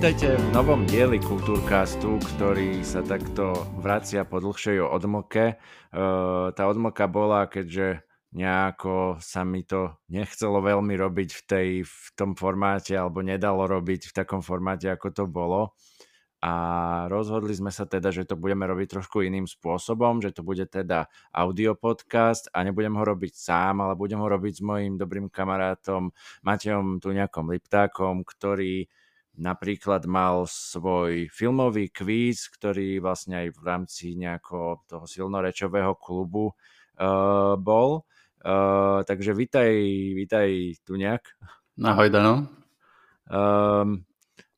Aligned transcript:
Vítajte 0.00 0.32
v 0.32 0.56
novom 0.56 0.88
dieli 0.88 1.20
Kultúrkastu, 1.20 2.16
ktorý 2.24 2.80
sa 2.80 3.04
takto 3.04 3.52
vracia 3.84 4.24
po 4.24 4.40
dlhšej 4.40 4.80
odmoke. 4.80 5.60
Uh, 5.92 6.48
tá 6.56 6.64
odmoka 6.72 7.04
bola, 7.04 7.44
keďže 7.44 8.00
nejako 8.32 9.20
sa 9.20 9.44
mi 9.44 9.60
to 9.60 10.00
nechcelo 10.08 10.64
veľmi 10.64 10.96
robiť 10.96 11.30
v, 11.36 11.42
tej, 11.44 11.68
v 11.84 12.06
tom 12.16 12.32
formáte, 12.32 12.96
alebo 12.96 13.20
nedalo 13.20 13.68
robiť 13.68 14.08
v 14.08 14.16
takom 14.16 14.40
formáte, 14.40 14.88
ako 14.88 15.12
to 15.12 15.28
bolo. 15.28 15.76
A 16.40 16.52
rozhodli 17.12 17.52
sme 17.52 17.68
sa 17.68 17.84
teda, 17.84 18.08
že 18.08 18.24
to 18.24 18.40
budeme 18.40 18.64
robiť 18.64 18.96
trošku 18.96 19.20
iným 19.20 19.44
spôsobom, 19.44 20.24
že 20.24 20.32
to 20.32 20.40
bude 20.40 20.64
teda 20.72 21.12
audio 21.28 21.76
podcast 21.76 22.48
a 22.56 22.64
nebudem 22.64 22.96
ho 22.96 23.04
robiť 23.04 23.36
sám, 23.36 23.84
ale 23.84 24.00
budem 24.00 24.16
ho 24.16 24.32
robiť 24.32 24.52
s 24.56 24.62
mojím 24.64 24.96
dobrým 24.96 25.28
kamarátom 25.28 26.08
Matejom 26.40 27.04
nejakom 27.04 27.52
Liptákom, 27.52 28.24
ktorý 28.24 28.88
napríklad 29.40 30.04
mal 30.04 30.44
svoj 30.44 31.32
filmový 31.32 31.88
kvíz, 31.88 32.52
ktorý 32.52 33.00
vlastne 33.00 33.48
aj 33.48 33.48
v 33.56 33.60
rámci 33.64 34.06
nejakého 34.20 34.84
toho 34.84 35.08
silnorečového 35.08 35.96
klubu 35.96 36.52
uh, 36.52 37.56
bol 37.56 38.04
Uh, 38.40 39.04
takže 39.04 39.36
vítaj, 39.36 39.68
vítaj 40.16 40.48
tu 40.80 40.96
nejak. 40.96 41.20
Ahoj, 41.76 42.08
Dano. 42.08 42.48
Um, 43.28 44.08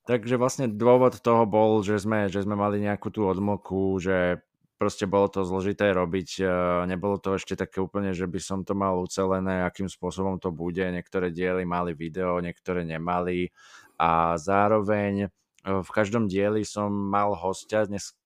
takže 0.07 0.39
vlastne 0.39 0.71
dôvod 0.71 1.19
toho 1.19 1.43
bol, 1.51 1.83
že 1.83 1.99
sme, 1.99 2.31
že 2.31 2.47
sme 2.47 2.55
mali 2.55 2.79
nejakú 2.79 3.11
tú 3.11 3.27
odmoku, 3.27 3.99
že 3.99 4.39
proste 4.79 5.11
bolo 5.11 5.27
to 5.27 5.43
zložité 5.43 5.91
robiť, 5.91 6.31
uh, 6.47 6.87
nebolo 6.87 7.19
to 7.19 7.35
ešte 7.35 7.59
také 7.59 7.83
úplne, 7.83 8.15
že 8.15 8.31
by 8.31 8.39
som 8.39 8.63
to 8.63 8.79
mal 8.79 9.03
ucelené, 9.03 9.67
akým 9.67 9.91
spôsobom 9.91 10.39
to 10.39 10.55
bude. 10.55 10.83
Niektoré 10.83 11.35
diely 11.35 11.67
mali 11.67 11.99
video, 11.99 12.39
niektoré 12.39 12.87
nemali 12.87 13.51
a 13.99 14.37
zároveň 14.41 15.29
uh, 15.29 15.81
v 15.83 15.91
každom 15.91 16.29
dieli 16.29 16.65
som 16.65 16.93
mal 16.93 17.35
hostia, 17.37 17.85
dnes 17.87 18.17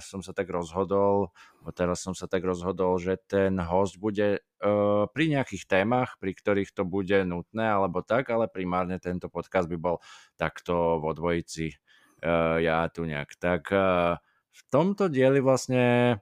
som 0.00 0.20
sa 0.22 0.32
tak 0.32 0.48
rozhodol, 0.48 1.34
teraz 1.74 2.00
som 2.00 2.14
sa 2.14 2.30
tak 2.30 2.46
rozhodol, 2.46 2.96
že 2.96 3.18
ten 3.26 3.58
host 3.58 3.98
bude 3.98 4.40
uh, 4.40 5.04
pri 5.10 5.24
nejakých 5.28 5.66
témach, 5.66 6.16
pri 6.22 6.32
ktorých 6.32 6.70
to 6.72 6.86
bude 6.86 7.26
nutné 7.26 7.66
alebo 7.66 8.00
tak, 8.00 8.30
ale 8.30 8.46
primárne 8.46 8.96
tento 9.02 9.28
podcast 9.28 9.68
by 9.68 9.76
bol 9.76 9.96
takto 10.38 11.02
vo 11.02 11.10
dvojici 11.12 11.74
uh, 12.22 12.56
ja 12.62 12.86
tu 12.88 13.04
nejak. 13.04 13.34
Tak 13.36 13.62
uh, 13.74 14.16
v 14.56 14.60
tomto 14.72 15.10
dieli 15.10 15.42
vlastne 15.42 16.16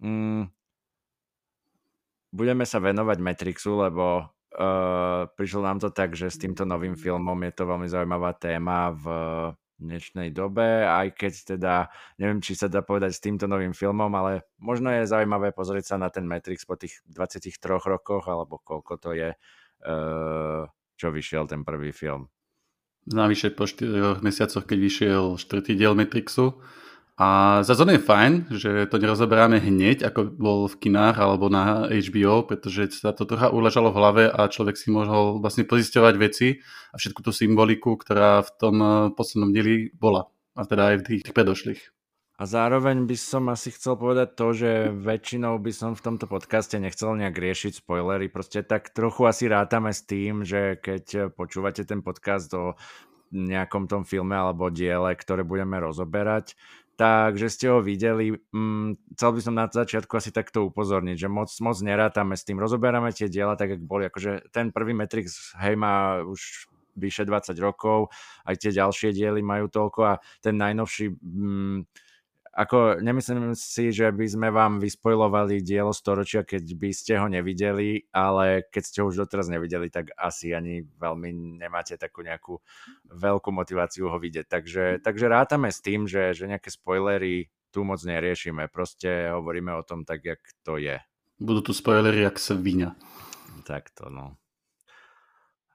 um, 0.00 0.46
budeme 2.32 2.64
sa 2.64 2.78
venovať 2.78 3.18
Matrixu, 3.18 3.76
lebo 3.76 4.30
uh, 4.56 5.28
prišlo 5.34 5.60
nám 5.60 5.78
to 5.82 5.92
tak, 5.92 6.16
že 6.16 6.32
s 6.32 6.40
týmto 6.40 6.64
novým 6.64 6.96
filmom 6.96 7.36
je 7.44 7.52
to 7.52 7.64
veľmi 7.68 7.88
zaujímavá 7.90 8.32
téma 8.38 8.94
v 8.94 9.04
dnešnej 9.78 10.34
dobe, 10.34 10.84
aj 10.84 11.14
keď 11.14 11.32
teda 11.54 11.74
neviem, 12.18 12.42
či 12.42 12.58
sa 12.58 12.66
dá 12.66 12.82
povedať 12.82 13.14
s 13.14 13.22
týmto 13.22 13.46
novým 13.46 13.70
filmom, 13.70 14.10
ale 14.18 14.50
možno 14.58 14.90
je 14.90 15.06
zaujímavé 15.06 15.54
pozrieť 15.54 15.94
sa 15.94 15.96
na 15.96 16.10
ten 16.10 16.26
Matrix 16.26 16.66
po 16.66 16.74
tých 16.74 16.98
23 17.06 17.54
rokoch, 17.86 18.26
alebo 18.26 18.58
koľko 18.58 18.94
to 18.98 19.10
je, 19.14 19.30
uh, 19.32 20.62
čo 20.98 21.06
vyšiel 21.14 21.46
ten 21.46 21.62
prvý 21.62 21.94
film. 21.94 22.26
Navyše 23.08 23.56
po 23.56 23.64
4 23.64 24.20
mesiacoch, 24.20 24.66
keď 24.68 24.78
vyšiel 24.82 25.24
štvrtý 25.40 25.78
diel 25.78 25.96
Matrixu, 25.96 26.60
a 27.18 27.58
za 27.66 27.74
je 27.74 27.98
fajn, 27.98 28.46
že 28.54 28.86
to 28.86 29.02
nerozoberáme 29.02 29.58
hneď, 29.58 30.06
ako 30.06 30.38
bol 30.38 30.70
v 30.70 30.86
kinách 30.86 31.18
alebo 31.18 31.50
na 31.50 31.90
HBO, 31.90 32.46
pretože 32.46 33.02
sa 33.02 33.10
to 33.10 33.26
trocha 33.26 33.50
uležalo 33.50 33.90
v 33.90 33.98
hlave 33.98 34.24
a 34.30 34.46
človek 34.46 34.78
si 34.78 34.94
mohol 34.94 35.42
vlastne 35.42 35.66
pozisťovať 35.66 36.14
veci 36.14 36.62
a 36.94 36.96
všetku 36.96 37.18
tú 37.26 37.34
symboliku, 37.34 37.98
ktorá 37.98 38.46
v 38.46 38.50
tom 38.54 38.76
eh, 38.78 38.90
poslednom 39.18 39.50
dieli 39.50 39.90
bola. 39.98 40.30
A 40.54 40.62
teda 40.62 40.94
aj 40.94 40.96
v 41.02 41.06
tých 41.10 41.34
predošlých. 41.34 41.90
A 42.38 42.46
zároveň 42.46 43.02
by 43.02 43.18
som 43.18 43.50
asi 43.50 43.74
chcel 43.74 43.98
povedať 43.98 44.38
to, 44.38 44.46
že 44.54 44.70
väčšinou 44.94 45.58
by 45.58 45.74
som 45.74 45.98
v 45.98 46.04
tomto 46.06 46.30
podcaste 46.30 46.78
nechcel 46.78 47.18
nejak 47.18 47.34
riešiť 47.34 47.82
spoilery. 47.82 48.30
Proste 48.30 48.62
tak 48.62 48.94
trochu 48.94 49.26
asi 49.26 49.50
rátame 49.50 49.90
s 49.90 50.06
tým, 50.06 50.46
že 50.46 50.78
keď 50.78 51.34
počúvate 51.34 51.82
ten 51.82 51.98
podcast 51.98 52.46
o 52.54 52.78
nejakom 53.34 53.90
tom 53.90 54.06
filme 54.06 54.38
alebo 54.38 54.70
diele, 54.70 55.18
ktoré 55.18 55.42
budeme 55.42 55.82
rozoberať, 55.82 56.54
takže 56.98 57.46
ste 57.46 57.70
ho 57.70 57.78
videli. 57.78 58.34
Mm, 58.50 58.98
chcel 59.14 59.30
by 59.30 59.40
som 59.40 59.54
na 59.54 59.70
začiatku 59.70 60.10
asi 60.18 60.34
takto 60.34 60.66
upozorniť, 60.66 61.14
že 61.14 61.28
moc, 61.30 61.46
moc 61.62 61.78
nerátame 61.78 62.34
s 62.34 62.42
tým. 62.42 62.58
Rozoberáme 62.58 63.14
tie 63.14 63.30
diela 63.30 63.54
tak, 63.54 63.78
ako 63.78 63.84
boli. 63.86 64.10
Akože 64.10 64.50
ten 64.50 64.74
prvý 64.74 64.98
Matrix, 64.98 65.54
hej, 65.62 65.78
má 65.78 66.18
už 66.26 66.66
vyše 66.98 67.22
20 67.22 67.54
rokov, 67.62 68.10
aj 68.42 68.58
tie 68.58 68.74
ďalšie 68.74 69.14
diely 69.14 69.38
majú 69.38 69.70
toľko 69.70 70.00
a 70.02 70.14
ten 70.42 70.58
najnovší... 70.58 71.14
Mm, 71.22 71.86
ako 72.58 72.98
nemyslím 72.98 73.54
si, 73.54 73.94
že 73.94 74.10
by 74.10 74.26
sme 74.26 74.48
vám 74.50 74.82
vyspojlovali 74.82 75.62
dielo 75.62 75.94
storočia, 75.94 76.42
keď 76.42 76.66
by 76.74 76.90
ste 76.90 77.14
ho 77.14 77.30
nevideli, 77.30 78.02
ale 78.10 78.66
keď 78.66 78.82
ste 78.82 78.98
ho 78.98 79.06
už 79.06 79.22
doteraz 79.22 79.46
nevideli, 79.46 79.86
tak 79.86 80.10
asi 80.18 80.50
ani 80.50 80.82
veľmi 80.82 81.62
nemáte 81.62 81.94
takú 81.94 82.26
nejakú 82.26 82.58
veľkú 83.14 83.54
motiváciu 83.54 84.10
ho 84.10 84.18
vidieť. 84.18 84.50
Takže, 84.50 84.84
takže 85.06 85.30
rátame 85.30 85.70
s 85.70 85.78
tým, 85.78 86.10
že, 86.10 86.34
že 86.34 86.50
nejaké 86.50 86.74
spoilery 86.74 87.46
tu 87.70 87.86
moc 87.86 88.02
neriešime. 88.02 88.66
Proste 88.66 89.30
hovoríme 89.30 89.70
o 89.78 89.86
tom 89.86 90.02
tak, 90.02 90.26
jak 90.26 90.42
to 90.66 90.82
je. 90.82 90.98
Budú 91.38 91.70
tu 91.70 91.72
spoilery, 91.76 92.26
jak 92.26 92.42
sa 92.42 92.58
víňa. 92.58 92.98
Takto, 93.62 94.10
no. 94.10 94.34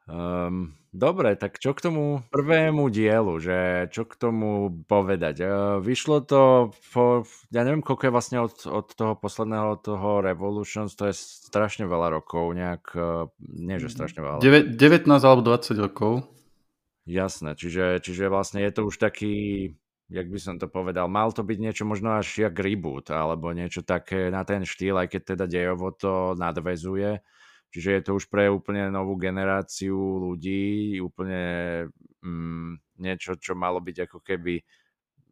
Um, 0.03 0.75
dobre, 0.93 1.33
tak 1.33 1.57
čo 1.57 1.73
k 1.73 1.83
tomu 1.89 2.21
prvému 2.29 2.87
dielu, 2.93 3.33
že 3.41 3.89
čo 3.89 4.05
k 4.05 4.13
tomu 4.13 4.69
povedať? 4.85 5.35
Uh, 5.41 5.49
vyšlo 5.81 6.21
to, 6.21 6.71
po, 6.93 7.25
ja 7.49 7.65
neviem, 7.65 7.81
koľko 7.81 8.07
je 8.07 8.13
vlastne 8.13 8.37
od, 8.45 8.53
od 8.69 8.87
toho 8.93 9.17
posledného 9.17 9.81
toho 9.81 10.21
Revolutions, 10.21 10.93
to 10.93 11.09
je 11.09 11.15
strašne 11.17 11.89
veľa 11.89 12.13
rokov, 12.13 12.53
nejak, 12.53 12.83
uh, 12.93 13.27
nie 13.41 13.81
že 13.81 13.89
strašne 13.89 14.21
veľa. 14.21 14.37
9, 14.39 14.77
19 14.77 15.09
alebo 15.09 15.41
20 15.41 15.75
rokov. 15.81 16.29
Jasné, 17.03 17.59
čiže, 17.59 17.99
čiže 17.99 18.31
vlastne 18.31 18.63
je 18.63 18.71
to 18.71 18.87
už 18.87 18.95
taký, 18.95 19.33
jak 20.07 20.29
by 20.31 20.39
som 20.39 20.55
to 20.55 20.71
povedal, 20.71 21.11
mal 21.11 21.35
to 21.35 21.43
byť 21.43 21.57
niečo 21.59 21.83
možno 21.83 22.15
až 22.15 22.47
jak 22.47 22.55
reboot, 22.55 23.11
alebo 23.11 23.51
niečo 23.51 23.83
také 23.83 24.31
na 24.31 24.47
ten 24.47 24.63
štýl, 24.63 24.95
aj 24.95 25.11
keď 25.11 25.21
teda 25.35 25.45
dejovo 25.51 25.91
to 25.91 26.31
nadvezuje. 26.39 27.19
Čiže 27.73 27.89
je 27.89 28.01
to 28.05 28.11
už 28.21 28.29
pre 28.29 28.53
úplne 28.53 28.93
novú 28.93 29.17
generáciu 29.17 29.97
ľudí, 29.97 31.01
úplne 31.01 31.41
mm, 32.21 33.01
niečo, 33.01 33.33
čo 33.41 33.57
malo 33.57 33.81
byť 33.81 34.05
ako 34.05 34.21
keby 34.21 34.61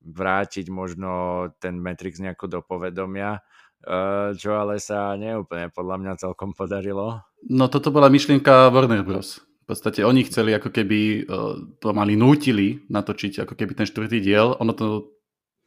vrátiť 0.02 0.66
možno 0.74 1.46
ten 1.62 1.78
Matrix 1.78 2.18
nejako 2.18 2.50
do 2.50 2.60
povedomia, 2.66 3.38
uh, 3.38 4.34
čo 4.34 4.58
ale 4.58 4.82
sa 4.82 5.14
neúplne 5.14 5.70
podľa 5.70 6.02
mňa 6.02 6.14
celkom 6.18 6.58
podarilo. 6.58 7.22
No 7.46 7.70
toto 7.70 7.94
bola 7.94 8.10
myšlienka 8.10 8.74
Warner 8.74 9.06
Bros. 9.06 9.46
V 9.62 9.78
podstate 9.78 10.02
oni 10.02 10.26
chceli 10.26 10.58
ako 10.58 10.74
keby 10.74 11.30
uh, 11.30 11.62
to 11.78 11.94
mali 11.94 12.18
nútili 12.18 12.82
natočiť 12.90 13.46
ako 13.46 13.54
keby 13.54 13.78
ten 13.78 13.86
štvrtý 13.86 14.18
diel. 14.18 14.58
Ono 14.58 14.74
to 14.74 15.14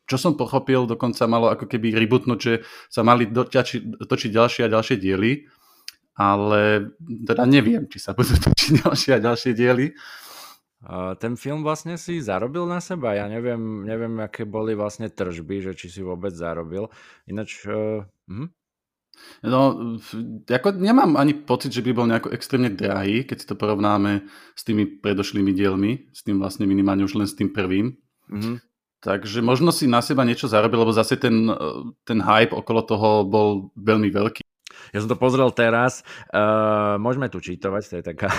čo 0.04 0.20
som 0.20 0.36
pochopil, 0.36 0.84
dokonca 0.84 1.24
malo 1.24 1.48
ako 1.48 1.64
keby 1.64 1.96
rebootnúť, 1.96 2.40
že 2.42 2.60
sa 2.92 3.00
mali 3.00 3.24
doťači, 3.24 4.04
točiť 4.04 4.30
ďalšie 4.36 4.62
a 4.68 4.72
ďalšie 4.76 5.00
diely 5.00 5.48
ale 6.14 6.94
teda 7.02 7.42
neviem, 7.46 7.90
či 7.90 7.98
sa 7.98 8.14
budú 8.14 8.38
točiť 8.38 8.70
ďalšie 8.86 9.10
a 9.18 9.20
ďalšie 9.22 9.52
diely. 9.54 9.90
Ten 11.16 11.32
film 11.40 11.64
vlastne 11.64 11.96
si 11.96 12.20
zarobil 12.20 12.68
na 12.68 12.76
seba, 12.76 13.16
ja 13.16 13.24
neviem, 13.24 13.88
neviem, 13.88 14.20
aké 14.20 14.44
boli 14.44 14.76
vlastne 14.76 15.08
tržby, 15.08 15.64
že 15.64 15.72
či 15.72 15.88
si 15.88 16.00
vôbec 16.04 16.36
zarobil. 16.36 16.92
Ináč... 17.24 17.64
Uh, 17.64 18.04
hm? 18.28 18.52
No, 19.46 19.60
ako 20.44 20.74
nemám 20.76 21.14
ani 21.14 21.38
pocit, 21.46 21.70
že 21.70 21.80
by 21.86 21.90
bol 21.94 22.10
nejako 22.10 22.34
extrémne 22.34 22.68
drahý, 22.74 23.22
keď 23.24 23.36
si 23.40 23.46
to 23.46 23.54
porovnáme 23.54 24.26
s 24.58 24.62
tými 24.66 25.00
predošlými 25.00 25.54
dielmi, 25.54 26.10
s 26.10 26.26
tým 26.26 26.42
vlastne 26.42 26.66
minimálne 26.66 27.06
už 27.06 27.16
len 27.16 27.28
s 27.30 27.38
tým 27.38 27.54
prvým. 27.54 27.94
Mm-hmm. 28.28 28.56
Takže 29.04 29.44
možno 29.44 29.68
si 29.68 29.84
na 29.84 30.00
seba 30.00 30.24
niečo 30.24 30.48
zarobil, 30.48 30.80
lebo 30.80 30.92
zase 30.92 31.20
ten, 31.20 31.48
ten 32.08 32.18
hype 32.24 32.56
okolo 32.56 32.80
toho 32.84 33.08
bol 33.24 33.68
veľmi 33.76 34.08
veľký. 34.08 34.43
Ja 34.94 35.02
som 35.02 35.10
to 35.10 35.18
pozrel 35.18 35.50
teraz. 35.50 36.06
Uh, 36.30 36.94
môžeme 37.02 37.26
tu 37.26 37.42
čítovať, 37.42 37.82
to 37.90 37.94
je 37.98 38.04
taká 38.14 38.30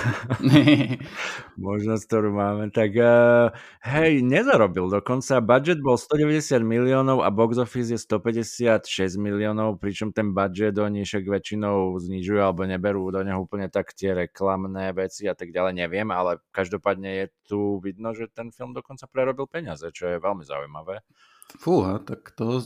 možnosť, 1.68 2.04
ktorú 2.08 2.32
máme. 2.32 2.72
Tak 2.72 2.96
uh, 2.96 3.52
hej, 3.84 4.24
nezarobil 4.24 4.88
dokonca. 4.88 5.44
Budget 5.44 5.84
bol 5.84 6.00
190 6.00 6.64
miliónov 6.64 7.28
a 7.28 7.30
box 7.30 7.60
office 7.60 7.92
je 7.92 8.00
156 8.00 8.88
miliónov, 9.20 9.84
pričom 9.84 10.16
ten 10.16 10.32
budget 10.32 10.80
oni 10.80 11.04
však 11.04 11.28
väčšinou 11.28 12.00
znižujú 12.00 12.40
alebo 12.40 12.64
neberú 12.64 13.12
do 13.12 13.20
neho 13.20 13.44
úplne 13.44 13.68
tak 13.68 13.92
tie 13.92 14.16
reklamné 14.16 14.96
veci 14.96 15.28
a 15.28 15.36
tak 15.36 15.52
ďalej, 15.52 15.76
neviem, 15.76 16.08
ale 16.08 16.40
každopádne 16.56 17.12
je 17.20 17.26
tu 17.52 17.84
vidno, 17.84 18.16
že 18.16 18.32
ten 18.32 18.56
film 18.56 18.72
dokonca 18.72 19.12
prerobil 19.12 19.44
peniaze, 19.52 19.92
čo 19.92 20.08
je 20.08 20.24
veľmi 20.24 20.48
zaujímavé. 20.48 21.04
Fúha, 21.60 22.00
tak 22.00 22.32
to 22.40 22.64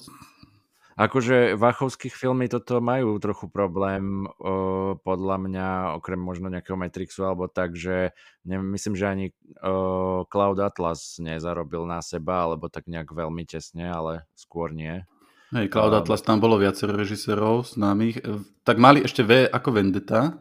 Akože 1.00 1.56
Vachovských 1.56 2.12
filmy 2.12 2.52
toto 2.52 2.84
majú 2.84 3.16
trochu 3.24 3.48
problém, 3.48 4.28
uh, 4.28 5.00
podľa 5.00 5.38
mňa, 5.40 5.68
okrem 5.96 6.20
možno 6.20 6.52
nejakého 6.52 6.76
Matrixu 6.76 7.24
alebo 7.24 7.48
tak, 7.48 7.80
že 7.80 8.12
ne, 8.44 8.60
myslím, 8.60 9.00
že 9.00 9.08
ani 9.08 9.26
uh, 9.64 10.28
Cloud 10.28 10.60
Atlas 10.60 11.16
nezarobil 11.24 11.88
na 11.88 12.04
seba, 12.04 12.44
alebo 12.44 12.68
tak 12.68 12.92
nejak 12.92 13.16
veľmi 13.16 13.48
tesne, 13.48 13.88
ale 13.88 14.28
skôr 14.36 14.76
nie. 14.76 15.08
Hej, 15.56 15.72
Cloud 15.72 15.96
um, 15.96 16.00
Atlas, 16.04 16.20
tam 16.20 16.44
bolo 16.44 16.60
viacero 16.60 16.92
režisérov 16.92 17.64
známych. 17.80 18.20
Tak 18.68 18.76
mali 18.76 19.00
ešte 19.00 19.24
V 19.24 19.48
ako 19.48 19.70
Vendetta, 19.72 20.36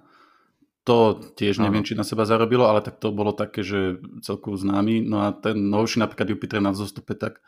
to 0.82 1.20
tiež 1.36 1.60
neviem, 1.60 1.84
či 1.84 1.92
na 1.92 2.02
seba 2.02 2.24
zarobilo, 2.24 2.64
ale 2.64 2.80
tak 2.80 2.96
to 2.96 3.12
bolo 3.12 3.36
také, 3.36 3.60
že 3.60 4.00
celku 4.24 4.56
známy. 4.56 5.04
No 5.04 5.20
a 5.20 5.36
ten 5.36 5.68
novší 5.68 6.00
napríklad 6.00 6.32
Jupiter 6.32 6.64
na 6.64 6.72
vzostupe, 6.72 7.12
tak 7.12 7.44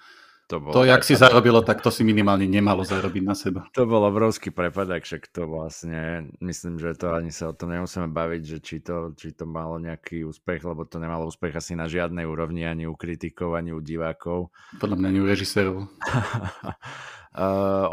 to, 0.50 0.58
bolo 0.58 0.74
to 0.74 0.82
jak 0.82 1.06
si 1.06 1.14
zarobilo, 1.14 1.62
tak 1.62 1.78
to 1.78 1.94
si 1.94 2.02
minimálne 2.02 2.50
nemalo 2.50 2.82
zarobiť 2.82 3.22
na 3.22 3.38
seba. 3.38 3.70
To 3.78 3.86
bol 3.86 4.02
obrovský 4.02 4.50
prepadek, 4.50 5.06
však 5.06 5.30
to 5.30 5.46
vlastne, 5.46 6.34
myslím, 6.42 6.82
že 6.82 6.98
to 6.98 7.14
ani 7.14 7.30
sa 7.30 7.54
o 7.54 7.54
tom 7.54 7.70
nemusíme 7.70 8.10
baviť, 8.10 8.42
že 8.42 8.58
či 8.58 8.76
to, 8.82 9.14
či 9.14 9.30
to 9.30 9.46
malo 9.46 9.78
nejaký 9.78 10.26
úspech, 10.26 10.66
lebo 10.66 10.82
to 10.82 10.98
nemalo 10.98 11.30
úspech 11.30 11.54
asi 11.54 11.78
na 11.78 11.86
žiadnej 11.86 12.26
úrovni, 12.26 12.66
ani 12.66 12.90
u 12.90 12.98
kritikov, 12.98 13.54
ani 13.54 13.70
u 13.70 13.78
divákov. 13.78 14.50
Podľa 14.82 14.96
mňa 14.98 15.06
ani 15.14 15.20
u 15.22 15.26
režisérov. 15.30 15.76
uh, 15.78 15.86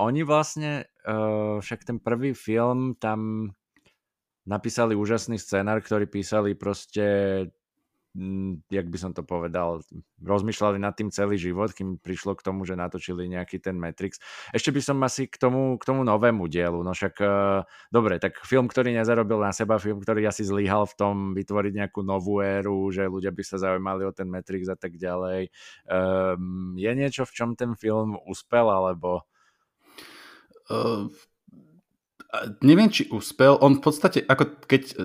oni 0.09 0.25
vlastne, 0.25 0.89
uh, 1.05 1.61
však 1.61 1.85
ten 1.85 2.01
prvý 2.01 2.33
film, 2.33 2.97
tam 2.97 3.53
napísali 4.47 4.95
úžasný 4.95 5.37
scenár, 5.37 5.83
ktorý 5.83 6.07
písali 6.07 6.55
proste 6.55 7.05
jak 8.73 8.87
by 8.89 8.97
som 8.97 9.11
to 9.13 9.21
povedal, 9.21 9.85
rozmýšľali 10.25 10.81
nad 10.81 10.97
tým 10.97 11.13
celý 11.13 11.37
život, 11.37 11.69
kým 11.69 12.01
prišlo 12.01 12.33
k 12.33 12.41
tomu, 12.41 12.65
že 12.65 12.73
natočili 12.73 13.29
nejaký 13.29 13.61
ten 13.61 13.77
Matrix. 13.77 14.17
Ešte 14.49 14.73
by 14.73 14.81
som 14.81 14.97
asi 15.05 15.29
k 15.29 15.37
tomu, 15.37 15.77
k 15.77 15.83
tomu 15.85 16.01
novému 16.01 16.49
dielu, 16.49 16.81
no 16.81 16.91
však 16.97 17.15
uh, 17.21 17.61
dobre, 17.93 18.17
tak 18.17 18.41
film, 18.41 18.65
ktorý 18.65 18.91
nezarobil 18.97 19.37
na 19.37 19.53
seba, 19.53 19.77
film, 19.77 20.01
ktorý 20.01 20.25
asi 20.25 20.41
zlyhal 20.41 20.89
v 20.89 20.97
tom 20.97 21.15
vytvoriť 21.37 21.73
nejakú 21.77 22.01
novú 22.01 22.41
éru, 22.41 22.89
že 22.89 23.05
ľudia 23.05 23.29
by 23.29 23.43
sa 23.45 23.61
zaujímali 23.61 24.03
o 24.03 24.11
ten 24.11 24.25
Matrix 24.25 24.65
a 24.67 24.77
tak 24.77 24.97
ďalej. 24.97 25.53
Um, 25.85 26.73
je 26.73 26.91
niečo, 26.97 27.23
v 27.23 27.35
čom 27.37 27.49
ten 27.53 27.77
film 27.77 28.17
uspel, 28.25 28.65
alebo... 28.65 29.29
Uh, 30.67 31.07
neviem, 32.61 32.91
či 32.91 33.07
uspel. 33.07 33.55
On 33.63 33.79
v 33.79 33.83
podstate, 33.83 34.19
ako 34.27 34.67
keď, 34.67 34.81
e, 34.83 34.95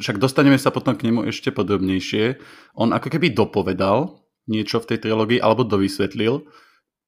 však 0.00 0.16
dostaneme 0.16 0.56
sa 0.56 0.72
potom 0.72 0.96
k 0.96 1.04
nemu 1.08 1.28
ešte 1.28 1.52
podrobnejšie, 1.52 2.40
on 2.80 2.96
ako 2.96 3.12
keby 3.12 3.36
dopovedal 3.36 4.24
niečo 4.48 4.80
v 4.82 4.88
tej 4.94 4.98
trilógii 5.06 5.38
alebo 5.38 5.68
dovysvetlil, 5.68 6.48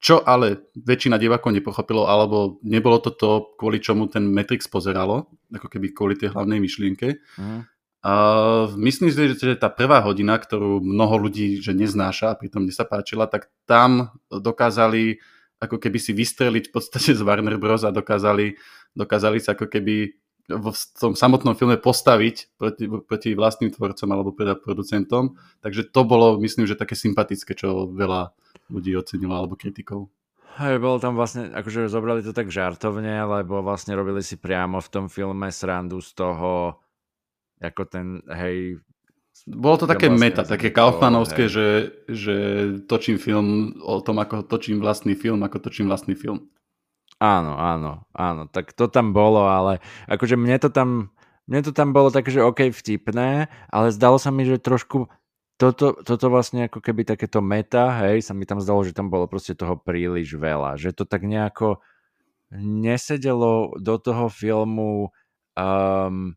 čo 0.05 0.21
ale 0.21 0.69
väčšina 0.77 1.17
divákov 1.17 1.57
nepochopilo, 1.57 2.05
alebo 2.05 2.61
nebolo 2.61 3.01
to 3.01 3.17
to, 3.17 3.57
kvôli 3.57 3.81
čomu 3.81 4.05
ten 4.13 4.29
Matrix 4.29 4.69
pozeralo, 4.69 5.33
ako 5.49 5.67
keby 5.73 5.97
kvôli 5.97 6.15
tej 6.21 6.37
hlavnej 6.37 6.61
myšlienke. 6.61 7.25
Mm. 7.41 7.65
Uh, 8.05 8.69
myslím 8.85 9.09
si, 9.09 9.17
že 9.33 9.57
tá 9.57 9.73
prvá 9.73 10.05
hodina, 10.05 10.37
ktorú 10.37 10.85
mnoho 10.85 11.25
ľudí 11.25 11.57
že 11.65 11.73
neznáša 11.73 12.37
a 12.37 12.39
pritom 12.39 12.69
mne 12.69 12.75
sa 12.77 12.85
páčila, 12.85 13.25
tak 13.25 13.49
tam 13.65 14.13
dokázali 14.29 15.25
ako 15.65 15.81
keby 15.81 15.99
si 15.99 16.13
vystreliť 16.13 16.71
v 16.71 16.73
podstate 16.73 17.17
z 17.17 17.21
Warner 17.25 17.57
Bros. 17.57 17.83
a 17.83 17.91
dokázali, 17.91 18.55
dokázali 18.93 19.39
sa 19.41 19.57
ako 19.57 19.67
keby 19.73 20.15
v 20.45 20.69
tom 21.01 21.17
samotnom 21.17 21.57
filme 21.57 21.81
postaviť 21.81 22.61
proti, 22.61 22.85
proti 22.85 23.33
vlastným 23.33 23.73
tvorcom 23.73 24.09
alebo 24.13 24.31
teda 24.37 24.61
producentom. 24.61 25.41
Takže 25.65 25.89
to 25.89 26.05
bolo, 26.05 26.37
myslím, 26.45 26.69
že 26.69 26.77
také 26.77 26.93
sympatické, 26.93 27.57
čo 27.57 27.89
veľa 27.89 28.37
ľudí 28.69 28.93
ocenilo 28.93 29.33
alebo 29.33 29.57
kritikov. 29.57 30.13
Hej, 30.55 30.79
bolo 30.79 31.03
tam 31.03 31.19
vlastne, 31.19 31.51
akože 31.51 31.91
zobrali 31.91 32.23
to 32.23 32.31
tak 32.31 32.47
žartovne, 32.47 33.27
lebo 33.27 33.59
vlastne 33.65 33.97
robili 33.99 34.23
si 34.23 34.39
priamo 34.39 34.79
v 34.79 34.93
tom 34.93 35.07
filme 35.11 35.51
srandu 35.51 35.99
z 35.99 36.15
toho, 36.15 36.79
ako 37.59 37.83
ten, 37.91 38.23
hej, 38.31 38.79
bolo 39.45 39.77
to 39.83 39.87
také 39.91 40.07
vlastne 40.07 40.23
meta, 40.23 40.43
také 40.47 40.71
kaufmanovské, 40.71 41.51
že, 41.51 41.91
že 42.07 42.37
točím 42.87 43.19
film 43.19 43.77
o 43.83 43.99
tom, 43.99 44.23
ako 44.23 44.47
točím 44.47 44.79
vlastný 44.79 45.19
film, 45.19 45.43
ako 45.43 45.59
točím 45.59 45.91
vlastný 45.91 46.15
film. 46.15 46.49
Áno, 47.19 47.59
áno, 47.59 48.07
áno, 48.15 48.47
tak 48.47 48.75
to 48.75 48.87
tam 48.87 49.11
bolo, 49.11 49.47
ale 49.47 49.83
akože 50.07 50.39
mne 50.39 50.57
to 50.63 50.71
tam, 50.71 51.15
mne 51.51 51.61
to 51.67 51.73
tam 51.75 51.91
bolo 51.91 52.15
také, 52.15 52.31
že 52.31 52.47
OK, 52.47 52.71
vtipné, 52.71 53.51
ale 53.71 53.87
zdalo 53.91 54.23
sa 54.23 54.31
mi, 54.31 54.47
že 54.47 54.63
trošku 54.63 55.11
toto, 55.55 55.95
toto 56.03 56.27
vlastne 56.31 56.67
ako 56.67 56.83
keby 56.83 57.07
takéto 57.07 57.39
meta, 57.39 57.95
hej, 58.07 58.23
sa 58.27 58.35
mi 58.35 58.43
tam 58.47 58.59
zdalo, 58.59 58.83
že 58.83 58.95
tam 58.95 59.11
bolo 59.11 59.31
proste 59.31 59.55
toho 59.55 59.79
príliš 59.79 60.35
veľa, 60.35 60.75
že 60.79 60.91
to 60.91 61.07
tak 61.07 61.23
nejako 61.23 61.79
nesedelo 62.55 63.75
do 63.79 63.95
toho 63.99 64.27
filmu 64.31 65.11
um, 65.55 66.35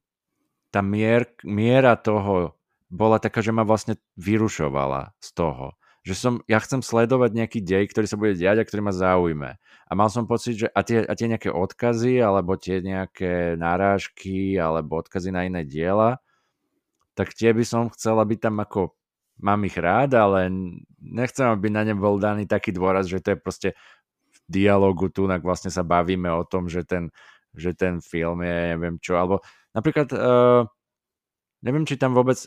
tá 0.69 0.81
mier, 0.85 1.25
miera 1.45 1.97
toho, 1.97 2.56
bola 2.87 3.19
taká, 3.19 3.43
že 3.43 3.51
ma 3.51 3.67
vlastne 3.67 3.99
vyrušovala 4.15 5.15
z 5.19 5.29
toho. 5.35 5.75
Že 6.07 6.13
som, 6.15 6.33
ja 6.47 6.63
chcem 6.63 6.79
sledovať 6.79 7.35
nejaký 7.35 7.59
dej, 7.59 7.91
ktorý 7.91 8.07
sa 8.07 8.15
bude 8.15 8.39
diať 8.39 8.63
a 8.63 8.67
ktorý 8.67 8.81
ma 8.87 8.95
zaujme. 8.95 9.49
A 9.59 9.91
mal 9.91 10.07
som 10.07 10.23
pocit, 10.23 10.55
že 10.55 10.67
a 10.71 10.79
tie, 10.79 11.03
a 11.03 11.13
tie 11.19 11.27
nejaké 11.27 11.51
odkazy, 11.51 12.23
alebo 12.23 12.55
tie 12.55 12.79
nejaké 12.79 13.59
nárážky, 13.59 14.55
alebo 14.55 15.03
odkazy 15.03 15.35
na 15.35 15.43
iné 15.43 15.67
diela, 15.67 16.23
tak 17.11 17.35
tie 17.35 17.51
by 17.51 17.63
som 17.67 17.91
chcel, 17.91 18.23
aby 18.23 18.39
tam 18.39 18.63
ako 18.63 18.95
mám 19.43 19.67
ich 19.67 19.75
rád, 19.75 20.15
ale 20.15 20.47
nechcem, 21.01 21.45
aby 21.49 21.67
na 21.67 21.83
ne 21.83 21.93
bol 21.93 22.17
daný 22.17 22.47
taký 22.47 22.71
dôraz, 22.71 23.11
že 23.11 23.19
to 23.19 23.35
je 23.35 23.37
proste 23.37 23.69
v 24.31 24.37
dialogu 24.47 25.11
tu, 25.11 25.27
vlastne 25.27 25.69
sa 25.69 25.83
bavíme 25.83 26.29
o 26.31 26.47
tom, 26.47 26.71
že 26.71 26.87
ten, 26.87 27.11
že 27.53 27.75
ten 27.75 27.99
film 27.99 28.41
je 28.47 28.57
neviem 28.73 28.95
čo, 29.01 29.17
alebo 29.19 29.43
napríklad 29.75 30.09
uh, 30.13 30.63
neviem, 31.61 31.85
či 31.85 31.97
tam 31.97 32.13
vôbec 32.13 32.37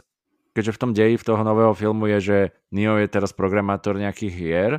keďže 0.54 0.74
v 0.74 0.80
tom 0.80 0.90
deji 0.92 1.14
v 1.16 1.26
toho 1.26 1.42
nového 1.42 1.74
filmu 1.74 2.10
je, 2.16 2.18
že 2.20 2.38
Neo 2.74 2.98
je 2.98 3.08
teraz 3.10 3.30
programátor 3.30 3.98
nejakých 3.98 4.34
hier, 4.34 4.72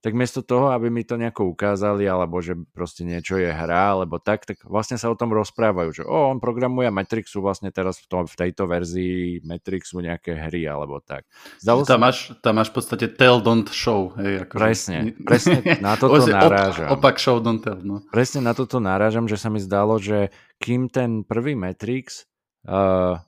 tak 0.00 0.16
miesto 0.16 0.40
toho, 0.40 0.72
aby 0.72 0.88
mi 0.88 1.04
to 1.04 1.20
nejako 1.20 1.52
ukázali, 1.52 2.08
alebo 2.08 2.40
že 2.40 2.56
proste 2.72 3.04
niečo 3.04 3.36
je 3.36 3.52
hra, 3.52 3.92
alebo 3.92 4.16
tak, 4.16 4.48
tak 4.48 4.56
vlastne 4.64 4.96
sa 4.96 5.12
o 5.12 5.16
tom 5.16 5.28
rozprávajú, 5.36 5.90
že 5.92 6.02
o, 6.08 6.32
on 6.32 6.40
programuje 6.40 6.88
Matrixu 6.88 7.44
vlastne 7.44 7.68
teraz 7.68 8.00
v, 8.00 8.06
tom, 8.08 8.24
v 8.24 8.32
tejto 8.32 8.64
verzii 8.64 9.44
Matrixu 9.44 10.00
nejaké 10.00 10.40
hry, 10.40 10.64
alebo 10.64 11.04
tak. 11.04 11.28
Zdalo 11.60 11.84
tam, 11.84 12.00
sa... 12.00 12.04
máš, 12.08 12.18
tam 12.40 12.52
máš 12.56 12.72
v 12.72 12.74
podstate 12.80 13.06
tell, 13.12 13.44
don't 13.44 13.68
show. 13.68 14.16
Hej, 14.16 14.48
akože... 14.48 14.60
Presne, 14.64 14.98
presne 15.28 15.56
na 15.84 15.92
toto 16.00 16.24
narážam. 16.24 16.88
Op, 16.88 16.96
opak 16.96 17.20
show, 17.20 17.36
don't 17.36 17.60
tell. 17.60 17.76
No. 17.84 18.00
Presne 18.08 18.40
na 18.40 18.56
toto 18.56 18.80
narážam, 18.80 19.28
že 19.28 19.36
sa 19.36 19.52
mi 19.52 19.60
zdalo, 19.60 20.00
že 20.00 20.32
kým 20.64 20.88
ten 20.88 21.28
prvý 21.28 21.52
Matrix 21.52 22.24
uh, 22.64 23.20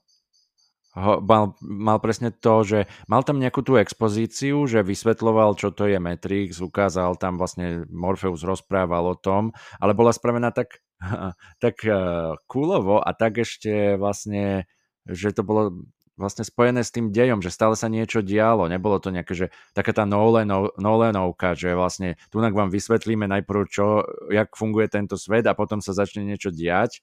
ho, 0.92 1.24
mal, 1.24 1.56
mal 1.64 1.98
presne 2.04 2.28
to, 2.28 2.54
že 2.64 2.78
mal 3.08 3.24
tam 3.24 3.40
nejakú 3.40 3.64
tú 3.64 3.80
expozíciu, 3.80 4.68
že 4.68 4.84
vysvetloval, 4.84 5.56
čo 5.56 5.72
to 5.72 5.88
je 5.88 5.96
Matrix, 5.96 6.60
ukázal 6.60 7.16
tam 7.16 7.40
vlastne 7.40 7.88
Morpheus 7.88 8.44
rozprával 8.44 9.08
o 9.08 9.16
tom, 9.16 9.56
ale 9.80 9.96
bola 9.96 10.12
spravená 10.12 10.52
tak, 10.52 10.84
tak 11.64 11.80
uh, 11.88 12.36
kúlovo 12.44 13.00
a 13.00 13.10
tak 13.16 13.40
ešte 13.40 13.96
vlastne, 13.96 14.68
že 15.08 15.32
to 15.32 15.40
bolo 15.40 15.88
vlastne 16.12 16.44
spojené 16.44 16.84
s 16.84 16.92
tým 16.92 17.08
dejom, 17.08 17.40
že 17.40 17.48
stále 17.48 17.72
sa 17.72 17.88
niečo 17.88 18.20
dialo, 18.20 18.68
nebolo 18.68 19.00
to 19.00 19.08
nejaké, 19.08 19.32
že 19.32 19.46
taká 19.72 19.96
tá 19.96 20.04
Nolanovka, 20.04 21.56
že 21.56 21.72
vlastne 21.72 22.20
tu 22.28 22.38
vám 22.38 22.68
vysvetlíme 22.68 23.24
najprv, 23.26 23.60
čo, 23.72 24.04
jak 24.28 24.52
funguje 24.52 24.92
tento 24.92 25.16
svet 25.16 25.48
a 25.48 25.56
potom 25.56 25.80
sa 25.80 25.96
začne 25.96 26.28
niečo 26.28 26.52
diať, 26.52 27.00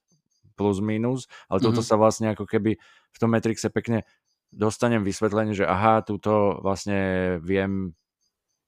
plus 0.59 0.83
minus, 0.83 1.31
ale 1.47 1.63
mm-hmm. 1.63 1.71
toto 1.71 1.79
sa 1.79 1.95
vlastne 1.95 2.35
ako 2.35 2.43
keby 2.43 2.75
v 3.15 3.17
tom 3.17 3.31
Matrixe 3.31 3.71
pekne 3.71 4.03
dostanem 4.51 5.07
vysvetlenie, 5.07 5.55
že 5.55 5.63
aha, 5.63 6.03
túto 6.03 6.59
vlastne 6.59 7.39
viem 7.39 7.95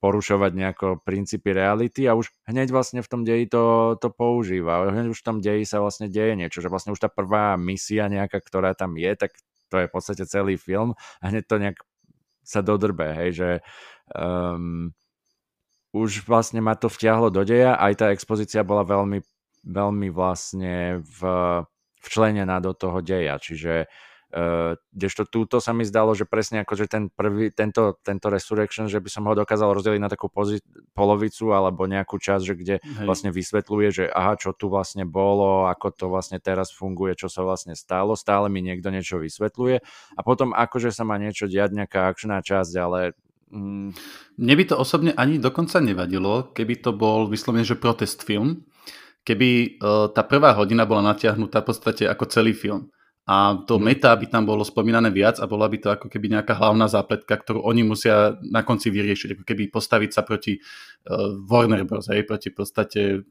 porušovať 0.01 0.51
nejako 0.57 0.87
princípy 1.05 1.53
reality 1.53 2.09
a 2.09 2.17
už 2.17 2.33
hneď 2.49 2.73
vlastne 2.73 3.05
v 3.05 3.09
tom 3.11 3.21
deji 3.21 3.45
to, 3.45 3.93
to 4.01 4.09
používa. 4.09 4.89
Hneď 4.89 5.13
už 5.13 5.21
v 5.21 5.27
tom 5.29 5.37
deji 5.43 5.61
sa 5.61 5.77
vlastne 5.77 6.09
deje 6.09 6.33
niečo, 6.33 6.57
že 6.57 6.73
vlastne 6.73 6.89
už 6.89 7.05
tá 7.05 7.09
prvá 7.11 7.53
misia 7.53 8.09
nejaká, 8.09 8.41
ktorá 8.41 8.73
tam 8.73 8.97
je, 8.97 9.13
tak 9.13 9.37
to 9.69 9.77
je 9.77 9.85
v 9.85 9.93
podstate 9.93 10.25
celý 10.25 10.57
film 10.57 10.97
a 11.21 11.23
hneď 11.29 11.45
to 11.45 11.61
nejak 11.61 11.77
sa 12.41 12.65
dodrbe, 12.65 13.13
hej, 13.13 13.29
že 13.37 13.49
um, 14.17 14.89
už 15.93 16.25
vlastne 16.25 16.65
ma 16.65 16.73
to 16.73 16.89
vtiahlo 16.89 17.29
do 17.29 17.45
deja, 17.45 17.77
aj 17.77 17.93
tá 18.01 18.05
expozícia 18.09 18.65
bola 18.65 18.81
veľmi, 18.81 19.21
veľmi 19.69 20.09
vlastne 20.09 21.05
v, 21.05 21.21
včlenená 22.01 22.57
do 22.59 22.73
toho 22.73 22.99
deja, 22.99 23.37
čiže 23.37 23.87
Uh, 24.31 24.79
kdežto 24.95 25.27
túto 25.27 25.59
sa 25.59 25.75
mi 25.75 25.83
zdalo, 25.83 26.15
že 26.15 26.23
presne 26.23 26.63
ako, 26.63 26.79
že 26.79 26.87
ten 26.87 27.11
prvý, 27.11 27.51
tento, 27.51 27.99
tento 27.99 28.31
Resurrection, 28.31 28.87
že 28.87 29.03
by 29.03 29.11
som 29.11 29.27
ho 29.27 29.35
dokázal 29.35 29.75
rozdeliť 29.75 29.99
na 29.99 30.07
takú 30.07 30.31
pozí- 30.31 30.63
polovicu 30.95 31.51
alebo 31.51 31.83
nejakú 31.83 32.15
časť, 32.15 32.43
že 32.47 32.55
kde 32.55 32.75
Hej. 32.79 33.03
vlastne 33.11 33.35
vysvetľuje, 33.35 33.87
že 33.91 34.05
aha, 34.07 34.39
čo 34.39 34.55
tu 34.55 34.71
vlastne 34.71 35.03
bolo, 35.03 35.67
ako 35.67 35.91
to 35.91 36.05
vlastne 36.07 36.39
teraz 36.39 36.71
funguje, 36.71 37.19
čo 37.19 37.27
sa 37.27 37.43
vlastne 37.43 37.75
stalo, 37.75 38.15
stále 38.15 38.47
mi 38.47 38.63
niekto 38.63 38.87
niečo 38.87 39.19
vysvetľuje 39.19 39.83
a 40.15 40.19
potom 40.23 40.55
akože 40.55 40.95
sa 40.95 41.03
má 41.03 41.19
niečo 41.19 41.51
diať, 41.51 41.75
nejaká 41.75 42.07
akčná 42.07 42.39
časť, 42.39 42.73
ale 42.79 43.19
Mm. 43.51 43.91
Mne 44.39 44.53
by 44.55 44.63
to 44.63 44.79
osobne 44.79 45.11
ani 45.19 45.35
dokonca 45.35 45.83
nevadilo, 45.83 46.55
keby 46.55 46.79
to 46.79 46.95
bol 46.95 47.27
vyslovene, 47.27 47.67
že 47.67 47.75
protest 47.75 48.23
film, 48.23 48.63
keby 49.21 49.77
uh, 49.77 50.09
tá 50.09 50.25
prvá 50.25 50.53
hodina 50.57 50.85
bola 50.85 51.13
natiahnutá 51.13 51.61
v 51.61 51.67
podstate 51.69 52.03
ako 52.09 52.25
celý 52.29 52.57
film. 52.57 52.89
A 53.29 53.53
to 53.69 53.77
mm. 53.77 53.83
meta 53.85 54.11
by 54.17 54.25
tam 54.25 54.49
bolo 54.49 54.65
spomínané 54.65 55.13
viac 55.13 55.37
a 55.37 55.45
bola 55.45 55.69
by 55.69 55.77
to 55.77 55.89
ako 55.93 56.09
keby 56.09 56.33
nejaká 56.33 56.57
hlavná 56.57 56.89
zápletka, 56.89 57.37
ktorú 57.37 57.61
oni 57.61 57.85
musia 57.85 58.35
na 58.41 58.65
konci 58.65 58.89
vyriešiť, 58.89 59.37
ako 59.37 59.43
keby 59.45 59.69
postaviť 59.69 60.09
sa 60.09 60.25
proti 60.25 60.57
uh, 60.57 61.37
Warner 61.45 61.85
Bros., 61.85 62.09
hej, 62.09 62.25
proti 62.25 62.49
podstate 62.49 63.21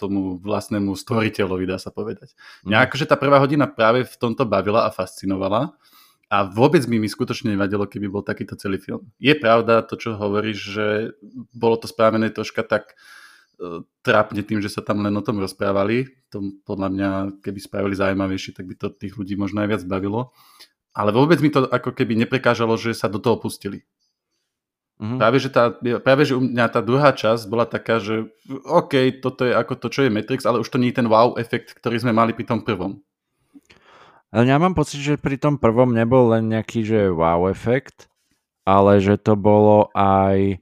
tomu 0.00 0.40
vlastnému 0.40 0.96
stvoriteľovi, 0.96 1.68
dá 1.68 1.76
sa 1.76 1.92
povedať. 1.92 2.32
Mňa 2.64 2.88
akože 2.88 3.04
tá 3.04 3.20
prvá 3.20 3.36
hodina 3.36 3.68
práve 3.68 4.00
v 4.08 4.16
tomto 4.16 4.48
bavila 4.48 4.88
a 4.88 4.94
fascinovala 4.94 5.76
a 6.32 6.48
vôbec 6.48 6.80
by 6.88 6.96
mi 6.96 7.04
skutočne 7.04 7.52
nevadilo, 7.52 7.84
keby 7.84 8.08
bol 8.08 8.24
takýto 8.24 8.56
celý 8.56 8.80
film. 8.80 9.12
Je 9.20 9.36
pravda 9.36 9.84
to, 9.84 10.00
čo 10.00 10.16
hovoríš, 10.16 10.58
že 10.72 10.86
bolo 11.52 11.76
to 11.76 11.84
správené 11.84 12.32
troška 12.32 12.64
tak 12.64 12.96
uh, 12.96 13.27
trápne 14.06 14.40
tým, 14.46 14.62
že 14.62 14.70
sa 14.70 14.80
tam 14.80 15.02
len 15.02 15.12
o 15.12 15.22
tom 15.22 15.42
rozprávali. 15.42 16.06
To 16.30 16.42
podľa 16.62 16.88
mňa, 16.94 17.10
keby 17.42 17.58
spravili 17.58 17.94
zaujímavejšie, 17.98 18.54
tak 18.54 18.70
by 18.70 18.74
to 18.78 18.94
tých 18.94 19.18
ľudí 19.18 19.34
možno 19.34 19.66
aj 19.66 19.68
viac 19.74 19.82
bavilo. 19.84 20.30
Ale 20.94 21.10
vôbec 21.10 21.42
mi 21.42 21.50
to 21.50 21.66
ako 21.66 21.94
keby 21.94 22.18
neprekážalo, 22.26 22.78
že 22.78 22.94
sa 22.94 23.10
do 23.10 23.18
toho 23.18 23.38
pustili. 23.38 23.86
Mm-hmm. 24.98 25.18
Práve, 25.18 25.36
že 25.38 25.50
tá, 25.54 25.70
práve, 26.02 26.26
že 26.26 26.34
u 26.34 26.42
mňa 26.42 26.66
tá 26.74 26.82
druhá 26.82 27.14
časť 27.14 27.46
bola 27.46 27.62
taká, 27.70 28.02
že 28.02 28.34
OK, 28.66 29.22
toto 29.22 29.46
je 29.46 29.54
ako 29.54 29.78
to, 29.78 29.86
čo 29.94 30.00
je 30.06 30.10
Matrix, 30.10 30.42
ale 30.42 30.58
už 30.58 30.66
to 30.66 30.78
nie 30.82 30.90
je 30.90 30.98
ten 30.98 31.06
wow 31.06 31.38
efekt, 31.38 31.70
ktorý 31.78 32.02
sme 32.02 32.10
mali 32.10 32.34
pri 32.34 32.50
tom 32.50 32.66
prvom. 32.66 32.98
Ale 34.34 34.50
ja 34.50 34.58
mám 34.58 34.74
pocit, 34.74 34.98
že 34.98 35.14
pri 35.14 35.38
tom 35.38 35.56
prvom 35.56 35.94
nebol 35.94 36.34
len 36.34 36.50
nejaký, 36.50 36.82
že 36.82 37.14
wow 37.14 37.46
efekt, 37.46 38.10
ale 38.66 38.98
že 38.98 39.16
to 39.22 39.38
bolo 39.38 39.88
aj 39.94 40.58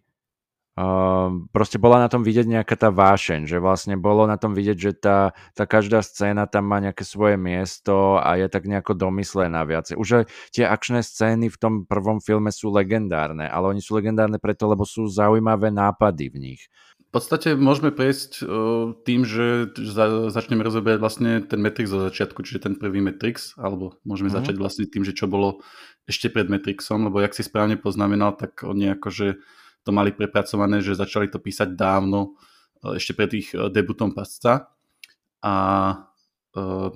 Uh, 0.76 1.48
proste 1.56 1.80
bola 1.80 2.04
na 2.04 2.12
tom 2.12 2.20
vidieť 2.20 2.44
nejaká 2.52 2.76
tá 2.76 2.92
vášeň, 2.92 3.48
že 3.48 3.56
vlastne 3.56 3.96
bolo 3.96 4.28
na 4.28 4.36
tom 4.36 4.52
vidieť, 4.52 4.76
že 4.76 4.92
tá, 4.92 5.32
tá 5.56 5.64
každá 5.64 6.04
scéna 6.04 6.44
tam 6.44 6.68
má 6.68 6.84
nejaké 6.84 7.00
svoje 7.00 7.40
miesto 7.40 8.20
a 8.20 8.36
je 8.36 8.44
tak 8.52 8.68
nejako 8.68 8.92
domyslená 8.92 9.64
viacej. 9.64 9.96
Už 9.96 10.08
aj 10.20 10.24
tie 10.52 10.68
akčné 10.68 11.00
scény 11.00 11.48
v 11.48 11.56
tom 11.56 11.72
prvom 11.88 12.20
filme 12.20 12.52
sú 12.52 12.68
legendárne, 12.68 13.48
ale 13.48 13.72
oni 13.72 13.80
sú 13.80 13.96
legendárne 13.96 14.36
preto, 14.36 14.68
lebo 14.68 14.84
sú 14.84 15.08
zaujímavé 15.08 15.72
nápady 15.72 16.28
v 16.28 16.36
nich. 16.36 16.62
V 17.08 17.24
podstate 17.24 17.56
môžeme 17.56 17.88
prejsť 17.88 18.44
uh, 18.44 18.92
tým, 19.00 19.24
že 19.24 19.72
za, 19.80 20.28
začneme 20.28 20.60
rozoberať 20.60 21.00
vlastne 21.00 21.40
ten 21.40 21.56
Matrix 21.56 21.88
zo 21.88 22.04
začiatku, 22.04 22.44
čiže 22.44 22.68
ten 22.68 22.76
prvý 22.76 23.00
Matrix, 23.00 23.56
alebo 23.56 23.96
môžeme 24.04 24.28
mm-hmm. 24.28 24.44
začať 24.44 24.56
vlastne 24.60 24.84
tým, 24.84 25.08
že 25.08 25.16
čo 25.16 25.24
bolo 25.24 25.64
ešte 26.04 26.28
pred 26.28 26.52
Matrixom, 26.52 27.08
lebo 27.08 27.24
jak 27.24 27.32
si 27.32 27.40
správne 27.40 27.80
poznamenal, 27.80 28.36
tak 28.36 28.60
oni 28.60 28.92
akože 28.92 29.40
to 29.86 29.94
mali 29.94 30.10
prepracované, 30.10 30.82
že 30.82 30.98
začali 30.98 31.30
to 31.30 31.38
písať 31.38 31.78
dávno, 31.78 32.34
e, 32.82 32.98
ešte 32.98 33.14
pred 33.14 33.30
ich 33.38 33.54
e, 33.54 33.70
debutom 33.70 34.10
pasca. 34.10 34.74
A 35.46 35.54
uh, 36.58 36.90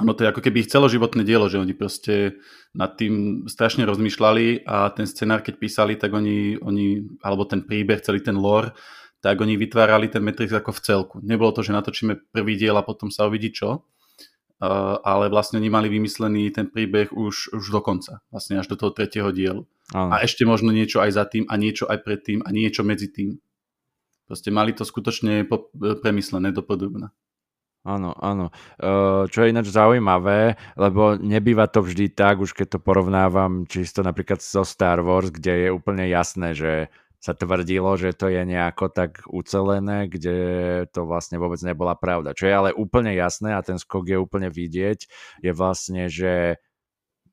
ono 0.00 0.12
to 0.14 0.22
je 0.22 0.30
ako 0.30 0.40
keby 0.44 0.62
ich 0.62 0.70
celoživotné 0.70 1.26
dielo, 1.26 1.50
že 1.50 1.58
oni 1.58 1.74
proste 1.74 2.38
nad 2.72 2.94
tým 2.94 3.44
strašne 3.50 3.82
rozmýšľali 3.84 4.62
a 4.62 4.88
ten 4.94 5.04
scenár, 5.04 5.42
keď 5.42 5.58
písali, 5.58 5.98
tak 5.98 6.14
oni, 6.14 6.62
oni 6.62 7.18
alebo 7.20 7.44
ten 7.44 7.66
príbeh, 7.66 7.98
celý 8.00 8.22
ten 8.22 8.38
lore, 8.38 8.70
tak 9.20 9.36
oni 9.42 9.60
vytvárali 9.60 10.08
ten 10.08 10.24
Matrix 10.24 10.54
ako 10.54 10.72
v 10.72 10.80
celku. 10.80 11.16
Nebolo 11.20 11.50
to, 11.52 11.60
že 11.60 11.74
natočíme 11.74 12.32
prvý 12.32 12.54
diel 12.54 12.76
a 12.78 12.86
potom 12.86 13.10
sa 13.10 13.26
uvidí 13.26 13.50
čo, 13.50 13.84
ale 14.60 15.32
vlastne 15.32 15.56
oni 15.56 15.72
mali 15.72 15.88
vymyslený 15.88 16.52
ten 16.52 16.68
príbeh 16.68 17.16
už, 17.16 17.56
už 17.56 17.64
do 17.72 17.80
konca, 17.80 18.20
vlastne 18.28 18.60
až 18.60 18.68
do 18.68 18.76
toho 18.76 18.92
tretieho 18.92 19.32
dielu. 19.32 19.64
Áno. 19.96 20.10
A 20.12 20.20
ešte 20.20 20.44
možno 20.44 20.70
niečo 20.70 21.00
aj 21.00 21.10
za 21.16 21.24
tým 21.24 21.48
a 21.48 21.56
niečo 21.56 21.88
aj 21.88 22.04
predtým 22.04 22.44
a 22.44 22.52
niečo 22.52 22.84
medzi 22.84 23.08
tým. 23.08 23.40
Proste 24.28 24.52
mali 24.54 24.76
to 24.76 24.86
skutočne 24.86 25.48
po, 25.48 25.72
premyslené 25.74 26.54
dopodobne. 26.54 27.10
Áno, 27.80 28.12
áno. 28.20 28.52
Uh, 28.76 29.24
čo 29.32 29.42
je 29.42 29.56
ináč 29.56 29.72
zaujímavé, 29.72 30.60
lebo 30.76 31.16
nebýva 31.16 31.64
to 31.64 31.80
vždy 31.80 32.12
tak, 32.12 32.44
už 32.44 32.52
keď 32.52 32.76
to 32.76 32.78
porovnávam 32.78 33.64
čisto 33.64 34.04
napríklad 34.04 34.44
so 34.44 34.68
Star 34.68 35.00
Wars, 35.00 35.32
kde 35.32 35.66
je 35.66 35.68
úplne 35.72 36.04
jasné, 36.04 36.52
že 36.52 36.92
sa 37.20 37.36
tvrdilo, 37.36 38.00
že 38.00 38.16
to 38.16 38.32
je 38.32 38.48
nejako 38.48 38.88
tak 38.88 39.20
ucelené, 39.28 40.08
kde 40.08 40.38
to 40.88 41.04
vlastne 41.04 41.36
vôbec 41.36 41.60
nebola 41.60 41.92
pravda. 41.92 42.32
Čo 42.32 42.48
je 42.48 42.54
ale 42.56 42.70
úplne 42.72 43.12
jasné 43.12 43.52
a 43.52 43.60
ten 43.60 43.76
skok 43.76 44.08
je 44.08 44.16
úplne 44.16 44.48
vidieť, 44.48 44.98
je 45.44 45.52
vlastne, 45.52 46.08
že 46.08 46.56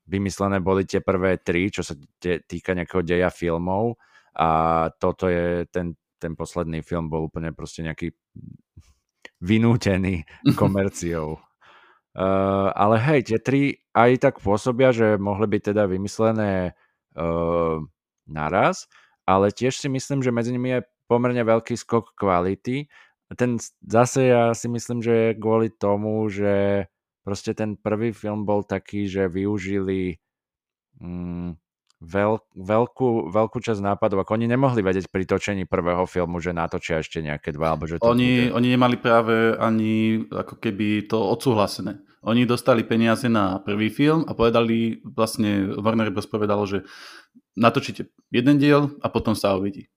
vymyslené 0.03 0.59
boli 0.59 0.83
tie 0.83 0.99
prvé 0.99 1.39
tri, 1.39 1.71
čo 1.71 1.87
sa 1.87 1.95
týka 2.19 2.75
nejakého 2.75 2.99
deja 2.99 3.31
filmov 3.31 3.95
a 4.35 4.49
toto 4.99 5.31
je 5.31 5.63
ten, 5.71 5.95
ten 6.19 6.35
posledný 6.35 6.83
film 6.83 7.07
bol 7.07 7.31
úplne 7.31 7.55
proste 7.55 7.79
nejaký 7.79 8.11
vynútený 9.39 10.27
komerciou. 10.59 11.39
Uh, 12.17 12.73
ale 12.73 12.97
hej, 12.97 13.29
tie 13.29 13.39
tri 13.39 13.77
aj 13.93 14.11
tak 14.19 14.35
pôsobia, 14.41 14.89
že 14.89 15.21
mohli 15.21 15.45
byť 15.45 15.61
teda 15.69 15.85
vymyslené 15.85 16.73
uh, 17.13 17.77
naraz, 18.25 18.89
ale 19.27 19.51
tiež 19.51 19.75
si 19.75 19.91
myslím, 19.91 20.23
že 20.23 20.31
medzi 20.31 20.55
nimi 20.55 20.79
je 20.79 20.87
pomerne 21.11 21.43
veľký 21.43 21.75
skok 21.75 22.15
kvality. 22.15 22.87
Ten 23.35 23.59
zase 23.83 24.31
ja 24.31 24.55
si 24.55 24.71
myslím, 24.71 25.03
že 25.03 25.13
je 25.13 25.31
kvôli 25.35 25.67
tomu, 25.67 26.23
že 26.31 26.87
proste 27.27 27.51
ten 27.51 27.75
prvý 27.75 28.15
film 28.15 28.47
bol 28.47 28.63
taký, 28.63 29.03
že 29.11 29.27
využili 29.27 30.15
mm, 31.03 31.59
veľ, 31.99 32.33
veľkú, 32.55 33.27
veľkú 33.27 33.57
časť 33.59 33.83
nápadov, 33.83 34.23
ako 34.23 34.39
oni 34.39 34.47
nemohli 34.47 34.79
vedieť 34.79 35.11
pri 35.11 35.27
točení 35.27 35.67
prvého 35.67 36.07
filmu, 36.07 36.39
že 36.39 36.55
natočia 36.55 37.03
ešte 37.03 37.19
nejaké 37.19 37.51
dva, 37.51 37.75
alebo 37.75 37.83
že 37.83 37.99
to 37.99 38.07
oni, 38.07 38.47
bude... 38.47 38.55
oni 38.55 38.67
nemali 38.79 38.95
práve 38.95 39.59
ani 39.59 40.23
ako 40.29 40.55
keby 40.61 41.11
to 41.11 41.19
odsúhlasené. 41.19 41.99
Oni 42.27 42.43
dostali 42.43 42.83
peniaze 42.83 43.27
na 43.31 43.59
prvý 43.59 43.87
film 43.87 44.27
a 44.27 44.35
povedali, 44.35 44.99
vlastne 45.03 45.67
Warner 45.79 46.11
Bros. 46.11 46.27
povedalo, 46.27 46.67
že 46.67 46.83
natočíte 47.57 48.13
jeden 48.29 48.61
diel 48.61 48.93
a 49.01 49.09
potom 49.09 49.33
sa 49.33 49.57
uvidí. 49.57 49.89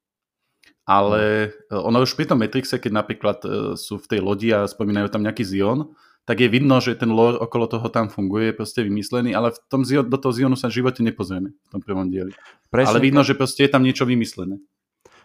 Ale 0.88 1.52
e, 1.70 1.76
ono 1.76 2.02
už 2.02 2.16
pri 2.16 2.26
tom 2.26 2.40
Matrixe, 2.40 2.80
keď 2.80 2.92
napríklad 3.04 3.38
e, 3.44 3.48
sú 3.76 4.00
v 4.00 4.08
tej 4.08 4.20
lodi 4.24 4.48
a 4.50 4.66
spomínajú 4.66 5.12
tam 5.12 5.22
nejaký 5.22 5.44
Zion, 5.44 5.92
tak 6.24 6.40
je 6.40 6.48
vidno, 6.48 6.80
že 6.80 6.96
ten 6.96 7.12
lore 7.12 7.38
okolo 7.38 7.66
toho 7.68 7.86
tam 7.92 8.08
funguje, 8.08 8.50
je 8.50 8.58
proste 8.58 8.80
vymyslený, 8.82 9.36
ale 9.36 9.52
v 9.54 9.58
tom, 9.70 9.82
do 9.84 10.18
toho 10.18 10.32
Zionu 10.32 10.56
sa 10.56 10.70
v 10.70 10.82
živote 10.82 11.04
nepozrieme 11.04 11.52
v 11.52 11.68
tom 11.70 11.80
prvom 11.84 12.08
dieli. 12.08 12.32
Presne, 12.72 12.96
ale 12.96 13.02
vidno, 13.02 13.22
že 13.26 13.34
proste 13.34 13.66
je 13.66 13.70
tam 13.70 13.82
niečo 13.82 14.06
vymyslené. 14.06 14.58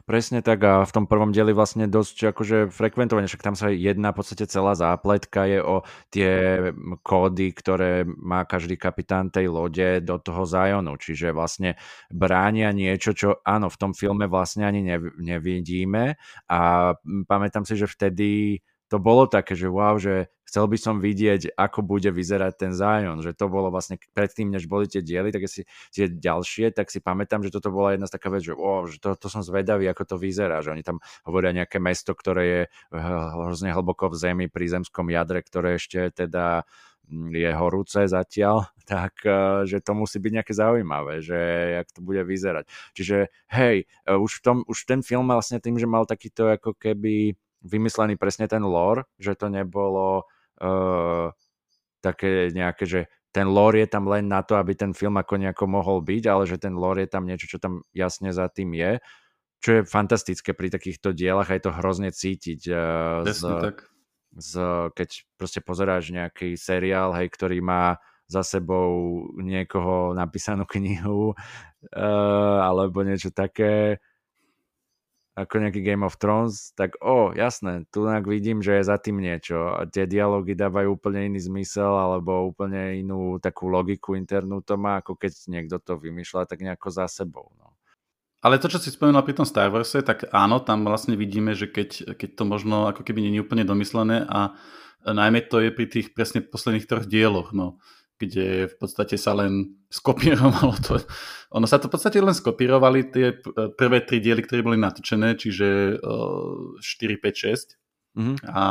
Presne 0.05 0.45
tak 0.45 0.61
a 0.61 0.85
v 0.85 0.93
tom 0.93 1.09
prvom 1.09 1.33
dieli 1.33 1.49
vlastne 1.49 1.89
dosť 1.89 2.29
akože 2.29 2.57
frekventovane, 2.69 3.25
však 3.25 3.41
tam 3.41 3.57
sa 3.57 3.73
jedna 3.73 4.13
v 4.13 4.21
podstate 4.21 4.45
celá 4.45 4.77
zápletka 4.77 5.49
je 5.49 5.57
o 5.57 5.81
tie 6.13 6.61
kódy, 7.01 7.49
ktoré 7.49 8.05
má 8.05 8.45
každý 8.45 8.77
kapitán 8.77 9.33
tej 9.33 9.49
lode 9.49 10.05
do 10.05 10.21
toho 10.21 10.45
Zionu, 10.45 11.01
čiže 11.01 11.33
vlastne 11.33 11.73
bránia 12.13 12.69
niečo, 12.69 13.17
čo 13.17 13.41
áno, 13.41 13.65
v 13.73 13.81
tom 13.81 13.97
filme 13.97 14.29
vlastne 14.29 14.69
ani 14.69 14.85
nevidíme. 15.17 16.21
A 16.53 16.93
pamätám 17.25 17.65
si, 17.65 17.73
že 17.73 17.89
vtedy 17.89 18.61
to 18.95 19.03
bolo 19.03 19.27
také, 19.27 19.59
že 19.59 19.67
wow, 19.67 19.99
že 19.99 20.31
chcel 20.47 20.71
by 20.71 20.77
som 20.79 21.03
vidieť, 21.03 21.59
ako 21.59 21.83
bude 21.83 22.07
vyzerať 22.15 22.53
ten 22.55 22.71
Zion, 22.71 23.19
že 23.19 23.35
to 23.35 23.51
bolo 23.51 23.67
vlastne 23.67 23.99
predtým, 24.15 24.47
než 24.47 24.71
boli 24.71 24.87
tie 24.87 25.03
diely, 25.03 25.35
tak 25.35 25.51
si 25.51 25.67
tie 25.91 26.07
ďalšie, 26.07 26.71
tak 26.71 26.87
si 26.87 27.03
pamätám, 27.03 27.43
že 27.43 27.51
toto 27.51 27.75
bola 27.75 27.91
jedna 27.91 28.07
z 28.07 28.15
taká 28.15 28.31
vec, 28.31 28.47
že, 28.47 28.55
wow, 28.55 28.87
že 28.87 29.03
to, 29.03 29.19
to 29.19 29.27
som 29.27 29.43
zvedavý, 29.43 29.91
ako 29.91 30.15
to 30.15 30.15
vyzerá, 30.15 30.63
že 30.63 30.71
oni 30.71 30.79
tam 30.79 31.03
hovoria 31.27 31.51
nejaké 31.51 31.83
mesto, 31.83 32.15
ktoré 32.15 32.43
je 32.47 32.61
eh, 32.63 32.99
hrozne 33.35 33.75
hlboko 33.75 34.07
v 34.07 34.15
zemi 34.15 34.45
pri 34.47 34.79
zemskom 34.79 35.11
jadre, 35.11 35.43
ktoré 35.43 35.75
ešte 35.75 36.15
teda 36.15 36.63
mm, 37.11 37.35
je 37.35 37.51
horúce 37.51 37.99
zatiaľ, 38.07 38.71
tak 38.87 39.27
eh, 39.27 39.67
že 39.67 39.83
to 39.83 39.91
musí 39.91 40.23
byť 40.23 40.31
nejaké 40.39 40.53
zaujímavé, 40.55 41.19
že 41.19 41.35
jak 41.83 41.91
to 41.91 41.99
bude 41.99 42.23
vyzerať. 42.23 42.63
Čiže 42.95 43.27
hej, 43.51 43.91
eh, 43.91 44.15
už, 44.15 44.39
v 44.39 44.41
tom, 44.45 44.57
už 44.71 44.87
ten 44.87 45.03
film 45.03 45.27
vlastne 45.27 45.59
tým, 45.59 45.75
že 45.75 45.83
mal 45.83 46.07
takýto 46.07 46.47
ako 46.47 46.79
keby 46.79 47.35
vymyslený 47.65 48.15
presne 48.15 48.45
ten 48.45 48.61
lore, 48.61 49.09
že 49.17 49.33
to 49.33 49.49
nebolo 49.49 50.29
uh, 50.61 51.33
také 51.99 52.53
nejaké, 52.53 52.85
že 52.85 53.01
ten 53.33 53.49
lore 53.49 53.83
je 53.83 53.89
tam 53.91 54.07
len 54.07 54.31
na 54.31 54.45
to, 54.45 54.55
aby 54.55 54.77
ten 54.77 54.95
film 54.95 55.19
ako 55.19 55.35
nejako 55.35 55.65
mohol 55.67 55.99
byť, 55.99 56.23
ale 56.29 56.47
že 56.47 56.55
ten 56.55 56.77
lore 56.77 57.03
je 57.03 57.09
tam 57.11 57.27
niečo, 57.27 57.49
čo 57.51 57.57
tam 57.59 57.83
jasne 57.91 58.31
za 58.31 58.47
tým 58.47 58.71
je, 58.71 59.01
čo 59.59 59.69
je 59.75 59.81
fantastické 59.83 60.53
pri 60.55 60.71
takýchto 60.71 61.11
dielach 61.11 61.51
a 61.51 61.57
je 61.57 61.63
to 61.65 61.75
hrozne 61.75 62.13
cítiť. 62.13 62.61
Uh, 62.69 63.27
z, 63.27 63.41
tak. 63.59 63.89
Z, 64.35 64.53
keď 64.93 65.09
proste 65.35 65.59
pozeráš 65.59 66.13
nejaký 66.13 66.55
seriál, 66.55 67.11
hej, 67.17 67.27
ktorý 67.33 67.59
má 67.59 67.99
za 68.25 68.41
sebou 68.41 69.21
niekoho 69.37 70.17
napísanú 70.17 70.65
knihu 70.65 71.33
uh, 71.93 72.57
alebo 72.65 73.05
niečo 73.05 73.29
také, 73.29 74.01
ako 75.35 75.67
nejaký 75.67 75.83
Game 75.83 76.07
of 76.07 76.15
Thrones, 76.15 76.71
tak 76.79 76.95
o, 77.03 77.27
oh, 77.27 77.35
jasné, 77.35 77.83
tu 77.91 78.07
vidím, 78.23 78.63
že 78.63 78.79
je 78.79 78.87
za 78.87 78.95
tým 78.95 79.19
niečo. 79.19 79.75
A 79.75 79.83
tie 79.83 80.07
dialógy 80.07 80.55
dávajú 80.55 80.95
úplne 80.95 81.27
iný 81.27 81.43
zmysel 81.43 81.91
alebo 81.91 82.47
úplne 82.47 83.03
inú 83.03 83.35
takú 83.43 83.67
logiku 83.67 84.15
internú 84.15 84.63
to 84.63 84.79
má, 84.79 85.03
ako 85.03 85.19
keď 85.19 85.35
niekto 85.51 85.75
to 85.83 85.99
vymýšľa 85.99 86.47
tak 86.47 86.63
nejako 86.63 86.87
za 86.87 87.11
sebou. 87.11 87.51
No. 87.59 87.75
Ale 88.47 88.63
to, 88.63 88.71
čo 88.71 88.79
si 88.79 88.95
spomenul 88.95 89.27
pri 89.27 89.35
tom 89.35 89.43
Star 89.43 89.67
Warse, 89.67 90.07
tak 90.07 90.31
áno, 90.31 90.63
tam 90.63 90.87
vlastne 90.87 91.19
vidíme, 91.19 91.51
že 91.51 91.67
keď, 91.67 92.15
keď 92.15 92.29
to 92.39 92.43
možno 92.47 92.87
ako 92.87 93.03
keby 93.03 93.19
nie 93.19 93.35
je 93.35 93.43
úplne 93.43 93.67
domyslené 93.67 94.23
a 94.31 94.55
najmä 95.03 95.43
to 95.51 95.59
je 95.59 95.69
pri 95.73 95.85
tých 95.91 96.15
presne 96.15 96.45
posledných 96.45 96.87
troch 96.87 97.03
dieloch, 97.09 97.51
no, 97.51 97.83
kde 98.15 98.71
v 98.71 98.75
podstate 98.79 99.19
sa 99.19 99.35
len 99.35 99.75
skopírovalo 99.91 100.75
to. 100.79 101.03
Ono 101.51 101.67
sa 101.67 101.79
to 101.79 101.91
v 101.91 101.93
podstate 101.99 102.23
len 102.23 102.35
skopírovali 102.35 103.11
tie 103.11 103.35
prvé 103.75 104.03
tri 104.07 104.23
diely, 104.23 104.43
ktoré 104.43 104.63
boli 104.63 104.79
natočené, 104.79 105.35
čiže 105.35 105.99
4, 105.99 106.79
5, 106.79 106.79
6. 106.79 107.75
Mm-hmm. 108.15 108.35
A 108.47 108.63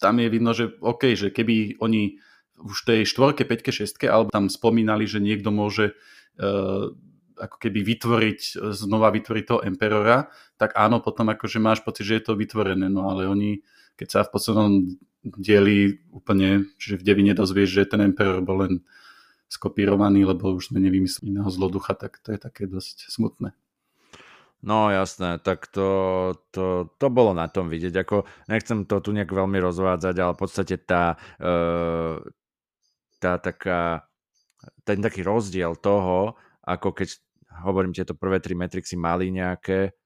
tam 0.00 0.14
je 0.16 0.28
vidno, 0.32 0.56
že 0.56 0.72
OK, 0.80 1.12
že 1.12 1.28
keby 1.28 1.76
oni 1.84 2.16
už 2.62 2.88
tej 2.88 3.04
štvorke, 3.04 3.44
peťke, 3.44 3.68
šestke, 3.74 4.08
alebo 4.08 4.32
tam 4.32 4.48
spomínali, 4.48 5.04
že 5.04 5.20
niekto 5.20 5.52
môže 5.52 5.92
uh, 6.40 6.88
ako 7.36 7.56
keby 7.58 7.80
vytvoriť, 7.82 8.40
znova 8.72 9.10
vytvoriť 9.10 9.44
toho 9.44 9.60
Emperora, 9.66 10.30
tak 10.56 10.78
áno, 10.78 11.02
potom 11.02 11.28
akože 11.32 11.58
máš 11.58 11.82
pocit, 11.82 12.06
že 12.06 12.22
je 12.22 12.24
to 12.30 12.38
vytvorené, 12.38 12.86
no 12.86 13.10
ale 13.10 13.26
oni, 13.26 13.60
keď 13.98 14.08
sa 14.08 14.20
v 14.22 14.32
poslednom 14.32 14.72
dieli 15.22 16.02
úplne, 16.10 16.66
že 16.78 16.98
v 16.98 17.06
devine 17.06 17.32
dozvieš, 17.32 17.70
že 17.70 17.90
ten 17.94 18.02
Emperor 18.02 18.42
bol 18.42 18.66
len 18.66 18.74
skopírovaný, 19.46 20.26
lebo 20.26 20.56
už 20.56 20.72
sme 20.72 20.82
nevymysleli 20.82 21.36
iného 21.36 21.50
zloducha, 21.52 21.94
tak 21.94 22.18
to 22.24 22.34
je 22.34 22.40
také 22.40 22.64
dosť 22.66 23.12
smutné. 23.12 23.54
No 24.62 24.94
jasné, 24.94 25.42
tak 25.42 25.66
to, 25.74 25.90
to, 26.54 26.86
to 26.94 27.06
bolo 27.10 27.34
na 27.34 27.50
tom 27.50 27.66
vidieť. 27.66 28.06
Ako, 28.06 28.22
nechcem 28.46 28.86
to 28.86 29.02
tu 29.02 29.10
nejak 29.10 29.34
veľmi 29.34 29.58
rozvádzať, 29.58 30.14
ale 30.22 30.32
v 30.38 30.40
podstate 30.40 30.78
tá, 30.78 31.18
uh, 31.42 32.22
tá 33.18 33.42
taká, 33.42 34.06
ten 34.86 35.02
taký 35.02 35.26
rozdiel 35.26 35.74
toho, 35.82 36.38
ako 36.62 36.94
keď 36.94 37.18
hovorím, 37.66 37.90
tieto 37.90 38.14
prvé 38.14 38.38
tri 38.38 38.54
Matrixy 38.54 38.94
mali 38.94 39.34
nejaké, 39.34 39.98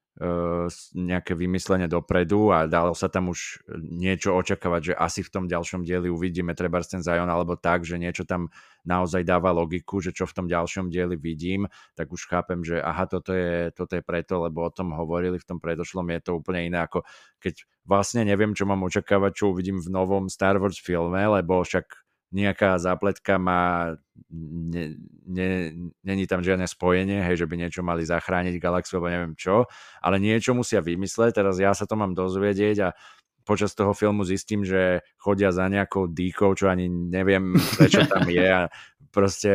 nejaké 0.96 1.36
vymyslenie 1.36 1.92
dopredu 1.92 2.48
a 2.48 2.64
dalo 2.64 2.96
sa 2.96 3.12
tam 3.12 3.28
už 3.28 3.60
niečo 3.84 4.32
očakávať, 4.32 4.92
že 4.92 4.94
asi 4.96 5.20
v 5.20 5.28
tom 5.28 5.44
ďalšom 5.44 5.84
dieli 5.84 6.08
uvidíme 6.08 6.56
treba 6.56 6.80
ten 6.80 7.04
Zion 7.04 7.28
alebo 7.28 7.60
tak, 7.60 7.84
že 7.84 8.00
niečo 8.00 8.24
tam 8.24 8.48
naozaj 8.88 9.28
dáva 9.28 9.52
logiku, 9.52 10.00
že 10.00 10.16
čo 10.16 10.24
v 10.24 10.32
tom 10.32 10.46
ďalšom 10.48 10.88
dieli 10.88 11.20
vidím, 11.20 11.68
tak 11.92 12.08
už 12.08 12.32
chápem, 12.32 12.64
že 12.64 12.80
aha, 12.80 13.04
toto 13.04 13.36
je, 13.36 13.68
toto 13.76 13.92
je 13.92 14.00
preto, 14.00 14.40
lebo 14.40 14.64
o 14.64 14.72
tom 14.72 14.96
hovorili 14.96 15.36
v 15.36 15.44
tom 15.44 15.58
predošlom, 15.60 16.08
je 16.16 16.20
to 16.24 16.32
úplne 16.40 16.64
iné 16.64 16.80
ako 16.80 17.04
keď 17.36 17.68
vlastne 17.84 18.24
neviem, 18.24 18.56
čo 18.56 18.64
mám 18.64 18.82
očakávať, 18.88 19.32
čo 19.36 19.52
uvidím 19.52 19.78
v 19.78 19.92
novom 19.92 20.32
Star 20.32 20.56
Wars 20.56 20.80
filme, 20.80 21.20
lebo 21.20 21.60
však 21.60 22.05
nejaká 22.36 22.76
zápletka 22.76 23.40
má, 23.40 23.96
ne, 24.30 25.00
ne, 25.24 25.48
není 26.04 26.24
tam 26.28 26.44
žiadne 26.44 26.68
spojenie, 26.68 27.24
hej, 27.24 27.40
že 27.40 27.48
by 27.48 27.56
niečo 27.56 27.80
mali 27.80 28.04
zachrániť 28.04 28.60
galaxiu, 28.60 29.00
alebo 29.00 29.08
neviem 29.08 29.34
čo, 29.34 29.64
ale 30.04 30.20
niečo 30.20 30.52
musia 30.52 30.84
vymysleť, 30.84 31.40
teraz 31.40 31.56
ja 31.56 31.72
sa 31.72 31.88
to 31.88 31.96
mám 31.96 32.12
dozvedieť 32.12 32.76
a 32.84 32.88
počas 33.46 33.78
toho 33.78 33.94
filmu 33.94 34.26
zistím, 34.26 34.66
že 34.66 35.06
chodia 35.16 35.54
za 35.54 35.70
nejakou 35.70 36.10
dýkou, 36.10 36.52
čo 36.58 36.66
ani 36.66 36.90
neviem, 36.90 37.54
prečo 37.78 38.02
tam 38.04 38.26
je 38.26 38.42
a 38.42 38.66
proste 39.14 39.52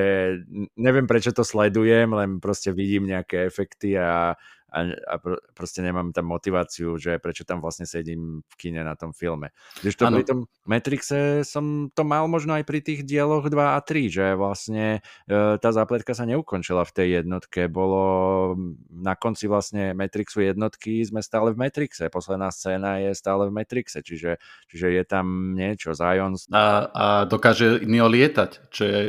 neviem, 0.79 1.05
prečo 1.05 1.35
to 1.35 1.45
sledujem, 1.45 2.09
len 2.15 2.41
proste 2.41 2.73
vidím 2.73 3.05
nejaké 3.05 3.45
efekty 3.45 3.93
a 3.99 4.33
a, 4.71 4.79
a 4.87 5.15
proste 5.51 5.83
nemám 5.83 6.15
tam 6.15 6.31
motiváciu, 6.31 6.95
že 6.95 7.19
prečo 7.19 7.43
tam 7.43 7.59
vlastne 7.59 7.83
sedím 7.83 8.39
v 8.47 8.53
kine 8.55 8.87
na 8.87 8.95
tom 8.95 9.11
filme. 9.11 9.51
Když 9.83 9.99
to 9.99 10.07
pri 10.07 10.23
tom 10.23 10.39
Matrixe 10.63 11.43
som 11.43 11.91
to 11.91 12.07
mal 12.07 12.31
možno 12.31 12.55
aj 12.55 12.63
pri 12.63 12.79
tých 12.79 13.03
dieloch 13.03 13.51
2 13.51 13.59
a 13.59 13.79
3, 13.83 14.07
že 14.07 14.25
vlastne 14.39 15.03
e, 15.27 15.59
tá 15.59 15.69
zápletka 15.75 16.15
sa 16.15 16.23
neukončila 16.23 16.87
v 16.87 16.95
tej 16.95 17.07
jednotke. 17.21 17.67
Bolo 17.67 18.55
na 18.87 19.19
konci 19.19 19.51
vlastne 19.51 19.91
Matrixu 19.91 20.39
jednotky 20.39 21.03
sme 21.03 21.19
stále 21.19 21.51
v 21.51 21.59
Matrixe. 21.67 22.07
Posledná 22.07 22.47
scéna 22.55 23.03
je 23.03 23.11
stále 23.11 23.51
v 23.51 23.55
Matrixe, 23.59 23.99
čiže, 23.99 24.39
čiže 24.71 24.87
je 24.87 25.03
tam 25.03 25.51
niečo. 25.51 25.91
Zion... 25.91 26.39
A, 26.55 26.87
a 26.87 27.05
dokáže 27.27 27.83
Neo 27.83 28.07
lietať, 28.07 28.71
čo 28.71 28.81
je 28.87 28.99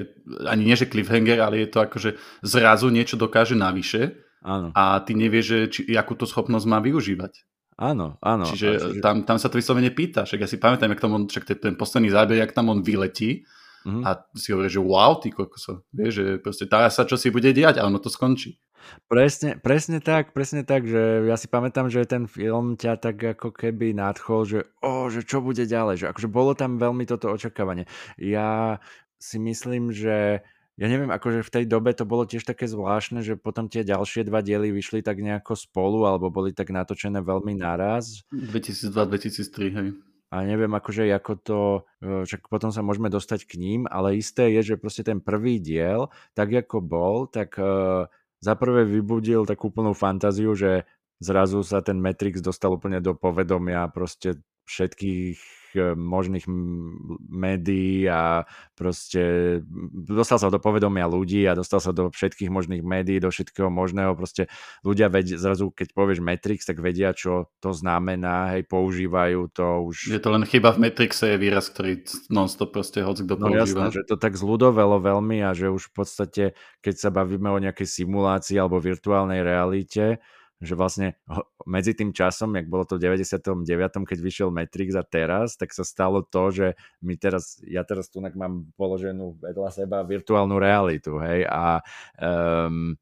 ani 0.51 0.67
nie 0.67 0.75
že 0.75 0.91
cliffhanger, 0.91 1.39
ale 1.39 1.63
je 1.63 1.69
to 1.71 1.79
akože 1.87 2.11
zrazu 2.43 2.91
niečo 2.91 3.15
dokáže 3.15 3.55
navyše 3.55 4.32
Áno. 4.43 4.75
A 4.75 5.01
ty 5.07 5.15
nevieš, 5.15 5.47
že, 5.47 5.59
či, 5.71 5.81
akú 5.95 6.19
to 6.19 6.27
schopnosť 6.27 6.67
má 6.67 6.83
využívať. 6.83 7.47
Áno, 7.79 8.21
áno. 8.21 8.45
Čiže. 8.47 9.01
Tam, 9.01 9.25
tam 9.25 9.39
sa 9.41 9.49
to 9.49 9.59
vyslovene 9.59 9.91
pýta. 9.91 10.29
Však 10.29 10.45
ja 10.45 10.49
si 10.51 10.61
pamätám, 10.61 10.93
jak 10.93 11.03
tam 11.03 11.13
on, 11.17 11.23
však 11.27 11.45
ten, 11.57 11.75
posledný 11.75 12.13
záber, 12.13 12.39
jak 12.39 12.53
tam 12.53 12.69
on 12.69 12.85
vyletí 12.85 13.49
mm-hmm. 13.87 14.03
a 14.05 14.11
si 14.37 14.53
hovorí, 14.53 14.69
že 14.69 14.83
wow, 14.83 15.19
ty 15.19 15.33
kokoso. 15.33 15.87
Vieš, 15.91 16.13
že 16.13 16.25
proste 16.39 16.67
teraz 16.69 16.99
sa 16.99 17.09
čo 17.09 17.17
si 17.17 17.33
bude 17.33 17.51
diať 17.51 17.81
a 17.81 17.87
ono 17.89 17.99
to 17.99 18.13
skončí. 18.13 18.61
Presne, 19.07 19.63
presne 19.63 20.03
tak, 20.03 20.35
presne 20.35 20.67
tak, 20.67 20.91
že 20.91 21.23
ja 21.23 21.39
si 21.39 21.47
pamätám, 21.47 21.87
že 21.87 22.03
ten 22.03 22.27
film 22.27 22.75
ťa 22.75 22.99
tak 22.99 23.39
ako 23.39 23.55
keby 23.55 23.95
nadchol, 23.95 24.43
že 24.43 24.59
o, 24.83 25.07
že 25.07 25.23
čo 25.23 25.39
bude 25.39 25.63
ďalej, 25.63 26.03
že 26.03 26.07
akože 26.11 26.27
bolo 26.27 26.59
tam 26.59 26.83
veľmi 26.83 27.07
toto 27.07 27.31
očakávanie. 27.31 27.87
Ja 28.19 28.83
si 29.23 29.39
myslím, 29.39 29.95
že 29.95 30.43
ja 30.81 30.87
neviem, 30.89 31.13
akože 31.13 31.45
v 31.45 31.53
tej 31.53 31.65
dobe 31.69 31.93
to 31.93 32.09
bolo 32.09 32.25
tiež 32.25 32.49
také 32.49 32.65
zvláštne, 32.65 33.21
že 33.21 33.37
potom 33.37 33.69
tie 33.69 33.85
ďalšie 33.85 34.25
dva 34.25 34.41
diely 34.41 34.73
vyšli 34.73 35.05
tak 35.05 35.21
nejako 35.21 35.53
spolu, 35.53 36.09
alebo 36.09 36.33
boli 36.33 36.57
tak 36.57 36.73
natočené 36.73 37.21
veľmi 37.21 37.53
naraz. 37.53 38.25
2002-2003, 38.33 39.77
hej. 39.77 39.89
A 40.33 40.49
neviem, 40.49 40.73
akože 40.73 41.13
ako 41.13 41.33
to, 41.45 41.61
e, 42.01 42.25
však 42.25 42.49
potom 42.49 42.73
sa 42.73 42.81
môžeme 42.81 43.13
dostať 43.13 43.45
k 43.45 43.61
ním, 43.61 43.85
ale 43.85 44.17
isté 44.17 44.49
je, 44.57 44.73
že 44.73 44.81
proste 44.81 45.05
ten 45.05 45.21
prvý 45.21 45.61
diel, 45.61 46.09
tak 46.33 46.49
ako 46.57 46.81
bol, 46.81 47.29
tak 47.29 47.53
uh, 47.61 48.09
za 48.41 48.57
prvé 48.57 48.89
vybudil 48.89 49.45
takú 49.45 49.69
úplnú 49.69 49.93
fantáziu, 49.93 50.57
že 50.57 50.89
zrazu 51.21 51.61
sa 51.61 51.85
ten 51.85 52.01
Matrix 52.01 52.41
dostal 52.41 52.73
úplne 52.73 53.05
do 53.05 53.13
povedomia 53.13 53.87
proste 53.93 54.41
všetkých 54.65 55.62
možných 55.97 56.47
médií 57.29 58.07
a 58.07 58.45
proste 58.77 59.23
dostal 59.93 60.37
sa 60.37 60.53
do 60.53 60.61
povedomia 60.61 61.09
ľudí 61.09 61.45
a 61.49 61.57
dostal 61.57 61.81
sa 61.81 61.91
do 61.91 62.13
všetkých 62.13 62.53
možných 62.53 62.85
médií, 62.85 63.19
do 63.19 63.33
všetkého 63.33 63.73
možného. 63.73 64.13
Proste 64.15 64.53
ľudia 64.85 65.09
vedia, 65.09 65.41
zrazu 65.41 65.73
keď 65.73 65.97
povieš 65.97 66.21
Matrix, 66.21 66.69
tak 66.69 66.79
vedia, 66.85 67.17
čo 67.17 67.51
to 67.59 67.73
znamená, 67.73 68.57
hej, 68.57 68.69
používajú 68.69 69.51
to 69.53 69.67
už. 69.89 70.13
Je 70.13 70.21
to 70.23 70.31
len 70.33 70.45
chyba 70.45 70.77
v 70.77 70.89
Matrixe 70.89 71.33
je 71.33 71.37
výraz, 71.41 71.73
ktorý 71.73 72.05
non-stop 72.29 72.73
proste 72.75 73.01
hoď 73.01 73.25
kto 73.25 73.35
no, 73.39 73.45
používa. 73.49 73.65
Jasné, 73.65 73.87
že 73.97 74.03
to 74.09 74.17
tak 74.21 74.37
zľudovelo 74.37 75.01
veľmi 75.01 75.41
a 75.45 75.57
že 75.57 75.73
už 75.73 75.91
v 75.91 75.93
podstate, 75.93 76.45
keď 76.85 76.95
sa 76.99 77.11
bavíme 77.13 77.49
o 77.49 77.63
nejakej 77.63 77.89
simulácii 78.03 78.57
alebo 78.61 78.83
virtuálnej 78.83 79.41
realite, 79.41 80.21
že 80.63 80.79
vlastne 80.79 81.19
medzi 81.67 81.93
tým 81.93 82.15
časom, 82.15 82.55
jak 82.55 82.71
bolo 82.71 82.87
to 82.87 82.95
v 82.97 83.11
99., 83.11 84.07
keď 84.07 84.19
vyšiel 84.23 84.49
Matrix 84.55 84.95
a 84.95 85.03
teraz, 85.03 85.59
tak 85.59 85.75
sa 85.75 85.83
stalo 85.83 86.23
to, 86.23 86.55
že 86.55 86.67
my 87.03 87.19
teraz, 87.19 87.59
ja 87.67 87.83
teraz 87.83 88.07
tu 88.07 88.23
mám 88.23 88.71
položenú 88.79 89.43
vedľa 89.43 89.71
seba 89.75 90.07
virtuálnu 90.07 90.57
realitu, 90.63 91.19
hej, 91.19 91.45
a 91.51 91.83
um, 92.23 92.95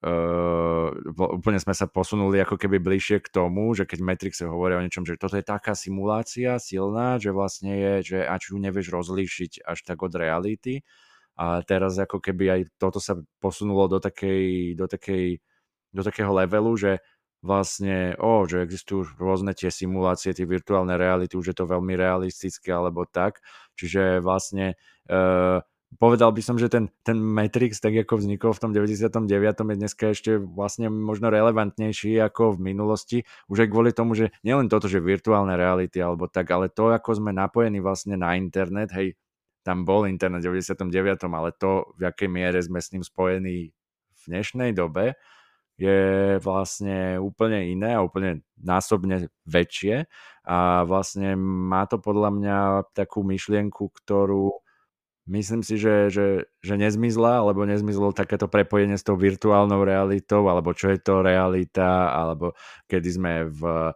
Uh, 0.00 0.96
úplne 1.12 1.60
sme 1.60 1.76
sa 1.76 1.84
posunuli 1.84 2.40
ako 2.40 2.56
keby 2.56 2.80
bližšie 2.80 3.20
k 3.20 3.28
tomu, 3.36 3.76
že 3.76 3.84
keď 3.84 4.00
Matrix 4.00 4.40
hovorí 4.40 4.72
o 4.72 4.80
niečom, 4.80 5.04
že 5.04 5.20
toto 5.20 5.36
je 5.36 5.44
taká 5.44 5.76
simulácia 5.76 6.56
silná, 6.56 7.20
že 7.20 7.36
vlastne 7.36 7.76
je, 7.76 7.92
že 8.16 8.18
až 8.24 8.48
ju 8.48 8.56
nevieš 8.56 8.96
rozlíšiť 8.96 9.60
až 9.60 9.84
tak 9.84 10.00
od 10.00 10.16
reality 10.16 10.88
a 11.36 11.60
teraz 11.60 12.00
ako 12.00 12.16
keby 12.16 12.44
aj 12.48 12.60
toto 12.80 12.96
sa 12.96 13.20
posunulo 13.44 13.92
do 13.92 14.00
takej, 14.00 14.72
do 14.72 14.88
takej 14.88 15.44
do 15.90 16.02
takého 16.02 16.30
levelu, 16.30 16.72
že 16.78 16.92
vlastne, 17.40 18.14
oh, 18.20 18.44
že 18.44 18.60
existujú 18.60 19.16
rôzne 19.16 19.56
tie 19.56 19.72
simulácie, 19.72 20.36
tie 20.36 20.44
virtuálne 20.44 20.94
reality, 21.00 21.40
už 21.40 21.52
je 21.52 21.56
to 21.56 21.64
veľmi 21.64 21.96
realistické 21.96 22.68
alebo 22.72 23.08
tak. 23.08 23.40
Čiže 23.80 24.20
vlastne 24.20 24.76
uh, 25.08 25.64
povedal 25.96 26.30
by 26.36 26.42
som, 26.44 26.60
že 26.60 26.68
ten, 26.68 26.92
ten 27.00 27.16
Matrix, 27.16 27.80
tak 27.80 27.96
ako 27.96 28.20
vznikol 28.20 28.52
v 28.52 28.60
tom 28.60 28.70
99. 28.76 29.24
je 29.40 29.76
dneska 29.80 30.04
ešte 30.12 30.36
vlastne 30.36 30.92
možno 30.92 31.32
relevantnejší 31.32 32.20
ako 32.20 32.60
v 32.60 32.76
minulosti. 32.76 33.18
Už 33.48 33.66
aj 33.66 33.68
kvôli 33.72 33.90
tomu, 33.96 34.12
že 34.14 34.30
nielen 34.44 34.68
toto, 34.68 34.86
že 34.86 35.00
virtuálne 35.00 35.56
reality 35.56 35.98
alebo 35.98 36.28
tak, 36.28 36.46
ale 36.52 36.68
to, 36.68 36.92
ako 36.92 37.18
sme 37.18 37.32
napojení 37.32 37.80
vlastne 37.80 38.20
na 38.20 38.36
internet, 38.36 38.92
hej, 38.92 39.16
tam 39.64 39.88
bol 39.88 40.04
internet 40.04 40.44
v 40.44 40.60
99., 40.60 41.24
ale 41.24 41.50
to, 41.56 41.88
v 41.96 42.04
akej 42.04 42.28
miere 42.28 42.60
sme 42.60 42.80
s 42.80 42.92
ním 42.92 43.04
spojení 43.04 43.72
v 44.20 44.22
dnešnej 44.28 44.76
dobe, 44.76 45.16
je 45.80 46.36
vlastne 46.44 47.16
úplne 47.16 47.72
iné 47.72 47.96
a 47.96 48.04
úplne 48.04 48.44
násobne 48.60 49.32
väčšie. 49.48 50.04
A 50.44 50.84
vlastne 50.84 51.40
má 51.40 51.88
to 51.88 51.96
podľa 51.96 52.30
mňa 52.36 52.58
takú 52.92 53.24
myšlienku, 53.24 53.88
ktorú 53.88 54.60
myslím 55.32 55.64
si, 55.64 55.80
že, 55.80 56.12
že, 56.12 56.44
že 56.60 56.74
nezmizla, 56.76 57.40
alebo 57.40 57.64
nezmizlo 57.64 58.12
takéto 58.12 58.44
prepojenie 58.44 59.00
s 59.00 59.06
tou 59.06 59.16
virtuálnou 59.16 59.80
realitou, 59.80 60.44
alebo 60.52 60.76
čo 60.76 60.92
je 60.92 61.00
to 61.00 61.24
realita, 61.24 62.12
alebo 62.12 62.52
kedy 62.84 63.08
sme 63.08 63.32
v 63.48 63.94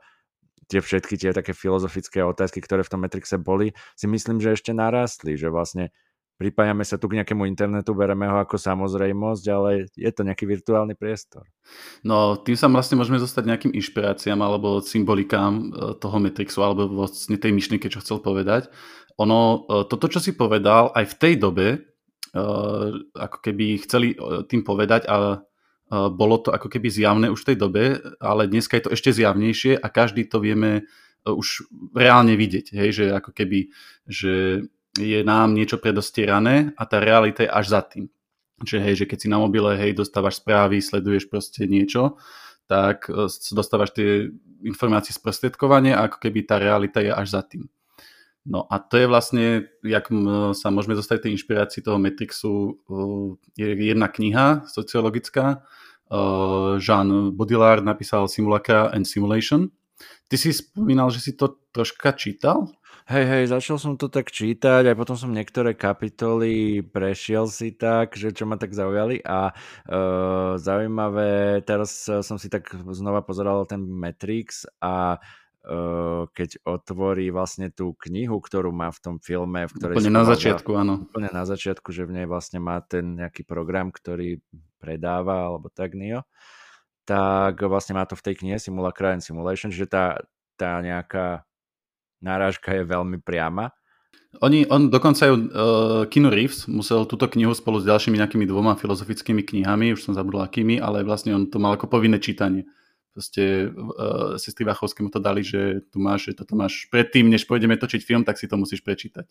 tie 0.65 0.81
všetky 0.81 1.21
tie 1.21 1.37
také 1.37 1.53
filozofické 1.53 2.25
otázky, 2.25 2.65
ktoré 2.65 2.81
v 2.81 2.93
tom 2.97 3.05
Matrixe 3.05 3.37
boli, 3.37 3.77
si 3.93 4.09
myslím, 4.09 4.41
že 4.41 4.57
ešte 4.57 4.73
narastli, 4.73 5.37
že 5.37 5.53
vlastne 5.53 5.93
pripájame 6.35 6.83
sa 6.83 6.99
tu 6.99 7.07
k 7.07 7.23
nejakému 7.23 7.47
internetu, 7.47 7.95
bereme 7.95 8.27
ho 8.27 8.43
ako 8.43 8.59
samozrejmosť, 8.59 9.45
ale 9.55 9.87
je 9.95 10.11
to 10.11 10.27
nejaký 10.27 10.51
virtuálny 10.51 10.99
priestor. 10.99 11.47
No, 12.03 12.35
tým 12.35 12.59
sa 12.59 12.67
vlastne 12.67 12.99
môžeme 12.99 13.23
zostať 13.23 13.47
nejakým 13.47 13.73
inšpiráciám 13.73 14.39
alebo 14.43 14.83
symbolikám 14.83 15.53
e, 15.55 15.65
toho 16.03 16.17
Matrixu 16.19 16.61
alebo 16.61 16.91
vlastne 16.91 17.39
tej 17.39 17.55
myšlienky, 17.55 17.87
čo 17.87 18.03
chcel 18.03 18.19
povedať. 18.19 18.67
Ono, 19.23 19.67
e, 19.71 19.87
toto, 19.87 20.11
čo 20.11 20.19
si 20.19 20.35
povedal, 20.35 20.91
aj 20.91 21.15
v 21.15 21.19
tej 21.23 21.35
dobe, 21.39 21.67
e, 21.71 21.79
ako 23.15 23.39
keby 23.39 23.67
chceli 23.87 24.19
tým 24.51 24.67
povedať 24.67 25.07
a 25.07 25.43
bolo 25.95 26.41
to 26.41 26.51
ako 26.51 26.73
keby 26.73 26.89
zjavné 26.89 27.29
už 27.29 27.45
v 27.45 27.49
tej 27.55 27.59
dobe, 27.61 27.85
ale 28.19 28.49
dneska 28.49 28.75
je 28.75 28.89
to 28.89 28.95
ešte 28.97 29.15
zjavnejšie 29.15 29.79
a 29.79 29.87
každý 29.93 30.27
to 30.27 30.41
vieme 30.41 30.89
už 31.29 31.69
reálne 31.93 32.35
vidieť, 32.35 32.73
hej, 32.73 32.91
že 32.91 33.05
ako 33.13 33.31
keby, 33.37 33.69
že 34.09 34.65
je 34.99 35.21
nám 35.27 35.55
niečo 35.55 35.83
predostierané 35.83 36.73
a 36.79 36.83
tá 36.87 37.03
realita 37.03 37.43
je 37.43 37.51
až 37.51 37.67
za 37.75 37.83
tým. 37.83 38.07
Čiže 38.63 38.81
hej, 38.81 38.95
že 39.03 39.09
keď 39.11 39.19
si 39.19 39.29
na 39.29 39.43
mobile, 39.43 39.75
hej, 39.75 39.99
dostávaš 39.99 40.39
správy, 40.39 40.79
sleduješ 40.79 41.27
proste 41.27 41.67
niečo, 41.67 42.17
tak 42.71 43.11
e, 43.11 43.27
dostávaš 43.53 43.91
tie 43.93 44.31
informácie 44.63 45.13
sprostredkovanie 45.13 45.93
a 45.93 46.07
ako 46.07 46.23
keby 46.23 46.47
tá 46.47 46.57
realita 46.63 47.03
je 47.03 47.11
až 47.11 47.27
za 47.35 47.43
tým. 47.43 47.67
No 48.45 48.69
a 48.69 48.77
to 48.77 49.01
je 49.01 49.09
vlastne, 49.09 49.45
jak 49.81 50.13
sa 50.53 50.69
môžeme 50.69 50.93
dostať 50.93 51.25
tej 51.25 51.33
inšpirácii 51.41 51.81
toho 51.81 51.99
Matrixu, 51.99 52.55
e, 52.55 52.73
je 53.59 53.69
jedna 53.75 54.07
kniha 54.07 54.69
sociologická, 54.71 55.45
e, 55.51 55.57
Jean 56.79 57.35
Baudrillard 57.35 57.83
napísal 57.83 58.31
Simulacra 58.31 58.95
and 58.95 59.05
Simulation. 59.11 59.69
Ty 60.31 60.37
si 60.39 60.55
spomínal, 60.55 61.11
že 61.11 61.21
si 61.21 61.33
to 61.35 61.59
troška 61.75 62.15
čítal? 62.15 62.71
Hej, 63.05 63.25
hej, 63.29 63.45
začal 63.53 63.77
som 63.77 64.01
to 64.01 64.09
tak 64.09 64.33
čítať, 64.33 64.89
aj 64.89 64.97
potom 64.97 65.13
som 65.13 65.29
niektoré 65.29 65.77
kapitoly 65.77 66.81
prešiel 66.81 67.45
si 67.53 67.77
tak, 67.77 68.17
že 68.17 68.33
čo 68.33 68.49
ma 68.49 68.57
tak 68.57 68.73
zaujali 68.73 69.21
a 69.21 69.53
uh, 69.53 70.57
zaujímavé, 70.57 71.61
teraz 71.69 72.09
som 72.09 72.41
si 72.41 72.49
tak 72.49 72.73
znova 72.73 73.21
pozeral 73.21 73.69
ten 73.69 73.85
Matrix 73.85 74.65
a 74.81 75.21
uh, 75.21 76.25
keď 76.33 76.65
otvorí 76.65 77.29
vlastne 77.29 77.69
tú 77.69 77.93
knihu, 78.09 78.41
ktorú 78.41 78.73
má 78.73 78.89
v 78.89 79.01
tom 79.05 79.17
filme, 79.21 79.69
v 79.69 79.73
ktorej... 79.77 80.01
Úplne 80.01 80.15
na 80.17 80.25
začiatku, 80.25 80.71
áno. 80.73 81.05
Úplne 81.05 81.29
na 81.29 81.45
začiatku, 81.45 81.93
že 81.93 82.09
v 82.09 82.25
nej 82.25 82.25
vlastne 82.25 82.57
má 82.57 82.81
ten 82.81 83.21
nejaký 83.21 83.45
program, 83.45 83.93
ktorý 83.93 84.41
predáva, 84.81 85.53
alebo 85.53 85.69
tak 85.69 85.93
Nio, 85.93 86.25
tak 87.05 87.61
vlastne 87.69 88.01
má 88.01 88.09
to 88.09 88.17
v 88.17 88.33
tej 88.33 88.41
knihe 88.41 88.57
Simulacra 88.57 89.13
and 89.13 89.21
Simulation, 89.21 89.69
že 89.69 89.85
tá, 89.85 90.25
tá 90.57 90.81
nejaká 90.81 91.45
náražka 92.25 92.73
je 92.73 92.89
veľmi 92.89 93.21
priama. 93.21 93.69
Oni, 94.43 94.67
on 94.67 94.91
dokonca 94.91 95.31
aj 95.31 95.31
uh, 95.31 95.41
Keanu 96.11 96.33
Reeves 96.33 96.67
musel 96.67 97.07
túto 97.07 97.31
knihu 97.31 97.55
spolu 97.55 97.79
s 97.79 97.87
ďalšími 97.87 98.19
nejakými 98.19 98.49
dvoma 98.51 98.75
filozofickými 98.75 99.47
knihami, 99.47 99.95
už 99.95 100.11
som 100.11 100.17
zabudol 100.17 100.43
akými, 100.43 100.83
ale 100.83 101.07
vlastne 101.07 101.37
on 101.37 101.47
to 101.47 101.63
mal 101.63 101.79
ako 101.79 101.87
povinné 101.87 102.19
čítanie. 102.19 102.67
Proste 103.15 103.71
uh, 103.71 104.35
sestry 104.35 104.67
Vachovskému 104.67 105.15
to 105.15 105.23
dali, 105.23 105.47
že 105.47 105.87
tu 105.95 106.03
máš, 106.03 106.35
že 106.35 106.43
toto 106.43 106.59
máš 106.59 106.91
predtým, 106.91 107.31
než 107.31 107.47
pôjdeme 107.47 107.79
točiť 107.79 108.03
film, 108.03 108.27
tak 108.27 108.43
si 108.43 108.51
to 108.51 108.59
musíš 108.59 108.83
prečítať. 108.83 109.31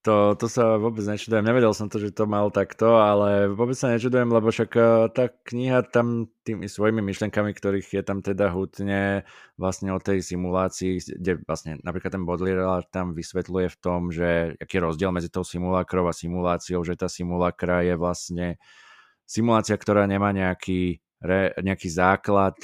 To, 0.00 0.32
to 0.32 0.48
sa 0.48 0.80
vôbec 0.80 1.04
nečudujem. 1.04 1.44
Nevedel 1.44 1.76
som 1.76 1.92
to, 1.92 2.00
že 2.00 2.16
to 2.16 2.24
mal 2.24 2.48
takto, 2.48 2.96
ale 2.96 3.52
vôbec 3.52 3.76
sa 3.76 3.92
nečudujem, 3.92 4.32
lebo 4.32 4.48
však 4.48 4.70
eh, 4.72 4.88
tá 5.12 5.28
kniha 5.28 5.84
tam 5.92 6.32
tými 6.40 6.72
svojimi 6.72 7.04
myšlenkami, 7.04 7.52
ktorých 7.52 8.00
je 8.00 8.02
tam 8.04 8.24
teda 8.24 8.48
hutne 8.48 9.28
vlastne 9.60 9.92
o 9.92 10.00
tej 10.00 10.24
simulácii, 10.24 11.20
kde 11.20 11.44
vlastne 11.44 11.76
napríklad 11.84 12.16
ten 12.16 12.24
Baudrillard 12.24 12.88
tam 12.88 13.12
vysvetľuje 13.12 13.68
v 13.68 13.76
tom, 13.76 14.08
že 14.08 14.56
aký 14.56 14.80
je 14.80 14.86
rozdiel 14.88 15.12
medzi 15.12 15.28
tou 15.28 15.44
simulákrou 15.44 16.08
a 16.08 16.16
simuláciou, 16.16 16.80
že 16.80 16.96
tá 16.96 17.04
simulakra 17.04 17.84
je 17.84 17.92
vlastne 18.00 18.56
simulácia, 19.28 19.76
ktorá 19.76 20.08
nemá 20.08 20.32
nejaký, 20.32 20.96
re, 21.20 21.52
nejaký 21.60 21.92
základ 21.92 22.56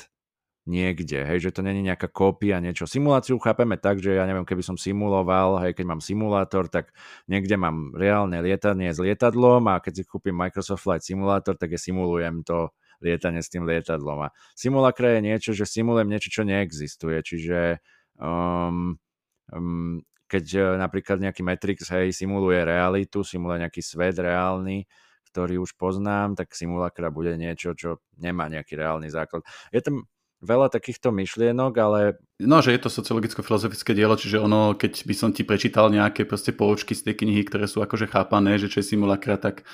niekde, 0.66 1.22
hej, 1.22 1.38
že 1.48 1.54
to 1.54 1.62
není 1.62 1.78
nejaká 1.86 2.10
kópia, 2.10 2.58
niečo. 2.58 2.90
Simuláciu 2.90 3.38
chápeme 3.38 3.78
tak, 3.78 4.02
že 4.02 4.18
ja 4.18 4.26
neviem, 4.26 4.42
keby 4.42 4.66
som 4.66 4.74
simuloval, 4.74 5.62
hej, 5.62 5.78
keď 5.78 5.86
mám 5.86 6.02
simulátor, 6.02 6.66
tak 6.66 6.90
niekde 7.30 7.54
mám 7.54 7.94
reálne 7.94 8.42
lietanie 8.42 8.90
s 8.90 8.98
lietadlom 8.98 9.62
a 9.70 9.78
keď 9.78 10.02
si 10.02 10.04
kúpim 10.04 10.34
Microsoft 10.34 10.82
Flight 10.82 11.06
Simulator, 11.06 11.54
tak 11.54 11.70
ja 11.70 11.80
simulujem 11.80 12.42
to 12.42 12.74
lietanie 12.98 13.46
s 13.46 13.48
tým 13.48 13.62
lietadlom. 13.62 14.26
A 14.26 14.28
simulakra 14.58 15.16
je 15.16 15.20
niečo, 15.22 15.50
že 15.54 15.70
simulujem 15.70 16.10
niečo, 16.10 16.34
čo 16.34 16.42
neexistuje, 16.42 17.22
čiže 17.22 17.78
um, 18.18 18.98
um, 19.54 20.02
keď 20.26 20.44
uh, 20.58 20.64
napríklad 20.82 21.22
nejaký 21.22 21.46
Matrix, 21.46 21.86
hej, 21.94 22.10
simuluje 22.10 22.58
realitu, 22.66 23.22
simuluje 23.22 23.62
nejaký 23.62 23.86
svet 23.86 24.18
reálny, 24.18 24.82
ktorý 25.30 25.62
už 25.62 25.78
poznám, 25.78 26.34
tak 26.34 26.50
simulakra 26.56 27.14
bude 27.14 27.38
niečo, 27.38 27.76
čo 27.78 28.02
nemá 28.18 28.50
nejaký 28.50 28.74
reálny 28.74 29.06
základ. 29.12 29.46
Je 29.70 29.78
tam 29.78 30.08
veľa 30.44 30.68
takýchto 30.68 31.08
myšlienok, 31.12 31.72
ale... 31.80 32.00
No, 32.36 32.60
že 32.60 32.76
je 32.76 32.80
to 32.84 32.92
sociologicko-filozofické 32.92 33.96
dielo, 33.96 34.16
čiže 34.20 34.36
ono, 34.36 34.76
keď 34.76 35.08
by 35.08 35.14
som 35.16 35.30
ti 35.32 35.48
prečítal 35.48 35.88
nejaké 35.88 36.28
proste 36.28 36.52
poučky 36.52 36.92
z 36.92 37.08
tej 37.08 37.24
knihy, 37.24 37.48
ktoré 37.48 37.64
sú 37.64 37.80
akože 37.80 38.12
chápané, 38.12 38.60
že 38.60 38.68
čo 38.68 38.84
je 38.84 38.88
simulakra, 38.92 39.40
tak 39.40 39.64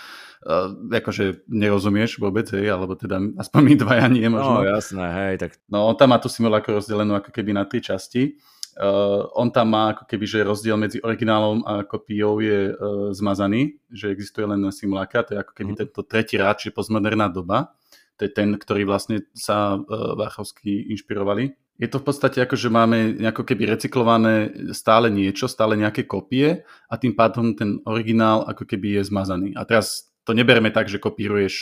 uh, 0.47 0.71
akože 0.71 1.51
nerozumieš 1.51 2.23
vôbec, 2.23 2.47
hej, 2.55 2.71
alebo 2.71 2.95
teda 2.95 3.19
aspoň 3.43 3.61
my 3.67 3.75
dvaja 3.75 4.07
nie 4.07 4.27
možno. 4.31 4.63
No, 4.63 4.67
jasné, 4.67 5.07
hej, 5.11 5.35
tak... 5.43 5.51
No, 5.67 5.91
on 5.91 5.99
tam 5.99 6.15
má 6.15 6.23
tú 6.23 6.31
simulakru 6.31 6.79
rozdelenú 6.79 7.19
ako 7.19 7.35
keby 7.35 7.51
na 7.51 7.67
tri 7.67 7.83
časti. 7.83 8.39
Uh, 8.73 9.29
on 9.37 9.53
tam 9.53 9.75
má 9.75 9.93
ako 9.93 10.09
keby, 10.09 10.25
že 10.25 10.49
rozdiel 10.49 10.81
medzi 10.81 10.97
originálom 11.03 11.61
a 11.67 11.85
kopiou 11.85 12.41
je 12.41 12.73
uh, 12.73 13.11
zmazaný, 13.13 13.77
že 13.93 14.09
existuje 14.09 14.49
len 14.49 14.63
simulakra, 14.73 15.27
to 15.27 15.37
je 15.37 15.43
ako 15.43 15.53
keby 15.53 15.71
mm. 15.75 15.79
tento 15.85 16.01
tretí 16.07 16.41
rád, 16.41 16.63
čiže 16.63 16.73
postmoderná 16.73 17.29
doba 17.29 17.77
to 18.23 18.31
je 18.31 18.39
ten, 18.39 18.55
ktorý 18.55 18.87
vlastne 18.87 19.27
sa 19.35 19.75
uh, 19.75 20.15
Váchovský 20.15 20.95
inšpirovali. 20.95 21.59
Je 21.83 21.91
to 21.91 21.99
v 21.99 22.07
podstate 22.07 22.39
ako, 22.39 22.55
že 22.55 22.71
máme 22.71 23.19
ako 23.27 23.43
keby 23.43 23.75
recyklované 23.75 24.55
stále 24.71 25.11
niečo, 25.11 25.51
stále 25.51 25.75
nejaké 25.75 26.07
kopie 26.07 26.63
a 26.87 26.95
tým 26.95 27.19
pádom 27.19 27.59
ten 27.59 27.83
originál 27.83 28.47
ako 28.47 28.63
keby 28.63 29.03
je 29.03 29.11
zmazaný. 29.11 29.59
A 29.59 29.67
teraz 29.67 30.15
to 30.23 30.39
neberme 30.39 30.71
tak, 30.71 30.87
že 30.87 31.03
kopíruješ 31.03 31.55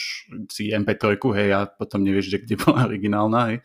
si 0.52 0.68
MP3, 0.68 1.16
hej, 1.16 1.48
a 1.56 1.64
potom 1.64 2.04
nevieš, 2.04 2.36
že 2.36 2.44
kde 2.44 2.60
bola 2.60 2.84
originálna, 2.84 3.40
hej. 3.48 3.56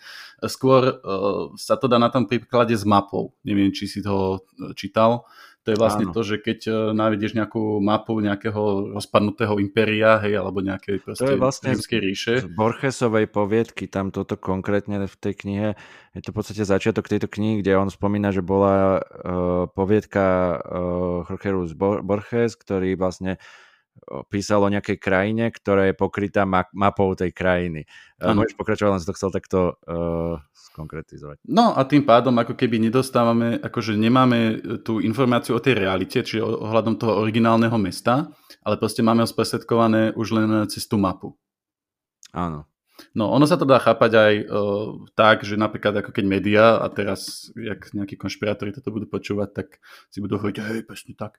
Skôr 0.47 0.87
uh, 0.87 1.51
sa 1.59 1.75
to 1.75 1.91
dá 1.91 1.99
na 1.99 2.07
tom 2.07 2.31
príklade 2.31 2.71
s 2.71 2.87
mapou. 2.87 3.35
Neviem, 3.43 3.75
či 3.75 3.91
si 3.91 3.99
to 3.99 4.47
čítal. 4.79 5.27
To 5.65 5.73
je 5.73 5.81
vlastne 5.81 6.05
Áno. 6.05 6.13
to, 6.13 6.21
že 6.21 6.37
keď 6.45 6.59
uh, 6.69 6.75
nájdeš 6.93 7.33
nejakú 7.33 7.81
mapu 7.81 8.21
nejakého 8.21 8.93
rozpadnutého 8.93 9.57
impéria, 9.57 10.21
hej, 10.21 10.37
alebo 10.37 10.61
nejakej 10.61 11.01
proste 11.01 11.25
to 11.25 11.33
je 11.33 11.41
vlastne 11.41 11.73
ríše. 11.73 12.45
Z 12.45 12.53
Borgesovej 12.53 13.25
poviedky, 13.25 13.89
tam 13.89 14.13
toto 14.13 14.37
konkrétne 14.37 15.09
v 15.09 15.15
tej 15.17 15.33
knihe, 15.33 15.67
je 16.13 16.21
to 16.21 16.29
v 16.29 16.37
podstate 16.37 16.61
začiatok 16.69 17.09
tejto 17.09 17.25
knihy, 17.25 17.65
kde 17.65 17.81
on 17.81 17.89
spomína, 17.89 18.29
že 18.29 18.45
bola 18.45 19.01
uh, 19.01 19.65
poviedka 19.73 20.25
uh, 21.25 21.33
Jorge 21.33 21.73
Borges, 21.81 22.53
ktorý 22.53 22.93
vlastne 22.93 23.41
písal 24.29 24.61
o 24.61 24.69
nejakej 24.69 24.97
krajine, 25.01 25.49
ktorá 25.49 25.89
je 25.89 25.95
pokrytá 25.97 26.45
mapou 26.73 27.13
tej 27.17 27.33
krajiny. 27.33 27.89
Ano. 28.21 28.41
Môžeš 28.41 28.55
pokračovať, 28.55 28.89
len 28.91 29.01
som 29.01 29.09
to 29.11 29.17
chcel 29.17 29.31
takto 29.33 29.59
uh, 29.85 30.39
skonkretizovať. 30.53 31.43
No 31.49 31.73
a 31.73 31.81
tým 31.87 32.03
pádom 32.03 32.35
ako 32.35 32.53
keby 32.53 32.77
nedostávame, 32.83 33.57
akože 33.63 33.95
nemáme 33.95 34.39
e, 34.39 34.53
tú 34.83 34.99
informáciu 34.99 35.55
o 35.55 35.63
tej 35.63 35.79
realite, 35.79 36.19
čiže 36.19 36.43
ohľadom 36.43 36.99
toho 36.99 37.15
originálneho 37.23 37.79
mesta, 37.79 38.27
ale 38.59 38.75
proste 38.75 38.99
máme 38.99 39.23
ho 39.23 39.29
sprostredkované 39.29 40.11
už 40.19 40.27
len 40.35 40.49
cez 40.67 40.83
tú 40.83 40.99
mapu. 40.99 41.31
Áno. 42.35 42.67
No, 43.11 43.27
ono 43.31 43.43
sa 43.43 43.59
to 43.59 43.67
dá 43.67 43.75
chápať 43.75 44.11
aj 44.15 44.33
uh, 44.47 44.87
tak, 45.19 45.43
že 45.43 45.59
napríklad 45.59 45.99
ako 45.99 46.15
keď 46.15 46.25
médiá, 46.27 46.65
a 46.79 46.87
teraz, 46.87 47.51
jak 47.55 47.91
nejakí 47.91 48.15
konšpirátori 48.15 48.71
toto 48.71 48.91
budú 48.91 49.07
počúvať, 49.07 49.49
tak 49.51 49.67
si 50.07 50.23
budú 50.23 50.39
hovoriť, 50.39 50.57
hej, 50.63 50.81
presne 50.87 51.11
tak, 51.11 51.35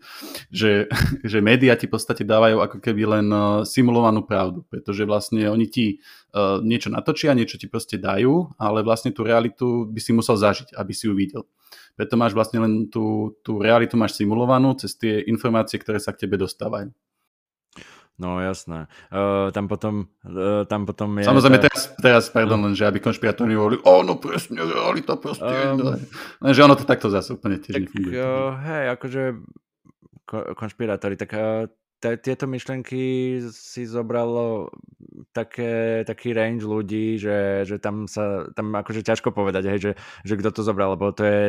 že, 0.53 0.88
že 1.33 1.38
médiá 1.40 1.73
ti 1.81 1.88
v 1.88 1.97
podstate 1.97 2.29
dávajú 2.29 2.61
ako 2.61 2.77
keby 2.81 3.03
len 3.09 3.27
uh, 3.33 3.64
simulovanú 3.64 4.29
pravdu, 4.29 4.69
pretože 4.69 5.09
vlastne 5.09 5.49
oni 5.49 5.66
ti 5.69 5.87
uh, 6.37 6.61
niečo 6.61 6.92
natočia, 6.92 7.33
niečo 7.33 7.57
ti 7.57 7.69
proste 7.69 7.97
dajú, 7.97 8.53
ale 8.61 8.85
vlastne 8.85 9.12
tú 9.12 9.25
realitu 9.25 9.88
by 9.88 10.01
si 10.01 10.12
musel 10.12 10.37
zažiť, 10.37 10.77
aby 10.77 10.92
si 10.92 11.09
ju 11.09 11.16
videl. 11.16 11.49
Preto 11.97 12.21
máš 12.21 12.37
vlastne 12.37 12.61
len 12.61 12.73
tú, 12.92 13.33
tú 13.40 13.64
realitu 13.64 13.97
máš 13.97 14.21
simulovanú 14.21 14.77
cez 14.77 14.92
tie 14.92 15.25
informácie, 15.25 15.81
ktoré 15.81 15.97
sa 15.97 16.12
k 16.12 16.29
tebe 16.29 16.37
dostávajú. 16.37 16.92
No 18.16 18.40
jasné. 18.40 18.88
Uh, 19.12 19.52
tam 19.52 19.68
potom, 19.68 20.09
uh, 20.24 20.64
tam 20.64 20.88
potom 20.88 21.20
je... 21.20 21.29
Samozrejme, 21.29 21.61
teraz, 21.61 21.92
teraz 22.00 22.24
pardon, 22.33 22.64
len, 22.64 22.72
že 22.72 22.88
aby 22.88 22.96
konšpirátori 22.96 23.52
hovorili, 23.52 23.85
o, 23.85 24.00
no 24.00 24.16
presne, 24.16 24.64
realita 24.64 25.20
proste. 25.20 25.44
Um, 25.44 25.76
no. 25.76 26.00
Lenže 26.40 26.61
ono 26.64 26.81
to 26.81 26.88
takto 26.88 27.12
zase 27.12 27.37
úplne 27.37 27.61
tiež 27.61 27.76
tak, 27.76 27.83
nefunguje. 27.85 28.16
Uh, 28.16 28.57
hej, 28.57 28.85
akože 28.96 29.22
konšpirátori, 30.57 31.20
tak 31.20 31.31
uh, 31.37 31.68
t- 32.00 32.16
tieto 32.24 32.48
myšlenky 32.48 33.05
si 33.52 33.83
zobralo 33.85 34.72
také, 35.37 36.00
taký 36.09 36.33
range 36.33 36.64
ľudí, 36.64 37.20
že, 37.20 37.68
že 37.68 37.76
tam 37.76 38.09
sa, 38.09 38.48
tam 38.57 38.72
akože 38.72 39.05
ťažko 39.05 39.33
povedať, 39.33 39.76
hej, 39.76 39.79
že, 39.79 39.92
že 40.24 40.35
kto 40.40 40.57
to 40.57 40.61
zobral, 40.64 40.96
lebo 40.96 41.12
to 41.12 41.22
je 41.24 41.44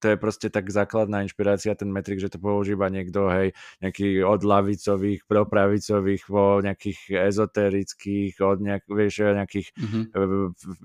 to 0.00 0.06
je 0.10 0.16
proste 0.16 0.48
tak 0.48 0.72
základná 0.72 1.20
inšpirácia, 1.22 1.76
ten 1.76 1.92
metrik, 1.92 2.18
že 2.18 2.32
to 2.32 2.40
používa 2.40 2.88
niekto, 2.88 3.28
hej, 3.28 3.52
nejaký 3.84 4.24
od 4.24 4.40
lavicových, 4.40 5.28
propravicových, 5.28 6.22
po 6.24 6.64
nejakých 6.64 7.28
ezoterických, 7.30 8.40
od 8.40 8.58
nejak, 8.64 8.88
vieš, 8.88 9.28
nejakých 9.36 9.68
mm-hmm. 9.76 10.02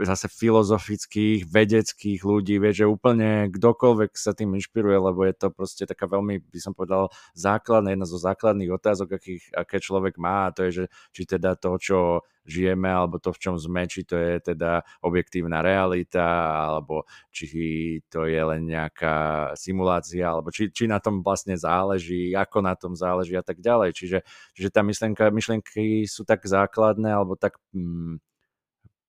zase 0.03 0.27
filozofických, 0.27 1.47
vedeckých 1.47 2.21
ľudí, 2.27 2.59
vieš, 2.59 2.83
že 2.83 2.91
úplne 2.91 3.47
kdokoľvek 3.49 4.11
sa 4.19 4.35
tým 4.35 4.59
inšpiruje, 4.59 4.97
lebo 4.99 5.23
je 5.23 5.33
to 5.33 5.47
proste 5.49 5.87
taká 5.87 6.11
veľmi, 6.11 6.43
by 6.43 6.59
som 6.59 6.75
povedal, 6.75 7.07
základná, 7.31 7.95
jedna 7.95 8.07
zo 8.07 8.19
základných 8.19 8.75
otázok, 8.75 9.15
akých, 9.15 9.43
aké 9.55 9.79
človek 9.79 10.19
má, 10.19 10.51
a 10.51 10.53
to 10.53 10.67
je, 10.67 10.83
že 10.83 10.85
či 11.15 11.23
teda 11.23 11.55
to, 11.55 11.79
čo 11.79 11.97
žijeme, 12.45 12.87
alebo 12.87 13.17
to, 13.17 13.33
v 13.33 13.41
čom 13.41 13.55
sme, 13.57 13.89
či 13.89 14.05
to 14.05 14.15
je 14.15 14.53
teda 14.53 14.85
objektívna 15.01 15.65
realita, 15.65 16.23
alebo 16.69 17.09
či 17.33 17.99
to 18.07 18.29
je 18.29 18.37
len 18.37 18.69
nejaká 18.69 19.51
simulácia, 19.57 20.29
alebo 20.29 20.53
či, 20.53 20.69
či 20.69 20.85
na 20.85 21.01
tom 21.01 21.25
vlastne 21.25 21.57
záleží, 21.57 22.37
ako 22.37 22.57
na 22.61 22.77
tom 22.77 22.93
záleží 22.93 23.33
a 23.33 23.43
tak 23.43 23.59
ďalej. 23.59 23.97
Čiže, 23.97 24.19
čiže 24.53 24.69
tá 24.69 24.85
myšlenka, 24.85 25.33
myšlenky 25.33 26.05
sú 26.05 26.23
tak 26.23 26.45
základné, 26.45 27.09
alebo 27.09 27.33
tak 27.33 27.57
mm, 27.73 28.21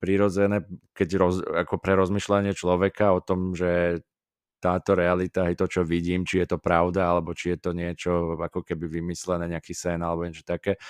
prirodzené, 0.01 0.65
keď 0.97 1.09
roz, 1.21 1.37
ako 1.45 1.77
pre 1.77 1.97
rozmýšľanie 1.97 2.53
človeka 2.57 3.17
o 3.17 3.21
tom, 3.21 3.53
že 3.53 4.01
táto 4.57 4.97
realita, 4.97 5.47
aj 5.47 5.55
to, 5.61 5.67
čo 5.69 5.81
vidím, 5.85 6.25
či 6.25 6.43
je 6.43 6.57
to 6.57 6.59
pravda, 6.59 7.13
alebo 7.13 7.37
či 7.37 7.55
je 7.55 7.59
to 7.61 7.71
niečo 7.77 8.41
ako 8.41 8.65
keby 8.65 8.89
vymyslené, 8.89 9.53
nejaký 9.53 9.77
sen, 9.77 10.01
alebo 10.01 10.25
niečo 10.25 10.43
také, 10.43 10.81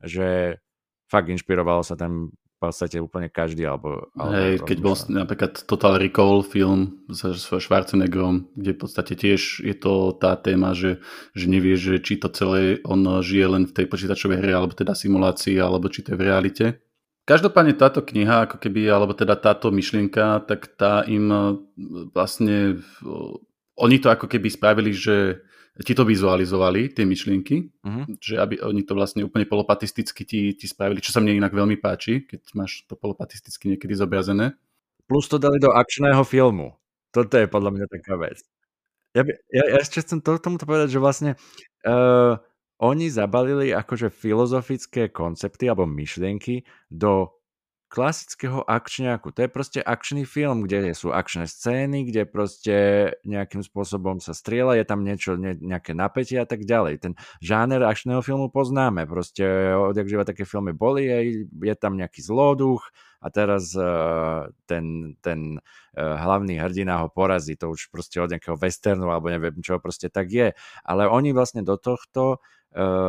že 0.00 0.60
fakt 1.06 1.30
inšpirovalo 1.30 1.82
sa 1.86 1.94
tam 1.94 2.30
v 2.30 2.58
podstate 2.58 2.96
úplne 2.96 3.28
každý. 3.28 3.68
Alebo, 3.68 4.08
Hej, 4.16 4.64
keď 4.64 4.78
bol 4.80 4.96
napríklad 5.12 5.68
Total 5.68 6.00
Recall 6.00 6.40
film 6.40 7.04
s 7.12 7.20
Schwarzeneggerom, 7.44 8.48
kde 8.56 8.70
v 8.72 8.80
podstate 8.80 9.12
tiež 9.12 9.60
je 9.60 9.76
to 9.76 10.16
tá 10.16 10.34
téma, 10.40 10.72
že, 10.72 11.04
že 11.36 11.46
nevie, 11.52 11.76
že 11.76 12.00
či 12.00 12.16
to 12.16 12.32
celé 12.32 12.80
on 12.88 13.04
žije 13.20 13.46
len 13.46 13.62
v 13.68 13.76
tej 13.76 13.86
počítačovej 13.92 14.40
hre, 14.40 14.52
alebo 14.56 14.72
teda 14.72 14.96
simulácii, 14.96 15.60
alebo 15.60 15.92
či 15.92 16.00
to 16.00 16.16
je 16.16 16.20
v 16.20 16.26
realite. 16.26 16.66
Každopádne 17.26 17.74
táto 17.74 18.06
kniha, 18.06 18.46
ako 18.46 18.62
keby, 18.62 18.86
alebo 18.86 19.10
teda 19.10 19.34
táto 19.34 19.74
myšlienka, 19.74 20.46
tak 20.46 20.78
tá 20.78 21.02
im 21.10 21.58
vlastne, 22.14 22.78
oni 23.76 23.96
to 23.98 24.08
ako 24.14 24.30
keby 24.30 24.46
spravili, 24.46 24.94
že 24.94 25.42
ti 25.84 25.92
to 25.92 26.08
vizualizovali, 26.08 26.96
tie 26.96 27.04
myšlienky, 27.04 27.56
uh-huh. 27.84 28.04
že 28.16 28.40
aby 28.40 28.64
oni 28.64 28.80
to 28.88 28.96
vlastne 28.96 29.20
úplne 29.28 29.44
polopatisticky 29.44 30.24
ti, 30.24 30.40
ti 30.56 30.66
spravili, 30.68 31.04
čo 31.04 31.12
sa 31.12 31.20
mne 31.20 31.36
inak 31.36 31.52
veľmi 31.52 31.76
páči, 31.76 32.24
keď 32.24 32.40
máš 32.56 32.88
to 32.88 32.96
polopatisticky 32.96 33.76
niekedy 33.76 33.92
zobrazené. 33.92 34.56
Plus 35.04 35.28
to 35.28 35.36
dali 35.36 35.60
do 35.60 35.68
akčného 35.70 36.24
filmu. 36.24 36.72
Toto 37.12 37.36
je 37.36 37.44
podľa 37.44 37.70
mňa 37.76 37.86
taká 37.92 38.16
vec. 38.16 38.40
Ja, 39.12 39.24
by, 39.24 39.32
ja, 39.52 39.64
ja 39.72 39.78
ešte 39.80 40.00
chcem 40.00 40.20
to, 40.20 40.36
tomuto 40.40 40.68
povedať, 40.68 40.96
že 40.96 41.00
vlastne 41.00 41.30
uh, 41.84 42.36
oni 42.80 43.08
zabalili 43.08 43.72
akože 43.72 44.12
filozofické 44.12 45.08
koncepty 45.08 45.68
alebo 45.68 45.88
myšlienky 45.88 46.64
do 46.92 47.35
klasického 47.86 48.66
akčňáku. 48.66 49.30
To 49.30 49.40
je 49.46 49.50
proste 49.50 49.80
akčný 49.80 50.26
film, 50.26 50.66
kde 50.66 50.90
sú 50.90 51.14
akčné 51.14 51.46
scény, 51.46 52.10
kde 52.10 52.26
proste 52.26 52.76
nejakým 53.22 53.62
spôsobom 53.62 54.18
sa 54.18 54.34
strieľa, 54.34 54.82
je 54.82 54.84
tam 54.84 55.06
niečo, 55.06 55.38
ne, 55.38 55.54
nejaké 55.54 55.94
napätie 55.94 56.42
a 56.42 56.48
tak 56.48 56.66
ďalej. 56.66 56.98
Ten 56.98 57.12
žáner 57.38 57.80
akčného 57.86 58.20
filmu 58.26 58.50
poznáme. 58.50 59.06
Proste 59.06 59.72
odjak 59.78 60.10
živa 60.10 60.26
také 60.26 60.42
filmy 60.42 60.74
boli, 60.74 61.06
je, 61.06 61.46
je 61.46 61.74
tam 61.78 61.94
nejaký 61.94 62.26
zloduch 62.26 62.90
a 63.22 63.30
teraz 63.30 63.72
uh, 63.78 64.50
ten, 64.66 65.16
ten 65.22 65.58
uh, 65.58 66.14
hlavný 66.20 66.58
hrdina 66.58 67.06
ho 67.06 67.08
porazí. 67.08 67.54
To 67.62 67.70
už 67.70 67.88
proste 67.94 68.18
od 68.18 68.34
nejakého 68.34 68.58
westernu 68.58 69.08
alebo 69.08 69.30
neviem 69.30 69.62
čo, 69.62 69.78
proste 69.78 70.10
tak 70.10 70.28
je. 70.28 70.52
Ale 70.82 71.06
oni 71.06 71.30
vlastne 71.30 71.62
do 71.62 71.78
tohto 71.78 72.42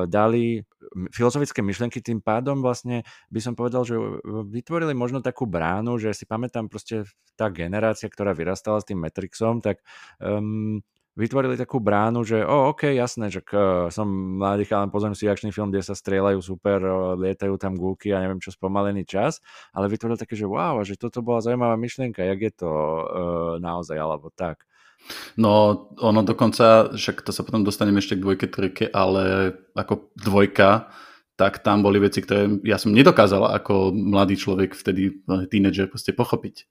dali 0.08 0.64
filozofické 1.12 1.60
myšlenky, 1.60 2.00
tým 2.00 2.24
pádom 2.24 2.64
vlastne 2.64 3.04
by 3.28 3.40
som 3.44 3.54
povedal, 3.54 3.84
že 3.84 4.00
vytvorili 4.48 4.96
možno 4.96 5.20
takú 5.20 5.44
bránu, 5.44 6.00
že 6.00 6.16
si 6.16 6.24
pamätám 6.24 6.72
proste 6.72 7.04
tá 7.36 7.52
generácia, 7.52 8.08
ktorá 8.08 8.32
vyrastala 8.32 8.80
s 8.80 8.88
tým 8.88 9.04
Matrixom, 9.04 9.60
tak 9.60 9.84
um, 10.24 10.80
vytvorili 11.18 11.58
takú 11.58 11.82
bránu, 11.82 12.22
že 12.22 12.46
o, 12.46 12.72
ok, 12.72 12.94
jasné, 12.94 13.34
že 13.34 13.42
k, 13.42 13.52
som 13.90 14.06
mladý 14.38 14.70
chalan, 14.70 14.94
pozriem 14.94 15.18
si 15.18 15.26
akčný 15.26 15.50
film, 15.50 15.74
kde 15.74 15.82
sa 15.82 15.98
strieľajú 15.98 16.40
super, 16.40 16.80
lietajú 17.18 17.58
tam 17.58 17.74
gulky 17.74 18.14
a 18.14 18.22
neviem 18.22 18.38
čo, 18.38 18.54
spomalený 18.54 19.04
čas, 19.04 19.42
ale 19.74 19.90
vytvorili 19.90 20.22
také, 20.22 20.38
že 20.38 20.46
wow, 20.46 20.78
že 20.86 20.96
toto 20.96 21.26
bola 21.26 21.42
zaujímavá 21.42 21.74
myšlienka, 21.76 22.22
jak 22.22 22.40
je 22.40 22.54
to 22.54 22.70
uh, 22.70 23.04
naozaj, 23.58 23.98
alebo 23.98 24.30
tak. 24.30 24.64
No, 25.40 25.88
ono 26.04 26.22
dokonca, 26.24 26.92
však 26.92 27.24
to 27.24 27.32
sa 27.32 27.46
potom 27.48 27.64
dostaneme 27.64 28.04
ešte 28.04 28.20
k 28.20 28.24
dvojke, 28.24 28.48
trojke, 28.52 28.86
ale 28.92 29.56
ako 29.78 30.12
dvojka, 30.20 30.92
tak 31.38 31.62
tam 31.62 31.86
boli 31.86 32.02
veci, 32.02 32.20
ktoré 32.26 32.50
ja 32.66 32.82
som 32.82 32.92
nedokázal 32.92 33.46
ako 33.62 33.94
mladý 33.94 34.36
človek, 34.36 34.74
vtedy 34.74 35.22
eh, 35.22 35.46
tínedžer, 35.48 35.88
proste 35.88 36.12
pochopiť. 36.12 36.66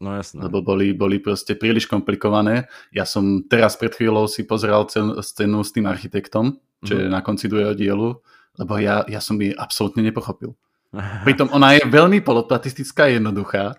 No 0.00 0.16
jasné. 0.16 0.40
Lebo 0.40 0.64
boli, 0.64 0.96
boli 0.96 1.20
proste 1.20 1.52
príliš 1.52 1.84
komplikované. 1.84 2.68
Ja 2.88 3.04
som 3.04 3.44
teraz 3.44 3.76
pred 3.76 3.92
chvíľou 3.92 4.32
si 4.32 4.48
pozeral 4.48 4.88
scénu 4.88 5.60
s 5.60 5.70
tým 5.76 5.84
architektom, 5.84 6.56
čo 6.84 6.92
mm. 6.96 6.98
je 7.00 7.06
mhm. 7.08 7.12
na 7.12 7.20
konci 7.20 7.46
druhého 7.52 7.76
dielu, 7.76 8.16
lebo 8.56 8.72
ja, 8.80 9.04
ja 9.08 9.20
som 9.20 9.36
ju 9.36 9.52
absolútne 9.56 10.00
nepochopil. 10.04 10.56
Pritom 11.26 11.52
ona 11.52 11.76
je 11.76 11.84
veľmi 11.84 12.24
polopatistická, 12.24 13.12
jednoduchá, 13.12 13.76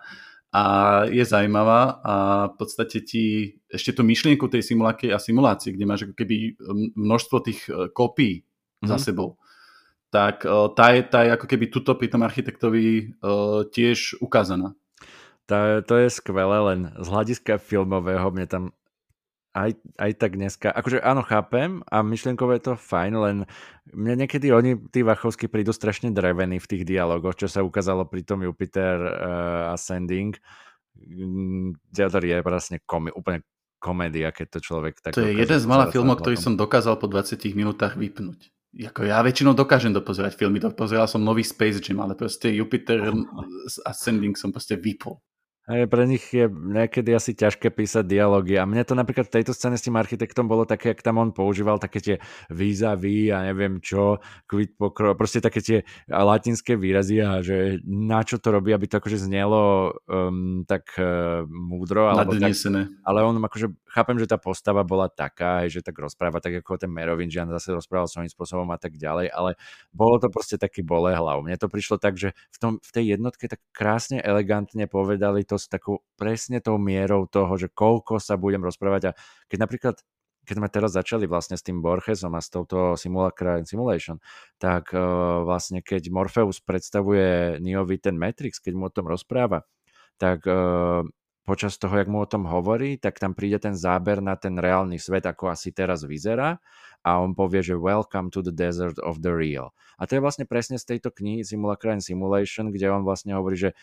a 0.51 0.63
je 1.07 1.23
zaujímavá 1.23 2.03
a 2.03 2.15
v 2.51 2.55
podstate 2.59 2.99
ti 3.07 3.55
ešte 3.71 3.95
tú 3.95 4.03
myšlienku 4.03 4.51
tej 4.51 4.67
simuláky 4.67 5.07
a 5.07 5.17
simulácie, 5.17 5.71
kde 5.71 5.87
máš 5.87 6.03
ako 6.03 6.15
keby 6.19 6.59
množstvo 6.99 7.37
tých 7.39 7.71
e, 7.71 7.87
kópií 7.95 8.43
mm-hmm. 8.43 8.87
za 8.91 8.97
mhm. 8.99 9.03
sebou, 9.03 9.29
tak 10.11 10.43
e, 10.43 10.51
tá 10.75 10.91
je, 10.91 11.01
tá 11.07 11.23
je 11.23 11.31
ako 11.39 11.47
keby 11.47 11.65
tuto 11.71 11.95
pri 11.95 12.11
tom 12.11 12.27
architektovi 12.27 13.15
uh, 13.23 13.63
tiež 13.71 14.19
ukázaná. 14.19 14.75
To, 15.47 15.79
to 15.87 15.95
je 16.03 16.07
skvelé, 16.11 16.57
len 16.67 16.79
z 16.99 17.07
hľadiska 17.07 17.59
filmového 17.59 18.27
mne 18.31 18.47
tam 18.47 18.63
aj, 19.51 19.71
aj 19.99 20.11
tak 20.15 20.39
dneska, 20.39 20.71
akože 20.71 21.03
áno, 21.03 21.27
chápem 21.27 21.83
a 21.91 21.99
myšlienkovo 21.99 22.55
je 22.55 22.63
to 22.71 22.73
fajn, 22.79 23.13
len 23.19 23.37
mne 23.91 24.23
niekedy 24.23 24.47
oni, 24.55 24.79
tí 24.91 25.03
Vachovskí, 25.03 25.51
prídu 25.51 25.75
strašne 25.75 26.15
drevení 26.15 26.57
v 26.59 26.69
tých 26.71 26.83
dialogoch, 26.87 27.35
čo 27.35 27.51
sa 27.51 27.59
ukázalo 27.59 28.07
pri 28.07 28.23
tom 28.23 28.47
Jupiter 28.47 28.95
uh, 28.99 29.75
Ascending, 29.75 30.39
kde 30.95 32.03
to 32.07 32.19
je 32.23 32.39
vlastne 32.39 32.79
komi- 32.87 33.11
úplne 33.11 33.43
komédia, 33.81 34.29
keď 34.31 34.47
to 34.55 34.59
človek 34.61 35.01
tak... 35.01 35.17
To 35.17 35.25
je 35.25 35.35
jeden 35.35 35.59
z 35.59 35.65
malých 35.67 35.99
filmov, 35.99 36.21
ktorý 36.21 36.37
som 36.37 36.53
dokázal 36.53 37.01
po 37.01 37.09
20 37.09 37.41
minútach 37.57 37.97
vypnúť. 37.97 38.53
Jako 38.71 39.03
ja 39.03 39.19
väčšinou 39.19 39.51
dokážem 39.51 39.91
dopozerať 39.91 40.39
filmy, 40.39 40.63
dopozeral 40.63 41.03
som 41.03 41.19
nový 41.19 41.43
Space 41.43 41.83
Jam, 41.83 41.99
ale 41.99 42.15
proste 42.15 42.55
Jupiter 42.55 43.03
Ascending 43.89 44.39
som 44.39 44.55
proste 44.55 44.79
vypol. 44.79 45.19
Aj 45.71 45.87
pre 45.87 46.03
nich 46.03 46.27
je 46.35 46.51
niekedy 46.51 47.15
asi 47.15 47.31
ťažké 47.31 47.71
písať 47.71 48.03
dialógy 48.03 48.59
a 48.59 48.67
mne 48.67 48.83
to 48.83 48.91
napríklad 48.91 49.31
v 49.31 49.39
tejto 49.39 49.55
scéne 49.55 49.79
s 49.79 49.87
tým 49.87 49.95
architektom 49.95 50.43
bolo 50.43 50.67
také, 50.67 50.91
jak 50.91 50.99
tam 50.99 51.15
on 51.15 51.31
používal 51.31 51.79
také 51.79 52.03
tie 52.03 52.15
víza, 52.51 52.99
ví 52.99 53.31
a 53.31 53.47
neviem 53.47 53.79
čo, 53.79 54.19
quid 54.51 54.75
pokro, 54.75 55.15
proste 55.15 55.39
také 55.39 55.63
tie 55.63 55.77
latinské 56.11 56.75
výrazy 56.75 57.23
a 57.23 57.39
že 57.39 57.79
na 57.87 58.19
čo 58.19 58.35
to 58.43 58.51
robí, 58.51 58.75
aby 58.75 58.83
to 58.83 58.99
akože 58.99 59.23
znelo 59.23 59.95
um, 60.11 60.67
tak 60.67 60.91
uh, 60.99 61.47
múdro. 61.47 62.11
Alebo 62.11 62.35
tak, 62.35 62.51
ale 63.07 63.23
on 63.23 63.39
akože, 63.39 63.71
chápem, 63.95 64.19
že 64.19 64.27
tá 64.27 64.35
postava 64.35 64.83
bola 64.83 65.07
taká, 65.07 65.63
že 65.71 65.79
tak 65.79 65.95
rozpráva, 65.95 66.43
tak 66.43 66.59
ako 66.59 66.83
ten 66.83 66.91
Merovingian 66.91 67.47
zase 67.47 67.71
rozprával 67.71 68.11
svojím 68.11 68.27
spôsobom 68.27 68.67
a 68.75 68.77
tak 68.81 68.99
ďalej, 68.99 69.31
ale 69.31 69.55
bolo 69.95 70.19
to 70.19 70.27
proste 70.27 70.59
taký 70.59 70.83
boleh 70.83 71.15
hlav. 71.15 71.39
Mne 71.39 71.55
to 71.55 71.71
prišlo 71.71 71.95
tak, 71.95 72.19
že 72.19 72.35
v, 72.51 72.57
tom, 72.59 72.71
v 72.83 72.91
tej 72.91 73.15
jednotke 73.15 73.47
tak 73.47 73.63
krásne, 73.71 74.19
elegantne 74.19 74.83
povedali 74.89 75.47
to 75.47 75.60
s 75.61 75.69
takou 75.69 76.01
presne 76.17 76.57
tou 76.57 76.81
mierou 76.81 77.29
toho, 77.29 77.53
že 77.61 77.69
koľko 77.69 78.17
sa 78.17 78.35
budem 78.35 78.65
rozprávať 78.65 79.13
a 79.13 79.15
keď 79.45 79.57
napríklad 79.61 79.95
keď 80.41 80.55
sme 80.57 80.73
teraz 80.73 80.91
začali 80.97 81.29
vlastne 81.29 81.53
s 81.53 81.61
tým 81.61 81.85
Borgesom 81.85 82.33
a 82.33 82.41
s 82.41 82.49
touto 82.49 82.97
Simulacra 82.97 83.61
and 83.61 83.69
Simulation, 83.69 84.17
tak 84.57 84.89
uh, 84.89 85.45
vlastne 85.45 85.85
keď 85.85 86.09
Morpheus 86.09 86.57
predstavuje 86.65 87.61
Neovi 87.61 88.01
ten 88.01 88.17
Matrix, 88.17 88.57
keď 88.57 88.73
mu 88.73 88.89
o 88.89 88.93
tom 88.93 89.05
rozpráva, 89.05 89.69
tak 90.17 90.41
uh, 90.49 91.05
počas 91.45 91.77
toho, 91.77 91.93
jak 91.97 92.09
mu 92.09 92.25
o 92.25 92.29
tom 92.29 92.45
hovorí, 92.49 92.97
tak 92.97 93.21
tam 93.21 93.33
príde 93.37 93.61
ten 93.61 93.77
záber 93.77 94.21
na 94.21 94.37
ten 94.37 94.57
reálny 94.57 94.97
svet, 94.97 95.25
ako 95.25 95.53
asi 95.53 95.73
teraz 95.73 96.05
vyzerá 96.05 96.61
a 97.01 97.17
on 97.17 97.33
povie, 97.33 97.65
že 97.65 97.73
welcome 97.77 98.29
to 98.29 98.45
the 98.45 98.53
desert 98.53 99.01
of 99.01 99.25
the 99.25 99.33
real. 99.33 99.73
A 99.97 100.05
to 100.05 100.17
je 100.17 100.21
vlastne 100.21 100.45
presne 100.45 100.77
z 100.77 100.97
tejto 100.97 101.09
knihy 101.09 101.41
Simulacra 101.41 101.97
Simulation, 101.97 102.69
kde 102.69 102.93
on 102.93 103.01
vlastne 103.01 103.33
hovorí, 103.33 103.57
že 103.57 103.73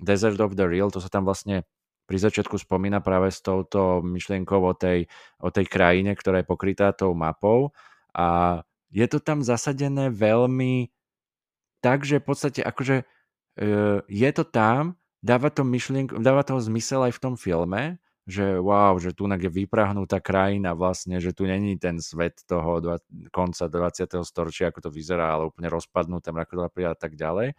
Desert 0.00 0.40
of 0.40 0.56
the 0.56 0.64
Real, 0.64 0.88
to 0.88 0.98
sa 0.98 1.12
tam 1.12 1.28
vlastne 1.28 1.68
pri 2.10 2.18
začiatku 2.18 2.58
spomína 2.58 2.98
práve 2.98 3.30
s 3.30 3.38
touto 3.38 4.02
myšlienkou 4.02 4.58
o 4.58 4.74
tej, 4.74 5.06
o 5.38 5.54
tej 5.54 5.70
krajine, 5.70 6.16
ktorá 6.18 6.42
je 6.42 6.50
pokrytá 6.50 6.90
tou 6.90 7.14
mapou 7.14 7.70
a 8.10 8.60
je 8.90 9.06
to 9.06 9.22
tam 9.22 9.46
zasadené 9.46 10.10
veľmi 10.10 10.90
tak, 11.78 12.02
že 12.02 12.18
v 12.18 12.26
podstate 12.26 12.60
akože 12.66 12.96
e, 13.00 13.04
je 14.10 14.30
to 14.34 14.42
tam, 14.42 14.98
dáva 15.22 15.54
to 15.54 15.62
myšlienku, 15.62 16.18
dáva 16.18 16.42
to 16.42 16.58
zmysel 16.58 17.06
aj 17.06 17.14
v 17.14 17.22
tom 17.22 17.34
filme, 17.38 18.02
že 18.30 18.58
wow, 18.58 18.94
že 19.00 19.10
tu 19.16 19.26
je 19.26 19.50
vyprahnutá 19.50 20.22
krajina 20.22 20.76
vlastne, 20.76 21.18
že 21.18 21.34
tu 21.34 21.46
není 21.46 21.78
ten 21.78 21.98
svet 21.98 22.42
toho 22.46 22.78
dva, 22.78 22.96
konca 23.34 23.66
20. 23.66 24.22
storočia, 24.22 24.70
ako 24.70 24.86
to 24.86 24.90
vyzerá, 24.92 25.34
ale 25.34 25.50
úplne 25.50 25.66
rozpadnuté 25.72 26.30
mrakodlapy 26.30 26.86
a 26.86 26.94
tak 26.94 27.18
ďalej. 27.18 27.58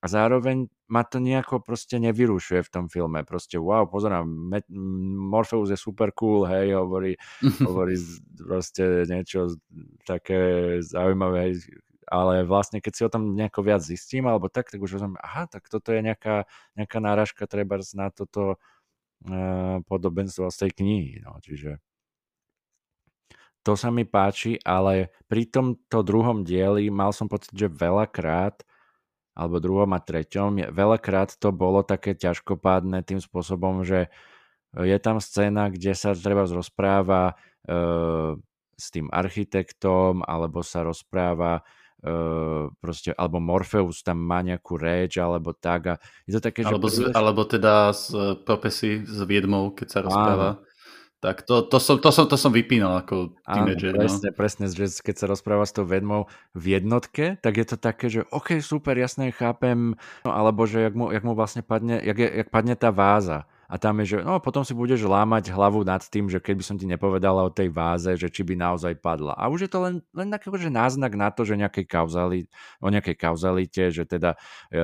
A 0.00 0.08
zároveň 0.08 0.64
ma 0.88 1.04
to 1.04 1.20
nejako 1.20 1.60
proste 1.60 2.00
nevyrušuje 2.00 2.64
v 2.64 2.72
tom 2.72 2.84
filme. 2.88 3.20
Proste 3.28 3.60
wow, 3.60 3.84
pozerám, 3.84 4.24
Morpheus 5.28 5.68
je 5.68 5.76
super 5.76 6.08
cool, 6.16 6.48
hej, 6.48 6.72
hovorí, 6.72 7.20
hovorí 7.60 8.00
proste 8.40 9.04
niečo 9.04 9.60
také 10.08 10.80
zaujímavé, 10.80 11.52
ale 12.10 12.42
vlastne 12.48 12.80
keď 12.80 12.92
si 12.96 13.02
o 13.06 13.12
tom 13.12 13.36
nejako 13.36 13.60
viac 13.60 13.84
zistím, 13.84 14.26
alebo 14.26 14.48
tak, 14.48 14.72
tak 14.72 14.80
už 14.82 14.98
rozumiem, 14.98 15.20
aha, 15.20 15.46
tak 15.46 15.68
toto 15.68 15.92
je 15.92 16.00
nejaká, 16.02 16.48
nejaká 16.74 16.98
náražka 16.98 17.44
treba 17.44 17.78
na 17.94 18.08
toto 18.10 18.56
uh, 18.56 19.78
podobenstvo 19.84 20.50
z 20.50 20.56
tej 20.66 20.70
knihy. 20.80 21.12
No, 21.22 21.38
čiže 21.38 21.78
to 23.60 23.76
sa 23.76 23.92
mi 23.92 24.08
páči, 24.08 24.56
ale 24.64 25.12
pri 25.28 25.44
tomto 25.44 26.00
druhom 26.00 26.40
dieli 26.42 26.88
mal 26.88 27.12
som 27.12 27.28
pocit, 27.28 27.52
že 27.52 27.68
veľakrát 27.68 28.64
alebo 29.34 29.62
druhom 29.62 29.90
a 29.94 30.00
treťom, 30.02 30.74
veľakrát 30.74 31.38
to 31.38 31.54
bolo 31.54 31.86
také 31.86 32.18
ťažkopádne 32.18 33.02
tým 33.06 33.22
spôsobom, 33.22 33.86
že 33.86 34.10
je 34.74 34.98
tam 35.02 35.18
scéna, 35.18 35.70
kde 35.70 35.94
sa 35.98 36.14
treba 36.14 36.46
rozpráva 36.46 37.34
e, 37.34 37.34
s 38.78 38.86
tým 38.94 39.10
architektom, 39.10 40.22
alebo 40.24 40.62
sa 40.64 40.86
rozpráva 40.86 41.62
Uh, 42.00 42.72
proste, 42.80 43.12
alebo 43.12 43.44
Morpheus 43.44 44.00
tam 44.00 44.24
má 44.24 44.40
nejakú 44.40 44.80
reč, 44.80 45.20
alebo 45.20 45.52
tak. 45.52 45.80
A 45.84 45.94
je 46.24 46.32
to 46.32 46.40
také, 46.40 46.64
alebo, 46.64 46.88
že... 46.88 47.04
z, 47.04 47.12
alebo 47.12 47.44
teda 47.44 47.92
z 47.92 48.04
uh, 48.16 48.20
profesí 48.40 49.04
s 49.04 49.20
Viedmou, 49.28 49.76
keď 49.76 49.86
sa 49.92 50.00
rozpráva. 50.00 50.48
Áno. 50.56 50.64
Tak 51.20 51.44
to, 51.44 51.60
to, 51.60 51.76
som, 51.76 52.00
to, 52.00 52.08
som, 52.08 52.24
to 52.24 52.40
som 52.40 52.48
vypínal 52.48 52.96
ako 53.04 53.36
teenager. 53.44 53.92
Áno, 53.92 54.00
presne, 54.00 54.28
no. 54.32 54.36
presne, 54.40 54.64
že 54.72 54.88
keď 55.04 55.14
sa 55.20 55.26
rozpráva 55.28 55.68
s 55.68 55.76
tou 55.76 55.84
vedmou 55.84 56.32
v 56.56 56.80
jednotke, 56.80 57.36
tak 57.44 57.60
je 57.60 57.66
to 57.68 57.76
také, 57.76 58.08
že 58.08 58.24
OK, 58.32 58.56
super, 58.64 58.96
jasné, 58.96 59.28
chápem, 59.28 60.00
no, 60.24 60.30
alebo 60.32 60.64
že 60.64 60.88
jak 60.88 60.96
mu, 60.96 61.12
jak 61.12 61.20
mu 61.20 61.36
vlastne 61.36 61.60
padne, 61.60 62.00
jak, 62.00 62.16
je, 62.16 62.28
jak 62.40 62.48
padne 62.48 62.72
tá 62.72 62.88
váza 62.88 63.44
a 63.70 63.78
tam 63.78 64.02
je, 64.02 64.18
že 64.18 64.26
no 64.26 64.42
potom 64.42 64.66
si 64.66 64.74
budeš 64.74 65.06
lámať 65.06 65.54
hlavu 65.54 65.86
nad 65.86 66.02
tým, 66.02 66.26
že 66.26 66.42
keby 66.42 66.58
som 66.58 66.74
ti 66.74 66.90
nepovedala 66.90 67.46
o 67.46 67.54
tej 67.54 67.70
váze, 67.70 68.18
že 68.18 68.26
či 68.26 68.42
by 68.42 68.58
naozaj 68.58 68.98
padla. 68.98 69.38
A 69.38 69.46
už 69.46 69.66
je 69.66 69.70
to 69.70 69.78
len, 69.78 69.94
len 70.10 70.26
taký 70.26 70.50
že 70.58 70.74
náznak 70.74 71.14
na 71.14 71.30
to, 71.30 71.46
že 71.46 71.54
nejakej 71.54 71.86
o 72.82 72.88
nejakej 72.90 73.14
kauzalite, 73.14 73.94
že 73.94 74.02
teda 74.10 74.34
e, 74.74 74.82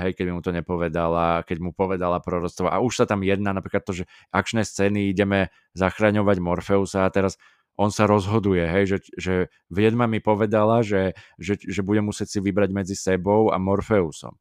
hej, 0.00 0.16
keď 0.16 0.32
mu 0.32 0.40
to 0.40 0.48
nepovedala, 0.48 1.44
keď 1.44 1.58
mu 1.60 1.76
povedala 1.76 2.24
proroctvo 2.24 2.72
a 2.72 2.80
už 2.80 3.04
sa 3.04 3.04
tam 3.04 3.20
jedná 3.20 3.52
napríklad 3.52 3.84
to, 3.84 3.92
že 3.92 4.08
akčné 4.32 4.64
scény 4.64 5.12
ideme 5.12 5.52
zachraňovať 5.76 6.40
Morfeusa 6.40 7.04
a 7.04 7.12
teraz 7.12 7.36
on 7.76 7.92
sa 7.92 8.08
rozhoduje, 8.08 8.64
hej, 8.64 8.84
že, 8.88 8.98
že 9.20 9.34
Viedma 9.68 10.08
mi 10.08 10.24
povedala, 10.24 10.80
že, 10.80 11.12
že, 11.36 11.60
že 11.60 11.84
bude 11.84 12.00
musieť 12.00 12.32
si 12.32 12.38
vybrať 12.40 12.72
medzi 12.72 12.96
sebou 12.96 13.52
a 13.52 13.60
Morfeusom. 13.60 14.32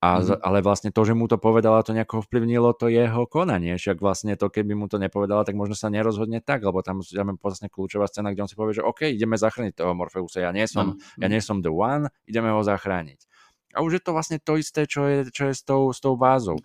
A, 0.00 0.24
mm-hmm. 0.24 0.40
Ale 0.40 0.64
vlastne 0.64 0.88
to, 0.88 1.04
že 1.04 1.12
mu 1.12 1.28
to 1.28 1.36
povedala, 1.36 1.84
to 1.84 1.92
nejako 1.92 2.24
vplyvnilo 2.24 2.72
to 2.72 2.88
jeho 2.88 3.28
konanie. 3.28 3.76
Však 3.76 4.00
vlastne 4.00 4.32
to, 4.32 4.48
keby 4.48 4.72
mu 4.72 4.88
to 4.88 4.96
nepovedala, 4.96 5.44
tak 5.44 5.60
možno 5.60 5.76
sa 5.76 5.92
nerozhodne 5.92 6.40
tak, 6.40 6.64
lebo 6.64 6.80
tam 6.80 7.04
je 7.04 7.20
vlastne 7.20 7.68
kľúčová 7.68 8.08
scéna, 8.08 8.32
kde 8.32 8.48
on 8.48 8.50
si 8.50 8.56
povie, 8.56 8.80
že 8.80 8.84
OK, 8.84 9.12
ideme 9.12 9.36
zachrániť 9.36 9.76
toho 9.76 9.92
Morfeusa, 9.92 10.40
ja 10.40 10.56
nie 10.56 10.64
som, 10.64 10.96
mm-hmm. 10.96 11.20
ja 11.20 11.28
nie 11.28 11.40
som 11.44 11.60
the 11.60 11.68
one, 11.68 12.08
ideme 12.24 12.48
ho 12.48 12.64
zachrániť. 12.64 13.28
A 13.70 13.86
už 13.86 14.00
je 14.00 14.02
to 14.02 14.10
vlastne 14.10 14.42
to 14.42 14.58
isté, 14.58 14.82
čo 14.82 15.06
je, 15.06 15.30
čo 15.30 15.46
je 15.46 15.54
s, 15.54 15.62
tou, 15.62 15.94
s 15.94 16.02
tou 16.02 16.18
vázou. 16.18 16.58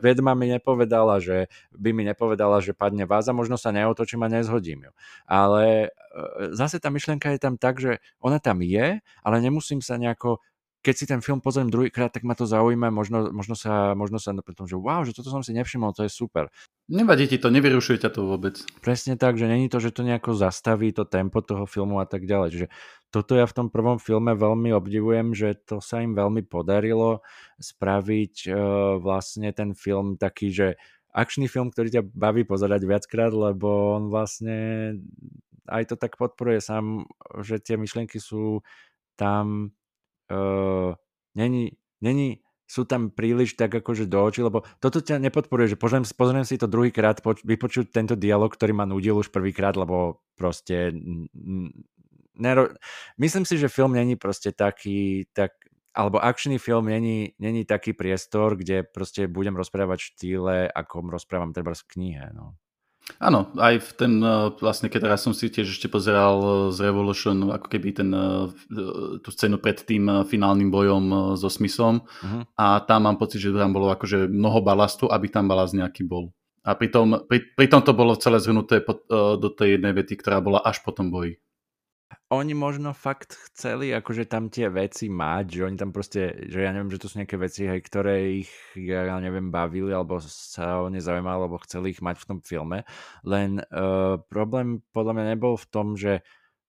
Vedma 0.00 0.32
mi 0.32 0.48
nepovedala, 0.48 1.20
že 1.20 1.52
by 1.76 1.92
mi 1.92 2.08
nepovedala, 2.08 2.64
že 2.64 2.72
padne 2.72 3.04
váza, 3.04 3.36
možno 3.36 3.60
sa 3.60 3.68
neotočím 3.68 4.24
a 4.24 4.32
nezhodím 4.32 4.88
ju. 4.88 4.92
Ale 5.28 5.64
e, 5.68 5.88
zase 6.56 6.80
tá 6.80 6.88
myšlienka 6.88 7.28
je 7.36 7.40
tam 7.40 7.60
tak, 7.60 7.84
že 7.84 8.00
ona 8.16 8.40
tam 8.40 8.64
je, 8.64 9.04
ale 9.04 9.36
nemusím 9.44 9.84
sa 9.84 10.00
nejako 10.00 10.40
keď 10.86 10.94
si 10.94 11.10
ten 11.10 11.18
film 11.18 11.42
pozriem 11.42 11.66
druhýkrát, 11.66 12.14
tak 12.14 12.22
ma 12.22 12.38
to 12.38 12.46
zaujíma, 12.46 12.94
možno, 12.94 13.34
možno 13.34 13.58
sa, 13.58 13.98
možno 13.98 14.22
sa 14.22 14.30
pri 14.38 14.54
tom, 14.54 14.70
že 14.70 14.78
wow, 14.78 15.02
že 15.02 15.10
toto 15.10 15.34
som 15.34 15.42
si 15.42 15.50
nevšimol, 15.50 15.90
to 15.90 16.06
je 16.06 16.12
super. 16.14 16.46
Nevadí 16.86 17.26
ti 17.26 17.42
to, 17.42 17.50
nevyrušuje 17.50 18.06
ťa 18.06 18.14
to 18.14 18.22
vôbec. 18.22 18.62
Presne 18.78 19.18
tak, 19.18 19.34
že 19.34 19.50
není 19.50 19.66
to, 19.66 19.82
že 19.82 19.90
to 19.90 20.06
nejako 20.06 20.38
zastaví 20.38 20.94
to 20.94 21.02
tempo 21.02 21.42
toho 21.42 21.66
filmu 21.66 21.98
a 21.98 22.06
tak 22.06 22.22
ďalej. 22.22 22.48
Čiže 22.54 22.66
toto 23.10 23.34
ja 23.34 23.50
v 23.50 23.56
tom 23.58 23.66
prvom 23.66 23.98
filme 23.98 24.38
veľmi 24.38 24.70
obdivujem, 24.78 25.34
že 25.34 25.58
to 25.66 25.82
sa 25.82 26.06
im 26.06 26.14
veľmi 26.14 26.46
podarilo 26.46 27.26
spraviť 27.58 28.34
uh, 28.46 28.54
vlastne 29.02 29.50
ten 29.50 29.74
film 29.74 30.14
taký, 30.14 30.54
že 30.54 30.78
akčný 31.10 31.50
film, 31.50 31.74
ktorý 31.74 31.98
ťa 31.98 32.02
baví 32.14 32.46
pozerať 32.46 32.86
viackrát, 32.86 33.34
lebo 33.34 33.98
on 33.98 34.06
vlastne 34.06 34.94
aj 35.66 35.90
to 35.90 35.94
tak 35.98 36.14
podporuje 36.14 36.62
sám, 36.62 37.10
že 37.42 37.58
tie 37.58 37.74
myšlienky 37.74 38.22
sú 38.22 38.62
tam 39.18 39.74
uh, 40.30 40.94
není, 41.34 41.76
není, 42.00 42.40
sú 42.66 42.82
tam 42.82 43.14
príliš 43.14 43.54
tak 43.54 43.78
akože 43.78 44.10
do 44.10 44.18
očí, 44.26 44.42
lebo 44.42 44.66
toto 44.82 44.98
ťa 44.98 45.22
nepodporuje, 45.22 45.78
že 45.78 45.78
pozriem, 45.78 46.02
pozriem 46.02 46.42
si 46.42 46.58
to 46.58 46.66
druhýkrát, 46.66 47.22
poč- 47.22 47.46
vypočuť 47.46 47.94
tento 47.94 48.18
dialog, 48.18 48.50
ktorý 48.50 48.74
ma 48.74 48.84
nudil 48.90 49.14
už 49.14 49.30
prvýkrát, 49.30 49.78
lebo 49.78 50.26
proste 50.34 50.90
nero... 52.34 52.74
myslím 53.22 53.46
si, 53.46 53.54
že 53.54 53.70
film 53.70 53.94
není 53.94 54.18
proste 54.18 54.50
taký, 54.50 55.30
tak, 55.30 55.54
alebo 55.94 56.18
akčný 56.18 56.58
film 56.58 56.90
není, 56.90 57.38
není 57.38 57.62
taký 57.62 57.94
priestor, 57.94 58.58
kde 58.58 58.82
proste 58.82 59.30
budem 59.30 59.54
rozprávať 59.54 59.98
v 60.02 60.08
štýle, 60.10 60.56
ako 60.66 61.06
rozprávam 61.06 61.54
treba 61.54 61.70
v 61.70 61.86
knihe. 61.86 62.34
No. 62.34 62.58
Áno, 63.22 63.54
aj 63.54 63.74
v 63.80 63.90
ten, 63.94 64.12
eh, 64.18 64.50
vlastne 64.58 64.90
keď 64.90 65.08
teraz 65.08 65.22
som 65.22 65.30
si 65.30 65.46
tiež 65.46 65.78
ešte 65.78 65.86
pozeral 65.86 66.36
eh, 66.42 66.52
z 66.74 66.90
Revolution, 66.90 67.54
ako 67.54 67.66
keby 67.70 67.88
ten, 67.94 68.10
eh, 68.10 68.50
tú 69.22 69.28
scénu 69.30 69.62
pred 69.62 69.78
tým 69.78 70.26
finálnym 70.26 70.68
bojom 70.68 71.34
so 71.38 71.46
Smithom 71.46 72.02
uh-huh. 72.02 72.42
a 72.58 72.82
tam 72.82 73.06
mám 73.06 73.16
pocit, 73.16 73.38
že 73.40 73.54
tam 73.54 73.70
bolo 73.70 73.94
akože 73.94 74.26
mnoho 74.26 74.58
balastu, 74.60 75.06
aby 75.06 75.30
tam 75.30 75.46
balast 75.46 75.78
nejaký 75.78 76.02
bol. 76.02 76.34
A 76.66 76.74
pritom, 76.74 77.22
pri, 77.30 77.46
pritom 77.54 77.78
to 77.78 77.94
bolo 77.94 78.18
celé 78.18 78.42
zhrnuté 78.42 78.82
do 79.14 79.48
tej 79.54 79.78
jednej 79.78 79.94
vety, 79.94 80.18
ktorá 80.18 80.42
bola 80.42 80.58
až 80.66 80.82
po 80.82 80.90
tom 80.90 81.14
boji 81.14 81.38
oni 82.26 82.58
možno 82.58 82.90
fakt 82.90 83.38
chceli 83.50 83.94
akože 83.94 84.26
tam 84.26 84.50
tie 84.50 84.66
veci 84.66 85.06
mať, 85.06 85.46
že 85.46 85.62
oni 85.62 85.76
tam 85.78 85.94
proste, 85.94 86.34
že 86.50 86.58
ja 86.66 86.74
neviem, 86.74 86.90
že 86.90 86.98
to 86.98 87.06
sú 87.06 87.22
nejaké 87.22 87.38
veci, 87.38 87.70
hej, 87.70 87.78
ktoré 87.86 88.42
ich, 88.42 88.50
ja 88.74 89.06
neviem, 89.22 89.54
bavili, 89.54 89.94
alebo 89.94 90.18
sa 90.18 90.82
o 90.82 90.90
ne 90.90 90.98
zaujímali, 90.98 91.38
alebo 91.38 91.62
chceli 91.62 91.94
ich 91.94 92.02
mať 92.02 92.18
v 92.18 92.26
tom 92.26 92.38
filme, 92.42 92.82
len 93.22 93.62
uh, 93.62 94.18
problém 94.26 94.82
podľa 94.90 95.12
mňa 95.14 95.24
nebol 95.38 95.54
v 95.54 95.66
tom, 95.70 95.94
že 95.94 96.26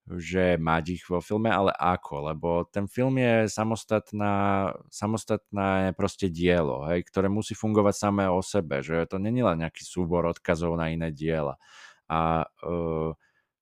že 0.08 0.56
mať 0.56 0.84
ich 0.96 1.04
vo 1.04 1.20
filme, 1.20 1.52
ale 1.52 1.76
ako, 1.76 2.32
lebo 2.32 2.50
ten 2.72 2.88
film 2.88 3.20
je 3.20 3.52
samostatná, 3.52 4.72
samostatné 4.88 5.91
proste 6.00 6.32
dielo, 6.32 6.88
hej, 6.88 7.04
ktoré 7.12 7.28
musí 7.28 7.52
fungovať 7.60 8.08
samé 8.08 8.24
o 8.32 8.39
sebe, 8.39 8.80
že 8.80 9.04
to 9.12 9.20
není 9.20 9.43
len 9.43 9.67
nejaký 9.67 9.84
súbor 9.84 10.24
odkazov 10.32 10.80
na 10.80 10.96
iné 10.96 11.12
diela. 11.12 11.60
A 12.08 12.48
uh, 12.63 13.12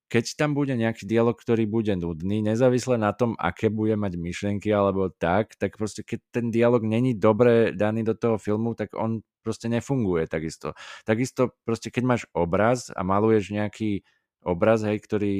keď 0.06 0.38
tam 0.38 0.54
bude 0.54 0.78
nejaký 0.78 1.10
dialog, 1.10 1.34
ktorý 1.34 1.66
bude 1.66 1.94
nudný, 1.98 2.46
nezávisle 2.46 3.02
na 3.02 3.10
tom, 3.10 3.34
aké 3.42 3.74
bude 3.74 3.98
mať 3.98 4.22
myšlienky 4.22 4.70
alebo 4.70 5.10
tak, 5.10 5.58
tak 5.58 5.82
proste 5.82 6.06
keď 6.06 6.20
ten 6.30 6.46
dialog 6.54 6.86
není 6.86 7.18
dobre 7.18 7.74
daný 7.74 8.06
do 8.06 8.14
toho 8.14 8.38
filmu, 8.38 8.78
tak 8.78 8.94
on 8.94 9.26
proste 9.42 9.66
nefunguje 9.66 10.30
takisto. 10.30 10.78
Takisto 11.06 11.58
proste 11.66 11.90
keď 11.90 12.04
máš 12.06 12.24
obraz 12.38 12.94
a 12.94 13.02
maluješ 13.02 13.50
nejaký 13.50 14.06
obraz, 14.46 14.86
hej, 14.86 15.02
ktorý 15.02 15.36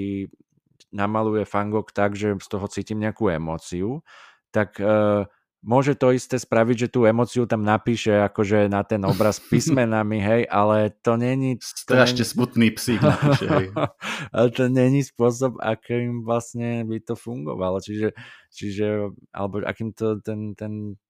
namaluje 0.90 1.46
Fangok 1.46 1.94
tak, 1.94 2.18
že 2.18 2.34
z 2.42 2.48
toho 2.50 2.66
cítim 2.66 2.98
nejakú 2.98 3.30
emóciu, 3.30 4.02
tak 4.50 4.82
uh, 4.82 5.30
môže 5.66 5.98
to 5.98 6.14
isté 6.14 6.38
spraviť, 6.38 6.88
že 6.88 6.92
tú 6.94 7.10
emociu 7.10 7.50
tam 7.50 7.66
napíše 7.66 8.14
akože 8.30 8.70
na 8.70 8.86
ten 8.86 9.02
obraz 9.02 9.42
písmenami, 9.52 10.22
hej, 10.22 10.42
ale 10.46 10.94
to 11.02 11.18
není... 11.18 11.58
Strašne 11.58 12.22
není... 12.22 12.32
smutný 12.32 12.68
psík 12.78 13.02
napíše, 13.02 13.46
hej. 13.50 13.68
ale 14.36 14.48
to 14.54 14.70
není 14.70 15.02
spôsob, 15.02 15.58
akým 15.58 16.22
vlastne 16.22 16.86
by 16.86 17.02
to 17.02 17.18
fungovalo, 17.18 17.82
čiže, 17.82 18.14
čiže 18.54 19.10
alebo 19.34 19.66
akým 19.66 19.92
to 19.98 20.22
ten, 20.22 20.54
ten 20.54 21.02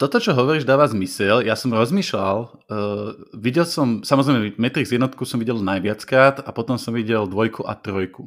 toto, 0.00 0.18
čo 0.18 0.34
hovoríš, 0.34 0.66
dáva 0.66 0.90
zmysel. 0.90 1.46
Ja 1.46 1.54
som 1.54 1.70
rozmýšľal, 1.70 2.36
uh, 2.42 3.14
videl 3.38 3.62
som, 3.62 4.02
samozrejme, 4.02 4.58
Matrix 4.58 4.90
jednotku 4.90 5.22
som 5.22 5.38
videl 5.38 5.62
najviackrát 5.62 6.42
a 6.42 6.50
potom 6.50 6.74
som 6.74 6.90
videl 6.90 7.30
dvojku 7.30 7.62
a 7.62 7.78
trojku 7.78 8.26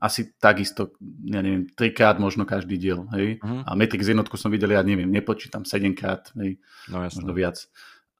asi 0.00 0.32
takisto, 0.36 0.96
ja 1.24 1.40
neviem, 1.40 1.68
trikrát 1.72 2.20
možno 2.20 2.44
každý 2.44 2.76
diel, 2.76 3.08
hej. 3.16 3.40
Uh-huh. 3.40 3.64
A 3.64 3.72
Matrix 3.76 4.08
jednotku 4.08 4.36
som 4.36 4.52
videl, 4.52 4.76
ja 4.76 4.84
neviem, 4.84 5.08
nepočítam, 5.08 5.64
sedemkrát, 5.64 6.32
hej, 6.36 6.60
no, 6.92 7.04
jasno. 7.04 7.24
možno 7.24 7.32
viac. 7.32 7.56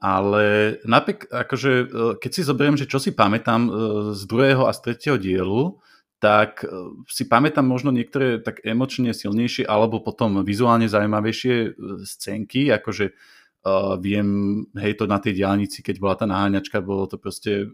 Ale 0.00 0.76
napriek, 0.88 1.28
akože, 1.28 1.72
e, 1.72 1.86
keď 2.16 2.30
si 2.32 2.42
zoberiem, 2.48 2.76
že 2.80 2.88
čo 2.88 2.96
si 2.96 3.12
pamätám 3.12 3.68
e, 3.68 3.70
z 4.16 4.22
druhého 4.24 4.64
a 4.64 4.72
z 4.72 4.80
tretieho 4.80 5.20
dielu, 5.20 5.76
tak 6.16 6.64
e, 6.64 6.96
si 7.04 7.28
pamätám 7.28 7.68
možno 7.68 7.92
niektoré 7.92 8.40
tak 8.40 8.64
emočne 8.64 9.12
silnejšie 9.12 9.68
alebo 9.68 10.00
potom 10.00 10.40
vizuálne 10.40 10.88
zaujímavejšie 10.88 11.76
scénky, 12.08 12.72
akože 12.72 13.12
Uh, 13.60 14.00
viem, 14.00 14.64
hej, 14.72 14.96
to 14.96 15.04
na 15.04 15.20
tej 15.20 15.36
diálnici, 15.36 15.84
keď 15.84 16.00
bola 16.00 16.16
tá 16.16 16.24
naháňačka, 16.24 16.80
bolo 16.80 17.04
to 17.04 17.20
proste 17.20 17.68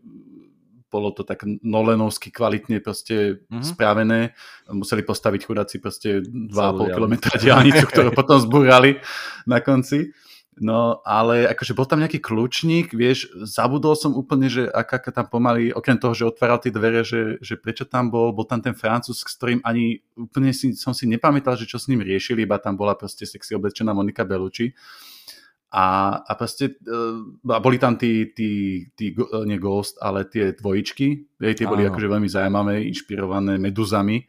bolo 0.91 1.11
to 1.11 1.27
tak 1.27 1.43
nolenovsky 1.45 2.31
kvalitne 2.31 2.79
proste 2.79 3.43
mm-hmm. 3.47 3.65
spravené. 3.65 4.21
Museli 4.71 5.03
postaviť 5.03 5.41
chudáci 5.47 5.77
proste 5.83 6.23
2,5 6.23 6.97
km 6.97 7.15
diálnicu, 7.37 7.85
ktorú 7.91 8.11
potom 8.19 8.39
zbúrali 8.39 9.03
na 9.45 9.59
konci. 9.61 10.15
No, 10.57 11.05
ale 11.05 11.45
akože 11.53 11.77
bol 11.77 11.85
tam 11.85 12.01
nejaký 12.01 12.17
kľúčnik, 12.17 12.97
vieš, 12.97 13.29
zabudol 13.45 13.93
som 13.93 14.17
úplne, 14.17 14.49
že 14.49 14.65
aká 14.73 15.13
tam 15.13 15.29
pomaly, 15.29 15.69
okrem 15.69 16.01
toho, 16.01 16.17
že 16.17 16.25
otváral 16.25 16.57
tie 16.57 16.73
dvere, 16.73 17.05
že, 17.05 17.37
že 17.45 17.61
prečo 17.61 17.85
tam 17.85 18.09
bol, 18.09 18.33
bol 18.33 18.49
tam 18.49 18.65
ten 18.65 18.73
francúz, 18.73 19.21
s 19.21 19.37
ktorým 19.37 19.61
ani 19.61 20.01
úplne 20.17 20.57
si, 20.57 20.73
som 20.73 20.97
si 20.97 21.05
nepamätal, 21.05 21.61
že 21.61 21.69
čo 21.69 21.77
s 21.77 21.93
ním 21.93 22.01
riešili, 22.01 22.49
iba 22.49 22.57
tam 22.57 22.73
bola 22.73 22.97
proste 22.97 23.29
sexy 23.29 23.53
oblečená 23.53 23.93
Monika 23.93 24.25
Bellucci. 24.25 24.73
A, 25.71 26.19
a 26.23 26.33
proste 26.39 26.79
uh, 26.87 27.21
a 27.51 27.59
boli 27.59 27.77
tam 27.77 27.99
tí, 27.99 28.31
tí, 28.33 28.85
tí, 28.95 29.13
nie 29.45 29.59
Ghost, 29.59 29.99
ale 29.99 30.25
tie 30.25 30.55
dvojičky, 30.55 31.39
tie 31.43 31.67
boli 31.67 31.85
akože 31.85 32.07
veľmi 32.07 32.29
zaujímavé, 32.31 32.87
inšpirované 32.87 33.59
meduzami. 33.59 34.25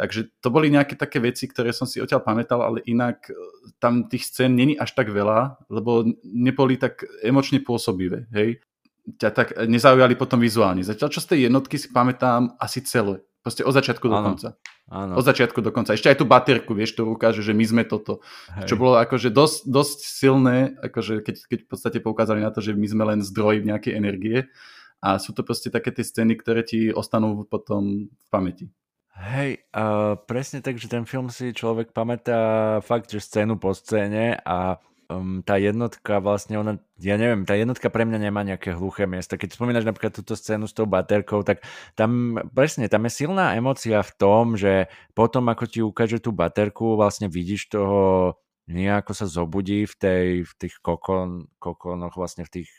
Takže 0.00 0.40
to 0.40 0.48
boli 0.48 0.72
nejaké 0.72 0.96
také 0.96 1.20
veci, 1.20 1.44
ktoré 1.44 1.76
som 1.76 1.84
si 1.84 2.00
odtiaľ 2.00 2.24
pamätal, 2.24 2.64
ale 2.64 2.80
inak 2.88 3.28
e, 3.28 3.36
tam 3.76 4.08
tých 4.08 4.32
scén 4.32 4.56
není 4.56 4.72
až 4.72 4.96
tak 4.96 5.12
veľa, 5.12 5.68
lebo 5.68 6.08
neboli 6.24 6.80
tak 6.80 7.04
emočne 7.20 7.60
pôsobivé, 7.60 8.24
hej. 8.32 8.64
Ťa 9.20 9.28
tak 9.28 9.48
nezaujali 9.68 10.16
potom 10.16 10.40
vizuálne. 10.40 10.80
Zatiaľ 10.80 11.12
čo 11.12 11.20
z 11.20 11.36
tej 11.36 11.40
jednotky 11.52 11.76
si 11.76 11.92
pamätám 11.92 12.56
asi 12.56 12.80
celé. 12.80 13.20
Proste 13.40 13.64
od 13.64 13.72
začiatku 13.72 14.04
do 14.04 14.20
konca. 14.20 14.48
Áno. 14.92 15.16
Od 15.16 15.24
začiatku 15.24 15.64
do 15.64 15.72
konca. 15.72 15.96
Ešte 15.96 16.12
aj 16.12 16.20
tú 16.20 16.28
baterku, 16.28 16.76
vieš, 16.76 17.00
to 17.00 17.08
ukáže, 17.08 17.40
že 17.40 17.56
my 17.56 17.64
sme 17.64 17.82
toto. 17.88 18.20
Hej. 18.52 18.68
Čo 18.68 18.76
bolo 18.76 19.00
akože 19.00 19.32
dosť, 19.32 19.64
dosť 19.64 19.98
silné, 20.04 20.76
akože 20.76 21.24
keď, 21.24 21.36
keď 21.48 21.58
v 21.64 21.68
podstate 21.72 21.98
poukázali 22.04 22.44
na 22.44 22.52
to, 22.52 22.60
že 22.60 22.76
my 22.76 22.84
sme 22.84 23.04
len 23.08 23.24
zdroj 23.24 23.64
nejakej 23.64 23.96
energie. 23.96 24.38
A 25.00 25.16
sú 25.16 25.32
to 25.32 25.40
proste 25.40 25.72
také 25.72 25.88
tie 25.88 26.04
scény, 26.04 26.36
ktoré 26.36 26.60
ti 26.60 26.92
ostanú 26.92 27.48
potom 27.48 28.12
v 28.12 28.28
pamäti. 28.28 28.68
Hej, 29.20 29.64
uh, 29.76 30.16
presne 30.28 30.64
tak, 30.64 30.76
že 30.76 30.88
ten 30.88 31.04
film 31.04 31.28
si 31.32 31.52
človek 31.52 31.92
pamätá 31.92 32.80
fakt, 32.84 33.12
že 33.12 33.20
scénu 33.20 33.56
po 33.56 33.76
scéne 33.76 34.36
a 34.44 34.80
um, 35.10 35.42
tá 35.42 35.58
jednotka 35.58 36.22
vlastne, 36.22 36.54
ona, 36.62 36.78
ja 37.02 37.18
neviem, 37.18 37.42
tá 37.42 37.58
jednotka 37.58 37.90
pre 37.90 38.06
mňa 38.06 38.30
nemá 38.30 38.46
nejaké 38.46 38.78
hluché 38.78 39.10
miesto. 39.10 39.34
Keď 39.34 39.58
spomínaš 39.58 39.82
napríklad 39.82 40.14
túto 40.14 40.38
scénu 40.38 40.70
s 40.70 40.76
tou 40.76 40.86
baterkou, 40.86 41.42
tak 41.42 41.66
tam 41.98 42.38
presne, 42.54 42.86
tam 42.86 43.10
je 43.10 43.26
silná 43.26 43.58
emocia 43.58 43.98
v 44.06 44.12
tom, 44.14 44.54
že 44.54 44.86
potom 45.18 45.50
ako 45.50 45.64
ti 45.66 45.82
ukáže 45.82 46.22
tú 46.22 46.30
baterku, 46.30 46.94
vlastne 46.94 47.26
vidíš 47.26 47.74
toho 47.74 48.38
nejako 48.70 49.12
sa 49.18 49.26
zobudí 49.26 49.82
v, 49.82 49.94
tej, 49.98 50.26
v 50.46 50.52
tých 50.54 50.78
kokon, 50.78 51.50
kokonoch, 51.58 52.14
vlastne 52.14 52.46
v 52.46 52.62
tých 52.62 52.70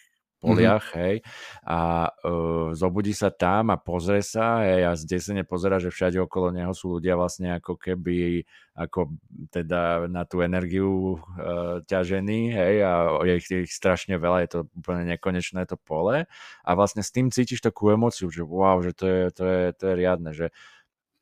poliach, 0.41 0.89
mm-hmm. 0.89 1.01
hej, 1.05 1.15
a 1.61 2.09
uh, 2.09 2.73
zobudí 2.73 3.13
sa 3.13 3.29
tam 3.29 3.69
a 3.69 3.77
pozrie 3.77 4.25
sa, 4.25 4.65
hej, 4.65 4.89
a 4.89 4.91
zdesene 4.97 5.45
pozera, 5.45 5.77
že 5.77 5.93
všade 5.93 6.17
okolo 6.17 6.49
neho 6.49 6.73
sú 6.73 6.97
ľudia 6.97 7.13
vlastne 7.13 7.53
ako 7.61 7.77
keby, 7.77 8.41
ako 8.73 9.13
teda 9.53 10.09
na 10.09 10.25
tú 10.25 10.41
energiu 10.41 11.21
uh, 11.21 11.85
ťažení, 11.85 12.49
hej, 12.49 12.81
a 12.81 13.21
je 13.21 13.33
ich, 13.37 13.47
ich 13.69 13.71
strašne 13.71 14.17
veľa, 14.17 14.41
je 14.43 14.49
to 14.49 14.59
úplne 14.73 15.05
nekonečné 15.05 15.69
to 15.69 15.77
pole 15.77 16.25
a 16.65 16.69
vlastne 16.73 17.05
s 17.05 17.13
tým 17.13 17.29
cítiš 17.29 17.61
takú 17.61 17.93
emociu, 17.93 18.33
že 18.33 18.41
wow, 18.41 18.81
že 18.81 18.97
to 18.97 19.05
je, 19.05 19.21
to 19.29 19.43
je, 19.45 19.61
to 19.77 19.83
je 19.85 19.93
riadne, 19.93 20.31
že 20.33 20.49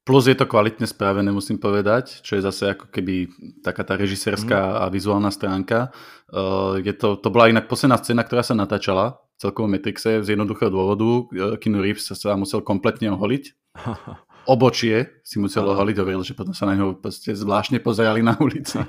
Plus 0.08 0.26
je 0.26 0.34
to 0.34 0.50
kvalitne 0.50 0.90
spravené, 0.90 1.30
musím 1.30 1.62
povedať, 1.62 2.26
čo 2.26 2.40
je 2.40 2.42
zase 2.42 2.74
ako 2.74 2.90
keby 2.90 3.30
taká 3.62 3.86
tá 3.86 3.94
režisérska 3.94 4.58
mm. 4.58 4.76
a 4.82 4.86
vizuálna 4.90 5.30
stránka. 5.30 5.94
Uh, 6.32 6.82
je 6.82 6.96
to, 6.98 7.20
to 7.20 7.30
bola 7.30 7.52
inak 7.52 7.70
posledná 7.70 8.00
scéna, 8.02 8.26
ktorá 8.26 8.42
sa 8.42 8.58
natáčala 8.58 9.22
v 9.38 9.38
celkovom 9.38 9.70
Matrixe 9.70 10.26
z 10.26 10.28
jednoduchého 10.34 10.72
dôvodu. 10.74 11.30
Keanu 11.62 11.86
Reeves 11.86 12.10
sa 12.10 12.34
musel 12.40 12.66
kompletne 12.66 13.14
oholiť. 13.14 13.44
Obočie 14.48 15.22
si 15.26 15.38
musel 15.38 15.66
oholiť, 15.68 15.96
hovoril, 16.00 16.24
že 16.24 16.38
potom 16.38 16.56
sa 16.56 16.70
na 16.70 16.78
neho 16.78 16.96
zvláštne 17.00 17.84
pozerali 17.84 18.24
na 18.24 18.38
ulici. 18.40 18.80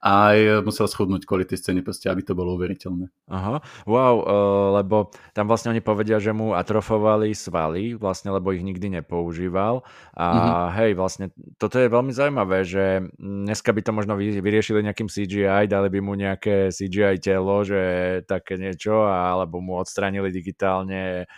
a 0.00 0.10
aj 0.32 0.64
musel 0.64 0.88
schudnúť 0.88 1.28
kvôli 1.28 1.44
tej 1.44 1.60
scéne, 1.60 1.84
proste, 1.84 2.08
aby 2.08 2.24
to 2.24 2.32
bolo 2.32 2.56
uveriteľné. 2.56 3.12
Aha, 3.28 3.60
wow, 3.84 4.14
uh, 4.16 4.68
lebo 4.80 5.12
tam 5.36 5.44
vlastne 5.44 5.76
oni 5.76 5.84
povedia, 5.84 6.16
že 6.16 6.32
mu 6.32 6.56
atrofovali 6.56 7.36
svaly, 7.36 8.00
vlastne, 8.00 8.32
lebo 8.32 8.56
ich 8.56 8.64
nikdy 8.64 9.00
nepoužíval. 9.00 9.84
A 10.16 10.26
mm-hmm. 10.32 10.68
hej, 10.80 10.90
vlastne 10.96 11.26
toto 11.60 11.76
je 11.76 11.92
veľmi 11.92 12.16
zaujímavé, 12.16 12.64
že 12.64 12.84
dneska 13.20 13.76
by 13.76 13.80
to 13.84 13.92
možno 13.92 14.16
vyriešili 14.16 14.80
nejakým 14.80 15.12
CGI, 15.12 15.68
dali 15.68 15.88
by 15.92 16.00
mu 16.00 16.16
nejaké 16.16 16.72
CGI 16.72 17.20
telo, 17.20 17.60
že 17.60 17.80
také 18.24 18.56
niečo, 18.56 19.04
alebo 19.04 19.60
mu 19.60 19.76
odstranili 19.76 20.32
digitálne 20.32 21.28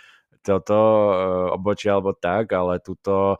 toto 0.43 0.76
uh, 0.76 1.55
obočie 1.55 1.88
alebo 1.88 2.12
tak, 2.12 2.53
ale 2.53 2.82
tuto 2.82 3.38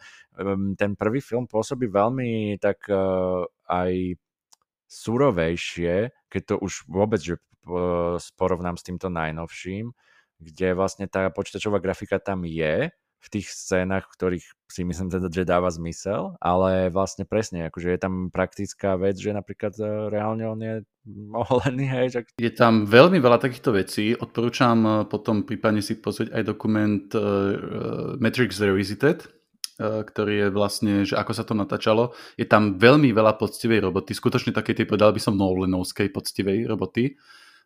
ten 0.81 0.97
prvý 0.97 1.21
film 1.21 1.45
pôsobí 1.45 1.93
veľmi 1.93 2.57
tak 2.57 2.89
uh, 2.89 3.45
aj 3.69 4.17
surovejšie, 4.89 6.09
keď 6.29 6.43
to 6.45 6.55
už 6.61 6.89
vôbec, 6.89 7.21
že 7.21 7.37
porovnám 8.37 8.77
s 8.77 8.85
týmto 8.85 9.09
najnovším, 9.09 9.93
kde 10.43 10.69
vlastne 10.77 11.07
tá 11.07 11.31
počítačová 11.33 11.79
grafika 11.79 12.21
tam 12.21 12.45
je, 12.45 12.91
v 13.23 13.29
tých 13.39 13.55
scénach, 13.55 14.11
v 14.11 14.15
ktorých 14.19 14.47
si 14.67 14.83
myslím 14.83 15.09
teda, 15.09 15.31
že 15.31 15.47
dáva 15.47 15.71
zmysel, 15.71 16.35
ale 16.43 16.91
vlastne 16.91 17.23
presne, 17.23 17.71
akože 17.71 17.95
je 17.95 18.01
tam 18.01 18.15
praktická 18.35 18.99
vec, 18.99 19.15
že 19.21 19.31
napríklad 19.31 19.79
e, 19.79 19.85
reálne 20.11 20.45
on 20.49 20.59
je 20.59 20.75
oholený, 21.47 21.87
hej. 21.87 22.07
Že... 22.19 22.21
Je 22.43 22.53
tam 22.53 22.89
veľmi 22.89 23.23
veľa 23.23 23.39
takýchto 23.39 23.71
vecí, 23.79 24.19
odporúčam 24.19 24.79
e, 24.83 24.91
potom 25.07 25.47
prípadne 25.47 25.85
si 25.85 26.01
pozrieť 26.01 26.35
aj 26.35 26.43
dokument 26.43 27.07
uh, 27.15 28.19
Matrix 28.19 28.59
Revisited, 28.59 29.29
E, 29.83 30.05
ktorý 30.05 30.33
je 30.37 30.49
vlastne, 30.53 30.93
že 31.09 31.17
ako 31.17 31.33
sa 31.33 31.45
to 31.49 31.57
natáčalo. 31.57 32.13
Je 32.37 32.45
tam 32.45 32.77
veľmi 32.77 33.09
veľa 33.11 33.41
poctivej 33.41 33.83
roboty, 33.83 34.13
skutočne 34.13 34.53
také 34.53 34.77
tie, 34.77 34.85
povedal 34.85 35.17
by 35.17 35.21
som, 35.23 35.35
Nolanovskej 35.35 36.13
poctivej 36.13 36.69
roboty. 36.69 37.17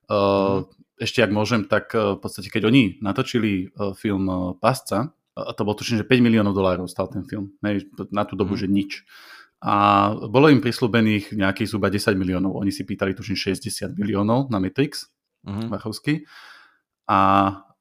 Mm. 0.06 0.70
Ešte 0.96 1.18
ak 1.18 1.34
môžem, 1.34 1.66
tak 1.66 1.90
v 1.92 2.16
podstate, 2.22 2.46
keď 2.46 2.70
oni 2.70 3.02
natočili 3.02 3.74
film 3.98 4.54
Pasca, 4.62 5.10
a 5.36 5.52
to 5.52 5.68
bolo 5.68 5.76
tuším, 5.76 6.00
že 6.00 6.08
5 6.08 6.24
miliónov 6.24 6.56
dolárov 6.56 6.88
stal 6.88 7.12
ten 7.12 7.28
film. 7.28 7.52
Na 8.08 8.24
tú 8.24 8.34
dobu, 8.40 8.56
mm. 8.56 8.60
že 8.64 8.66
nič. 8.72 8.92
A 9.60 10.12
bolo 10.16 10.48
im 10.48 10.64
prislúbených 10.64 11.36
nejakých 11.36 11.68
zhruba 11.68 11.92
10 11.92 12.16
miliónov. 12.16 12.56
Oni 12.56 12.72
si 12.72 12.88
pýtali 12.88 13.12
tuším 13.12 13.36
60 13.60 13.92
miliónov 14.00 14.48
na 14.48 14.56
Matrix, 14.56 15.12
mm. 15.44 15.68
Vachovský. 15.68 16.24
A 17.08 17.18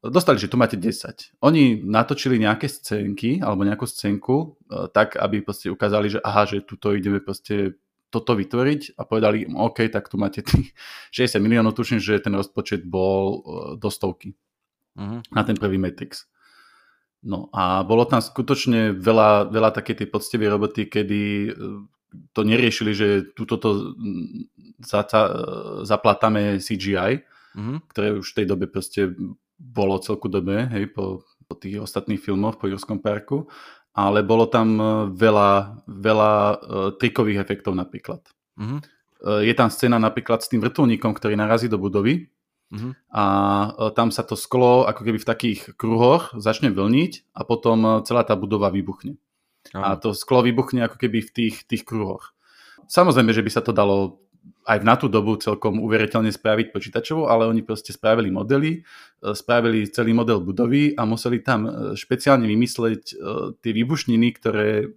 dostali, 0.03 0.37
že 0.37 0.51
tu 0.51 0.59
máte 0.59 0.75
10. 0.75 1.39
Oni 1.41 1.79
natočili 1.81 2.37
nejaké 2.37 2.67
scénky 2.67 3.39
alebo 3.39 3.63
nejakú 3.63 3.87
scénku 3.87 4.35
e, 4.35 4.91
tak, 4.91 5.15
aby 5.15 5.41
proste 5.41 5.71
ukázali, 5.71 6.11
že 6.11 6.19
aha, 6.21 6.45
že 6.45 6.61
tuto 6.61 6.93
ideme 6.93 7.23
proste 7.23 7.79
toto 8.13 8.37
vytvoriť 8.37 8.95
a 8.95 9.01
povedali 9.03 9.49
im, 9.49 9.57
OK, 9.59 9.89
tak 9.91 10.07
tu 10.07 10.15
máte 10.15 10.45
tých 10.45 10.71
60 11.15 11.41
miliónov, 11.41 11.75
tuším, 11.75 11.99
že 11.99 12.21
ten 12.21 12.35
rozpočet 12.35 12.85
bol 12.85 13.23
e, 13.23 13.37
do 13.81 13.89
stovky 13.89 14.37
uh-huh. 14.95 15.19
na 15.33 15.41
ten 15.43 15.57
prvý 15.57 15.81
Matrix. 15.81 16.29
No 17.26 17.49
a 17.49 17.82
bolo 17.82 18.05
tam 18.05 18.21
skutočne 18.21 18.93
veľa, 18.93 19.49
veľa 19.49 19.73
také 19.73 19.97
tej 19.97 20.13
poctivej 20.13 20.45
roboty, 20.45 20.86
kedy 20.86 21.21
e, 21.49 21.51
to 22.38 22.41
neriešili, 22.45 22.93
že 22.93 23.07
túto 23.34 23.57
to 23.57 23.97
za, 24.78 25.01
za, 25.09 25.21
zaplatame 25.89 26.61
CGI, 26.61 27.26
uh-huh. 27.57 27.82
ktoré 27.89 28.13
už 28.21 28.30
v 28.30 28.36
tej 28.38 28.45
dobe 28.45 28.69
proste 28.69 29.09
bolo 29.57 29.97
celku 30.05 30.30
dobe, 30.30 30.69
hej, 30.69 30.93
po, 30.93 31.26
po 31.49 31.53
tých 31.57 31.82
ostatných 31.82 32.21
filmoch 32.21 32.61
po 32.61 32.69
Jurskom 32.69 33.01
parku, 33.01 33.49
ale 33.97 34.21
bolo 34.21 34.45
tam 34.45 34.78
e, 34.78 34.86
veľa, 35.17 35.82
veľa 35.89 36.32
trikových 37.01 37.41
efektov 37.41 37.73
napríklad. 37.73 38.21
Uh, 38.55 39.43
je 39.43 39.51
tam 39.51 39.67
scéna 39.67 39.99
napríklad 39.99 40.39
s 40.39 40.47
tým 40.47 40.63
vrtulníkom, 40.63 41.11
ktorý 41.11 41.36
narazí 41.36 41.67
do 41.67 41.76
budovy 41.76 42.32
uh-huh. 42.74 42.91
a 43.11 43.24
uh, 43.70 43.91
tam 43.93 44.09
sa 44.09 44.26
to 44.26 44.34
sklo 44.34 44.86
ako 44.86 45.01
keby 45.05 45.18
v 45.22 45.30
takých 45.30 45.59
kruhoch 45.78 46.34
začne 46.38 46.72
vlniť 46.72 47.34
a 47.36 47.41
potom 47.45 47.78
uh, 47.84 47.93
celá 48.01 48.26
tá 48.26 48.34
budova 48.34 48.74
vybuchne. 48.74 49.18
Uh-huh. 49.18 49.84
A 49.84 49.99
to 49.99 50.13
sklo 50.13 50.41
vybuchne 50.41 50.86
ako 50.86 50.97
keby 51.01 51.26
v 51.26 51.32
tých, 51.32 51.55
tých 51.66 51.84
kruhoch. 51.84 52.34
Samozrejme, 52.86 53.34
že 53.34 53.41
by 53.41 53.51
sa 53.51 53.61
to 53.66 53.74
dalo 53.74 54.26
aj 54.66 54.82
na 54.82 54.97
tú 54.97 55.05
dobu 55.05 55.38
celkom 55.38 55.78
uveriteľne 55.78 56.34
spraviť 56.34 56.74
počítačovo, 56.74 57.30
ale 57.30 57.45
oni 57.45 57.61
proste 57.61 57.93
spravili 57.93 58.34
modely, 58.34 58.82
e, 58.82 59.34
spravili 59.38 59.86
celý 59.89 60.18
model 60.18 60.41
budovy 60.41 60.97
a 60.97 61.05
museli 61.05 61.41
tam 61.45 61.70
e, 61.70 61.72
špeciálne 61.93 62.49
vymysleť 62.49 63.01
e, 63.09 63.16
tie 63.61 63.72
výbušniny, 63.74 64.28
ktoré 64.41 64.89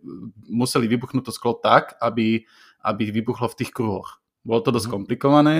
museli 0.48 0.88
vybuchnúť 0.88 1.24
to 1.28 1.32
sklo 1.32 1.56
tak, 1.60 2.00
aby, 2.00 2.48
aby 2.84 3.04
vybuchlo 3.12 3.52
v 3.52 3.58
tých 3.60 3.72
kruhoch. 3.72 4.24
Bolo 4.40 4.64
to 4.64 4.72
dosť 4.72 4.88
mhm. 4.88 4.94
komplikované 4.96 5.56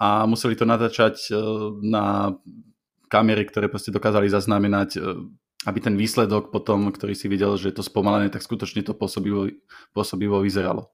a 0.00 0.26
museli 0.26 0.58
to 0.58 0.66
natáčať 0.66 1.30
na 1.82 2.34
kamery, 3.06 3.46
ktoré 3.46 3.70
proste 3.70 3.94
dokázali 3.94 4.26
zaznamenať 4.26 4.98
aby 5.64 5.78
ten 5.80 5.96
výsledok 5.96 6.52
potom, 6.52 6.92
ktorý 6.92 7.16
si 7.16 7.26
videl, 7.26 7.56
že 7.56 7.72
je 7.72 7.76
to 7.80 7.84
spomalené, 7.84 8.28
tak 8.28 8.44
skutočne 8.44 8.84
to 8.84 8.92
pôsobivo, 8.92 9.48
pôsobivo 9.96 10.44
vyzeralo. 10.44 10.92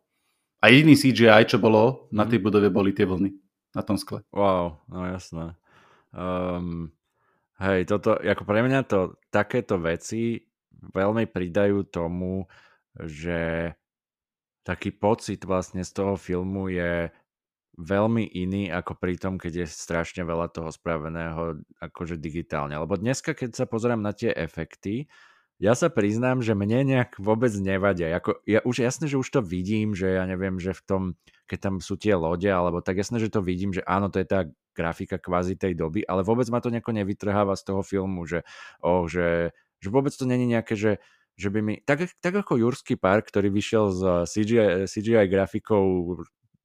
A 0.62 0.70
jediný 0.70 0.94
CGI, 0.94 1.48
čo 1.48 1.58
bolo 1.58 2.06
na 2.14 2.24
tej 2.24 2.38
mhm. 2.38 2.44
budove, 2.46 2.68
boli 2.70 2.94
tie 2.94 3.04
vlny. 3.04 3.30
na 3.70 3.82
tom 3.86 3.94
skle. 3.94 4.22
Wow, 4.34 4.82
no 4.90 5.06
jasné. 5.06 5.54
Um, 6.10 6.90
hej, 7.62 7.86
toto, 7.86 8.18
ako 8.18 8.42
pre 8.42 8.66
mňa 8.66 8.82
to, 8.86 9.14
takéto 9.30 9.78
veci 9.78 10.42
veľmi 10.74 11.30
pridajú 11.30 11.86
tomu, 11.86 12.50
že 12.98 13.70
taký 14.66 14.90
pocit 14.90 15.46
vlastne 15.46 15.86
z 15.86 15.90
toho 15.94 16.18
filmu 16.18 16.66
je 16.66 17.14
veľmi 17.80 18.28
iný 18.36 18.68
ako 18.68 19.00
pri 19.00 19.16
tom, 19.16 19.40
keď 19.40 19.64
je 19.64 19.66
strašne 19.66 20.22
veľa 20.22 20.52
toho 20.52 20.68
spraveného 20.68 21.64
akože 21.80 22.20
digitálne. 22.20 22.76
Lebo 22.76 23.00
dneska, 23.00 23.32
keď 23.32 23.56
sa 23.56 23.64
pozerám 23.64 24.04
na 24.04 24.12
tie 24.12 24.30
efekty, 24.30 25.08
ja 25.60 25.76
sa 25.76 25.92
priznám, 25.92 26.40
že 26.40 26.56
mne 26.56 26.88
nejak 26.88 27.20
vôbec 27.20 27.52
nevadia. 27.60 28.16
Ako, 28.16 28.40
ja, 28.48 28.64
už 28.64 28.80
jasné, 28.80 29.12
že 29.12 29.20
už 29.20 29.28
to 29.28 29.40
vidím, 29.44 29.92
že 29.92 30.16
ja 30.16 30.24
neviem, 30.24 30.56
že 30.56 30.72
v 30.72 30.82
tom, 30.88 31.02
keď 31.44 31.58
tam 31.60 31.74
sú 31.84 32.00
tie 32.00 32.16
lode, 32.16 32.48
alebo 32.48 32.80
tak 32.80 32.96
jasné, 32.96 33.20
že 33.20 33.28
to 33.28 33.44
vidím, 33.44 33.76
že 33.76 33.84
áno, 33.84 34.08
to 34.08 34.24
je 34.24 34.28
tá 34.28 34.48
grafika 34.72 35.20
kvázi 35.20 35.60
tej 35.60 35.76
doby, 35.76 36.00
ale 36.08 36.24
vôbec 36.24 36.48
ma 36.48 36.64
to 36.64 36.72
nejako 36.72 36.96
nevytrháva 36.96 37.52
z 37.60 37.62
toho 37.68 37.84
filmu, 37.84 38.24
že, 38.24 38.40
oh, 38.80 39.04
že, 39.04 39.52
že 39.84 39.88
vôbec 39.92 40.16
to 40.16 40.24
není 40.24 40.48
nejaké, 40.48 40.80
že, 40.80 40.96
že 41.36 41.52
by 41.52 41.60
mi, 41.60 41.74
tak, 41.84 42.08
tak 42.24 42.40
ako 42.40 42.56
Jurský 42.56 42.96
park, 42.96 43.28
ktorý 43.28 43.52
vyšiel 43.52 43.84
s 43.92 44.00
CGI, 44.32 44.88
CGI 44.88 45.28
grafikou 45.28 46.16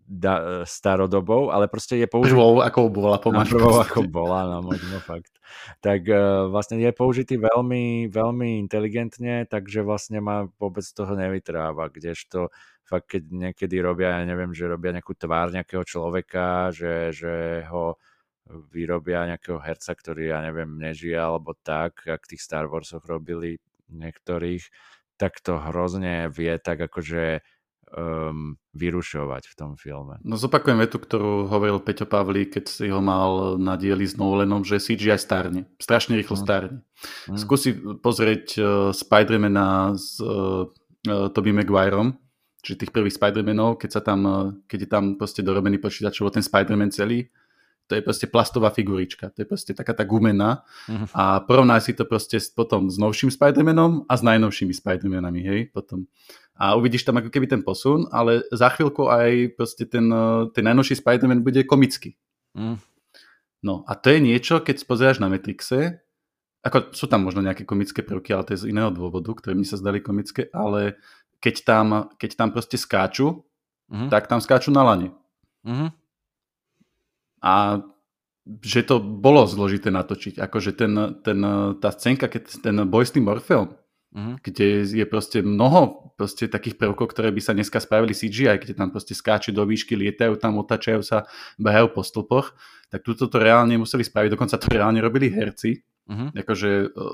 da, 0.05 0.63
starodobou, 0.69 1.49
ale 1.49 1.65
proste 1.65 1.97
je 1.97 2.05
použitý... 2.05 2.37
Prvou, 2.37 2.61
ako 2.61 2.93
bola 2.93 3.17
pomáš. 3.17 3.49
Prvou, 3.51 3.81
ako 3.81 4.05
bola, 4.05 4.45
no 4.45 4.61
možno 4.61 5.01
fakt. 5.01 5.33
Tak 5.81 6.05
uh, 6.05 6.45
vlastne 6.49 6.77
je 6.77 6.93
použitý 6.93 7.41
veľmi, 7.41 8.07
veľmi 8.13 8.61
inteligentne, 8.61 9.49
takže 9.49 9.81
vlastne 9.81 10.21
ma 10.21 10.45
vôbec 10.61 10.85
toho 10.85 11.17
nevytráva, 11.17 11.89
kdežto 11.89 12.53
fakt 12.85 13.17
keď 13.17 13.23
niekedy 13.33 13.81
robia, 13.81 14.21
ja 14.21 14.29
neviem, 14.29 14.53
že 14.53 14.69
robia 14.69 14.93
nejakú 14.93 15.17
tvár 15.17 15.49
nejakého 15.49 15.81
človeka, 15.81 16.69
že, 16.69 17.09
že 17.09 17.65
ho 17.65 17.97
vyrobia 18.69 19.25
nejakého 19.25 19.57
herca, 19.57 19.97
ktorý, 19.97 20.29
ja 20.29 20.39
neviem, 20.45 20.77
nežije 20.77 21.17
alebo 21.17 21.57
tak, 21.57 22.05
ak 22.05 22.29
tých 22.29 22.45
Star 22.45 22.69
Warsoch 22.69 23.01
robili 23.09 23.57
niektorých, 23.89 24.69
tak 25.17 25.41
to 25.41 25.57
hrozne 25.57 26.29
vie 26.29 26.53
tak 26.61 26.77
akože 26.77 27.41
um, 27.93 28.57
vyrušovať 28.73 29.43
v 29.51 29.55
tom 29.55 29.71
filme. 29.77 30.17
No 30.25 30.35
zopakujem 30.35 30.81
vetu, 30.81 30.97
ktorú 30.97 31.45
hovoril 31.47 31.79
Peťo 31.81 32.09
Pavlí, 32.09 32.49
keď 32.49 32.65
si 32.65 32.87
ho 32.89 32.99
mal 32.99 33.55
na 33.61 33.77
dieli 33.77 34.03
s 34.07 34.17
Nolanom, 34.17 34.65
že 34.65 34.81
CGI 34.81 35.15
starne. 35.21 35.69
Strašne 35.77 36.17
rýchlo 36.17 36.35
mm. 36.35 36.41
starne. 36.41 36.77
Mm. 37.29 37.37
Skúsi 37.37 37.77
pozrieť 38.01 38.45
uh, 38.57 38.65
Spidermana 38.91 39.93
s 39.93 40.17
uh, 40.19 40.65
uh, 41.07 41.27
Tobey 41.31 41.53
Maguireom, 41.53 42.17
čiže 42.65 42.85
tých 42.85 42.93
prvých 42.93 43.15
Spidermanov, 43.15 43.77
keď, 43.77 43.89
sa 43.89 44.01
tam, 44.01 44.19
uh, 44.25 44.49
keď 44.65 44.79
je 44.85 44.89
tam 44.89 45.03
proste 45.15 45.45
dorobený 45.45 45.77
počítačovo 45.77 46.33
ten 46.33 46.41
Spiderman 46.41 46.89
celý, 46.89 47.29
to 47.85 47.93
je 47.93 48.01
proste 48.01 48.25
plastová 48.25 48.73
figurička, 48.73 49.29
to 49.29 49.45
je 49.45 49.47
proste 49.47 49.71
taká 49.77 49.93
tá 49.93 50.01
gumená 50.01 50.65
uh-huh. 50.89 51.05
a 51.13 51.37
porovnaj 51.45 51.85
si 51.85 51.93
to 51.93 52.01
proste 52.09 52.41
potom 52.57 52.89
s 52.89 52.97
novším 52.97 53.29
Spidermanom 53.29 54.09
a 54.09 54.13
s 54.17 54.25
najnovšími 54.25 54.73
Spidermanami, 54.73 55.45
hej, 55.45 55.59
potom. 55.69 56.09
A 56.55 56.79
uvidíš 56.79 57.03
tam 57.03 57.19
ako 57.19 57.27
keby 57.27 57.51
ten 57.51 57.61
posun, 57.61 58.07
ale 58.15 58.47
za 58.51 58.71
chvíľku 58.71 59.11
aj 59.11 59.59
proste 59.59 59.83
ten, 59.83 60.07
ten 60.55 60.63
najnovší 60.63 61.03
Spiderman 61.03 61.43
bude 61.43 61.67
komický. 61.67 62.15
Uh-huh. 62.55 62.79
No 63.59 63.83
a 63.85 63.99
to 63.99 64.15
je 64.15 64.23
niečo, 64.23 64.63
keď 64.63 64.87
pozeráš 64.87 65.19
na 65.19 65.27
Matrixe, 65.27 65.99
ako 66.63 66.95
sú 66.95 67.11
tam 67.11 67.27
možno 67.27 67.43
nejaké 67.43 67.67
komické 67.67 68.01
prvky, 68.01 68.31
ale 68.31 68.47
to 68.47 68.53
je 68.55 68.61
z 68.65 68.69
iného 68.71 68.89
dôvodu, 68.89 69.35
ktoré 69.35 69.53
mi 69.53 69.67
sa 69.67 69.75
zdali 69.75 69.99
komické, 69.99 70.47
ale 70.55 70.95
keď 71.43 71.55
tam, 71.67 71.87
keď 72.15 72.31
tam 72.39 72.49
proste 72.55 72.79
skáču, 72.79 73.43
uh-huh. 73.91 74.07
tak 74.07 74.31
tam 74.31 74.39
skáču 74.39 74.71
na 74.71 74.81
lane. 74.81 75.09
Uh-huh 75.67 75.91
a 77.45 77.85
že 78.61 78.81
to 78.81 78.97
bolo 78.97 79.45
zložité 79.45 79.93
natočiť. 79.93 80.41
Akože 80.41 80.73
ten, 80.73 80.93
ten, 81.21 81.39
tá 81.77 81.89
scénka, 81.93 82.25
keď 82.25 82.61
ten 82.61 82.75
boj 82.89 83.05
s 83.05 83.13
tým 83.13 83.25
Morfeom, 83.29 83.73
uh-huh. 84.15 84.35
kde 84.39 84.87
je 84.87 85.05
proste 85.05 85.43
mnoho 85.43 86.15
proste 86.15 86.47
takých 86.47 86.79
prvkov, 86.79 87.11
ktoré 87.11 87.29
by 87.35 87.41
sa 87.43 87.51
dneska 87.51 87.83
spravili 87.83 88.15
CGI, 88.15 88.55
kde 88.55 88.73
tam 88.73 88.89
proste 88.89 89.11
skáču 89.11 89.51
do 89.51 89.67
výšky, 89.67 89.99
lietajú 89.99 90.39
tam, 90.39 90.55
otačajú 90.63 91.03
sa, 91.03 91.27
behajú 91.59 91.91
po 91.91 92.01
stĺpoch, 92.01 92.55
tak 92.87 93.03
túto 93.03 93.27
to 93.27 93.37
reálne 93.37 93.75
museli 93.75 94.07
spraviť, 94.07 94.31
dokonca 94.31 94.55
to 94.55 94.71
reálne 94.71 95.03
robili 95.03 95.27
herci, 95.27 95.83
uh-huh. 96.07 96.31
akože, 96.31 96.71
e, 96.87 97.05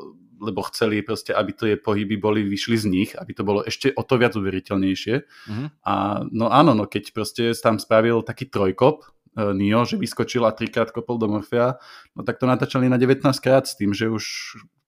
lebo 0.41 0.61
chceli 0.69 1.01
proste, 1.01 1.33
aby 1.33 1.51
tie 1.57 1.73
pohyby 1.81 2.21
boli, 2.21 2.45
vyšli 2.45 2.77
z 2.77 2.85
nich, 2.85 3.09
aby 3.17 3.33
to 3.33 3.41
bolo 3.41 3.65
ešte 3.65 3.89
o 3.97 4.05
to 4.05 4.21
viac 4.21 4.37
uveriteľnejšie. 4.37 5.15
Uh-huh. 5.25 5.67
A 5.89 6.21
no 6.29 6.53
áno, 6.53 6.77
no 6.77 6.85
keď 6.85 7.09
proste 7.17 7.49
tam 7.57 7.81
spravil 7.81 8.21
taký 8.21 8.53
trojkop, 8.53 9.09
Nio, 9.31 9.87
že 9.87 9.95
vyskočil 9.95 10.43
a 10.43 10.51
trikrát 10.51 10.91
kopol 10.91 11.15
do 11.15 11.31
Morfea, 11.31 11.79
no 12.15 12.21
tak 12.27 12.35
to 12.35 12.43
natáčali 12.43 12.91
na 12.91 12.99
19 12.99 13.23
krát 13.39 13.63
s 13.63 13.79
tým, 13.79 13.95
že 13.95 14.11
už 14.11 14.23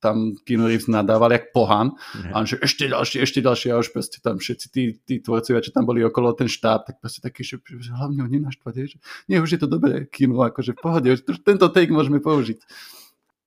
tam 0.04 0.36
Keanu 0.44 0.68
Reeves 0.68 0.92
nadával 0.92 1.32
jak 1.32 1.56
pohan 1.56 1.96
a 2.36 2.44
on, 2.44 2.44
že 2.44 2.60
ešte 2.60 2.92
ďalšie, 2.92 3.24
ešte 3.24 3.40
ďalšie. 3.40 3.72
A 3.72 3.80
už 3.80 3.96
proste 3.96 4.20
tam 4.20 4.36
všetci 4.36 4.66
tí, 4.68 4.84
tí 5.00 5.24
tvorcovia, 5.24 5.64
čo 5.64 5.72
tam 5.72 5.88
boli 5.88 6.04
okolo 6.04 6.36
ten 6.36 6.52
štáb, 6.52 6.84
tak 6.84 7.00
proste 7.00 7.24
taký, 7.24 7.48
že, 7.48 7.64
že 7.64 7.96
hlavne 7.96 8.20
ho 8.20 8.28
nenaštvať, 8.28 8.74
že 8.84 9.00
nie, 9.32 9.40
už 9.40 9.56
je 9.56 9.60
to 9.64 9.72
dobré 9.72 10.04
kino, 10.12 10.44
akože 10.44 10.76
v 10.76 10.80
pohode, 10.84 11.08
že 11.08 11.24
tento 11.40 11.72
take 11.72 11.96
môžeme 11.96 12.20
použiť 12.20 12.60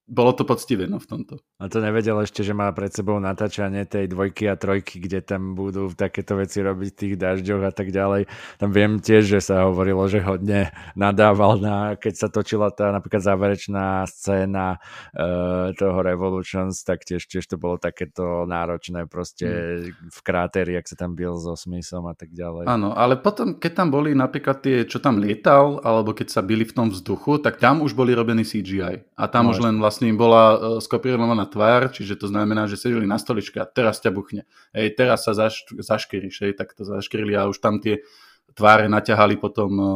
bolo 0.06 0.30
to 0.30 0.46
poctivé 0.46 0.86
no, 0.86 1.02
v 1.02 1.06
tomto. 1.10 1.34
A 1.58 1.66
to 1.66 1.82
nevedel 1.82 2.22
ešte, 2.22 2.46
že 2.46 2.54
má 2.54 2.70
pred 2.70 2.94
sebou 2.94 3.18
natáčanie 3.18 3.82
tej 3.90 4.06
dvojky 4.06 4.46
a 4.46 4.54
trojky, 4.54 5.02
kde 5.02 5.18
tam 5.18 5.58
budú 5.58 5.90
takéto 5.90 6.38
veci 6.38 6.62
robiť 6.62 6.88
v 6.94 6.98
tých 6.98 7.14
dažďoch 7.18 7.62
a 7.66 7.72
tak 7.74 7.90
ďalej. 7.90 8.30
Tam 8.62 8.70
viem 8.70 9.02
tiež, 9.02 9.26
že 9.26 9.40
sa 9.42 9.66
hovorilo, 9.66 10.06
že 10.06 10.22
hodne 10.22 10.70
nadával 10.94 11.58
na, 11.58 11.98
keď 11.98 12.14
sa 12.14 12.28
točila 12.30 12.70
tá 12.70 12.94
napríklad 12.94 13.18
záverečná 13.18 14.06
scéna 14.06 14.78
uh, 14.78 15.74
toho 15.74 15.98
Revolutions, 15.98 16.86
tak 16.86 17.02
tiež, 17.02 17.26
tiež 17.26 17.42
to 17.50 17.58
bolo 17.58 17.74
takéto 17.80 18.46
náročné 18.46 19.10
proste 19.10 19.46
hmm. 19.46 20.14
v 20.14 20.18
krátery, 20.22 20.78
ak 20.78 20.86
sa 20.86 20.94
tam 20.94 21.18
bil 21.18 21.34
so 21.34 21.58
Smithom 21.58 22.06
a 22.06 22.14
tak 22.14 22.30
ďalej. 22.30 22.70
Áno, 22.70 22.94
ale 22.94 23.18
potom, 23.18 23.58
keď 23.58 23.72
tam 23.82 23.88
boli 23.90 24.14
napríklad 24.14 24.62
tie, 24.62 24.86
čo 24.86 25.02
tam 25.02 25.18
lietal, 25.18 25.82
alebo 25.82 26.14
keď 26.14 26.30
sa 26.30 26.46
byli 26.46 26.62
v 26.62 26.74
tom 26.76 26.88
vzduchu, 26.94 27.42
tak 27.42 27.58
tam 27.58 27.82
už 27.82 27.96
boli 27.96 28.14
robení 28.14 28.46
CGI. 28.46 29.08
A 29.16 29.24
tam 29.26 29.48
no, 29.48 29.56
už 29.56 29.64
len 29.64 29.80
vlastne 29.80 29.95
vlastne 29.96 30.12
im 30.12 30.20
bola 30.20 30.44
uh, 30.52 30.58
skopírovaná 30.76 31.48
tvár, 31.48 31.88
čiže 31.88 32.20
to 32.20 32.28
znamená, 32.28 32.68
že 32.68 32.76
sedeli 32.76 33.08
na 33.08 33.16
stoličke 33.16 33.56
a 33.56 33.64
teraz 33.64 33.96
ťa 34.04 34.12
buchne. 34.12 34.44
Hej, 34.76 34.92
teraz 34.92 35.24
sa 35.24 35.32
zaš, 35.32 35.64
zaškeriš, 35.72 36.44
hej, 36.44 36.52
tak 36.52 36.76
to 36.76 36.84
zaškerili 36.84 37.32
a 37.32 37.48
už 37.48 37.64
tam 37.64 37.80
tie 37.80 38.04
tváre 38.52 38.92
naťahali 38.92 39.40
potom 39.40 39.70
uh, 39.80 39.88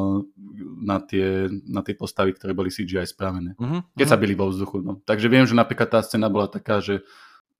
na, 0.80 1.04
tie, 1.04 1.52
na 1.68 1.84
tie 1.84 1.92
postavy, 1.92 2.32
ktoré 2.32 2.56
boli 2.56 2.72
CGI 2.72 3.04
spravené. 3.04 3.60
Uh-huh, 3.60 3.84
keď 3.92 4.08
uh-huh. 4.08 4.12
sa 4.16 4.16
byli 4.16 4.32
vo 4.32 4.48
vzduchu. 4.48 4.80
No. 4.80 5.04
Takže 5.04 5.28
viem, 5.28 5.44
že 5.44 5.52
napríklad 5.52 5.92
tá 5.92 6.00
scéna 6.00 6.32
bola 6.32 6.48
taká, 6.48 6.80
že 6.80 7.04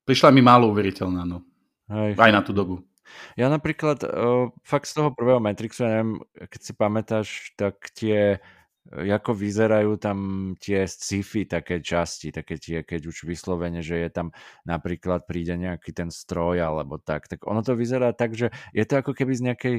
prišla 0.09 0.33
mi 0.33 0.41
málo 0.41 0.73
uveriteľná. 0.73 1.29
No. 1.29 1.45
Hej. 1.93 2.17
Aj 2.17 2.33
na 2.33 2.41
tú 2.41 2.57
dobu. 2.57 2.81
Ja 3.37 3.53
napríklad 3.53 4.01
uh, 4.07 4.49
fakt 4.65 4.89
z 4.89 4.97
toho 4.97 5.13
prvého 5.13 5.45
Matrixu, 5.45 5.85
ja 5.85 6.01
neviem, 6.01 6.25
keď 6.37 6.61
si 6.65 6.73
pamätáš, 6.73 7.29
tak 7.61 7.93
tie 7.93 8.41
ako 8.91 9.33
vyzerajú 9.39 10.03
tam 10.03 10.19
tie 10.59 10.83
sci-fi 10.83 11.47
také 11.47 11.79
časti, 11.79 12.35
také 12.35 12.59
tie, 12.59 12.83
keď 12.83 13.07
už 13.07 13.23
vyslovene, 13.23 13.87
že 13.87 14.03
je 14.03 14.11
tam 14.11 14.35
napríklad 14.67 15.31
príde 15.31 15.55
nejaký 15.55 15.95
ten 15.95 16.11
stroj 16.11 16.59
alebo 16.59 16.99
tak, 16.99 17.31
tak 17.31 17.47
ono 17.47 17.63
to 17.63 17.79
vyzerá 17.79 18.11
tak, 18.11 18.35
že 18.35 18.51
je 18.75 18.83
to 18.83 18.99
ako 18.99 19.15
keby 19.15 19.33
z 19.39 19.45
nejakej 19.47 19.77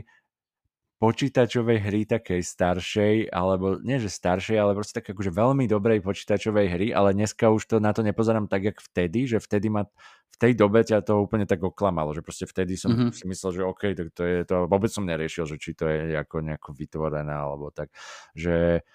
počítačovej 1.01 1.82
hry 1.82 2.01
takej 2.05 2.45
staršej, 2.45 3.16
alebo 3.34 3.82
nie 3.82 3.97
že 3.97 4.14
staršej, 4.14 4.53
ale 4.62 4.78
proste 4.78 5.01
tak 5.01 5.09
akože 5.09 5.34
veľmi 5.34 5.66
dobrej 5.66 6.05
počítačovej 6.05 6.68
hry, 6.78 6.88
ale 6.93 7.18
dneska 7.18 7.49
už 7.49 7.66
to 7.66 7.76
na 7.82 7.89
to 7.89 8.05
nepozerám 8.05 8.45
tak, 8.45 8.70
jak 8.70 8.78
vtedy, 8.78 9.26
že 9.26 9.41
vtedy 9.41 9.74
ma 9.74 9.89
v 10.30 10.38
tej 10.38 10.53
dobe 10.53 10.86
ťa 10.86 11.01
to 11.01 11.26
úplne 11.26 11.49
tak 11.49 11.57
oklamalo, 11.57 12.14
že 12.14 12.22
proste 12.22 12.45
vtedy 12.45 12.78
som 12.78 12.93
mm-hmm. 12.93 13.18
si 13.18 13.26
myslel, 13.26 13.49
že 13.49 13.62
OK, 13.66 13.84
tak 13.97 14.07
to 14.14 14.24
je 14.30 14.45
to, 14.45 14.70
vôbec 14.70 14.93
som 14.93 15.01
neriešil, 15.01 15.49
že 15.49 15.57
či 15.57 15.74
to 15.74 15.89
je 15.89 16.14
ako 16.14 16.45
nejako 16.45 16.70
vytvorené, 16.78 17.34
alebo 17.34 17.74
tak, 17.74 17.89
že 18.38 18.86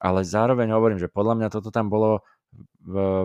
ale 0.00 0.20
zároveň 0.24 0.68
hovorím, 0.72 1.00
že 1.00 1.12
podľa 1.12 1.34
mňa 1.40 1.48
toto 1.52 1.70
tam 1.72 1.88
bolo 1.88 2.24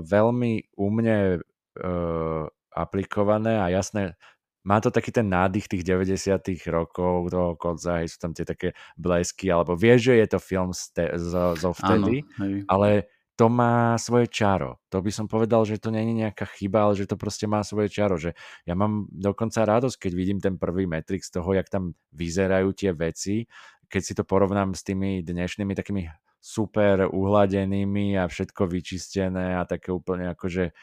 veľmi 0.01 0.75
umne 0.75 1.39
uh, 1.39 2.43
aplikované 2.73 3.61
a 3.61 3.69
jasné, 3.69 4.17
má 4.61 4.77
to 4.77 4.93
taký 4.93 5.09
ten 5.09 5.25
nádych 5.25 5.65
tých 5.65 5.83
90 5.85 6.37
rokov 6.69 7.33
toho 7.33 7.57
Kodza, 7.57 8.05
sú 8.05 8.17
tam 8.21 8.31
tie 8.33 8.45
také 8.45 8.77
blesky, 8.93 9.49
alebo 9.49 9.73
vieš, 9.73 10.13
že 10.13 10.13
je 10.21 10.27
to 10.29 10.39
film 10.39 10.71
ste, 10.73 11.17
zo, 11.17 11.57
zo 11.57 11.73
vtedy, 11.73 12.21
Áno, 12.37 12.61
ale 12.69 13.09
to 13.33 13.49
má 13.49 13.97
svoje 13.97 14.29
čaro. 14.29 14.77
To 14.93 15.01
by 15.01 15.09
som 15.09 15.25
povedal, 15.25 15.65
že 15.65 15.81
to 15.81 15.89
nie 15.89 16.05
je 16.05 16.13
nejaká 16.29 16.45
chyba, 16.45 16.85
ale 16.85 16.93
že 16.93 17.09
to 17.09 17.17
proste 17.17 17.49
má 17.49 17.65
svoje 17.65 17.89
čaro. 17.89 18.13
Že 18.21 18.37
ja 18.69 18.77
mám 18.77 19.09
dokonca 19.09 19.65
radosť, 19.65 19.97
keď 19.97 20.11
vidím 20.13 20.37
ten 20.37 20.61
prvý 20.61 20.85
Matrix 20.85 21.33
toho, 21.33 21.49
jak 21.57 21.65
tam 21.65 21.97
vyzerajú 22.13 22.69
tie 22.77 22.93
veci, 22.93 23.49
keď 23.89 24.01
si 24.05 24.13
to 24.13 24.21
porovnám 24.29 24.77
s 24.77 24.85
tými 24.85 25.25
dnešnými 25.25 25.73
takými 25.73 26.05
super 26.41 27.05
uhladenými 27.07 28.17
a 28.17 28.25
všetko 28.25 28.65
vyčistené 28.65 29.55
a 29.55 29.63
také 29.69 29.93
úplne 29.93 30.33
akože 30.33 30.73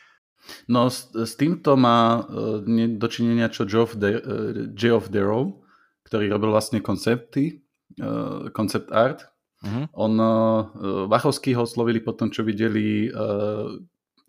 No 0.70 0.86
s, 0.86 1.10
s 1.12 1.34
týmto 1.34 1.74
má 1.74 2.22
uh, 2.22 2.62
dočinenia 2.94 3.50
čo 3.50 3.66
Geoff, 3.66 3.98
De, 3.98 4.22
uh, 4.22 4.70
Geoff 4.70 5.10
Darrow, 5.10 5.66
ktorý 6.06 6.30
robil 6.30 6.54
vlastne 6.54 6.78
koncepty, 6.78 7.66
uh, 7.98 8.46
concept 8.54 8.94
art 8.94 9.26
Uh-huh. 9.58 9.90
On, 9.98 10.12
uh, 10.14 11.10
Vachovský 11.10 11.50
ho 11.58 11.66
oslovili 11.66 11.98
po 11.98 12.14
tom, 12.14 12.30
čo 12.30 12.46
videli 12.46 13.10
uh, 13.10 13.74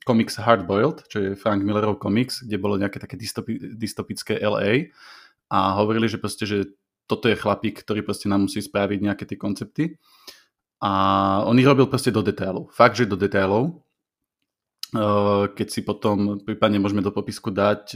komiks 0.02 0.42
Hardboiled, 0.42 1.06
čo 1.06 1.18
je 1.22 1.38
Frank 1.38 1.62
Millerov 1.62 2.02
komiks, 2.02 2.42
kde 2.42 2.58
bolo 2.58 2.82
nejaké 2.82 2.98
také 2.98 3.14
dystopi- 3.14 3.62
dystopické 3.78 4.42
LA 4.42 4.90
a 5.54 5.78
hovorili, 5.78 6.10
že 6.10 6.18
proste, 6.18 6.50
že 6.50 6.74
toto 7.06 7.30
je 7.30 7.38
chlapík, 7.38 7.86
ktorý 7.86 8.02
proste 8.02 8.26
nám 8.26 8.50
musí 8.50 8.62
spraviť 8.62 9.00
nejaké 9.06 9.24
tie 9.30 9.38
koncepty. 9.38 9.84
A 10.80 10.92
on 11.44 11.60
ich 11.60 11.68
robil 11.68 11.92
proste 11.92 12.12
do 12.12 12.24
detailov. 12.24 12.72
Fakt, 12.72 12.96
že 12.96 13.10
do 13.10 13.20
detailov. 13.20 13.84
Keď 15.54 15.68
si 15.70 15.86
potom, 15.86 16.42
prípadne 16.42 16.82
môžeme 16.82 17.04
do 17.04 17.14
popisku 17.14 17.52
dať 17.54 17.94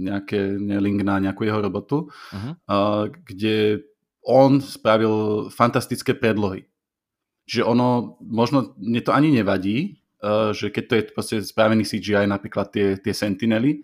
nejaké 0.00 0.58
link 0.58 1.04
na 1.06 1.22
nejakú 1.22 1.46
jeho 1.46 1.62
robotu, 1.62 2.10
uh-huh. 2.10 2.58
kde 3.28 3.86
on 4.26 4.58
spravil 4.58 5.46
fantastické 5.54 6.16
predlohy. 6.16 6.66
Čiže 7.46 7.62
ono, 7.68 8.16
možno 8.22 8.74
mne 8.80 9.02
to 9.02 9.12
ani 9.12 9.34
nevadí, 9.34 10.02
že 10.54 10.70
keď 10.70 10.84
to 10.86 10.94
je 10.94 11.02
proste 11.10 11.36
spravený 11.42 11.82
CGI, 11.82 12.30
napríklad 12.30 12.70
tie, 12.70 12.94
tie 13.02 13.10
Sentinely, 13.10 13.82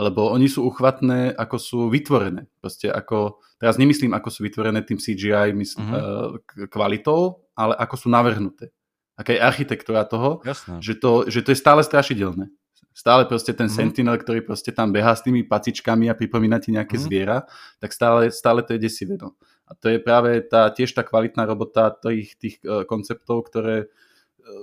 lebo 0.00 0.32
oni 0.32 0.48
sú 0.48 0.64
uchvatné, 0.66 1.36
ako 1.36 1.56
sú 1.60 1.78
vytvorené. 1.92 2.48
Proste 2.58 2.88
ako, 2.90 3.44
teraz 3.60 3.76
nemyslím, 3.76 4.16
ako 4.16 4.28
sú 4.32 4.42
vytvorené 4.42 4.82
tým 4.82 4.96
CGI 4.96 5.52
mysl, 5.54 5.78
uh, 5.84 6.34
kvalitou, 6.72 7.43
ale 7.54 7.74
ako 7.78 7.94
sú 7.96 8.08
navrhnuté. 8.10 8.70
Aká 9.14 9.30
je 9.30 9.40
architektúra 9.40 10.02
toho, 10.02 10.42
že 10.82 10.98
to, 10.98 11.30
že 11.30 11.46
to 11.46 11.54
je 11.54 11.58
stále 11.58 11.80
strašidelné. 11.86 12.50
Stále 12.94 13.26
proste 13.26 13.50
ten 13.54 13.66
uh-huh. 13.66 13.78
Sentinel, 13.90 14.18
ktorý 14.18 14.42
proste 14.46 14.70
tam 14.70 14.94
behá 14.94 15.14
s 15.14 15.22
tými 15.22 15.42
pacičkami 15.46 16.06
a 16.10 16.18
pripomína 16.18 16.62
ti 16.62 16.70
nejaké 16.70 16.94
uh-huh. 16.94 17.06
zviera, 17.10 17.38
tak 17.82 17.90
stále, 17.90 18.30
stále 18.30 18.62
to 18.62 18.74
je 18.74 18.86
desivé. 18.86 19.18
No. 19.18 19.34
A 19.66 19.74
to 19.74 19.90
je 19.90 19.98
práve 19.98 20.42
tá, 20.46 20.70
tiež 20.70 20.94
tá 20.94 21.02
kvalitná 21.02 21.42
robota 21.46 21.90
tých, 21.90 22.38
tých 22.38 22.62
uh, 22.62 22.86
konceptov, 22.86 23.50
ktoré 23.50 23.90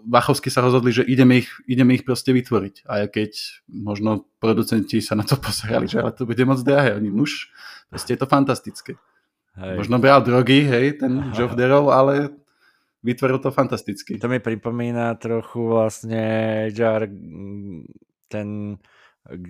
Vachovsky 0.06 0.54
sa 0.54 0.62
rozhodli, 0.62 0.94
že 0.94 1.04
ideme 1.06 1.42
ich, 1.42 1.50
ideme 1.66 1.98
ich 1.98 2.06
proste 2.06 2.30
vytvoriť. 2.30 2.86
A 2.86 3.10
keď 3.10 3.34
možno 3.66 4.30
producenti 4.38 5.02
sa 5.02 5.18
na 5.18 5.26
to 5.26 5.38
pozerali, 5.42 5.90
že 5.90 6.02
ale 6.02 6.14
to 6.14 6.30
bude 6.30 6.42
moc 6.46 6.62
drahé. 6.62 6.98
Oni, 6.98 7.10
už, 7.10 7.50
proste 7.90 8.14
je 8.14 8.20
to 8.22 8.30
fantastické. 8.30 9.02
Hej. 9.58 9.84
Možno 9.84 10.00
bral 10.00 10.24
drogy, 10.24 10.64
hej, 10.64 11.02
ten 11.02 11.12
Geoff 11.36 11.58
Darrow, 11.58 11.90
ale 11.92 12.32
vytvoril 13.04 13.42
to 13.42 13.50
fantasticky. 13.52 14.18
To 14.22 14.30
mi 14.30 14.40
pripomína 14.40 15.18
trochu 15.18 15.66
vlastne 15.66 16.24
Jar, 16.74 17.10
ten 18.30 18.78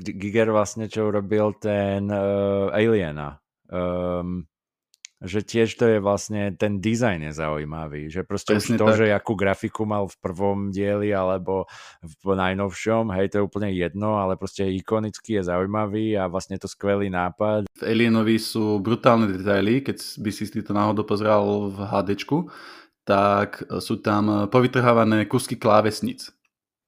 Giger 0.02 0.52
vlastne, 0.52 0.91
čo 0.91 1.08
urobil 1.08 1.56
ten 1.56 2.12
uh, 2.12 2.76
Aliena. 2.76 3.39
Um, 3.72 4.52
že 5.22 5.45
tiež 5.45 5.78
to 5.78 5.86
je 5.86 5.99
vlastne, 6.02 6.58
ten 6.58 6.82
dizajn 6.82 7.30
je 7.30 7.34
zaujímavý, 7.38 8.10
že 8.10 8.26
proste 8.26 8.58
Presne 8.58 8.76
už 8.76 8.80
to, 8.82 8.86
tak. 8.89 8.97
že 8.97 9.06
akú 9.14 9.34
grafiku 9.38 9.86
mal 9.86 10.10
v 10.10 10.18
prvom 10.18 10.74
dieli 10.74 11.14
alebo 11.14 11.70
v 12.02 12.34
najnovšom, 12.34 13.14
hej, 13.14 13.30
to 13.30 13.36
je 13.38 13.45
úplne 13.45 13.70
jedno, 13.70 14.18
ale 14.18 14.34
proste 14.34 14.66
ikonicky 14.66 15.38
je 15.38 15.45
zaujímavý 15.45 16.18
a 16.18 16.26
vlastne 16.26 16.58
je 16.58 16.66
to 16.66 16.74
skvelý 16.74 17.14
nápad. 17.14 17.70
V 17.70 17.82
Alienovi 17.86 18.41
sú 18.41 18.82
brutálne 18.82 19.30
detaily, 19.30 19.86
keď 19.86 20.02
by 20.02 20.30
si 20.34 20.49
to 20.49 20.74
náhodou 20.74 21.06
pozrel 21.06 21.70
v 21.70 21.78
HDčku, 21.86 22.49
tak 23.04 23.66
sú 23.82 23.99
tam 23.99 24.47
povytrhávané 24.47 25.26
kusky 25.26 25.58
klávesnic 25.58 26.30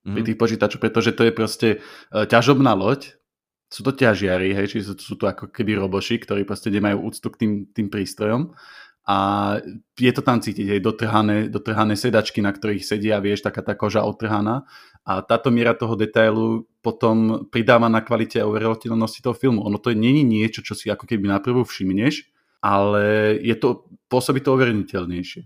mm. 0.06 0.14
pri 0.14 0.22
mhm. 0.22 0.28
tých 0.30 0.40
počítačoch, 0.40 0.82
pretože 0.82 1.12
to 1.16 1.26
je 1.26 1.34
proste 1.34 1.70
e, 1.76 1.78
ťažobná 2.14 2.74
loď, 2.78 3.18
sú 3.74 3.82
to 3.82 3.90
ťažiari, 3.90 4.54
hej, 4.54 4.70
čiže 4.70 5.02
sú, 5.02 5.18
to 5.18 5.26
ako 5.26 5.50
keby 5.50 5.74
roboši, 5.74 6.22
ktorí 6.22 6.46
proste 6.46 6.70
nemajú 6.70 7.10
úctu 7.10 7.28
k 7.34 7.40
tým, 7.42 7.52
tým 7.74 7.88
prístrojom 7.90 8.54
a 9.10 9.18
je 9.98 10.12
to 10.14 10.22
tam 10.22 10.40
cítiť, 10.40 10.78
hej, 10.78 10.80
dotrhané, 10.80 11.50
dotrhané 11.50 11.98
sedačky, 11.98 12.40
na 12.40 12.54
ktorých 12.54 12.86
sedia, 12.86 13.18
vieš, 13.18 13.42
taká 13.42 13.66
tá 13.66 13.74
koža 13.74 14.06
otrhaná 14.06 14.70
a 15.04 15.26
táto 15.26 15.50
miera 15.50 15.76
toho 15.76 15.98
detailu 16.00 16.70
potom 16.80 17.50
pridáva 17.52 17.92
na 17.92 18.00
kvalite 18.00 18.40
a 18.40 18.48
uveriteľnosti 18.48 19.20
toho 19.20 19.36
filmu. 19.36 19.66
Ono 19.68 19.76
to 19.82 19.92
není 19.92 20.24
niečo, 20.24 20.64
čo 20.64 20.78
si 20.78 20.88
ako 20.88 21.04
keby 21.04 21.28
naprvu 21.28 21.68
všimneš, 21.68 22.30
ale 22.64 23.36
je 23.44 23.56
to, 23.60 23.90
pôsobí 24.08 24.40
to 24.40 24.56
overiteľnejšie. 24.56 25.44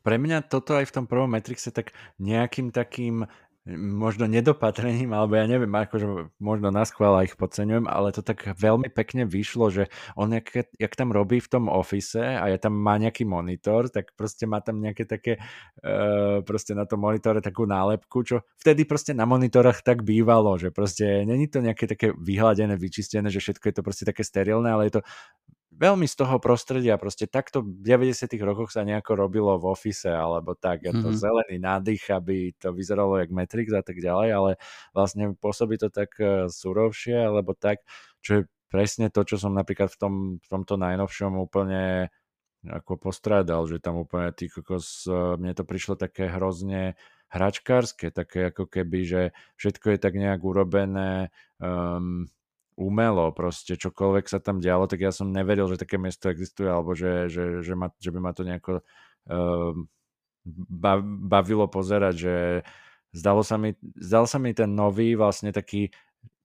Pre 0.00 0.16
mňa 0.16 0.48
toto 0.48 0.76
aj 0.76 0.88
v 0.88 0.94
tom 0.94 1.04
prvom 1.04 1.30
Matrixe 1.30 1.70
tak 1.70 1.92
nejakým 2.18 2.72
takým 2.72 3.28
možno 3.76 4.24
nedopatrením, 4.24 5.12
alebo 5.12 5.36
ja 5.36 5.44
neviem, 5.44 5.68
akože 5.68 6.32
možno 6.40 6.72
na 6.72 6.80
schvála 6.88 7.28
ich 7.28 7.36
podceňujem, 7.36 7.84
ale 7.84 8.08
to 8.08 8.24
tak 8.24 8.56
veľmi 8.56 8.88
pekne 8.88 9.28
vyšlo, 9.28 9.68
že 9.68 9.92
on 10.16 10.32
jak, 10.32 10.72
jak 10.80 10.92
tam 10.96 11.12
robí 11.12 11.44
v 11.44 11.50
tom 11.50 11.68
ofise 11.68 12.40
a 12.40 12.48
je 12.48 12.56
tam 12.56 12.72
má 12.72 12.96
nejaký 12.96 13.28
monitor, 13.28 13.92
tak 13.92 14.16
proste 14.16 14.48
má 14.48 14.64
tam 14.64 14.80
nejaké 14.80 15.04
také 15.04 15.36
uh, 15.84 16.40
proste 16.40 16.72
na 16.72 16.88
tom 16.88 17.04
monitore 17.04 17.44
takú 17.44 17.68
nálepku, 17.68 18.24
čo 18.24 18.40
vtedy 18.64 18.88
proste 18.88 19.12
na 19.12 19.28
monitorách 19.28 19.84
tak 19.84 20.08
bývalo, 20.08 20.56
že 20.56 20.72
proste 20.72 21.28
není 21.28 21.44
to 21.44 21.60
nejaké 21.60 21.84
také 21.84 22.16
vyhľadené, 22.16 22.80
vyčistené, 22.80 23.28
že 23.28 23.44
všetko 23.44 23.64
je 23.68 23.74
to 23.76 23.82
proste 23.84 24.04
také 24.08 24.24
sterilné, 24.24 24.72
ale 24.72 24.88
je 24.88 24.98
to 24.98 25.02
veľmi 25.80 26.04
z 26.04 26.14
toho 26.20 26.36
prostredia, 26.36 27.00
proste 27.00 27.24
takto 27.24 27.64
v 27.64 27.80
90 27.80 28.28
rokoch 28.44 28.68
sa 28.68 28.84
nejako 28.84 29.16
robilo 29.16 29.56
v 29.56 29.72
Office 29.72 30.12
alebo 30.12 30.52
tak, 30.52 30.84
mm-hmm. 30.84 31.00
to 31.00 31.08
zelený 31.16 31.56
nádych, 31.56 32.04
aby 32.12 32.52
to 32.60 32.76
vyzeralo 32.76 33.16
jak 33.16 33.32
Matrix 33.32 33.72
a 33.72 33.80
tak 33.80 33.96
ďalej, 33.96 34.28
ale 34.28 34.50
vlastne 34.92 35.32
pôsobí 35.40 35.80
to 35.80 35.88
tak 35.88 36.12
e, 36.20 36.52
surovšie, 36.52 37.32
alebo 37.32 37.56
tak, 37.56 37.80
čo 38.20 38.30
je 38.30 38.42
presne 38.68 39.08
to, 39.08 39.24
čo 39.24 39.40
som 39.40 39.56
napríklad 39.56 39.88
v, 39.88 39.98
tom, 39.98 40.14
v 40.36 40.46
tomto 40.52 40.76
najnovšom 40.76 41.40
úplne 41.40 42.12
ako 42.60 43.00
postrádal, 43.00 43.64
že 43.64 43.80
tam 43.80 44.04
úplne 44.04 44.36
tý 44.36 44.52
kokos, 44.52 45.08
e, 45.08 45.40
mne 45.40 45.56
to 45.56 45.64
prišlo 45.64 45.96
také 45.96 46.28
hrozne 46.28 47.00
hračkárske, 47.32 48.12
také 48.12 48.52
ako 48.52 48.68
keby, 48.68 49.00
že 49.08 49.22
všetko 49.56 49.96
je 49.96 49.98
tak 50.02 50.14
nejak 50.18 50.42
urobené 50.42 51.30
um, 51.62 52.26
umelo, 52.80 53.28
proste 53.36 53.76
čokoľvek 53.76 54.24
sa 54.24 54.40
tam 54.40 54.56
dialo, 54.56 54.88
tak 54.88 55.04
ja 55.04 55.12
som 55.12 55.28
neveril, 55.28 55.68
že 55.68 55.76
také 55.76 56.00
miesto 56.00 56.32
existuje, 56.32 56.64
alebo 56.64 56.96
že, 56.96 57.28
že, 57.28 57.60
že, 57.60 57.76
ma, 57.76 57.92
že 58.00 58.08
by 58.08 58.18
ma 58.24 58.32
to 58.32 58.42
nejako 58.48 58.80
uh, 58.80 59.76
bavilo 61.28 61.68
pozerať, 61.68 62.14
že 62.16 62.34
zdalo 63.12 63.44
sa 63.44 63.60
mi, 63.60 63.76
zdal 64.00 64.24
sa 64.24 64.40
mi 64.40 64.56
ten 64.56 64.72
nový 64.72 65.12
vlastne 65.12 65.52
taký, 65.52 65.92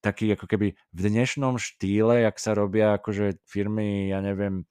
taký 0.03 0.35
ako 0.35 0.45
keby 0.51 0.75
v 0.75 0.99
dnešnom 0.99 1.55
štýle, 1.55 2.27
jak 2.27 2.35
sa 2.35 2.51
robia 2.51 2.99
akože 2.99 3.39
firmy, 3.47 4.11
ja 4.11 4.19
neviem, 4.19 4.67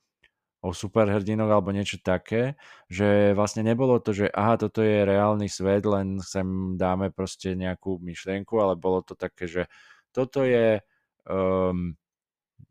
o 0.65 0.73
superhrdinok 0.73 1.49
alebo 1.49 1.77
niečo 1.77 2.01
také, 2.01 2.57
že 2.89 3.37
vlastne 3.37 3.61
nebolo 3.61 4.01
to, 4.01 4.17
že 4.17 4.33
aha, 4.33 4.57
toto 4.57 4.81
je 4.81 5.05
reálny 5.05 5.45
svet, 5.45 5.85
len 5.85 6.21
sem 6.25 6.77
dáme 6.81 7.13
proste 7.13 7.53
nejakú 7.53 8.01
myšlienku, 8.01 8.57
ale 8.57 8.73
bolo 8.73 9.05
to 9.05 9.13
také, 9.13 9.45
že 9.45 9.63
toto 10.09 10.41
je 10.41 10.81
um, 11.29 11.97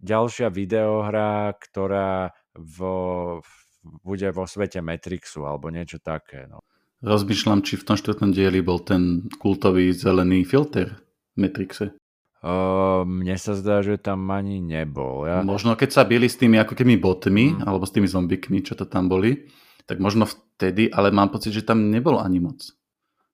ďalšia 0.04 0.52
videohra, 0.52 1.54
ktorá 1.56 2.34
vo, 2.58 3.40
bude 4.04 4.30
vo 4.36 4.46
svete 4.46 4.84
Matrixu 4.84 5.48
alebo 5.48 5.72
niečo 5.72 6.04
také. 6.04 6.46
No. 6.50 6.62
Rozmýšľam, 7.04 7.64
či 7.68 7.76
v 7.76 7.86
tom 7.88 7.98
štvrtom 8.00 8.32
dieli 8.32 8.64
bol 8.64 8.80
ten 8.80 9.28
kultový 9.40 9.92
zelený 9.92 10.48
filter 10.48 10.96
v 11.36 11.48
Matrixe. 11.48 11.92
Uh, 12.44 13.08
mne 13.08 13.40
sa 13.40 13.56
zdá, 13.56 13.80
že 13.80 13.96
tam 13.96 14.28
ani 14.28 14.60
nebol. 14.60 15.24
Ja... 15.24 15.40
Možno 15.48 15.80
keď 15.80 15.96
sa 15.96 16.04
byli 16.04 16.28
s 16.28 16.36
tými 16.36 16.60
ako 16.60 16.76
keby 16.76 17.00
botmi, 17.00 17.56
hmm. 17.56 17.64
alebo 17.64 17.88
s 17.88 17.96
tými 17.96 18.08
zombikmi, 18.08 18.60
čo 18.60 18.76
to 18.76 18.84
tam 18.84 19.08
boli, 19.08 19.48
tak 19.88 20.04
možno 20.04 20.28
vtedy, 20.28 20.92
ale 20.92 21.12
mám 21.12 21.32
pocit, 21.32 21.56
že 21.56 21.64
tam 21.64 21.88
nebolo 21.88 22.20
ani 22.20 22.44
moc. 22.44 22.60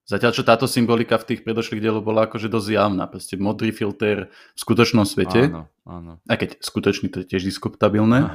Zatiaľ, 0.09 0.33
čo 0.33 0.41
táto 0.41 0.65
symbolika 0.65 1.21
v 1.21 1.27
tých 1.29 1.45
predošlých 1.45 1.85
dieloch 1.85 2.01
bola 2.01 2.25
akože 2.25 2.49
dosť 2.49 2.69
javná. 2.73 3.05
Proste 3.05 3.37
modrý 3.37 3.69
filter 3.69 4.33
v 4.33 4.57
skutočnom 4.57 5.05
svete. 5.05 5.53
Áno, 5.53 5.69
áno. 5.85 6.17
Aj 6.25 6.33
keď 6.33 6.57
skutočný 6.57 7.13
to 7.13 7.21
je 7.21 7.29
tiež 7.29 7.45
diskutabilné. 7.45 8.33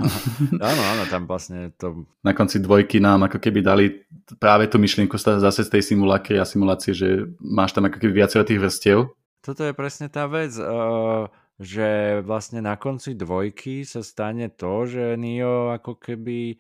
Áno, 0.55 0.83
áno, 0.95 1.03
tam 1.11 1.27
vlastne 1.27 1.75
to... 1.75 2.07
Na 2.23 2.31
konci 2.31 2.63
dvojky 2.63 3.03
nám 3.03 3.27
ako 3.27 3.43
keby 3.43 3.59
dali 3.59 4.07
práve 4.39 4.71
tú 4.71 4.79
myšlienku 4.79 5.19
zase 5.19 5.67
z 5.67 5.71
tej 5.75 5.83
simuláky 5.83 6.39
a 6.39 6.47
simulácie, 6.47 6.95
že 6.95 7.27
máš 7.43 7.75
tam 7.75 7.91
ako 7.91 7.99
keby 7.99 8.23
viacero 8.23 8.47
tých 8.47 8.63
vrstiev. 8.63 9.11
Toto 9.43 9.67
je 9.67 9.75
presne 9.75 10.07
tá 10.07 10.31
vec, 10.31 10.55
uh, 10.55 11.27
že 11.59 12.23
vlastne 12.23 12.63
na 12.63 12.79
konci 12.79 13.19
dvojky 13.19 13.83
sa 13.83 14.07
stane 14.07 14.47
to, 14.47 14.87
že 14.87 15.19
Neo 15.19 15.75
ako 15.75 15.99
keby 15.99 16.55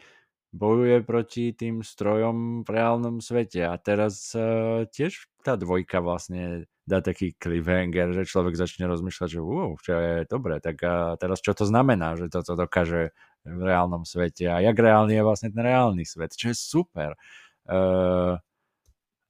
bojuje 0.54 1.02
proti 1.02 1.50
tým 1.50 1.82
strojom 1.82 2.62
v 2.62 2.68
reálnom 2.70 3.18
svete. 3.18 3.66
A 3.66 3.74
teraz 3.74 4.30
uh, 4.38 4.86
tiež 4.86 5.26
tá 5.42 5.58
dvojka 5.58 5.98
vlastne 5.98 6.70
dá 6.86 7.02
taký 7.02 7.34
cliffhanger, 7.34 8.14
že 8.14 8.30
človek 8.30 8.54
začne 8.54 8.86
rozmýšľať, 8.86 9.28
že 9.34 9.40
uh, 9.42 9.74
čo 9.82 9.92
je 9.98 10.14
dobre, 10.30 10.62
tak 10.62 10.78
a 10.86 11.18
teraz 11.18 11.42
čo 11.42 11.58
to 11.58 11.66
znamená, 11.66 12.14
že 12.14 12.30
toto 12.30 12.54
dokáže 12.54 13.10
v 13.44 13.60
reálnom 13.60 14.08
svete 14.08 14.48
a 14.48 14.62
jak 14.62 14.78
reálny 14.78 15.20
je 15.20 15.26
vlastne 15.26 15.50
ten 15.52 15.60
reálny 15.60 16.06
svet, 16.06 16.32
čo 16.32 16.54
je 16.54 16.56
super. 16.56 17.18
Uh, 17.66 18.38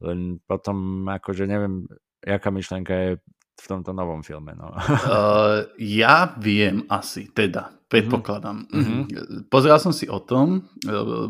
len 0.04 0.42
potom 0.44 1.08
akože 1.08 1.48
neviem, 1.48 1.88
jaká 2.20 2.52
myšlenka 2.52 2.92
je 2.94 3.10
v 3.54 3.66
tomto 3.70 3.94
novom 3.94 4.20
filme. 4.26 4.52
No. 4.58 4.74
uh, 4.74 5.66
ja 5.78 6.34
viem 6.38 6.82
asi, 6.90 7.30
teda, 7.30 7.70
predpokladám. 7.86 8.66
Mm-hmm. 8.66 9.02
Pozeral 9.46 9.78
som 9.78 9.94
si 9.94 10.10
o 10.10 10.18
tom, 10.18 10.66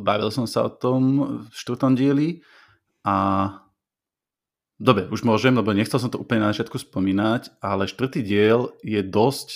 bavil 0.01 0.33
som 0.33 0.49
sa 0.49 0.65
o 0.65 0.71
tom 0.73 1.03
v 1.45 1.53
štvrtom 1.53 1.93
dieli 1.93 2.41
A 3.05 3.17
dobre, 4.81 5.07
už 5.13 5.29
môžem, 5.29 5.53
lebo 5.53 5.77
nechcel 5.77 6.01
som 6.01 6.09
to 6.09 6.17
úplne 6.17 6.49
na 6.49 6.57
začiatku 6.57 6.81
spomínať, 6.81 7.61
ale 7.61 7.85
štvrtý 7.85 8.25
diel 8.25 8.73
je 8.81 9.05
dosť 9.05 9.49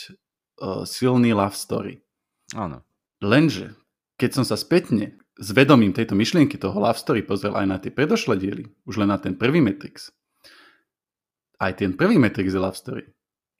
uh, 0.60 0.84
silný 0.84 1.32
love 1.32 1.56
story. 1.56 2.04
Áno. 2.52 2.84
Lenže, 3.24 3.72
keď 4.20 4.30
som 4.40 4.44
sa 4.44 4.60
spätne 4.60 5.16
s 5.40 5.48
vedomím 5.56 5.96
tejto 5.96 6.12
myšlienky 6.12 6.60
toho 6.60 6.76
love 6.76 7.00
story 7.00 7.24
pozrel 7.24 7.56
aj 7.56 7.66
na 7.66 7.80
tie 7.80 7.88
predošlé 7.88 8.36
diely, 8.36 8.64
už 8.84 9.00
len 9.00 9.08
na 9.08 9.16
ten 9.16 9.32
prvý 9.32 9.64
Matrix, 9.64 10.12
aj 11.58 11.72
ten 11.74 11.90
prvý 11.94 12.16
Matrix 12.18 12.54
je 12.54 12.60
love 12.62 12.78
story. 12.78 13.04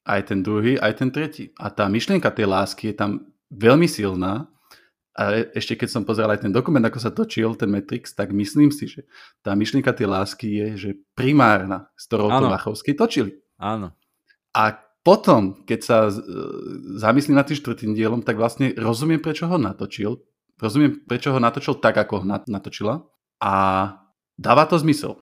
Aj 0.08 0.22
ten 0.24 0.40
druhý, 0.40 0.78
aj 0.80 1.02
ten 1.04 1.10
tretí. 1.12 1.52
A 1.58 1.68
tá 1.68 1.84
myšlienka 1.90 2.30
tej 2.32 2.48
lásky 2.48 2.94
je 2.94 2.96
tam 2.96 3.10
veľmi 3.52 3.84
silná. 3.90 4.48
A 5.18 5.50
ešte 5.50 5.74
keď 5.74 5.88
som 5.90 6.06
pozeral 6.06 6.38
aj 6.38 6.46
ten 6.46 6.54
dokument, 6.54 6.80
ako 6.86 7.02
sa 7.02 7.10
točil 7.10 7.58
ten 7.58 7.66
Matrix, 7.68 8.14
tak 8.14 8.30
myslím 8.30 8.70
si, 8.70 8.86
že 8.86 9.02
tá 9.42 9.58
myšlienka 9.58 9.90
tej 9.90 10.06
lásky 10.06 10.46
je, 10.46 10.66
že 10.78 10.90
primárna, 11.18 11.90
s 11.98 12.06
ktorou 12.06 12.30
to 12.30 12.46
Lachovský 12.46 12.94
točili. 12.94 13.34
Áno. 13.58 13.90
A 14.54 14.78
potom, 15.02 15.66
keď 15.66 15.80
sa 15.82 15.96
zamyslím 17.02 17.34
nad 17.34 17.50
tým 17.50 17.58
štvrtým 17.58 17.92
dielom, 17.98 18.22
tak 18.22 18.38
vlastne 18.38 18.70
rozumiem, 18.78 19.18
prečo 19.18 19.50
ho 19.50 19.58
natočil. 19.58 20.22
Rozumiem, 20.54 21.02
prečo 21.02 21.34
ho 21.34 21.40
natočil 21.42 21.82
tak, 21.82 21.98
ako 21.98 22.22
ho 22.22 22.24
natočila. 22.46 23.02
A 23.42 23.54
dáva 24.38 24.70
to 24.70 24.78
zmysel. 24.78 25.18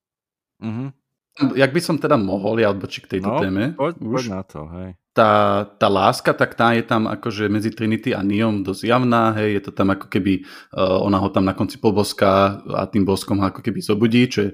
Mm-hmm 0.60 1.05
jak 1.36 1.70
by 1.72 1.80
som 1.84 1.96
teda 2.00 2.16
mohol 2.16 2.60
ja 2.60 2.72
odbočiť 2.72 3.02
k 3.04 3.10
tejto 3.18 3.30
no, 3.30 3.38
téme. 3.40 3.64
Poď, 3.76 3.94
poď 4.00 4.24
na 4.32 4.42
to, 4.42 4.60
hej. 4.72 4.90
Tá, 5.16 5.64
tá 5.64 5.88
láska, 5.88 6.36
tak 6.36 6.52
tá 6.56 6.76
je 6.76 6.84
tam 6.84 7.08
akože 7.08 7.48
medzi 7.48 7.72
Trinity 7.72 8.12
a 8.12 8.20
Neom 8.20 8.60
dosť 8.60 8.84
javná, 8.84 9.32
hej, 9.40 9.60
je 9.60 9.62
to 9.64 9.72
tam 9.72 9.92
ako 9.92 10.12
keby 10.12 10.44
uh, 10.76 11.00
ona 11.00 11.16
ho 11.20 11.28
tam 11.32 11.48
na 11.48 11.56
konci 11.56 11.80
poboská 11.80 12.60
a 12.60 12.84
tým 12.84 13.08
boskom 13.08 13.40
ho 13.40 13.48
ako 13.48 13.64
keby 13.64 13.80
zobudí, 13.80 14.28
čo 14.28 14.40
je 14.48 14.50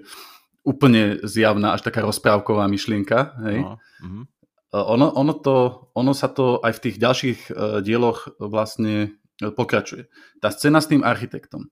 úplne 0.63 1.19
zjavná 1.27 1.75
až 1.75 1.83
taká 1.83 2.07
rozprávková 2.07 2.71
myšlienka, 2.71 3.35
hej. 3.47 3.67
No, 3.67 3.79
uh-huh. 3.79 4.23
uh, 4.75 4.85
ono, 4.87 5.07
ono, 5.19 5.35
to, 5.35 5.57
ono 5.99 6.15
sa 6.15 6.31
to 6.31 6.63
aj 6.63 6.79
v 6.79 6.83
tých 6.87 6.97
ďalších 7.03 7.41
uh, 7.51 7.55
dieloch 7.83 8.31
vlastne 8.39 9.19
pokračuje. 9.43 10.07
Tá 10.39 10.55
scéna 10.55 10.79
s 10.79 10.87
tým 10.87 11.03
architektom. 11.03 11.67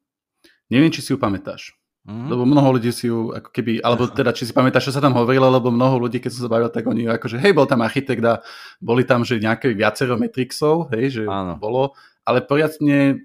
Neviem, 0.70 0.90
či 0.90 1.02
si 1.02 1.14
ju 1.14 1.18
pamätáš. 1.18 1.79
Mm-hmm. 2.10 2.26
Lebo 2.26 2.42
mnoho 2.42 2.68
ľudí 2.74 2.90
si 2.90 3.06
ju 3.06 3.30
ako 3.30 3.54
keby, 3.54 3.78
alebo 3.86 4.10
teda 4.10 4.34
či 4.34 4.42
si 4.42 4.50
pamätáš, 4.50 4.90
čo 4.90 4.94
sa 4.98 5.02
tam 5.04 5.14
hovorilo, 5.14 5.46
lebo 5.46 5.70
mnoho 5.70 6.02
ľudí, 6.02 6.18
keď 6.18 6.30
som 6.34 6.42
sa 6.42 6.50
bavil, 6.50 6.66
tak 6.66 6.82
oni 6.90 7.06
akože, 7.06 7.38
hej, 7.38 7.54
bol 7.54 7.70
tam 7.70 7.86
architekt 7.86 8.24
a 8.26 8.42
boli 8.82 9.06
tam, 9.06 9.22
že 9.22 9.38
nejaké 9.38 9.70
viacero 9.78 10.18
Matrixov, 10.18 10.90
hej, 10.90 11.22
že 11.22 11.22
Áno. 11.30 11.54
bolo, 11.54 11.94
ale 12.26 12.42
poriadne 12.42 13.22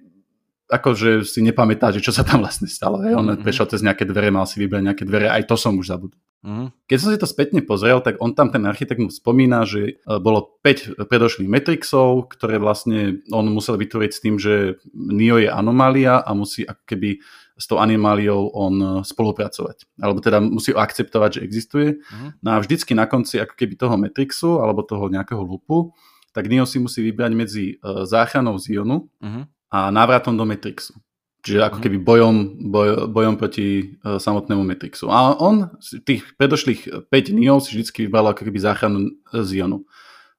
akože 0.70 1.26
si 1.26 1.42
nepamätá, 1.42 1.94
že 1.94 2.02
čo 2.02 2.14
sa 2.14 2.22
tam 2.22 2.46
vlastne 2.46 2.70
stalo. 2.70 3.02
Hej. 3.02 3.18
On 3.18 3.26
mm-hmm. 3.26 3.42
prešiel 3.42 3.66
cez 3.74 3.82
nejaké 3.82 4.06
dvere, 4.06 4.30
mal 4.30 4.46
si 4.46 4.62
vybrať 4.62 4.82
nejaké 4.86 5.04
dvere, 5.06 5.34
aj 5.34 5.50
to 5.50 5.58
som 5.58 5.74
už 5.82 5.90
zabudol. 5.90 6.22
Mm-hmm. 6.46 6.68
Keď 6.86 6.98
som 7.02 7.10
si 7.10 7.18
to 7.18 7.26
spätne 7.26 7.62
pozrel, 7.66 8.06
tak 8.06 8.22
on 8.22 8.38
tam, 8.38 8.54
ten 8.54 8.62
architekt 8.70 9.02
mu 9.02 9.10
spomína, 9.10 9.66
že 9.66 9.98
e, 9.98 10.22
bolo 10.22 10.62
5 10.62 11.02
predošlých 11.10 11.50
Matrixov, 11.50 12.30
ktoré 12.38 12.62
vlastne 12.62 13.26
on 13.34 13.50
musel 13.50 13.82
vytvoriť 13.82 14.12
s 14.14 14.22
tým, 14.22 14.36
že 14.38 14.78
Neo 14.94 15.42
je 15.42 15.50
anomália 15.50 16.22
a 16.22 16.32
musí 16.38 16.62
ako 16.62 16.86
keby 16.86 17.18
s 17.56 17.66
tou 17.72 17.80
animáliou 17.80 18.51
on 18.51 18.76
e, 18.76 18.88
spolupracovať. 19.08 19.88
Alebo 20.03 20.20
teda 20.20 20.43
musí 20.43 20.76
akceptovať, 20.76 21.39
že 21.39 21.43
existuje. 21.47 21.88
Uh-huh. 22.03 22.36
No 22.43 22.49
a 22.56 22.60
vždycky 22.60 22.91
na 22.91 23.08
konci 23.08 23.39
ako 23.39 23.56
keby 23.56 23.80
toho 23.80 23.95
Matrixu 23.95 24.60
alebo 24.60 24.84
toho 24.84 25.08
nejakého 25.08 25.39
lupu, 25.39 25.95
tak 26.36 26.51
Neo 26.51 26.68
si 26.68 26.84
musí 26.84 26.99
vybrať 26.99 27.32
medzi 27.32 27.66
uh, 27.80 28.03
záchranou 28.03 28.60
Zionu 28.60 29.08
uh-huh. 29.24 29.47
a 29.72 29.88
návratom 29.88 30.36
do 30.36 30.43
Matrixu. 30.43 30.99
Čiže 31.45 31.62
ako 31.62 31.78
keby 31.80 32.01
bojom, 32.01 32.36
boj, 32.74 33.08
bojom 33.08 33.39
proti 33.39 33.95
uh, 34.03 34.20
samotnému 34.20 34.66
Matrixu. 34.68 35.08
A 35.08 35.32
on 35.39 35.72
tých 36.03 36.28
predošlých 36.36 37.08
5 37.08 37.39
Neo 37.39 37.64
si 37.64 37.80
vždycky 37.80 38.12
vybral 38.12 38.36
ako 38.36 38.43
keby 38.51 38.60
záchranu 38.60 39.16
Zionu. 39.32 39.88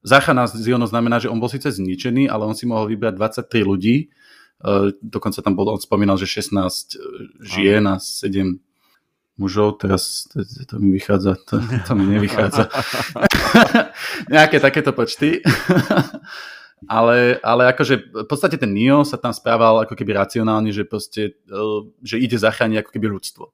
Záchrana 0.05 0.45
Zionu 0.45 0.85
znamená, 0.85 1.17
že 1.17 1.33
on 1.33 1.41
bol 1.41 1.49
síce 1.49 1.73
zničený, 1.73 2.29
ale 2.29 2.45
on 2.45 2.53
si 2.53 2.69
mohol 2.69 2.93
vybrať 2.93 3.17
23 3.49 3.64
ľudí, 3.64 4.12
dokonca 5.03 5.45
tam 5.45 5.53
bol, 5.53 5.69
on 5.69 5.81
spomínal, 5.81 6.17
že 6.17 6.29
16 6.29 6.57
e, 6.57 6.99
žien 7.45 7.85
a 7.85 8.01
7 8.01 8.57
mužov, 9.37 9.85
teraz 9.85 10.25
to, 10.33 10.41
to 10.65 10.81
mi 10.81 10.97
vychádza, 10.97 11.37
to, 11.45 11.61
to 11.61 11.93
mi 11.93 12.09
nevychádza. 12.17 12.73
Nejaké 14.33 14.57
takéto 14.65 14.97
počty. 14.97 15.45
ale, 16.99 17.37
ale 17.45 17.63
akože 17.69 18.25
v 18.25 18.29
podstate 18.29 18.57
ten 18.57 18.73
Neo 18.73 19.05
sa 19.05 19.21
tam 19.21 19.37
správal 19.37 19.85
ako 19.85 19.93
keby 19.93 20.17
racionálne, 20.17 20.73
že, 20.73 20.89
proste, 20.89 21.37
e, 21.45 21.61
že 22.01 22.17
ide 22.17 22.41
zachrániť 22.41 22.81
ako 22.81 22.91
keby 22.97 23.07
ľudstvo. 23.13 23.45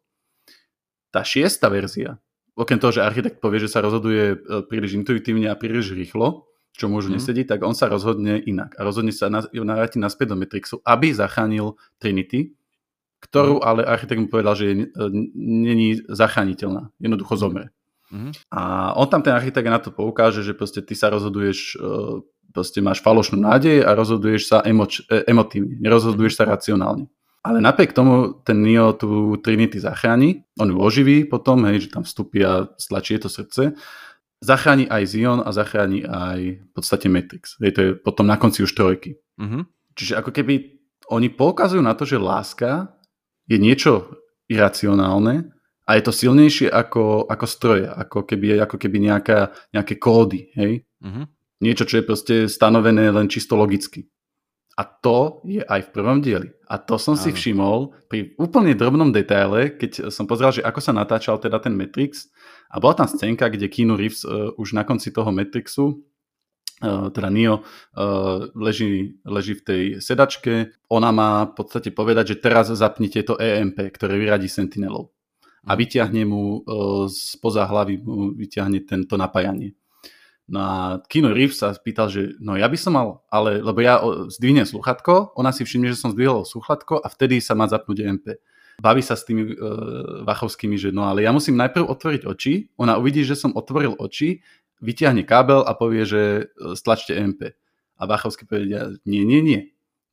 Tá 1.10 1.26
šiesta 1.26 1.66
verzia, 1.66 2.22
okrem 2.54 2.78
toho, 2.78 2.94
že 2.94 3.04
architekt 3.04 3.42
povie, 3.42 3.60
že 3.60 3.68
sa 3.68 3.82
rozhoduje 3.82 4.38
príliš 4.70 4.96
intuitívne 4.96 5.50
a 5.50 5.58
príliš 5.58 5.92
rýchlo, 5.92 6.46
čo 6.72 6.88
môžu 6.88 7.12
mm. 7.12 7.20
nesediť, 7.20 7.46
tak 7.46 7.60
on 7.62 7.76
sa 7.76 7.86
rozhodne 7.92 8.40
inak. 8.40 8.74
A 8.80 8.84
rozhodne 8.84 9.12
sa 9.12 9.28
navrátiť 9.28 10.00
naspäť 10.00 10.32
do 10.32 10.36
Matrixu, 10.40 10.80
aby 10.82 11.12
zachránil 11.12 11.76
Trinity, 12.00 12.56
ktorú 13.22 13.60
mm. 13.60 13.64
ale 13.64 13.80
architekt 13.84 14.20
mu 14.24 14.28
povedal, 14.32 14.56
že 14.56 14.64
je, 14.72 14.74
není 15.36 16.00
zachrániteľná. 16.08 16.90
Jednoducho 16.98 17.36
zomre. 17.36 17.70
Mm. 18.08 18.32
A 18.52 18.92
on 18.96 19.08
tam 19.08 19.20
ten 19.20 19.36
architekt 19.36 19.68
na 19.68 19.80
to 19.80 19.92
poukáže, 19.92 20.40
že 20.44 20.56
proste 20.56 20.80
ty 20.80 20.96
sa 20.96 21.12
rozhoduješ, 21.12 21.58
e, 21.76 21.88
proste 22.52 22.84
máš 22.84 23.00
falošnú 23.00 23.40
nádej 23.40 23.84
a 23.84 23.96
rozhoduješ 23.96 24.42
sa 24.52 24.58
emoč, 24.64 25.04
e, 25.08 25.24
emotívne, 25.28 25.80
nerozhoduješ 25.80 26.40
sa 26.40 26.44
racionálne. 26.44 27.08
Ale 27.42 27.58
napriek 27.58 27.90
tomu 27.90 28.38
ten 28.46 28.62
Neo 28.62 28.94
tú 28.94 29.34
Trinity 29.42 29.82
zachráni, 29.82 30.46
on 30.62 30.70
ju 30.70 30.78
oživí 30.78 31.26
potom, 31.26 31.66
hej, 31.66 31.88
že 31.88 31.88
tam 31.90 32.06
vstúpi 32.06 32.38
a 32.46 32.70
stlačí 32.78 33.18
to 33.18 33.26
srdce 33.26 33.74
zachráni 34.42 34.90
aj 34.90 35.02
Zion 35.06 35.40
a 35.40 35.54
zachráni 35.54 36.02
aj 36.02 36.40
v 36.58 36.70
podstate 36.74 37.06
Matrix. 37.06 37.54
Je 37.62 37.70
to 37.70 37.80
je 37.80 37.90
potom 37.94 38.26
na 38.26 38.34
konci 38.36 38.66
už 38.66 38.74
trojky. 38.74 39.16
Mm-hmm. 39.38 39.62
Čiže 39.94 40.18
ako 40.18 40.30
keby 40.34 40.54
oni 41.14 41.30
poukazujú 41.30 41.80
na 41.80 41.94
to, 41.94 42.02
že 42.02 42.18
láska 42.18 42.90
je 43.46 43.56
niečo 43.56 44.18
iracionálne 44.50 45.54
a 45.86 45.90
je 45.94 46.02
to 46.02 46.12
silnejšie 46.12 46.68
ako, 46.68 47.30
ako 47.30 47.46
stroje, 47.46 47.86
ako 47.86 48.26
keby, 48.26 48.58
ako 48.58 48.76
keby 48.78 48.98
nejaká, 48.98 49.54
nejaké 49.70 49.94
kódy. 50.02 50.50
Hej? 50.58 50.82
Mm-hmm. 51.02 51.24
Niečo, 51.62 51.86
čo 51.86 52.02
je 52.02 52.04
proste 52.06 52.34
stanovené 52.50 53.14
len 53.14 53.30
čisto 53.30 53.54
logicky. 53.54 54.10
A 54.72 54.88
to 54.88 55.44
je 55.44 55.60
aj 55.60 55.90
v 55.90 55.92
prvom 55.92 56.18
dieli. 56.24 56.48
A 56.64 56.80
to 56.80 56.96
som 56.96 57.12
si 57.12 57.28
všimol 57.28 57.92
pri 58.08 58.32
úplne 58.40 58.72
drobnom 58.72 59.12
detaile, 59.12 59.76
keď 59.76 60.08
som 60.08 60.24
pozrel, 60.24 60.48
že 60.48 60.64
ako 60.64 60.80
sa 60.80 60.96
natáčal 60.96 61.36
teda 61.36 61.60
ten 61.60 61.76
Matrix. 61.76 62.32
A 62.72 62.80
bola 62.80 62.96
tam 62.96 63.08
scénka, 63.08 63.52
kde 63.52 63.68
Keanu 63.68 64.00
Reeves 64.00 64.24
uh, 64.24 64.56
už 64.56 64.72
na 64.72 64.88
konci 64.88 65.12
toho 65.12 65.28
Matrixu, 65.28 65.92
uh, 65.92 67.12
teda 67.12 67.28
Neo, 67.28 67.60
uh, 67.60 68.48
leží, 68.56 69.20
leží 69.28 69.60
v 69.60 69.62
tej 69.62 69.82
sedačke. 70.00 70.72
Ona 70.88 71.12
má 71.12 71.52
v 71.52 71.52
podstate 71.52 71.92
povedať, 71.92 72.32
že 72.32 72.40
teraz 72.40 72.72
zapnite 72.72 73.20
to 73.28 73.36
EMP, 73.36 73.92
ktoré 73.92 74.16
vyradí 74.16 74.48
Sentinelov. 74.48 75.12
A 75.68 75.76
mhm. 75.76 75.78
vyťahne 75.78 76.22
mu 76.26 76.66
spoza 77.06 77.68
hlavy 77.70 78.02
vyťahne 78.34 78.82
tento 78.82 79.14
napájanie. 79.14 79.78
No 80.50 80.58
a 80.58 80.74
Kino 81.06 81.30
Reeves 81.30 81.62
sa 81.62 81.70
pýtal, 81.70 82.10
že 82.10 82.34
no 82.42 82.58
ja 82.58 82.66
by 82.66 82.74
som 82.74 82.98
mal, 82.98 83.22
ale 83.30 83.62
lebo 83.62 83.78
ja 83.78 84.02
zdvihnem 84.26 84.66
sluchatko, 84.66 85.38
ona 85.38 85.54
si 85.54 85.62
všimne, 85.62 85.94
že 85.94 86.00
som 86.02 86.10
zdvihol 86.10 86.42
sluchatko 86.42 86.98
a 86.98 87.06
vtedy 87.06 87.38
sa 87.38 87.54
má 87.54 87.70
zapnúť 87.70 87.98
MP. 88.02 88.26
Baví 88.82 88.98
sa 88.98 89.14
s 89.14 89.22
tými 89.22 89.54
uh, 89.54 90.26
Vachovskými, 90.26 90.74
že 90.74 90.90
no 90.90 91.06
ale 91.06 91.22
ja 91.22 91.30
musím 91.30 91.54
najprv 91.54 91.86
otvoriť 91.86 92.22
oči, 92.26 92.74
ona 92.74 92.98
uvidí, 92.98 93.22
že 93.22 93.38
som 93.38 93.54
otvoril 93.54 93.94
oči, 93.94 94.42
vyťahne 94.82 95.22
kábel 95.22 95.62
a 95.62 95.70
povie, 95.78 96.02
že 96.02 96.22
uh, 96.58 96.74
stlačte 96.74 97.14
MP. 97.14 97.54
A 97.94 98.10
Vachovský 98.10 98.42
povedia, 98.50 98.90
nie, 99.06 99.22
nie, 99.22 99.38
nie. 99.38 99.60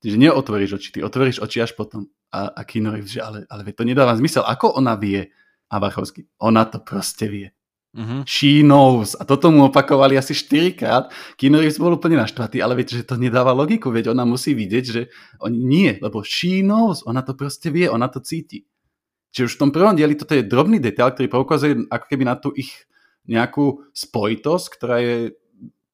Čiže 0.05 0.21
neotvoríš 0.21 0.77
oči, 0.77 0.89
ty 0.93 0.99
otvoríš 1.01 1.41
oči 1.41 1.65
až 1.65 1.73
potom. 1.73 2.13
A, 2.29 2.53
a 2.53 2.61
Kino 2.61 2.93
že 3.01 3.25
ale, 3.25 3.49
ale 3.49 3.73
to 3.73 3.81
nedáva 3.81 4.13
zmysel. 4.13 4.45
Ako 4.45 4.77
ona 4.77 4.93
vie? 4.93 5.33
A 5.73 5.81
Vachovský, 5.81 6.29
ona 6.37 6.69
to 6.69 6.77
proste 6.77 7.25
vie. 7.25 7.49
Uh-huh. 7.89 8.21
She 8.29 8.61
knows. 8.61 9.17
A 9.17 9.25
toto 9.25 9.49
mu 9.49 9.65
opakovali 9.65 10.13
asi 10.13 10.37
4 10.37 10.77
krát. 10.77 11.09
Keanu 11.41 11.57
Reeves 11.57 11.81
bol 11.81 11.97
úplne 11.97 12.21
naštvatý, 12.21 12.61
ale 12.61 12.77
viete, 12.77 12.93
že 12.93 13.07
to 13.07 13.17
nedáva 13.17 13.49
logiku, 13.49 13.89
veď 13.89 14.13
ona 14.13 14.29
musí 14.29 14.53
vidieť, 14.53 14.85
že 14.85 15.09
oni 15.41 15.57
nie, 15.57 15.91
lebo 15.97 16.21
she 16.21 16.61
knows. 16.61 17.01
Ona 17.09 17.25
to 17.25 17.33
proste 17.33 17.73
vie, 17.73 17.89
ona 17.89 18.05
to 18.05 18.21
cíti. 18.21 18.69
Čiže 19.33 19.45
už 19.45 19.53
v 19.57 19.61
tom 19.65 19.71
prvom 19.73 19.97
dieli 19.97 20.13
toto 20.13 20.37
je 20.37 20.45
drobný 20.45 20.77
detail, 20.77 21.13
ktorý 21.13 21.27
poukazuje 21.29 21.73
ako 21.89 22.05
keby 22.05 22.23
na 22.29 22.37
tú 22.37 22.53
ich 22.53 22.85
nejakú 23.29 23.85
spojitosť, 23.93 24.65
ktorá 24.73 24.97
je 25.01 25.17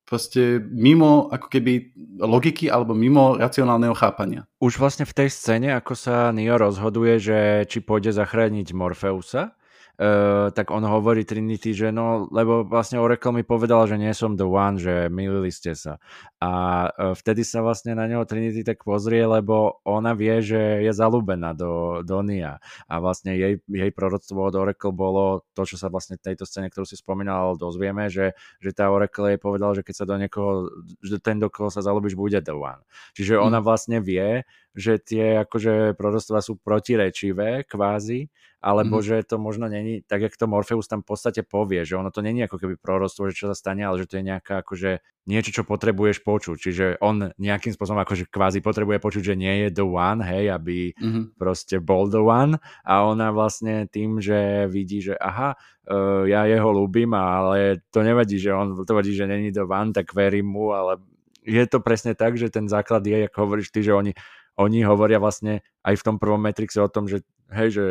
proste 0.05 0.61
mimo 0.61 1.27
ako 1.33 1.49
keby 1.49 1.91
logiky 2.21 2.69
alebo 2.69 2.93
mimo 2.93 3.35
racionálneho 3.35 3.97
chápania. 3.97 4.45
Už 4.61 4.77
vlastne 4.77 5.03
v 5.03 5.17
tej 5.17 5.29
scéne, 5.33 5.73
ako 5.75 5.97
sa 5.97 6.29
Neo 6.31 6.55
rozhoduje, 6.55 7.17
že 7.17 7.37
či 7.65 7.81
pôjde 7.81 8.13
zachrániť 8.13 8.71
Morfeusa, 8.71 9.57
uh, 9.95 10.51
tak 10.51 10.71
on 10.71 10.83
hovorí 10.83 11.23
Trinity, 11.23 11.71
že 11.71 11.89
no, 11.91 12.27
lebo 12.31 12.67
vlastne 12.67 12.99
Oracle 12.99 13.31
mi 13.31 13.43
povedal, 13.47 13.87
že 13.87 13.95
nie 13.95 14.11
som 14.11 14.35
the 14.35 14.47
one, 14.47 14.75
že 14.79 15.07
milili 15.07 15.49
ste 15.51 15.75
sa. 15.75 15.99
A 16.43 16.51
uh, 16.91 17.13
vtedy 17.15 17.47
sa 17.47 17.63
vlastne 17.63 17.95
na 17.95 18.05
neho 18.07 18.23
Trinity 18.27 18.63
tak 18.63 18.83
pozrie, 18.83 19.23
lebo 19.23 19.79
ona 19.87 20.11
vie, 20.13 20.43
že 20.43 20.83
je 20.83 20.91
zalúbená 20.91 21.55
do, 21.55 22.03
do 22.03 22.19
Nia. 22.21 22.59
A 22.91 22.99
vlastne 22.99 23.35
jej, 23.35 23.63
jej 23.65 23.91
proroctvo 23.91 24.51
od 24.51 24.55
Oracle 24.55 24.91
bolo 24.91 25.47
to, 25.55 25.63
čo 25.63 25.79
sa 25.79 25.87
vlastne 25.87 26.19
tejto 26.19 26.43
scéne, 26.43 26.67
ktorú 26.67 26.83
si 26.83 26.99
spomínal, 26.99 27.55
dozvieme, 27.55 28.11
že, 28.11 28.35
že 28.59 28.71
tá 28.75 28.91
Oracle 28.91 29.35
jej 29.35 29.39
povedal, 29.39 29.73
že 29.75 29.83
keď 29.83 29.95
sa 29.95 30.05
do 30.05 30.15
niekoho, 30.19 30.69
že 31.01 31.17
ten, 31.23 31.39
do 31.39 31.47
koho 31.47 31.71
sa 31.71 31.79
zalúbiš, 31.79 32.19
bude 32.19 32.39
the 32.43 32.55
one. 32.55 32.83
Čiže 33.15 33.39
ona 33.39 33.59
mm. 33.59 33.65
vlastne 33.65 33.97
vie, 34.03 34.43
že 34.75 34.99
tie 34.99 35.39
akože 35.47 35.95
proroctva 35.95 36.43
sú 36.43 36.59
protirečivé 36.59 37.63
kvázi, 37.63 38.27
alebo 38.65 38.97
mm-hmm. 38.97 39.21
že 39.21 39.29
to 39.29 39.37
možno 39.37 39.69
není, 39.69 40.01
tak 40.01 40.25
jak 40.25 40.33
to 40.33 40.49
Morpheus 40.49 40.89
tam 40.89 41.05
v 41.05 41.13
podstate 41.13 41.45
povie, 41.45 41.85
že 41.85 42.01
ono 42.01 42.09
to 42.09 42.25
není 42.25 42.41
ako 42.49 42.57
keby 42.57 42.81
proroctvo, 42.81 43.29
že 43.29 43.37
čo 43.37 43.45
sa 43.45 43.53
stane, 43.53 43.85
ale 43.85 44.01
že 44.01 44.09
to 44.09 44.17
je 44.17 44.25
nejaká 44.25 44.65
akože 44.65 45.05
niečo, 45.29 45.61
čo 45.61 45.69
potrebuješ 45.69 46.25
počuť. 46.25 46.57
Čiže 46.57 46.85
on 46.97 47.29
nejakým 47.37 47.77
spôsobom 47.77 48.01
akože 48.01 48.25
kvázi 48.25 48.65
potrebuje 48.65 48.97
počuť, 48.97 49.21
že 49.21 49.35
nie 49.37 49.53
je 49.65 49.67
the 49.69 49.85
one, 49.85 50.25
hej, 50.25 50.49
aby 50.49 50.97
mm-hmm. 50.97 51.37
proste 51.37 51.77
bol 51.77 52.09
the 52.09 52.17
one 52.17 52.57
a 52.81 53.05
ona 53.05 53.29
vlastne 53.29 53.85
tým, 53.85 54.17
že 54.17 54.65
vidí, 54.65 54.97
že 54.97 55.13
aha, 55.13 55.53
uh, 55.53 56.25
ja 56.25 56.49
jeho 56.49 56.73
ľúbim, 56.73 57.13
ale 57.13 57.85
to 57.93 58.01
nevadí, 58.01 58.41
že 58.41 58.49
on 58.49 58.73
to 58.81 58.93
vadí, 58.97 59.13
že 59.13 59.29
není 59.29 59.53
the 59.53 59.61
one, 59.61 59.93
tak 59.93 60.09
verím 60.17 60.49
mu, 60.49 60.73
ale 60.73 60.97
je 61.45 61.61
to 61.69 61.85
presne 61.85 62.17
tak, 62.17 62.33
že 62.33 62.49
ten 62.49 62.65
základ 62.65 63.05
je, 63.05 63.29
ako 63.29 63.37
hovoríš 63.45 63.69
ty, 63.69 63.85
že 63.85 63.93
oni, 63.93 64.17
oni 64.57 64.81
hovoria 64.81 65.21
vlastne 65.21 65.61
aj 65.85 66.01
v 66.01 66.05
tom 66.05 66.17
prvom 66.17 66.41
Matrixe 66.41 66.81
o 66.81 66.89
tom, 66.89 67.05
že 67.05 67.21
hej, 67.53 67.69
že 67.69 67.85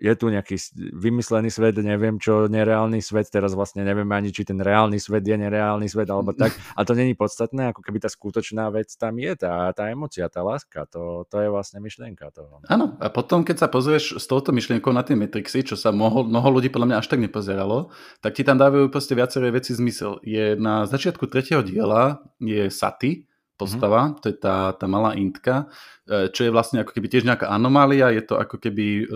je 0.00 0.12
tu 0.16 0.32
nejaký 0.32 0.56
vymyslený 0.96 1.52
svet, 1.52 1.76
neviem 1.84 2.16
čo, 2.16 2.48
nereálny 2.48 3.04
svet, 3.04 3.28
teraz 3.28 3.52
vlastne 3.52 3.84
nevieme 3.84 4.16
ani, 4.16 4.32
či 4.32 4.48
ten 4.48 4.56
reálny 4.56 4.96
svet 4.96 5.22
je 5.22 5.36
nereálny 5.36 5.86
svet 5.86 6.08
alebo 6.08 6.32
tak. 6.32 6.56
A 6.74 6.82
to 6.88 6.96
není 6.96 7.12
podstatné, 7.12 7.76
ako 7.76 7.84
keby 7.84 8.00
tá 8.00 8.08
skutočná 8.08 8.72
vec 8.72 8.88
tam 8.96 9.20
je, 9.20 9.36
tá, 9.36 9.70
tá 9.76 9.92
emocia, 9.92 10.26
tá 10.32 10.40
láska, 10.40 10.88
to, 10.88 11.28
to 11.28 11.36
je 11.38 11.48
vlastne 11.52 11.84
myšlienka 11.84 12.32
toho. 12.32 12.64
Áno, 12.66 12.96
a 12.96 13.12
potom, 13.12 13.44
keď 13.44 13.66
sa 13.66 13.68
pozrieš 13.68 14.16
s 14.16 14.24
touto 14.24 14.50
myšlienkou 14.56 14.90
na 14.90 15.04
tie 15.04 15.14
Matrixy, 15.14 15.62
čo 15.62 15.76
sa 15.76 15.92
mnoho, 15.92 16.24
mnoho 16.24 16.48
ľudí 16.48 16.72
podľa 16.72 16.88
mňa 16.88 16.98
až 17.04 17.06
tak 17.12 17.20
nepozeralo, 17.20 17.92
tak 18.24 18.34
ti 18.34 18.42
tam 18.42 18.56
dávajú 18.56 18.88
proste 18.88 19.12
viaceré 19.12 19.52
veci 19.52 19.76
zmysel. 19.76 20.24
Je 20.24 20.56
na 20.56 20.88
začiatku 20.88 21.28
tretieho 21.28 21.60
diela 21.60 22.24
je 22.40 22.72
Sati, 22.72 23.29
postava, 23.60 24.08
mm-hmm. 24.08 24.20
to 24.24 24.26
je 24.32 24.36
tá, 24.40 24.72
tá 24.72 24.86
malá 24.88 25.12
intka, 25.20 25.68
e, 26.08 26.32
čo 26.32 26.48
je 26.48 26.54
vlastne 26.54 26.80
ako 26.80 26.96
keby 26.96 27.06
tiež 27.12 27.28
nejaká 27.28 27.52
anomália, 27.52 28.08
je 28.16 28.24
to 28.24 28.40
ako 28.40 28.56
keby 28.56 29.04
e, 29.04 29.06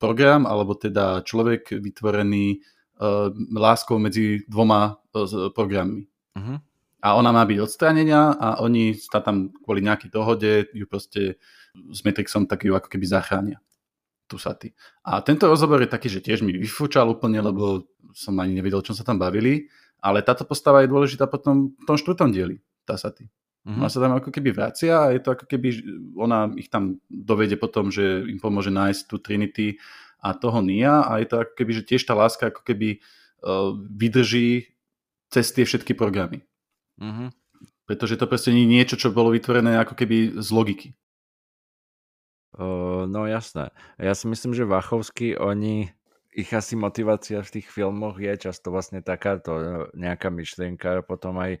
program, 0.00 0.48
alebo 0.48 0.72
teda 0.72 1.20
človek 1.20 1.76
vytvorený 1.76 2.64
uh, 3.00 3.32
láskou 3.52 3.96
medzi 3.96 4.44
dvoma 4.48 5.00
programmi. 5.56 6.04
Mm-hmm. 6.36 6.56
A 7.00 7.08
ona 7.16 7.32
má 7.32 7.48
byť 7.48 7.58
odstránenia 7.64 8.36
a 8.36 8.60
oni 8.60 8.92
sa 8.92 9.24
tam 9.24 9.56
kvôli 9.64 9.80
nejakej 9.80 10.10
dohode 10.12 10.68
ju 10.68 10.84
proste 10.84 11.40
s 11.72 12.04
Matrixom 12.04 12.44
tak 12.44 12.68
ju 12.68 12.76
ako 12.76 12.92
keby 12.92 13.08
zachránia. 13.08 13.58
Tu 14.28 14.36
sa 14.36 14.54
ty. 14.54 14.76
A 15.02 15.24
tento 15.24 15.48
rozhovor 15.48 15.80
je 15.82 15.90
taký, 15.90 16.12
že 16.12 16.22
tiež 16.22 16.44
mi 16.44 16.54
vyfúčal 16.54 17.08
úplne, 17.08 17.40
lebo 17.40 17.88
som 18.12 18.36
ani 18.38 18.54
nevedel, 18.54 18.84
čo 18.84 18.92
sa 18.92 19.02
tam 19.02 19.16
bavili, 19.16 19.66
ale 19.98 20.20
táto 20.20 20.44
postava 20.44 20.84
je 20.84 20.92
dôležitá 20.92 21.26
potom 21.26 21.72
v 21.74 21.84
tom 21.88 21.96
štvrtom 21.96 22.30
dieli, 22.30 22.60
tá 22.84 23.00
sa 23.00 23.10
ty. 23.10 23.26
Mm-hmm. 23.60 23.76
Ona 23.76 23.88
sa 23.92 24.00
tam 24.00 24.16
ako 24.16 24.32
keby 24.32 24.50
vracia 24.56 24.94
a 24.96 25.12
je 25.12 25.20
to 25.20 25.36
ako 25.36 25.44
keby, 25.44 25.68
ona 26.16 26.48
ich 26.56 26.72
tam 26.72 26.96
dovede 27.12 27.60
potom, 27.60 27.92
že 27.92 28.24
im 28.24 28.40
pomôže 28.40 28.72
nájsť 28.72 29.00
tú 29.04 29.20
Trinity 29.20 29.76
a 30.24 30.32
toho 30.32 30.64
Nia 30.64 31.04
a 31.04 31.20
je 31.20 31.28
to 31.28 31.44
ako 31.44 31.52
keby, 31.60 31.72
že 31.76 31.84
tiež 31.84 32.08
tá 32.08 32.16
láska 32.16 32.48
ako 32.48 32.64
keby 32.64 33.04
uh, 33.44 33.76
vydrží 33.76 34.72
cez 35.28 35.52
tie 35.52 35.68
všetky 35.68 35.92
programy. 35.92 36.40
Mm-hmm. 36.96 37.28
Pretože 37.84 38.16
to 38.16 38.24
proste 38.24 38.48
nie 38.48 38.64
je 38.64 38.72
niečo, 38.80 38.96
čo 38.96 39.12
bolo 39.12 39.36
vytvorené 39.36 39.76
ako 39.76 39.92
keby 39.92 40.40
z 40.40 40.48
logiky. 40.56 40.88
Uh, 42.56 43.04
no 43.06 43.28
jasné. 43.28 43.70
Ja 44.00 44.16
si 44.16 44.24
myslím, 44.24 44.56
že 44.56 44.64
Vachovsky, 44.64 45.36
oni, 45.36 45.92
ich 46.30 46.50
asi 46.54 46.78
motivácia 46.78 47.42
v 47.42 47.60
tých 47.60 47.68
filmoch 47.68 48.18
je 48.18 48.30
často 48.38 48.70
vlastne 48.70 49.02
takáto 49.02 49.86
nejaká 49.98 50.30
myšlienka, 50.30 51.02
potom 51.06 51.38
aj 51.38 51.58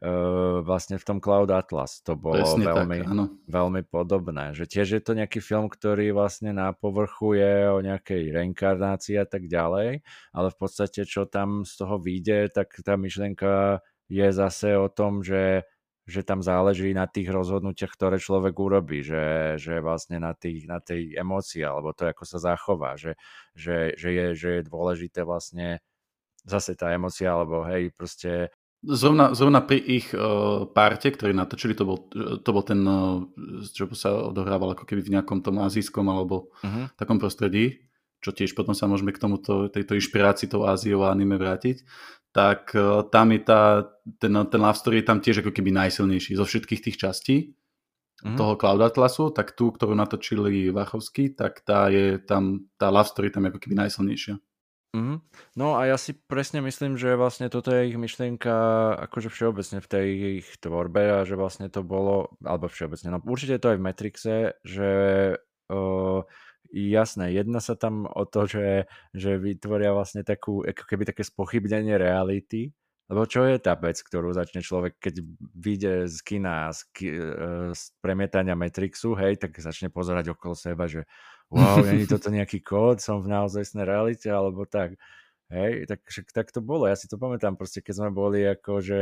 Uh, 0.00 0.64
vlastne 0.64 0.96
v 0.96 1.04
tom 1.04 1.20
Cloud 1.20 1.52
Atlas 1.52 2.00
to 2.00 2.16
bolo 2.16 2.40
Presne 2.40 2.72
veľmi, 2.72 2.98
tak, 3.04 3.36
veľmi 3.52 3.82
podobné. 3.84 4.56
Že 4.56 4.64
tiež 4.64 4.88
je 4.96 5.02
to 5.04 5.12
nejaký 5.12 5.44
film, 5.44 5.68
ktorý 5.68 6.16
vlastne 6.16 6.56
na 6.56 6.72
povrchu 6.72 7.36
je 7.36 7.68
o 7.68 7.84
nejakej 7.84 8.32
reinkarnácii 8.32 9.20
a 9.20 9.28
tak 9.28 9.44
ďalej, 9.44 10.00
ale 10.32 10.48
v 10.48 10.56
podstate 10.56 11.04
čo 11.04 11.28
tam 11.28 11.68
z 11.68 11.84
toho 11.84 12.00
vyjde, 12.00 12.48
tak 12.48 12.72
tá 12.80 12.96
myšlienka 12.96 13.84
je 14.08 14.28
zase 14.32 14.72
o 14.72 14.88
tom, 14.88 15.20
že 15.20 15.68
že 16.10 16.26
tam 16.26 16.42
záleží 16.42 16.90
na 16.90 17.06
tých 17.06 17.30
rozhodnutiach, 17.30 17.94
ktoré 17.94 18.18
človek 18.18 18.58
urobí, 18.58 19.06
že, 19.06 19.54
že 19.62 19.78
vlastne 19.78 20.18
na, 20.18 20.34
tých, 20.34 20.66
na 20.66 20.82
tej 20.82 21.14
emócii, 21.14 21.62
alebo 21.62 21.94
to, 21.94 22.10
ako 22.10 22.26
sa 22.26 22.42
zachová, 22.42 22.98
že, 22.98 23.14
že, 23.54 23.94
že, 23.94 24.10
je, 24.10 24.26
že 24.34 24.48
je 24.58 24.68
dôležité 24.68 25.22
vlastne 25.22 25.78
zase 26.42 26.74
tá 26.74 26.90
emocia, 26.90 27.30
alebo 27.30 27.62
hej, 27.70 27.94
proste 27.94 28.50
Zrovna, 28.80 29.36
zrovna 29.36 29.60
pri 29.60 29.76
ich 29.76 30.08
uh, 30.16 30.64
parte, 30.64 31.12
ktorí 31.12 31.36
natočili, 31.36 31.76
to 31.76 31.84
bol, 31.84 32.08
to 32.40 32.48
bol 32.48 32.64
ten, 32.64 32.80
uh, 32.80 33.20
čo 33.76 33.84
sa 33.92 34.32
odohrával 34.32 34.72
ako 34.72 34.88
keby 34.88 35.04
v 35.04 35.12
nejakom 35.20 35.44
tom 35.44 35.60
azijskom 35.60 36.08
alebo 36.08 36.48
uh-huh. 36.64 36.88
takom 36.96 37.20
prostredí, 37.20 37.84
čo 38.20 38.30
tiež 38.30 38.52
potom 38.52 38.76
sa 38.76 38.86
môžeme 38.86 39.10
k 39.10 39.20
tomuto, 39.20 39.72
tejto 39.72 39.96
inšpirácii 39.96 40.48
tou 40.52 40.68
Áziou 40.68 41.04
a 41.04 41.12
anime 41.12 41.40
vrátiť, 41.40 41.84
tak 42.30 42.76
uh, 42.78 43.02
tam 43.10 43.34
je 43.34 43.40
tá, 43.42 43.90
ten, 44.22 44.30
ten 44.30 44.60
love 44.60 44.78
story 44.78 45.02
je 45.02 45.08
tam 45.08 45.18
tiež 45.18 45.42
ako 45.42 45.50
keby 45.50 45.74
najsilnejší 45.74 46.38
zo 46.38 46.46
všetkých 46.46 46.80
tých 46.84 46.96
častí 47.00 47.36
uh-huh. 48.22 48.36
toho 48.38 48.54
Cloud 48.54 48.84
Atlasu, 48.84 49.34
tak 49.34 49.58
tú, 49.58 49.74
ktorú 49.74 49.96
natočili 49.98 50.70
Vachovsky, 50.70 51.34
tak 51.34 51.64
tá 51.66 51.90
je 51.90 52.22
tam, 52.22 52.70
tá 52.78 52.92
love 52.92 53.08
story 53.10 53.34
tam 53.34 53.48
je 53.48 53.56
ako 53.56 53.60
keby 53.66 53.74
najsilnejšia. 53.88 54.38
Mm-hmm. 54.90 55.18
No 55.54 55.78
a 55.78 55.86
ja 55.86 55.94
si 55.94 56.18
presne 56.18 56.58
myslím, 56.66 56.98
že 56.98 57.14
vlastne 57.14 57.46
toto 57.46 57.70
je 57.70 57.94
ich 57.94 57.94
myšlienka 57.94 58.54
akože 59.06 59.30
všeobecne 59.30 59.78
v 59.78 59.86
tej 59.86 60.06
ich 60.42 60.48
tvorbe 60.58 61.22
a 61.22 61.22
že 61.22 61.38
vlastne 61.38 61.70
to 61.70 61.86
bolo, 61.86 62.34
alebo 62.42 62.66
všeobecne, 62.66 63.14
no 63.14 63.22
určite 63.22 63.62
to 63.62 63.70
aj 63.70 63.78
v 63.78 63.86
Matrixe, 63.86 64.36
že 64.66 64.90
uh, 65.70 66.26
jasné, 66.72 67.34
jedna 67.34 67.58
sa 67.58 67.74
tam 67.74 68.06
o 68.06 68.24
to, 68.24 68.46
že, 68.46 68.90
že 69.14 69.36
vytvoria 69.36 69.90
vlastne 69.94 70.22
takú, 70.22 70.62
ako 70.62 70.84
keby 70.86 71.02
také 71.06 71.22
spochybnenie 71.26 71.98
reality, 71.98 72.70
lebo 73.10 73.26
čo 73.26 73.42
je 73.42 73.58
tá 73.58 73.74
vec, 73.74 73.98
ktorú 73.98 74.30
začne 74.30 74.62
človek, 74.62 75.02
keď 75.02 75.14
vyjde 75.58 75.94
z 76.06 76.18
kina, 76.22 76.70
z, 76.70 76.80
ki, 76.94 77.08
uh, 77.10 77.68
z 77.74 77.82
premietania 77.98 78.54
Matrixu, 78.54 79.18
hej, 79.18 79.34
tak 79.34 79.58
začne 79.58 79.90
pozerať 79.90 80.30
okolo 80.30 80.54
seba, 80.54 80.86
že 80.86 81.02
wow, 81.50 81.82
není 81.82 82.06
toto 82.06 82.30
nejaký 82.30 82.62
kód, 82.62 83.02
som 83.02 83.18
v 83.18 83.34
naozajstnej 83.34 83.82
realite, 83.82 84.30
alebo 84.30 84.62
tak. 84.62 84.94
Hej, 85.50 85.90
tak, 85.90 86.06
tak 86.30 86.46
to 86.54 86.62
bolo, 86.62 86.86
ja 86.86 86.94
si 86.94 87.10
to 87.10 87.18
pamätám, 87.18 87.58
proste 87.58 87.82
keď 87.82 87.94
sme 87.98 88.10
boli 88.14 88.46
ako, 88.46 88.78
že 88.78 89.00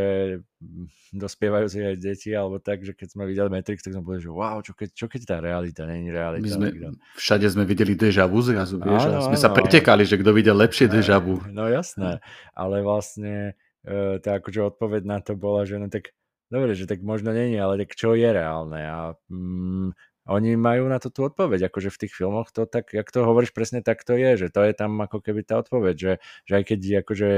dospievajúci 1.13 1.85
aj 1.85 1.97
deti, 2.01 2.33
alebo 2.33 2.57
tak, 2.57 2.89
že 2.89 2.97
keď 2.97 3.09
sme 3.13 3.29
videli 3.29 3.53
Matrix, 3.53 3.85
tak 3.85 3.93
sme 3.93 4.01
boli, 4.01 4.17
že 4.17 4.33
wow, 4.33 4.65
čo 4.65 4.73
keď, 4.73 4.97
čo 4.97 5.13
keď 5.13 5.21
tá 5.29 5.37
realita 5.45 5.85
není 5.85 6.09
realita. 6.09 6.41
My 6.41 6.73
sme, 6.73 6.97
všade 7.21 7.45
sme 7.53 7.69
videli 7.69 7.93
deja 7.93 8.25
vu 8.25 8.41
zrazu, 8.41 8.81
vieš, 8.81 9.13
áno, 9.13 9.21
a 9.21 9.27
sme 9.29 9.37
áno, 9.37 9.45
sa 9.45 9.53
pretekali, 9.53 10.09
že 10.09 10.17
kto 10.17 10.33
videl 10.33 10.57
lepšie 10.57 10.89
deja 10.89 11.21
vu. 11.21 11.37
No 11.53 11.69
jasné, 11.69 12.25
ale 12.57 12.81
vlastne 12.81 13.53
e, 13.85 14.17
tá 14.17 14.41
akože 14.41 14.73
odpoveď 14.73 15.05
na 15.05 15.21
to 15.21 15.37
bola, 15.37 15.69
že 15.69 15.77
no 15.77 15.93
tak 15.93 16.17
dobre, 16.49 16.73
že 16.73 16.89
tak 16.89 17.05
možno 17.05 17.29
není, 17.37 17.61
ale 17.61 17.85
tak 17.85 17.93
čo 17.93 18.17
je 18.17 18.25
reálne 18.25 18.81
a 18.89 19.13
mm, 19.29 19.93
oni 20.29 20.61
majú 20.61 20.93
na 20.93 21.01
to 21.01 21.09
tú 21.09 21.25
odpoveď, 21.25 21.73
akože 21.73 21.89
v 21.89 22.01
tých 22.05 22.13
filmoch 22.13 22.53
to 22.53 22.69
tak, 22.69 22.93
jak 22.93 23.09
to 23.09 23.25
hovoríš 23.25 23.57
presne, 23.57 23.81
tak 23.81 24.05
to 24.05 24.13
je, 24.15 24.47
že 24.47 24.49
to 24.53 24.61
je 24.61 24.77
tam 24.77 25.01
ako 25.01 25.25
keby 25.25 25.41
tá 25.43 25.57
odpoveď, 25.65 25.95
že, 25.97 26.13
že 26.45 26.53
aj 26.53 26.65
keď 26.69 26.81
akože 27.03 27.31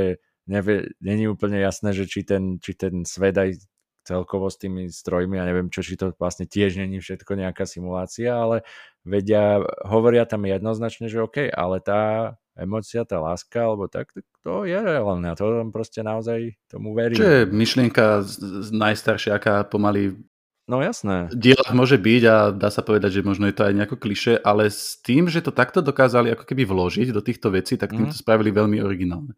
nevie, 0.51 0.91
není 0.99 1.31
úplne 1.31 1.63
jasné, 1.63 1.95
že 1.95 2.11
či 2.11 2.27
ten, 2.27 2.59
či 2.59 2.75
ten 2.75 3.07
svet 3.07 3.39
aj 3.39 3.63
celkovo 4.03 4.51
s 4.51 4.59
tými 4.59 4.91
strojmi 4.91 5.39
a 5.39 5.47
neviem 5.47 5.71
čo, 5.71 5.87
či 5.87 5.95
to 5.95 6.11
vlastne 6.19 6.51
tiež 6.51 6.83
není 6.83 6.99
všetko 6.99 7.39
nejaká 7.39 7.63
simulácia, 7.63 8.35
ale 8.35 8.67
vedia, 9.07 9.63
hovoria 9.87 10.27
tam 10.27 10.49
jednoznačne, 10.49 11.07
že 11.07 11.23
OK, 11.23 11.47
ale 11.47 11.79
tá 11.79 12.35
emocia, 12.59 13.07
tá 13.07 13.23
láska, 13.23 13.71
alebo 13.71 13.87
tak, 13.87 14.11
tak 14.11 14.27
to 14.43 14.67
je 14.67 14.77
reálne 14.77 15.31
a 15.31 15.39
to 15.39 15.47
tam 15.47 15.71
proste 15.71 16.03
naozaj 16.03 16.59
tomu 16.67 16.93
verím. 16.97 17.17
Čo 17.17 17.29
je 17.29 17.43
myšlienka 17.47 18.25
najstaršia, 18.75 19.39
aká 19.39 19.63
pomaly 19.69 20.17
No 20.71 20.79
jasné. 20.79 21.27
Dielach 21.35 21.75
môže 21.75 21.99
byť 21.99 22.23
a 22.31 22.37
dá 22.55 22.71
sa 22.71 22.87
povedať, 22.87 23.19
že 23.19 23.27
možno 23.27 23.51
je 23.51 23.59
to 23.59 23.67
aj 23.67 23.75
nejako 23.75 23.99
kliše, 23.99 24.39
ale 24.39 24.71
s 24.71 25.03
tým, 25.03 25.27
že 25.27 25.43
to 25.43 25.51
takto 25.51 25.83
dokázali 25.83 26.31
ako 26.31 26.47
keby 26.47 26.63
vložiť 26.63 27.11
do 27.11 27.19
týchto 27.19 27.51
vecí, 27.51 27.75
tak 27.75 27.91
tým 27.91 28.07
to 28.07 28.15
mm. 28.15 28.23
spravili 28.23 28.55
veľmi 28.55 28.79
originálne. 28.79 29.35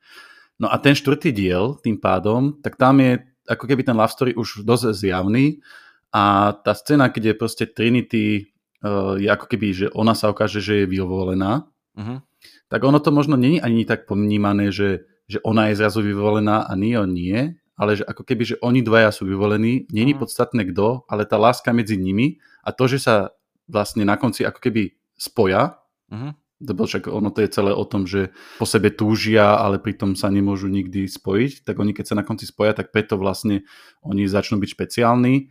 No 0.61 0.69
a 0.69 0.77
ten 0.77 0.93
štvrtý 0.93 1.33
diel 1.33 1.81
tým 1.81 1.97
pádom, 1.97 2.61
tak 2.61 2.77
tam 2.77 3.01
je 3.01 3.25
ako 3.49 3.65
keby 3.65 3.81
ten 3.81 3.97
love 3.97 4.13
story 4.13 4.37
už 4.37 4.61
dosť 4.69 4.93
zjavný 4.93 5.65
a 6.13 6.53
tá 6.53 6.77
scéna, 6.77 7.09
kde 7.09 7.33
proste 7.33 7.65
Trinity 7.65 8.53
uh, 8.85 9.17
je 9.17 9.33
ako 9.33 9.49
keby, 9.49 9.69
že 9.73 9.87
ona 9.97 10.13
sa 10.13 10.29
ukáže, 10.29 10.61
že 10.61 10.85
je 10.85 10.87
vyvolená, 10.87 11.65
uh-huh. 11.97 12.21
tak 12.69 12.81
ono 12.85 13.01
to 13.01 13.09
možno 13.09 13.41
není 13.41 13.57
ani 13.57 13.89
tak 13.89 14.05
pomnímané, 14.05 14.69
že, 14.69 15.09
že 15.25 15.41
ona 15.41 15.73
je 15.73 15.81
zrazu 15.81 16.05
vyvolená 16.05 16.69
a 16.69 16.77
Neo 16.77 17.09
nie, 17.09 17.57
ale 17.83 17.99
že 17.99 18.07
ako 18.07 18.23
keby, 18.23 18.43
že 18.55 18.57
oni 18.63 18.87
dvaja 18.87 19.11
sú 19.11 19.27
vyvolení, 19.27 19.91
není 19.91 20.15
mm. 20.15 20.23
podstatné 20.23 20.63
kto, 20.71 21.03
ale 21.11 21.27
tá 21.27 21.35
láska 21.35 21.75
medzi 21.75 21.99
nimi 21.99 22.39
a 22.63 22.71
to, 22.71 22.87
že 22.87 23.03
sa 23.03 23.35
vlastne 23.67 24.07
na 24.07 24.15
konci 24.15 24.47
ako 24.47 24.63
keby 24.63 24.95
spoja, 25.19 25.83
mm 26.07 26.39
lebo 26.63 26.87
však 26.87 27.11
ono 27.11 27.35
to 27.35 27.43
je 27.43 27.51
celé 27.51 27.75
o 27.75 27.83
tom, 27.83 28.07
že 28.07 28.31
po 28.63 28.67
sebe 28.67 28.95
túžia, 28.95 29.59
ale 29.59 29.83
pritom 29.83 30.15
sa 30.15 30.31
nemôžu 30.31 30.71
nikdy 30.71 31.11
spojiť, 31.11 31.67
tak 31.67 31.83
oni 31.83 31.91
keď 31.91 32.15
sa 32.15 32.19
na 32.19 32.23
konci 32.23 32.47
spoja, 32.47 32.71
tak 32.71 32.95
preto 32.95 33.19
vlastne 33.19 33.67
oni 34.07 34.31
začnú 34.31 34.63
byť 34.63 34.71
špeciálni. 34.71 35.51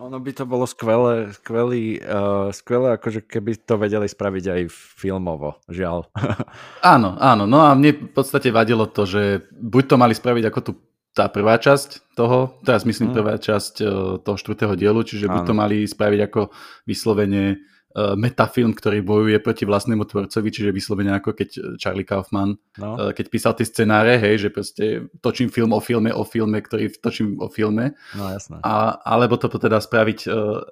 Ono 0.00 0.16
by 0.16 0.32
to 0.32 0.44
bolo 0.48 0.64
skvelé, 0.64 1.28
skvelý, 1.36 2.00
uh, 2.00 2.48
skvelé, 2.56 2.96
akože 2.96 3.20
keby 3.20 3.60
to 3.60 3.76
vedeli 3.76 4.08
spraviť 4.08 4.44
aj 4.48 4.62
filmovo, 4.72 5.60
žiaľ. 5.68 6.08
áno, 6.94 7.20
áno, 7.20 7.44
no 7.44 7.60
a 7.60 7.76
mne 7.76 8.08
v 8.08 8.12
podstate 8.12 8.48
vadilo 8.48 8.88
to, 8.88 9.04
že 9.04 9.44
buď 9.52 9.82
to 9.92 9.96
mali 10.00 10.16
spraviť 10.16 10.44
ako 10.48 10.60
tu 10.64 10.72
tá 11.20 11.28
prvá 11.28 11.60
časť 11.60 12.16
toho, 12.16 12.56
teraz 12.64 12.88
myslím 12.88 13.12
mm. 13.12 13.16
prvá 13.20 13.36
časť 13.36 13.74
uh, 13.84 13.88
toho 14.24 14.36
štvrtého 14.40 14.72
dielu, 14.72 15.04
čiže 15.04 15.28
áno. 15.28 15.36
buď 15.36 15.42
to 15.44 15.54
mali 15.54 15.84
spraviť 15.84 16.20
ako 16.32 16.48
vyslovene 16.88 17.60
uh, 17.60 18.16
metafilm, 18.16 18.72
ktorý 18.72 19.04
bojuje 19.04 19.36
proti 19.44 19.68
vlastnému 19.68 20.08
tvorcovi, 20.08 20.48
čiže 20.48 20.72
vyslovene 20.72 21.12
ako 21.12 21.36
keď 21.36 21.76
Charlie 21.76 22.08
Kaufman, 22.08 22.56
no. 22.80 22.88
uh, 22.96 23.12
keď 23.12 23.26
písal 23.28 23.52
tie 23.52 23.68
scenáre, 23.68 24.16
hej, 24.16 24.48
že 24.48 24.48
proste 24.48 25.12
točím 25.20 25.52
film 25.52 25.76
o 25.76 25.80
filme 25.84 26.08
o 26.08 26.24
filme, 26.24 26.56
ktorý 26.56 26.88
točím 27.04 27.36
o 27.36 27.52
filme. 27.52 27.92
No 28.16 28.32
jasné. 28.32 28.64
A, 28.64 28.96
alebo 29.04 29.36
to 29.36 29.52
teda 29.52 29.76
spraviť 29.76 30.24
uh, 30.24 30.64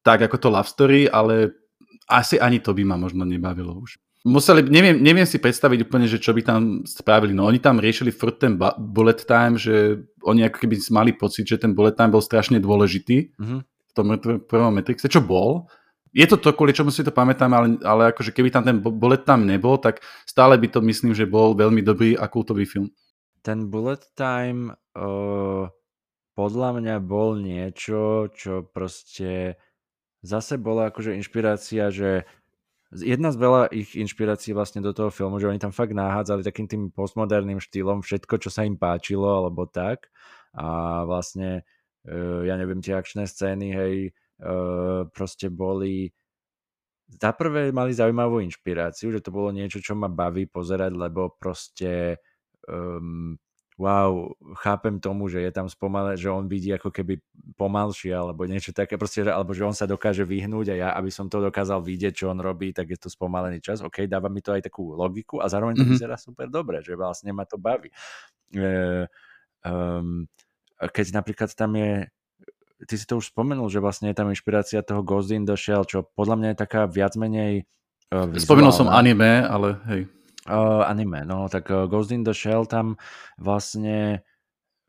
tak 0.00 0.24
ako 0.24 0.36
to 0.40 0.48
love 0.48 0.72
story, 0.72 1.04
ale 1.04 1.52
asi 2.08 2.40
ani 2.40 2.64
to 2.64 2.72
by 2.72 2.82
ma 2.82 2.96
možno 2.96 3.28
nebavilo 3.28 3.76
už. 3.76 4.00
Museli, 4.20 4.60
neviem, 4.68 5.00
neviem 5.00 5.24
si 5.24 5.40
predstaviť 5.40 5.88
úplne, 5.88 6.04
že 6.04 6.20
čo 6.20 6.36
by 6.36 6.44
tam 6.44 6.60
spravili. 6.84 7.32
No 7.32 7.48
oni 7.48 7.56
tam 7.56 7.80
riešili 7.80 8.12
furt 8.12 8.36
ten 8.36 8.60
bullet 8.76 9.24
time, 9.24 9.56
že 9.56 10.04
oni 10.28 10.44
ako 10.44 10.60
keby 10.60 10.76
mali 10.92 11.16
pocit, 11.16 11.48
že 11.48 11.56
ten 11.56 11.72
bullet 11.72 11.96
time 11.96 12.12
bol 12.12 12.20
strašne 12.20 12.60
dôležitý 12.60 13.32
mm-hmm. 13.32 13.60
v 13.64 13.92
tom 13.96 14.06
prvom 14.44 14.76
Matrixe, 14.76 15.08
čo 15.08 15.24
bol, 15.24 15.72
je 16.10 16.26
to 16.26 16.36
to, 16.42 16.50
kvôli 16.50 16.74
čomu 16.74 16.90
si 16.90 17.06
to 17.06 17.14
pamätám, 17.14 17.54
ale, 17.54 17.78
ale 17.86 18.10
akože 18.10 18.34
keby 18.34 18.50
tam 18.50 18.66
ten 18.66 18.82
bullet 18.82 19.22
tam 19.22 19.46
nebol, 19.46 19.78
tak 19.78 20.02
stále 20.26 20.58
by 20.58 20.66
to 20.66 20.82
myslím, 20.82 21.14
že 21.14 21.30
bol 21.30 21.54
veľmi 21.54 21.86
dobrý 21.86 22.18
a 22.18 22.26
kultový 22.26 22.66
film. 22.66 22.90
Ten 23.46 23.70
bullet 23.70 24.02
time 24.18 24.74
uh, 24.98 25.70
podľa 26.34 26.70
mňa 26.82 26.96
bol 26.98 27.38
niečo, 27.38 28.28
čo 28.34 28.66
proste 28.66 29.54
zase 30.20 30.58
bola 30.58 30.90
akože 30.90 31.14
inšpirácia, 31.14 31.94
že 31.94 32.26
jedna 32.90 33.30
z 33.30 33.36
veľa 33.38 33.62
ich 33.70 33.94
inšpirácií 33.94 34.50
vlastne 34.50 34.82
do 34.82 34.90
toho 34.90 35.14
filmu, 35.14 35.38
že 35.38 35.46
oni 35.46 35.62
tam 35.62 35.70
fakt 35.70 35.94
nahádzali 35.94 36.42
takým 36.42 36.66
tým 36.66 36.82
postmoderným 36.90 37.62
štýlom 37.62 38.02
všetko, 38.02 38.34
čo 38.42 38.50
sa 38.50 38.66
im 38.66 38.74
páčilo, 38.74 39.30
alebo 39.30 39.70
tak. 39.70 40.10
A 40.58 41.02
vlastne, 41.06 41.62
uh, 42.10 42.42
ja 42.42 42.58
neviem, 42.58 42.82
tie 42.82 42.98
akčné 42.98 43.30
scény, 43.30 43.68
hej, 43.70 43.94
uh, 44.42 45.06
proste 45.14 45.46
boli 45.46 46.10
za 47.10 47.34
prvé 47.34 47.74
mali 47.74 47.90
zaujímavú 47.90 48.38
inšpiráciu, 48.38 49.10
že 49.10 49.22
to 49.22 49.34
bolo 49.34 49.50
niečo, 49.50 49.82
čo 49.82 49.98
ma 49.98 50.06
baví 50.06 50.46
pozerať, 50.46 50.94
lebo 50.94 51.34
proste 51.34 52.22
um, 52.70 53.34
wow, 53.80 54.36
chápem 54.60 55.00
tomu, 55.00 55.32
že 55.32 55.40
je 55.40 55.48
tam 55.48 55.64
spomalé, 55.72 56.20
že 56.20 56.28
on 56.28 56.44
vidí 56.44 56.68
ako 56.68 56.92
keby 56.92 57.16
pomalšie 57.56 58.12
alebo 58.12 58.44
niečo 58.44 58.76
také, 58.76 59.00
proste, 59.00 59.24
alebo 59.24 59.56
že 59.56 59.64
on 59.64 59.72
sa 59.72 59.88
dokáže 59.88 60.28
vyhnúť 60.28 60.66
a 60.70 60.74
ja, 60.76 60.88
aby 60.92 61.08
som 61.08 61.32
to 61.32 61.40
dokázal 61.40 61.80
vidieť, 61.80 62.12
čo 62.12 62.28
on 62.28 62.44
robí, 62.44 62.76
tak 62.76 62.92
je 62.92 63.00
to 63.00 63.08
spomalený 63.08 63.64
čas. 63.64 63.80
OK, 63.80 64.04
dáva 64.04 64.28
mi 64.28 64.44
to 64.44 64.52
aj 64.52 64.68
takú 64.68 64.92
logiku 64.92 65.40
a 65.40 65.48
zároveň 65.48 65.80
to 65.80 65.88
mm-hmm. 65.88 65.96
vyzerá 65.96 66.20
super 66.20 66.52
dobre, 66.52 66.84
že 66.84 66.92
vlastne 66.92 67.32
ma 67.32 67.48
to 67.48 67.56
baví. 67.56 67.88
E, 68.52 69.08
um, 69.64 70.28
keď 70.76 71.06
napríklad 71.16 71.48
tam 71.56 71.72
je 71.80 72.04
ty 72.84 72.94
si 72.96 73.04
to 73.04 73.20
už 73.20 73.32
spomenul, 73.32 73.68
že 73.68 73.80
vlastne 73.80 74.12
je 74.12 74.16
tam 74.16 74.32
inšpirácia 74.32 74.84
toho 74.84 75.04
Ghost 75.04 75.32
in 75.32 75.44
the 75.44 75.56
Shell, 75.56 75.88
čo 75.88 76.04
podľa 76.16 76.36
mňa 76.36 76.48
je 76.52 76.56
taká 76.56 76.88
viac 76.88 77.12
menej 77.16 77.68
uh, 78.12 78.28
Spomenul 78.36 78.72
som 78.72 78.88
anime, 78.88 79.44
ale 79.44 79.80
hej. 79.88 80.02
Uh, 80.50 80.82
anime, 80.82 81.22
no 81.22 81.46
tak 81.46 81.70
uh, 81.70 81.86
Ghost 81.86 82.10
in 82.10 82.26
the 82.26 82.34
Shell 82.34 82.66
tam 82.66 82.98
vlastne 83.38 84.26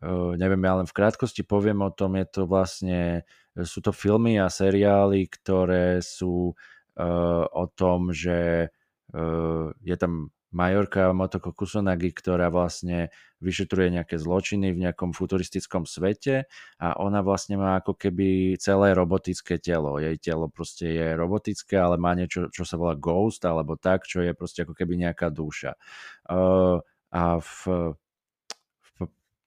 uh, 0.02 0.34
neviem, 0.34 0.62
ja 0.66 0.74
len 0.82 0.88
v 0.90 0.98
krátkosti 0.98 1.46
poviem 1.46 1.86
o 1.86 1.94
tom, 1.94 2.18
je 2.18 2.26
to 2.26 2.42
vlastne, 2.50 3.22
sú 3.54 3.80
to 3.86 3.94
filmy 3.94 4.42
a 4.42 4.50
seriály, 4.50 5.30
ktoré 5.30 6.02
sú 6.02 6.58
uh, 6.98 7.46
o 7.46 7.66
tom, 7.70 8.10
že 8.10 8.70
uh, 9.14 9.70
je 9.86 9.96
tam 9.96 10.34
Majorka 10.52 11.16
Motoko 11.16 11.56
Kusanagi, 11.56 12.12
ktorá 12.12 12.52
vlastne 12.52 13.08
vyšetruje 13.40 13.96
nejaké 13.96 14.20
zločiny 14.20 14.76
v 14.76 14.88
nejakom 14.88 15.16
futuristickom 15.16 15.88
svete 15.88 16.46
a 16.78 17.00
ona 17.00 17.24
vlastne 17.24 17.56
má 17.56 17.80
ako 17.80 17.96
keby 17.96 18.60
celé 18.60 18.92
robotické 18.92 19.58
telo. 19.58 19.98
Jej 19.98 20.20
telo 20.20 20.52
proste 20.52 20.92
je 20.92 21.08
robotické, 21.16 21.80
ale 21.80 21.96
má 21.96 22.14
niečo, 22.14 22.52
čo 22.52 22.68
sa 22.68 22.76
volá 22.76 23.00
ghost 23.00 23.42
alebo 23.48 23.80
tak, 23.80 24.04
čo 24.06 24.22
je 24.22 24.36
proste 24.36 24.68
ako 24.68 24.76
keby 24.76 25.00
nejaká 25.08 25.32
duša. 25.32 25.80
Uh, 26.28 26.84
a 27.12 27.40
v 27.44 27.92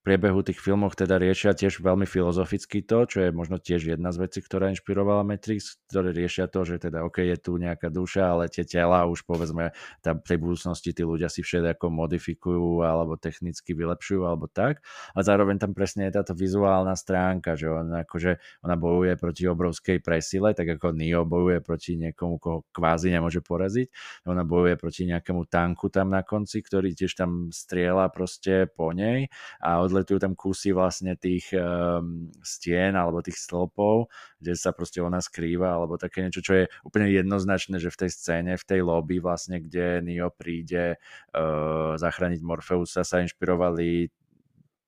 priebehu 0.05 0.44
tých 0.44 0.61
filmov 0.61 0.92
teda 0.92 1.16
riešia 1.16 1.57
tiež 1.57 1.80
veľmi 1.80 2.05
filozoficky 2.05 2.84
to, 2.84 3.09
čo 3.09 3.24
je 3.24 3.30
možno 3.32 3.57
tiež 3.57 3.96
jedna 3.96 4.12
z 4.12 4.28
vecí, 4.28 4.44
ktorá 4.44 4.68
inšpirovala 4.76 5.24
Matrix, 5.24 5.80
ktoré 5.88 6.12
riešia 6.12 6.44
to, 6.52 6.61
že 6.68 6.76
teda 6.76 7.09
OK, 7.09 7.24
je 7.24 7.38
tu 7.40 7.57
nejaká 7.57 7.88
duša, 7.88 8.36
ale 8.36 8.52
tie 8.52 8.68
tela 8.68 9.09
už 9.09 9.24
povedzme 9.24 9.72
tá, 10.05 10.12
tej 10.12 10.36
budúcnosti 10.36 10.92
tí 10.92 11.00
ľudia 11.09 11.32
si 11.32 11.40
všetko 11.40 11.88
modifikujú 11.88 12.84
alebo 12.84 13.16
technicky 13.16 13.72
vylepšujú 13.72 14.28
alebo 14.28 14.44
tak. 14.44 14.84
A 15.16 15.24
zároveň 15.24 15.57
tam 15.57 15.72
presne 15.72 16.12
je 16.12 16.20
táto 16.20 16.36
vizuálna 16.36 16.92
stránka, 17.00 17.57
že 17.57 17.72
ona, 17.72 18.05
akože, 18.05 18.61
ona 18.61 18.76
bojuje 18.76 19.16
proti 19.16 19.48
obrovskej 19.48 20.05
presile, 20.05 20.52
tak 20.52 20.76
ako 20.76 20.92
Neo 20.92 21.24
bojuje 21.24 21.64
proti 21.64 21.96
niekomu, 21.96 22.36
koho 22.36 22.68
kvázi 22.76 23.09
nemôže 23.09 23.40
poraziť. 23.40 23.88
Ona 24.28 24.44
bojuje 24.44 24.76
proti 24.76 25.09
nejakému 25.09 25.48
tanku 25.48 25.88
tam 25.88 26.12
na 26.12 26.20
konci, 26.20 26.61
ktorý 26.61 26.92
tiež 26.92 27.16
tam 27.16 27.48
strieľa 27.48 28.12
proste 28.12 28.68
po 28.68 28.92
nej 28.92 29.32
a 29.64 29.80
od 29.80 29.93
odletujú 29.95 30.18
tam 30.18 30.34
kusy 30.34 30.74
vlastne 30.74 31.14
tých 31.14 31.55
um, 31.55 32.26
stien 32.42 32.99
alebo 32.99 33.22
tých 33.22 33.38
stĺpov, 33.38 34.11
kde 34.42 34.59
sa 34.59 34.74
proste 34.74 34.99
ona 34.99 35.22
skrýva 35.22 35.78
alebo 35.78 35.95
také 35.95 36.26
niečo, 36.26 36.42
čo 36.42 36.53
je 36.59 36.64
úplne 36.82 37.07
jednoznačné, 37.14 37.78
že 37.78 37.95
v 37.95 38.01
tej 38.03 38.11
scéne, 38.11 38.59
v 38.59 38.66
tej 38.66 38.82
lobby 38.82 39.22
vlastne, 39.22 39.62
kde 39.62 40.03
Neo 40.03 40.34
príde 40.34 40.99
uh, 40.99 41.95
zachrániť 41.95 42.42
Morfeusa, 42.42 43.07
sa 43.07 43.22
inšpirovali 43.22 44.11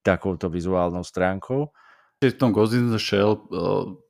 takouto 0.03 0.51
vizuálnou 0.51 1.07
stránkou. 1.07 1.71
V 2.17 2.33
tom 2.33 2.49
Ghost 2.49 2.73
in 2.73 2.89
the 2.89 2.97
Shell, 2.97 3.45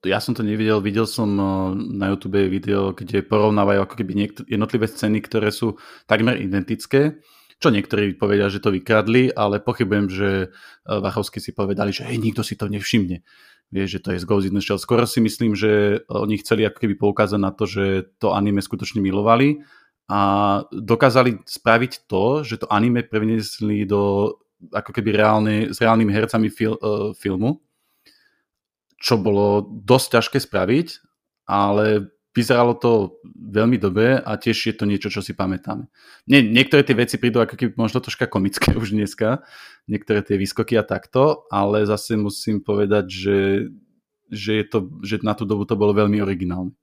ja 0.07 0.23
som 0.23 0.31
to 0.31 0.39
nevidel, 0.39 0.79
videl 0.79 1.03
som 1.03 1.27
na 1.75 2.07
YouTube 2.07 2.39
video, 2.47 2.95
kde 2.95 3.19
porovnávajú 3.19 3.83
ako 3.83 3.95
keby 3.99 4.31
jednotlivé 4.47 4.87
scény, 4.87 5.19
ktoré 5.19 5.51
sú 5.51 5.75
takmer 6.07 6.39
identické 6.39 7.19
čo 7.57 7.73
niektorí 7.73 8.13
povedia, 8.13 8.53
že 8.53 8.61
to 8.61 8.69
vykradli, 8.69 9.33
ale 9.33 9.57
pochybujem, 9.57 10.07
že 10.13 10.29
e, 10.45 10.47
Vachovskí 10.85 11.41
si 11.41 11.57
povedali, 11.57 11.89
že 11.89 12.05
hej, 12.05 12.21
nikto 12.21 12.45
si 12.45 12.53
to 12.53 12.69
nevšimne. 12.69 13.25
Vieš, 13.73 13.99
že 13.99 14.03
to 14.05 14.09
je 14.13 14.21
z 14.23 14.25
Ghost 14.29 14.47
in 14.47 14.55
the 14.55 14.63
Shell. 14.63 14.79
Skoro 14.79 15.03
si 15.03 15.19
myslím, 15.19 15.57
že 15.57 16.05
oni 16.07 16.39
chceli 16.39 16.63
ako 16.63 16.79
keby 16.85 16.95
poukázať 16.95 17.39
na 17.41 17.51
to, 17.51 17.67
že 17.67 18.15
to 18.21 18.31
anime 18.31 18.63
skutočne 18.63 19.03
milovali 19.03 19.59
a 20.07 20.63
dokázali 20.71 21.43
spraviť 21.43 22.07
to, 22.07 22.47
že 22.47 22.63
to 22.63 22.67
anime 22.71 23.03
prevniesli 23.03 23.83
do 23.83 24.31
ako 24.71 24.89
keby 24.95 25.13
reálne, 25.13 25.55
s 25.69 25.77
reálnymi 25.83 26.11
hercami 26.15 26.47
fil, 26.49 26.79
uh, 26.79 27.13
filmu, 27.13 27.61
čo 28.97 29.19
bolo 29.19 29.67
dosť 29.85 30.07
ťažké 30.17 30.37
spraviť, 30.41 30.87
ale 31.45 32.09
vyzeralo 32.37 32.77
to 32.77 33.17
veľmi 33.33 33.81
dobre 33.81 34.21
a 34.21 34.37
tiež 34.37 34.53
je 34.69 34.75
to 34.77 34.85
niečo, 34.85 35.09
čo 35.09 35.25
si 35.25 35.33
pamätáme. 35.33 35.89
Nie, 36.29 36.45
niektoré 36.45 36.85
tie 36.85 36.93
veci 36.93 37.17
prídu 37.17 37.41
ako 37.41 37.57
keby 37.57 37.73
možno 37.73 37.97
troška 37.97 38.29
komické 38.29 38.77
už 38.81 38.93
dneska, 38.93 39.41
niektoré 39.89 40.21
tie 40.21 40.37
výskoky 40.37 40.77
a 40.77 40.85
takto, 40.85 41.49
ale 41.49 41.89
zase 41.89 42.13
musím 42.13 42.61
povedať, 42.61 43.09
že, 43.09 43.39
že, 44.29 44.61
je 44.61 44.65
to, 44.69 44.77
že 45.01 45.25
na 45.25 45.33
tú 45.33 45.49
dobu 45.49 45.65
to 45.65 45.73
bolo 45.73 45.97
veľmi 45.97 46.21
originálne. 46.21 46.77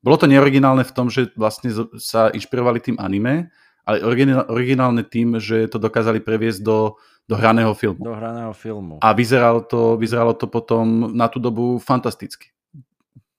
Bolo 0.00 0.16
to 0.16 0.30
neoriginálne 0.30 0.86
v 0.86 0.94
tom, 0.94 1.12
že 1.12 1.34
vlastne 1.36 1.68
sa 2.00 2.32
inšpirovali 2.32 2.80
tým 2.80 2.96
anime, 2.96 3.52
ale 3.86 4.02
originálne 4.48 5.04
tým, 5.06 5.38
že 5.38 5.68
to 5.68 5.78
dokázali 5.78 6.18
previesť 6.18 6.62
do, 6.62 6.98
do 7.26 7.34
hraného 7.38 7.74
filmu. 7.74 8.02
Do 8.02 8.14
hraného 8.14 8.50
filmu. 8.54 8.98
A 9.02 9.14
vyzeralo 9.14 9.62
to, 9.62 9.94
vyzeralo 9.94 10.34
to 10.34 10.50
potom 10.50 11.14
na 11.14 11.30
tú 11.30 11.38
dobu 11.38 11.78
fantasticky 11.78 12.55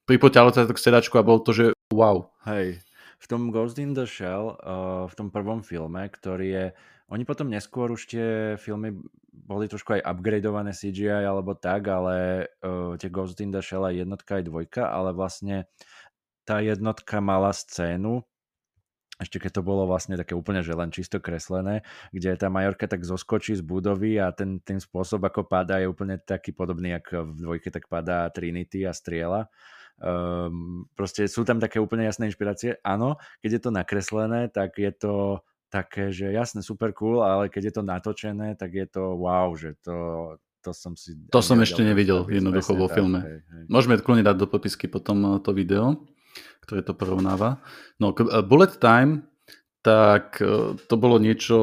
pripoťalo 0.08 0.55
sa 0.55 0.64
to 0.64 0.74
k 0.74 0.84
sedačku 0.88 1.20
a 1.20 1.28
bol 1.28 1.43
to, 1.43 1.51
že 1.51 1.66
wow. 1.91 2.32
Hej, 2.47 2.80
v 3.20 3.26
tom 3.28 3.51
Ghost 3.51 3.76
in 3.78 3.91
the 3.91 4.08
Shell, 4.08 4.55
uh, 4.64 5.05
v 5.05 5.14
tom 5.14 5.28
prvom 5.30 5.62
filme, 5.62 6.08
ktorý 6.08 6.47
je, 6.47 6.66
oni 7.12 7.24
potom 7.28 7.51
neskôr 7.51 7.91
už 7.91 8.08
tie 8.08 8.28
filmy 8.55 8.95
boli 9.38 9.70
trošku 9.70 9.99
aj 9.99 10.08
upgradeované 10.08 10.74
CGI 10.74 11.28
alebo 11.28 11.53
tak, 11.53 11.86
ale 11.91 12.47
uh, 12.64 12.97
tie 12.97 13.12
Ghost 13.12 13.38
in 13.43 13.51
the 13.51 13.62
Shell 13.62 13.86
aj 13.86 14.08
jednotka 14.08 14.39
aj 14.39 14.43
dvojka, 14.47 14.84
ale 14.89 15.12
vlastne 15.14 15.70
tá 16.47 16.64
jednotka 16.64 17.20
mala 17.20 17.51
scénu, 17.51 18.24
ešte 19.18 19.41
keď 19.41 19.60
to 19.60 19.62
bolo 19.66 19.89
vlastne 19.89 20.14
také 20.14 20.38
úplne, 20.38 20.62
že 20.62 20.78
len 20.78 20.93
čisto 20.93 21.18
kreslené, 21.18 21.82
kde 22.14 22.38
tá 22.38 22.53
Majorka 22.53 22.86
tak 22.86 23.01
zoskočí 23.01 23.58
z 23.58 23.66
budovy 23.66 24.22
a 24.22 24.30
ten, 24.30 24.62
ten 24.62 24.78
spôsob, 24.78 25.26
ako 25.26 25.49
padá, 25.49 25.82
je 25.82 25.89
úplne 25.89 26.22
taký 26.22 26.53
podobný, 26.53 26.93
ako 27.01 27.34
v 27.34 27.39
dvojke 27.41 27.70
tak 27.74 27.89
padá 27.89 28.30
Trinity 28.30 28.86
a 28.86 28.93
striela. 28.93 29.49
Um, 29.98 30.86
proste 30.93 31.26
sú 31.26 31.41
tam 31.41 31.58
také 31.58 31.82
úplne 31.82 32.06
jasné 32.06 32.30
inšpirácie. 32.30 32.78
Áno, 32.86 33.18
keď 33.41 33.50
je 33.58 33.62
to 33.66 33.72
nakreslené, 33.74 34.50
tak 34.54 34.78
je 34.78 34.91
to 34.93 35.41
také, 35.68 36.14
že 36.14 36.32
jasne, 36.32 36.64
super 36.64 36.93
cool, 36.95 37.26
ale 37.26 37.50
keď 37.50 37.72
je 37.72 37.74
to 37.76 37.84
natočené, 37.84 38.56
tak 38.56 38.72
je 38.72 38.88
to 38.88 39.18
wow, 39.20 39.52
že 39.58 39.76
to, 39.84 39.98
to 40.64 40.72
som 40.72 40.95
si... 40.95 41.18
To 41.34 41.43
som 41.43 41.60
ešte 41.60 41.84
nevidel 41.84 42.24
jednoducho 42.30 42.78
vo 42.78 42.88
filme. 42.88 43.20
Hej, 43.20 43.39
hej. 43.43 43.64
Môžeme 43.68 44.00
kľudne 44.00 44.24
dať 44.24 44.38
do 44.38 44.48
popisky 44.48 44.88
potom 44.88 45.38
eh, 45.38 45.43
to 45.43 45.52
video 45.52 46.08
ktoré 46.68 46.84
to 46.84 46.91
porovnáva. 46.91 47.64
No, 47.95 48.12
eh, 48.12 48.43
Bullet 48.43 48.76
Time, 48.84 49.24
tak 49.80 50.43
eh, 50.43 50.76
to 50.76 50.95
bolo 51.00 51.16
niečo, 51.18 51.58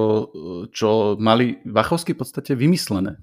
čo 0.72 1.20
mali 1.20 1.60
Vachovsky 1.68 2.16
v 2.16 2.20
podstate 2.24 2.56
vymyslené. 2.56 3.20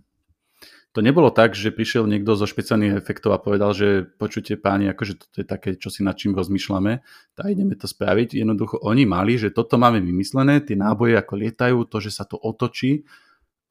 To 0.91 0.99
nebolo 0.99 1.31
tak, 1.31 1.55
že 1.55 1.71
prišiel 1.71 2.03
niekto 2.03 2.35
zo 2.35 2.43
špeciálnych 2.43 2.99
efektov 2.99 3.31
a 3.31 3.39
povedal, 3.39 3.71
že 3.71 4.03
počujte 4.03 4.59
páni, 4.59 4.91
akože 4.91 5.13
toto 5.23 5.35
je 5.39 5.47
také, 5.47 5.69
čo 5.79 5.87
si 5.87 6.03
nad 6.03 6.19
čím 6.19 6.35
rozmýšľame, 6.35 6.99
tak 7.31 7.45
ideme 7.47 7.79
to 7.79 7.87
spraviť. 7.87 8.35
Jednoducho 8.35 8.83
oni 8.83 9.07
mali, 9.07 9.39
že 9.39 9.55
toto 9.55 9.79
máme 9.79 10.03
vymyslené, 10.03 10.59
tie 10.59 10.75
náboje 10.75 11.15
ako 11.15 11.33
lietajú, 11.39 11.77
to, 11.87 12.03
že 12.03 12.11
sa 12.11 12.27
to 12.27 12.35
otočí, 12.35 13.07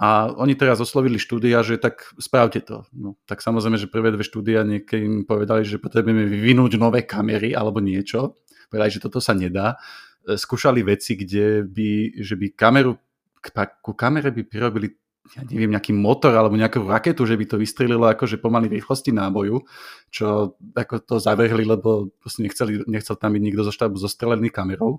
a 0.00 0.32
oni 0.32 0.56
teraz 0.56 0.80
oslovili 0.80 1.20
štúdia, 1.20 1.60
že 1.60 1.76
tak 1.76 2.16
spravte 2.16 2.64
to. 2.64 2.88
No, 2.96 3.20
tak 3.28 3.44
samozrejme, 3.44 3.76
že 3.76 3.84
prvé 3.84 4.08
dve 4.08 4.24
štúdia 4.24 4.64
niekedy 4.64 5.04
im 5.04 5.28
povedali, 5.28 5.60
že 5.60 5.76
potrebujeme 5.76 6.24
vyvinúť 6.24 6.80
nové 6.80 7.04
kamery 7.04 7.52
alebo 7.52 7.84
niečo. 7.84 8.40
Povedali, 8.72 8.96
že 8.96 9.04
toto 9.04 9.20
sa 9.20 9.36
nedá. 9.36 9.76
Skúšali 10.24 10.80
veci, 10.80 11.20
kde 11.20 11.68
by, 11.68 12.16
že 12.16 12.32
by 12.32 12.46
kameru, 12.56 12.96
ku 13.84 13.92
kamere 13.92 14.32
by 14.32 14.40
prirobili 14.48 14.88
ja 15.30 15.42
neviem, 15.46 15.70
nejaký 15.70 15.94
motor 15.94 16.34
alebo 16.34 16.58
nejakú 16.58 16.82
raketu, 16.82 17.22
že 17.28 17.38
by 17.38 17.44
to 17.46 17.56
vystrelilo 17.60 18.08
akože 18.10 18.42
pomaly 18.42 18.66
rýchlosti 18.66 19.14
náboju, 19.14 19.62
čo 20.10 20.56
ako 20.74 20.94
to 21.06 21.14
zavrhli, 21.22 21.62
lebo 21.62 22.10
nechceli, 22.40 22.82
nechcel 22.90 23.14
tam 23.14 23.36
byť 23.36 23.42
nikto 23.42 23.62
zo 23.62 23.72
štábu 23.72 24.00
zostrelený 24.00 24.50
kamerou. 24.50 24.98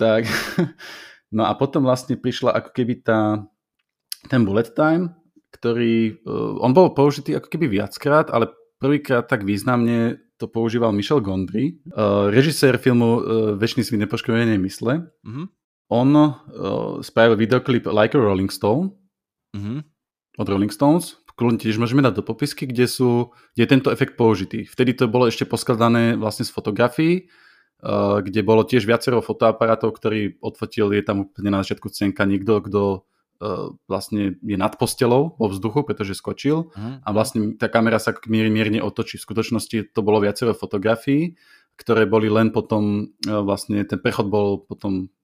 Tak, 0.00 0.24
no 1.36 1.44
a 1.44 1.52
potom 1.58 1.84
vlastne 1.84 2.16
prišla 2.16 2.56
ako 2.56 2.70
keby 2.72 3.04
tá, 3.04 3.44
ten 4.30 4.46
bullet 4.46 4.72
time, 4.72 5.12
ktorý, 5.52 6.24
uh, 6.24 6.58
on 6.64 6.72
bol 6.72 6.96
použitý 6.96 7.36
ako 7.36 7.50
keby 7.52 7.78
viackrát, 7.78 8.32
ale 8.32 8.50
prvýkrát 8.80 9.28
tak 9.28 9.44
významne 9.46 10.18
to 10.34 10.50
používal 10.50 10.90
Michel 10.90 11.22
Gondry, 11.22 11.78
uh, 11.94 12.26
režisér 12.32 12.80
filmu 12.80 13.20
uh, 13.20 13.20
Večný 13.54 13.86
svin 13.86 14.02
nepoškodenej 14.02 14.58
mysle. 14.58 15.12
Mm-hmm. 15.22 15.46
On 15.94 16.10
uh, 16.10 16.34
spravil 17.06 17.38
videoklip 17.38 17.86
Like 17.86 18.18
a 18.18 18.20
Rolling 18.20 18.50
Stone 18.50 18.90
mm-hmm. 19.54 19.78
od 20.42 20.46
Rolling 20.50 20.74
Stones, 20.74 21.22
kľudne 21.38 21.62
tiež 21.62 21.78
môžeme 21.78 22.02
dať 22.02 22.18
do 22.18 22.26
popisky, 22.26 22.66
kde, 22.66 22.90
sú, 22.90 23.30
kde 23.54 23.62
je 23.62 23.70
tento 23.70 23.88
efekt 23.94 24.18
použitý. 24.18 24.66
Vtedy 24.66 24.98
to 24.98 25.06
bolo 25.06 25.30
ešte 25.30 25.46
poskladané 25.46 26.18
vlastne 26.18 26.42
z 26.42 26.50
fotografií, 26.50 27.30
uh, 27.86 28.18
kde 28.26 28.42
bolo 28.42 28.66
tiež 28.66 28.90
viacero 28.90 29.22
fotoaparátov, 29.22 29.94
ktorý 29.94 30.42
odfotil, 30.42 30.90
je 30.90 31.06
tam 31.06 31.30
úplne 31.30 31.54
na 31.54 31.62
začiatku 31.62 31.86
scénka 31.86 32.26
niekto, 32.26 32.58
kto 32.58 32.82
E, 33.44 33.46
vlastne 33.90 34.38
je 34.40 34.56
nad 34.56 34.78
postelou 34.78 35.34
vo 35.34 35.46
vzduchu, 35.50 35.82
pretože 35.82 36.14
skočil 36.14 36.70
uh-huh. 36.70 37.02
a 37.02 37.08
vlastne 37.10 37.58
tá 37.58 37.66
kamera 37.66 37.98
sa 37.98 38.14
mierne, 38.30 38.54
mierne 38.54 38.80
otočí. 38.80 39.18
V 39.18 39.26
skutočnosti 39.26 39.90
to 39.90 40.00
bolo 40.06 40.22
viacero 40.22 40.54
fotografií, 40.54 41.34
ktoré 41.74 42.06
boli 42.06 42.30
len 42.30 42.54
potom, 42.54 43.10
vlastne 43.26 43.82
ten 43.84 43.98
prechod 43.98 44.30
bol 44.30 44.62
potom 44.62 45.10
uh, 45.10 45.23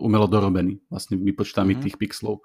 umelo 0.00 0.24
dorobený, 0.24 0.80
vlastne 0.88 1.20
vypočítami 1.20 1.76
uh-huh. 1.76 1.84
tých 1.84 1.96
pixlov. 2.00 2.40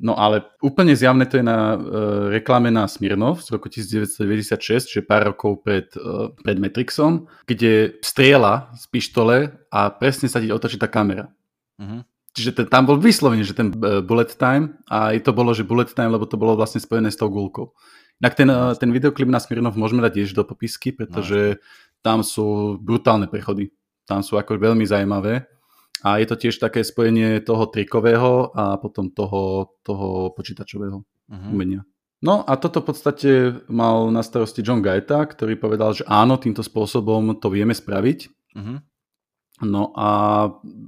No 0.00 0.16
ale 0.16 0.48
úplne 0.64 0.96
zjavné 0.96 1.28
to 1.28 1.36
je 1.36 1.44
na 1.44 1.76
uh, 1.76 2.32
reklame 2.32 2.72
na 2.72 2.88
Smirnov 2.88 3.44
z 3.44 3.52
roku 3.52 3.68
1996, 3.68 4.88
že 4.88 5.04
pár 5.04 5.28
rokov 5.28 5.60
pred, 5.60 5.92
uh, 6.00 6.32
pred 6.40 6.56
Matrixom, 6.56 7.28
kde 7.44 8.00
striela 8.00 8.72
z 8.72 8.88
pištole 8.88 9.52
a 9.68 9.80
presne 9.92 10.32
sa 10.32 10.40
ti 10.40 10.48
otočí 10.48 10.80
tá 10.80 10.88
kamera. 10.88 11.28
Uh-huh. 11.76 12.00
Čiže 12.32 12.50
ten, 12.56 12.66
tam 12.72 12.88
bol 12.88 12.96
vyslovene, 12.96 13.44
že 13.44 13.52
ten 13.52 13.68
uh, 13.76 14.00
bullet 14.00 14.32
time 14.40 14.80
a 14.88 15.12
to 15.20 15.36
bolo, 15.36 15.52
že 15.52 15.68
bullet 15.68 15.92
time, 15.92 16.16
lebo 16.16 16.24
to 16.24 16.40
bolo 16.40 16.56
vlastne 16.56 16.80
spojené 16.80 17.12
s 17.12 17.20
tou 17.20 17.28
gulkou. 17.28 17.76
Inak 18.24 18.40
ten, 18.40 18.48
uh, 18.48 18.72
ten 18.72 18.88
videoklip 18.96 19.28
na 19.28 19.36
Smirnov 19.36 19.76
môžeme 19.76 20.00
dať 20.00 20.16
tiež 20.16 20.32
do 20.32 20.48
popisky, 20.48 20.96
pretože 20.96 21.60
tam 22.00 22.24
sú 22.24 22.80
brutálne 22.80 23.28
prechody. 23.28 23.68
Tam 24.08 24.24
sú 24.24 24.40
ako 24.40 24.56
veľmi 24.56 24.88
zaujímavé. 24.88 25.44
A 26.00 26.16
je 26.18 26.26
to 26.28 26.36
tiež 26.36 26.56
také 26.56 26.80
spojenie 26.80 27.44
toho 27.44 27.68
trikového 27.68 28.52
a 28.56 28.80
potom 28.80 29.12
toho, 29.12 29.76
toho 29.84 30.32
počítačového 30.32 31.04
uh-huh. 31.04 31.50
umenia. 31.52 31.84
No 32.20 32.44
a 32.44 32.56
toto 32.60 32.84
v 32.84 32.92
podstate 32.92 33.30
mal 33.72 34.12
na 34.12 34.20
starosti 34.20 34.60
John 34.60 34.84
Gaeta, 34.84 35.24
ktorý 35.24 35.56
povedal, 35.56 35.96
že 35.96 36.04
áno, 36.04 36.36
týmto 36.36 36.60
spôsobom 36.60 37.40
to 37.40 37.48
vieme 37.48 37.72
spraviť. 37.72 38.18
Uh-huh. 38.56 38.78
No 39.60 39.92
a 39.92 40.08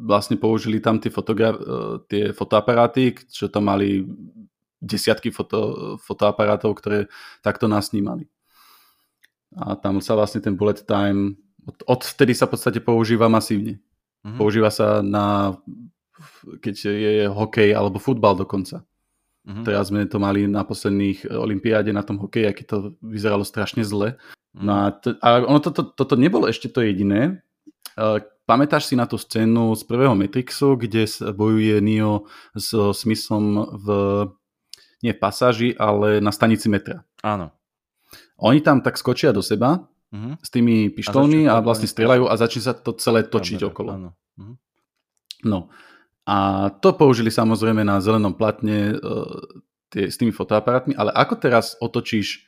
vlastne 0.04 0.40
použili 0.40 0.80
tam 0.80 0.96
tie, 0.96 1.12
fotogra- 1.12 1.56
e, 1.56 2.04
tie 2.08 2.22
fotoaparáty, 2.32 3.16
čo 3.28 3.52
tam 3.52 3.68
mali 3.68 4.04
desiatky 4.80 5.28
foto, 5.28 5.96
fotoaparátov, 6.00 6.72
ktoré 6.80 6.98
takto 7.44 7.68
nasnímali. 7.68 8.28
A 9.56 9.76
tam 9.76 10.00
sa 10.00 10.16
vlastne 10.16 10.40
ten 10.40 10.56
bullet 10.56 10.84
time, 10.88 11.36
od, 11.68 11.84
odtedy 11.84 12.32
sa 12.32 12.48
v 12.48 12.56
podstate 12.56 12.80
používa 12.80 13.28
masívne. 13.28 13.78
Mm-hmm. 14.22 14.38
Používa 14.38 14.70
sa 14.70 15.02
na, 15.02 15.58
keď 16.62 16.74
je 16.86 17.26
hokej 17.26 17.74
alebo 17.74 18.02
futbal 18.02 18.38
dokonca. 18.38 18.86
Mm-hmm. 19.42 19.64
Teraz 19.66 19.90
sme 19.90 20.06
to 20.06 20.22
mali 20.22 20.46
na 20.46 20.62
posledných 20.62 21.26
olympiáde 21.34 21.90
na 21.90 22.06
tom 22.06 22.22
hokeji, 22.22 22.46
aký 22.46 22.62
to 22.62 22.94
vyzeralo 23.02 23.42
strašne 23.42 23.82
zle. 23.82 24.14
Mm-hmm. 24.14 24.62
No 24.62 24.72
a, 24.78 24.84
to, 24.94 25.18
a 25.18 25.42
ono 25.42 25.58
toto 25.58 25.82
to, 25.94 26.06
to, 26.06 26.14
to 26.14 26.16
nebolo 26.16 26.46
ešte 26.46 26.70
to 26.70 26.86
jediné. 26.86 27.42
E, 27.98 28.22
Pamätáš 28.42 28.90
si 28.90 28.98
na 28.98 29.06
tú 29.06 29.14
scénu 29.22 29.70
z 29.78 29.86
prvého 29.86 30.18
Matrixu, 30.18 30.74
kde 30.74 31.06
bojuje 31.30 31.78
Neo 31.78 32.26
s 32.58 32.74
Smithom 32.74 33.78
v, 33.78 33.86
nie 34.98 35.14
v 35.14 35.22
pasáži, 35.22 35.70
ale 35.78 36.18
na 36.18 36.34
stanici 36.34 36.66
metra? 36.66 37.06
Áno. 37.22 37.54
Oni 38.42 38.58
tam 38.58 38.82
tak 38.82 38.98
skočia 38.98 39.30
do 39.30 39.46
seba 39.46 39.86
uh-huh. 40.12 40.36
s 40.38 40.48
tými 40.52 40.92
pištolmi 40.92 41.48
a, 41.48 41.58
a 41.58 41.64
vlastne 41.64 41.88
strieľajú 41.88 42.28
a 42.28 42.34
začne 42.36 42.62
sa 42.62 42.72
to 42.76 42.92
celé 43.00 43.24
točiť 43.24 43.58
Dobre, 43.58 43.72
okolo. 43.72 43.90
Áno. 43.96 44.10
Uh-huh. 44.38 44.54
No. 45.48 45.58
A 46.28 46.70
to 46.78 46.94
použili 46.94 47.34
samozrejme 47.34 47.82
na 47.82 47.98
zelenom 47.98 48.36
platne 48.36 48.94
uh, 48.94 49.42
tie, 49.90 50.06
s 50.06 50.20
tými 50.20 50.30
fotoaparátmi, 50.30 50.94
ale 50.94 51.10
ako 51.10 51.34
teraz 51.40 51.74
otočíš 51.82 52.46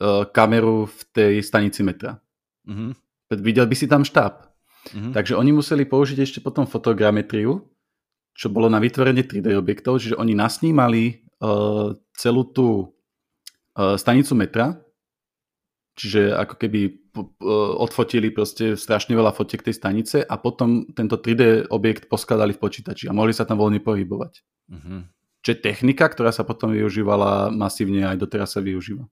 uh, 0.00 0.24
kameru 0.30 0.88
v 0.88 1.00
tej 1.12 1.34
stanici 1.44 1.84
metra? 1.84 2.16
Uh-huh. 2.64 2.96
Videl 3.28 3.68
by 3.68 3.76
si 3.76 3.84
tam 3.90 4.06
štáb. 4.06 4.52
Mm-hmm. 4.90 5.12
Takže 5.14 5.38
oni 5.38 5.54
museli 5.54 5.86
použiť 5.86 6.18
ešte 6.18 6.38
potom 6.42 6.66
fotogrametriu, 6.66 7.62
čo 8.34 8.46
bolo 8.50 8.66
na 8.66 8.82
vytvorenie 8.82 9.22
3D 9.22 9.54
objektov, 9.54 10.02
čiže 10.02 10.18
oni 10.18 10.34
nasnímali 10.34 11.22
uh, 11.38 11.94
celú 12.18 12.42
tú 12.50 12.90
uh, 13.78 13.94
stanicu 13.94 14.34
metra, 14.34 14.82
čiže 15.96 16.32
ako 16.32 16.54
keby 16.56 16.80
odfotili 17.76 18.32
proste 18.32 18.74
strašne 18.80 19.12
veľa 19.12 19.36
fotiek 19.36 19.60
tej 19.60 19.76
stanice 19.76 20.24
a 20.24 20.34
potom 20.40 20.88
tento 20.96 21.20
3D 21.20 21.68
objekt 21.68 22.08
poskladali 22.08 22.56
v 22.56 22.62
počítači 22.62 23.08
a 23.08 23.16
mohli 23.16 23.36
sa 23.36 23.44
tam 23.44 23.60
voľne 23.60 23.84
pohybovať. 23.84 24.32
Mm-hmm. 24.72 25.00
Čiže 25.42 25.56
technika, 25.60 26.08
ktorá 26.08 26.32
sa 26.32 26.46
potom 26.46 26.72
využívala 26.72 27.52
masívne 27.52 28.08
aj 28.08 28.16
doteraz 28.16 28.56
sa 28.56 28.64
využíva. 28.64 29.04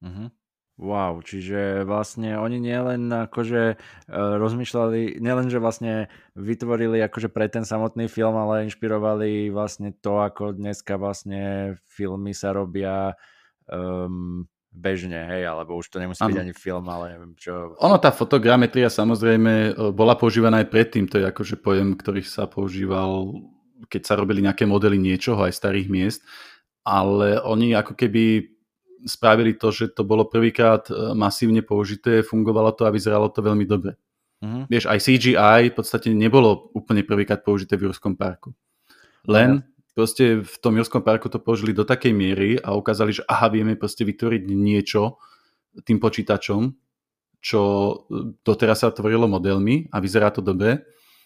Mm-hmm. 0.00 0.28
Wow, 0.74 1.22
čiže 1.22 1.86
vlastne 1.86 2.34
oni 2.34 2.58
nielen 2.58 3.06
akože 3.06 3.78
uh, 3.78 4.34
rozmýšľali, 4.42 5.22
nielen, 5.22 5.46
že 5.46 5.62
vlastne 5.62 6.10
vytvorili 6.34 6.98
akože 6.98 7.30
pre 7.30 7.46
ten 7.46 7.62
samotný 7.62 8.10
film, 8.10 8.34
ale 8.34 8.66
inšpirovali 8.66 9.54
vlastne 9.54 9.94
to, 9.94 10.18
ako 10.18 10.50
dneska 10.50 10.98
vlastne 10.98 11.78
filmy 11.86 12.34
sa 12.34 12.50
robia 12.50 13.14
um, 13.70 14.50
bežne, 14.74 15.22
hej, 15.30 15.46
alebo 15.46 15.78
už 15.78 15.86
to 15.86 16.02
nemusí 16.02 16.18
ano. 16.18 16.34
byť 16.34 16.40
ani 16.42 16.52
film, 16.52 16.86
ale 16.90 17.14
neviem 17.14 17.32
čo. 17.38 17.78
Ono, 17.78 17.96
tá 18.02 18.10
fotogrametria 18.10 18.90
samozrejme 18.90 19.52
e, 19.54 19.70
bola 19.94 20.18
používaná 20.18 20.60
aj 20.66 20.68
predtým, 20.68 21.06
to 21.06 21.22
je 21.22 21.30
akože 21.30 21.62
pojem, 21.62 21.94
ktorý 21.94 22.26
sa 22.26 22.50
používal, 22.50 23.38
keď 23.86 24.02
sa 24.02 24.18
robili 24.18 24.42
nejaké 24.42 24.66
modely 24.66 24.98
niečoho, 24.98 25.46
aj 25.46 25.54
starých 25.54 25.86
miest, 25.86 26.20
ale 26.82 27.38
oni 27.38 27.72
ako 27.78 27.94
keby 27.94 28.50
spravili 29.06 29.54
to, 29.54 29.70
že 29.70 29.94
to 29.94 30.02
bolo 30.02 30.26
prvýkrát 30.26 30.90
e, 30.90 31.14
masívne 31.14 31.62
použité, 31.62 32.26
fungovalo 32.26 32.74
to 32.74 32.82
a 32.84 32.90
vyzeralo 32.90 33.30
to 33.30 33.40
veľmi 33.46 33.64
dobre. 33.64 33.94
Mm-hmm. 34.42 34.64
Vieš, 34.68 34.84
aj 34.90 34.98
CGI 35.00 35.62
v 35.70 35.76
podstate 35.76 36.10
nebolo 36.10 36.74
úplne 36.74 37.06
prvýkrát 37.06 37.40
použité 37.40 37.78
v 37.78 37.88
Jurskom 37.88 38.18
parku. 38.18 38.52
Len 39.24 39.62
yeah. 39.62 39.73
Proste 39.94 40.42
v 40.42 40.56
tom 40.58 40.74
Jurskom 40.74 41.00
parku 41.00 41.30
to 41.30 41.38
použili 41.38 41.70
do 41.70 41.86
takej 41.86 42.10
miery 42.10 42.58
a 42.58 42.74
ukázali, 42.74 43.14
že 43.14 43.22
aha, 43.30 43.48
vieme 43.48 43.78
proste 43.78 44.02
vytvoriť 44.02 44.42
niečo 44.50 45.22
tým 45.86 46.02
počítačom, 46.02 46.74
čo 47.38 47.60
e, 47.62 47.94
doteraz 48.42 48.82
sa 48.82 48.90
tvorilo 48.90 49.30
modelmi 49.30 49.88
a 49.94 50.02
vyzerá 50.02 50.34
to 50.34 50.42
dobre. 50.42 50.82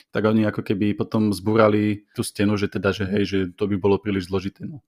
tak 0.09 0.24
oni 0.24 0.49
ako 0.49 0.65
keby 0.65 0.97
potom 0.97 1.36
zbúrali 1.36 2.09
tú 2.16 2.24
stenu, 2.24 2.57
že 2.57 2.73
teda, 2.73 2.97
že 2.97 3.05
hej, 3.05 3.24
že 3.28 3.39
to 3.53 3.69
by 3.69 3.77
bolo 3.77 4.01
príliš 4.01 4.32
zložité. 4.32 4.65
No. 4.65 4.81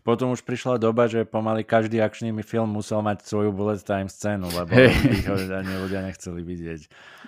Potom 0.00 0.32
už 0.32 0.40
prišla 0.40 0.80
doba, 0.80 1.04
že 1.04 1.28
pomaly 1.28 1.60
každý 1.60 2.00
akčný 2.00 2.32
film 2.40 2.72
musel 2.72 3.04
mať 3.04 3.28
svoju 3.28 3.52
bullet 3.52 3.80
time 3.84 4.08
scénu, 4.08 4.48
lebo 4.48 4.72
hey. 4.72 4.88
ho 5.28 5.36
ani 5.36 5.74
ľudia 5.84 6.00
nechceli 6.00 6.40
vidieť. 6.40 6.80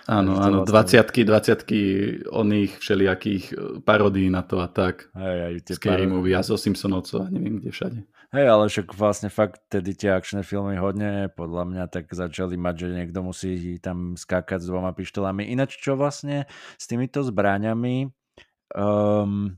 Áno, 0.09 0.33
áno, 0.41 0.65
20 0.65 0.97
20 1.05 2.25
oných 2.33 2.71
všelijakých 2.81 3.43
e, 3.53 3.55
parodí 3.85 4.25
na 4.33 4.41
to 4.41 4.57
a 4.57 4.65
tak. 4.65 5.13
Hej, 5.13 5.37
aj 5.45 5.77
Scary 5.77 6.09
Movie 6.09 6.33
a 6.33 6.41
zo 6.41 6.57
Simpsonovcov 6.57 7.25
a 7.25 7.29
neviem 7.29 7.61
kde 7.61 7.69
všade. 7.69 7.99
Hej, 8.29 8.45
ale 8.45 8.65
však 8.69 8.93
vlastne 8.93 9.29
fakt 9.29 9.61
tedy 9.69 9.93
tie 9.93 10.13
akčné 10.13 10.41
filmy 10.41 10.77
hodne 10.77 11.33
podľa 11.33 11.65
mňa 11.65 11.83
tak 11.89 12.09
začali 12.13 12.57
mať, 12.57 12.75
že 12.85 12.87
niekto 12.93 13.19
musí 13.25 13.77
tam 13.81 14.17
skákať 14.17 14.65
s 14.65 14.69
dvoma 14.69 14.93
pištolami. 14.93 15.49
Ináč 15.49 15.77
čo 15.77 15.97
vlastne 15.97 16.45
s 16.77 16.85
týmito 16.85 17.25
zbráňami 17.25 18.09
um, 18.77 19.57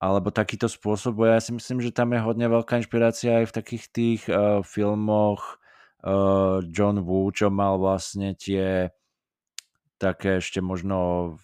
alebo 0.00 0.32
takýto 0.32 0.64
spôsob, 0.64 1.12
bo 1.20 1.24
ja 1.28 1.36
si 1.44 1.52
myslím, 1.52 1.84
že 1.84 1.92
tam 1.92 2.16
je 2.16 2.24
hodne 2.24 2.48
veľká 2.48 2.80
inšpirácia 2.80 3.44
aj 3.44 3.52
v 3.52 3.56
takých 3.60 3.84
tých 3.92 4.22
uh, 4.32 4.64
filmoch 4.64 5.60
uh, 6.00 6.64
John 6.72 7.04
Woo, 7.04 7.28
čo 7.28 7.52
mal 7.52 7.76
vlastne 7.76 8.32
tie 8.32 8.88
také 10.00 10.40
ešte 10.40 10.64
možno 10.64 11.36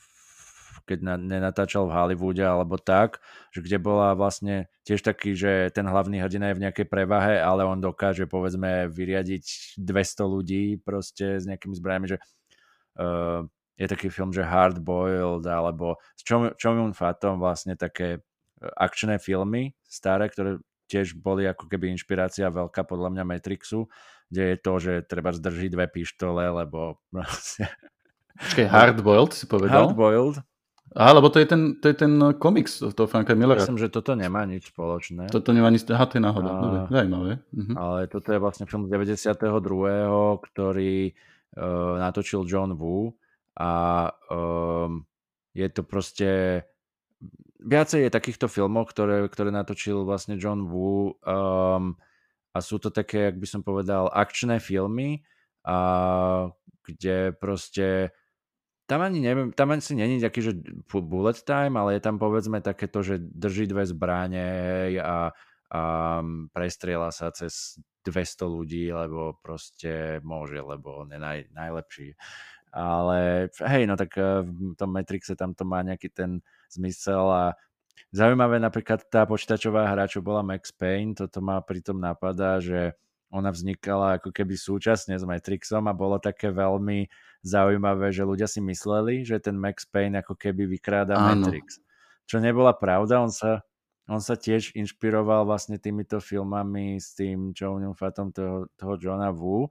keď 0.86 1.02
na, 1.02 1.14
nenatáčal 1.18 1.90
v 1.90 1.94
Hollywoode 1.98 2.40
alebo 2.46 2.78
tak, 2.78 3.18
že 3.50 3.58
kde 3.60 3.82
bola 3.82 4.14
vlastne 4.14 4.70
tiež 4.86 5.02
taký, 5.02 5.34
že 5.34 5.68
ten 5.74 5.82
hlavný 5.82 6.22
hrdina 6.22 6.54
je 6.54 6.56
v 6.56 6.62
nejakej 6.62 6.86
prevahe, 6.86 7.42
ale 7.42 7.66
on 7.66 7.82
dokáže 7.82 8.30
povedzme 8.30 8.86
vyriadiť 8.86 9.76
200 9.82 10.22
ľudí 10.22 10.64
proste 10.78 11.42
s 11.42 11.44
nejakými 11.44 11.74
zbraniami, 11.74 12.06
že 12.14 12.18
uh, 13.02 13.42
je 13.76 13.86
taký 13.90 14.08
film, 14.08 14.30
že 14.30 14.46
Hard 14.46 14.80
Boiled 14.80 15.44
alebo 15.44 15.98
s 16.16 16.22
Chom 16.24 16.94
Fatom 16.94 17.42
vlastne 17.42 17.74
také 17.74 18.22
akčné 18.60 19.20
filmy 19.20 19.76
staré, 19.84 20.28
ktoré 20.32 20.58
tiež 20.86 21.18
boli 21.18 21.44
ako 21.44 21.66
keby 21.66 21.90
inšpirácia 21.92 22.46
veľká 22.48 22.86
podľa 22.86 23.12
mňa 23.12 23.24
Matrixu, 23.26 23.90
kde 24.30 24.54
je 24.54 24.56
to, 24.58 24.72
že 24.78 24.92
treba 25.06 25.34
zdrží 25.34 25.70
dve 25.70 25.90
pištole, 25.90 26.46
lebo 26.64 26.98
proste... 27.12 27.68
Počkej, 28.36 28.68
Hardboiled 28.68 29.32
si 29.32 29.48
povedal? 29.48 29.90
Hardboiled. 29.90 30.44
Á, 30.96 31.12
lebo 31.12 31.28
to 31.28 31.42
je 31.42 31.48
ten, 31.48 31.76
to 31.82 31.92
je 31.92 31.96
ten 31.98 32.12
komiks 32.40 32.78
toho 32.80 33.08
Franka 33.10 33.34
Millera. 33.34 33.60
Myslím, 33.60 33.80
že 33.80 33.92
toto 33.92 34.16
nemá 34.16 34.46
nič 34.48 34.70
spoločné. 34.72 35.28
Toto 35.28 35.50
nemá 35.50 35.68
nič, 35.68 35.84
aha, 35.92 36.08
to 36.08 36.16
je 36.16 36.22
náhoda. 36.24 36.50
A... 36.52 36.60
Dobre, 36.62 36.80
zajímavé. 36.88 37.32
Uh-huh. 37.52 37.74
Ale 37.74 37.98
toto 38.08 38.28
je 38.32 38.38
vlastne 38.38 38.64
film 38.64 38.86
z 38.86 38.94
92., 38.94 39.34
ktorý 40.46 40.94
uh, 41.12 42.00
natočil 42.00 42.48
John 42.48 42.78
Woo 42.78 43.12
a 43.56 43.72
um, 44.30 45.04
je 45.56 45.68
to 45.72 45.82
proste 45.82 46.28
viacej 47.66 48.06
je 48.06 48.10
takýchto 48.14 48.46
filmov, 48.46 48.94
ktoré, 48.94 49.26
ktoré 49.26 49.50
natočil 49.50 50.06
vlastne 50.06 50.38
John 50.38 50.70
Woo 50.70 51.18
um, 51.26 51.98
a 52.54 52.58
sú 52.64 52.80
to 52.80 52.88
také, 52.88 53.28
jak 53.28 53.36
by 53.36 53.46
som 53.50 53.60
povedal, 53.60 54.08
akčné 54.08 54.62
filmy, 54.62 55.20
a, 55.66 56.48
kde 56.86 57.36
proste 57.36 58.16
tam 58.86 59.02
ani 59.02 59.18
neviem, 59.18 59.50
tam 59.50 59.74
ani 59.74 59.82
si 59.82 59.98
není 59.98 60.22
taký, 60.22 60.40
že 60.40 60.52
bullet 60.86 61.42
time, 61.42 61.74
ale 61.74 61.98
je 61.98 62.02
tam 62.06 62.22
povedzme 62.22 62.62
takéto, 62.62 63.02
že 63.02 63.18
drží 63.18 63.66
dve 63.66 63.82
zbranie 63.82 64.94
a, 65.02 65.34
a 65.74 65.80
prestriela 66.54 67.10
sa 67.10 67.34
cez 67.34 67.82
200 68.06 68.46
ľudí, 68.46 68.94
lebo 68.94 69.42
proste 69.42 70.22
môže, 70.22 70.62
lebo 70.62 71.02
on 71.02 71.10
je 71.10 71.18
naj, 71.18 71.50
najlepší. 71.50 72.14
Ale 72.76 73.48
hej, 73.48 73.88
no 73.88 73.96
tak 73.96 74.20
eh, 74.20 74.44
v 74.44 74.76
tom 74.76 74.92
Matrixe 74.92 75.32
tam 75.32 75.56
to 75.56 75.64
má 75.64 75.80
nejaký 75.80 76.12
ten 76.12 76.44
zmysel 76.68 77.24
a 77.32 77.44
zaujímavé 78.12 78.60
napríklad 78.60 79.08
tá 79.08 79.24
počítačová 79.24 79.88
hra, 79.88 80.04
čo 80.04 80.20
bola 80.20 80.44
Max 80.44 80.76
Payne, 80.76 81.16
toto 81.16 81.40
ma 81.40 81.64
pritom 81.64 81.96
napadá, 81.96 82.60
že 82.60 82.92
ona 83.32 83.50
vznikala 83.50 84.20
ako 84.20 84.30
keby 84.30 84.54
súčasne 84.54 85.16
s 85.18 85.24
Matrixom 85.24 85.88
a 85.88 85.96
bolo 85.96 86.20
také 86.20 86.52
veľmi 86.52 87.10
zaujímavé, 87.42 88.14
že 88.14 88.22
ľudia 88.22 88.46
si 88.46 88.62
mysleli, 88.62 89.24
že 89.24 89.40
ten 89.40 89.56
Max 89.58 89.88
Payne 89.88 90.20
ako 90.20 90.38
keby 90.38 90.68
vykráda 90.78 91.16
Áno. 91.16 91.48
Matrix. 91.48 91.82
Čo 92.28 92.38
nebola 92.38 92.76
pravda, 92.76 93.24
on 93.24 93.32
sa, 93.32 93.66
on 94.06 94.22
sa 94.22 94.38
tiež 94.38 94.74
inšpiroval 94.78 95.48
vlastne 95.48 95.80
týmito 95.80 96.22
filmami 96.22 97.00
s 97.00 97.14
tým 97.18 97.50
Joe 97.50 97.78
Fatom 97.96 98.30
toho, 98.30 98.70
toho 98.78 98.94
Johna 98.98 99.32
Woo, 99.34 99.70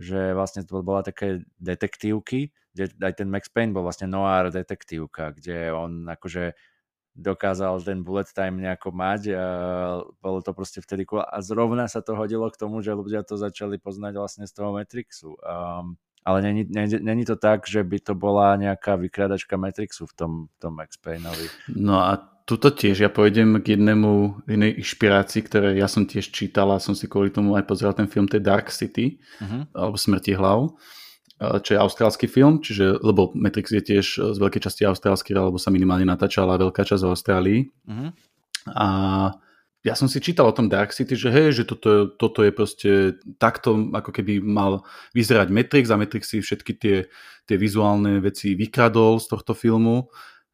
že 0.00 0.32
vlastne 0.32 0.64
to 0.64 0.80
bola 0.80 1.04
také 1.04 1.44
detektívky, 1.60 2.52
kde 2.72 2.92
aj 3.00 3.20
ten 3.20 3.28
Max 3.28 3.52
Payne 3.52 3.76
bol 3.76 3.84
vlastne 3.84 4.08
noir 4.08 4.48
detektívka, 4.48 5.36
kde 5.36 5.72
on 5.72 6.08
akože 6.08 6.56
dokázal 7.12 7.84
ten 7.84 8.00
bullet 8.00 8.24
time 8.32 8.64
nejako 8.64 8.88
mať 8.88 9.36
a 9.36 9.46
bolo 10.16 10.40
to 10.40 10.56
proste 10.56 10.80
vtedy 10.80 11.04
cool. 11.04 11.20
A 11.20 11.44
zrovna 11.44 11.84
sa 11.84 12.00
to 12.00 12.16
hodilo 12.16 12.48
k 12.48 12.56
tomu, 12.56 12.80
že 12.80 12.96
ľudia 12.96 13.20
to 13.20 13.36
začali 13.36 13.76
poznať 13.76 14.16
vlastne 14.16 14.44
z 14.48 14.52
toho 14.56 14.72
Matrixu. 14.72 15.36
Um, 15.44 16.00
ale 16.24 16.38
není, 16.40 16.64
není, 16.64 16.96
není 17.04 17.24
to 17.28 17.36
tak, 17.36 17.68
že 17.68 17.84
by 17.84 17.98
to 18.00 18.14
bola 18.16 18.56
nejaká 18.56 18.96
vykradačka 18.96 19.60
Matrixu 19.60 20.08
v 20.08 20.14
tom, 20.16 20.32
tom 20.56 20.72
Max 20.80 20.96
Payneovi. 20.96 21.52
No 21.76 22.00
a 22.00 22.31
tuto 22.44 22.74
tiež 22.74 23.06
ja 23.06 23.10
pôjdem 23.12 23.62
k 23.62 23.78
jednému 23.78 24.44
inej 24.50 24.82
inšpirácii, 24.82 25.42
ktoré 25.46 25.68
ja 25.78 25.86
som 25.86 26.06
tiež 26.06 26.30
čítal 26.34 26.70
a 26.74 26.82
som 26.82 26.92
si 26.92 27.06
kvôli 27.06 27.30
tomu 27.30 27.54
aj 27.54 27.64
pozeral 27.66 27.94
ten 27.94 28.10
film, 28.10 28.26
to 28.26 28.38
je 28.38 28.44
Dark 28.44 28.70
City, 28.70 29.22
uh-huh. 29.38 29.66
alebo 29.74 29.96
Smrti 29.96 30.34
hlav 30.34 30.74
čo 31.42 31.74
je 31.74 31.82
austrálsky 31.82 32.30
film, 32.30 32.62
čiže, 32.62 33.02
lebo 33.02 33.34
Matrix 33.34 33.74
je 33.74 33.82
tiež 33.82 34.06
z 34.30 34.38
veľkej 34.38 34.62
časti 34.62 34.86
austrálsky, 34.86 35.34
alebo 35.34 35.58
sa 35.58 35.74
minimálne 35.74 36.06
natáčala 36.06 36.60
veľká 36.60 36.86
časť 36.86 37.02
v 37.02 37.10
Austrálii. 37.10 37.60
Uh-huh. 37.82 38.10
A 38.70 38.88
ja 39.82 39.94
som 39.98 40.06
si 40.06 40.22
čítal 40.22 40.46
o 40.46 40.54
tom 40.54 40.70
Dark 40.70 40.94
City, 40.94 41.18
že 41.18 41.34
hej, 41.34 41.62
že 41.62 41.64
toto, 41.66 42.14
toto 42.14 42.46
je 42.46 42.52
proste 42.54 42.90
takto, 43.42 43.90
ako 43.90 44.14
keby 44.14 44.38
mal 44.38 44.86
vyzerať 45.18 45.50
Matrix 45.50 45.90
a 45.90 45.98
Matrix 45.98 46.30
si 46.30 46.38
všetky 46.38 46.72
tie, 46.78 46.96
tie 47.50 47.56
vizuálne 47.58 48.22
veci 48.22 48.54
vykradol 48.54 49.18
z 49.18 49.26
tohto 49.26 49.58
filmu. 49.58 50.06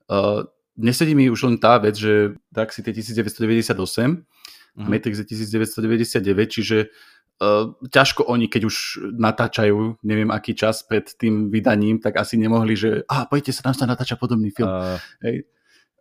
Uh, 0.09 0.49
nesedí 0.79 1.13
mi 1.13 1.27
už 1.27 1.51
len 1.51 1.57
tá 1.59 1.77
vec, 1.83 1.99
že 1.99 2.39
City 2.71 2.95
je 2.95 3.03
1998, 3.03 3.75
uh-huh. 3.75 4.87
Matrix 4.87 5.19
je 5.19 5.27
1999, 5.27 6.23
čiže 6.49 6.79
Uh, 7.39 7.79
ťažko 7.87 8.27
oni, 8.27 8.51
keď 8.51 8.67
už 8.67 8.99
natáčajú, 9.15 10.03
neviem 10.03 10.27
aký 10.27 10.59
čas 10.59 10.83
pred 10.83 11.07
tým 11.07 11.55
vydaním, 11.55 12.03
tak 12.03 12.19
asi 12.19 12.35
nemohli, 12.35 12.75
že 12.75 13.07
a 13.07 13.31
pojďte 13.31 13.55
sa, 13.55 13.63
tam 13.71 13.79
sa 13.79 13.87
natáča 13.87 14.19
podobný 14.19 14.51
film. 14.51 14.67
Uh, 14.67 14.99
Hej. 15.23 15.47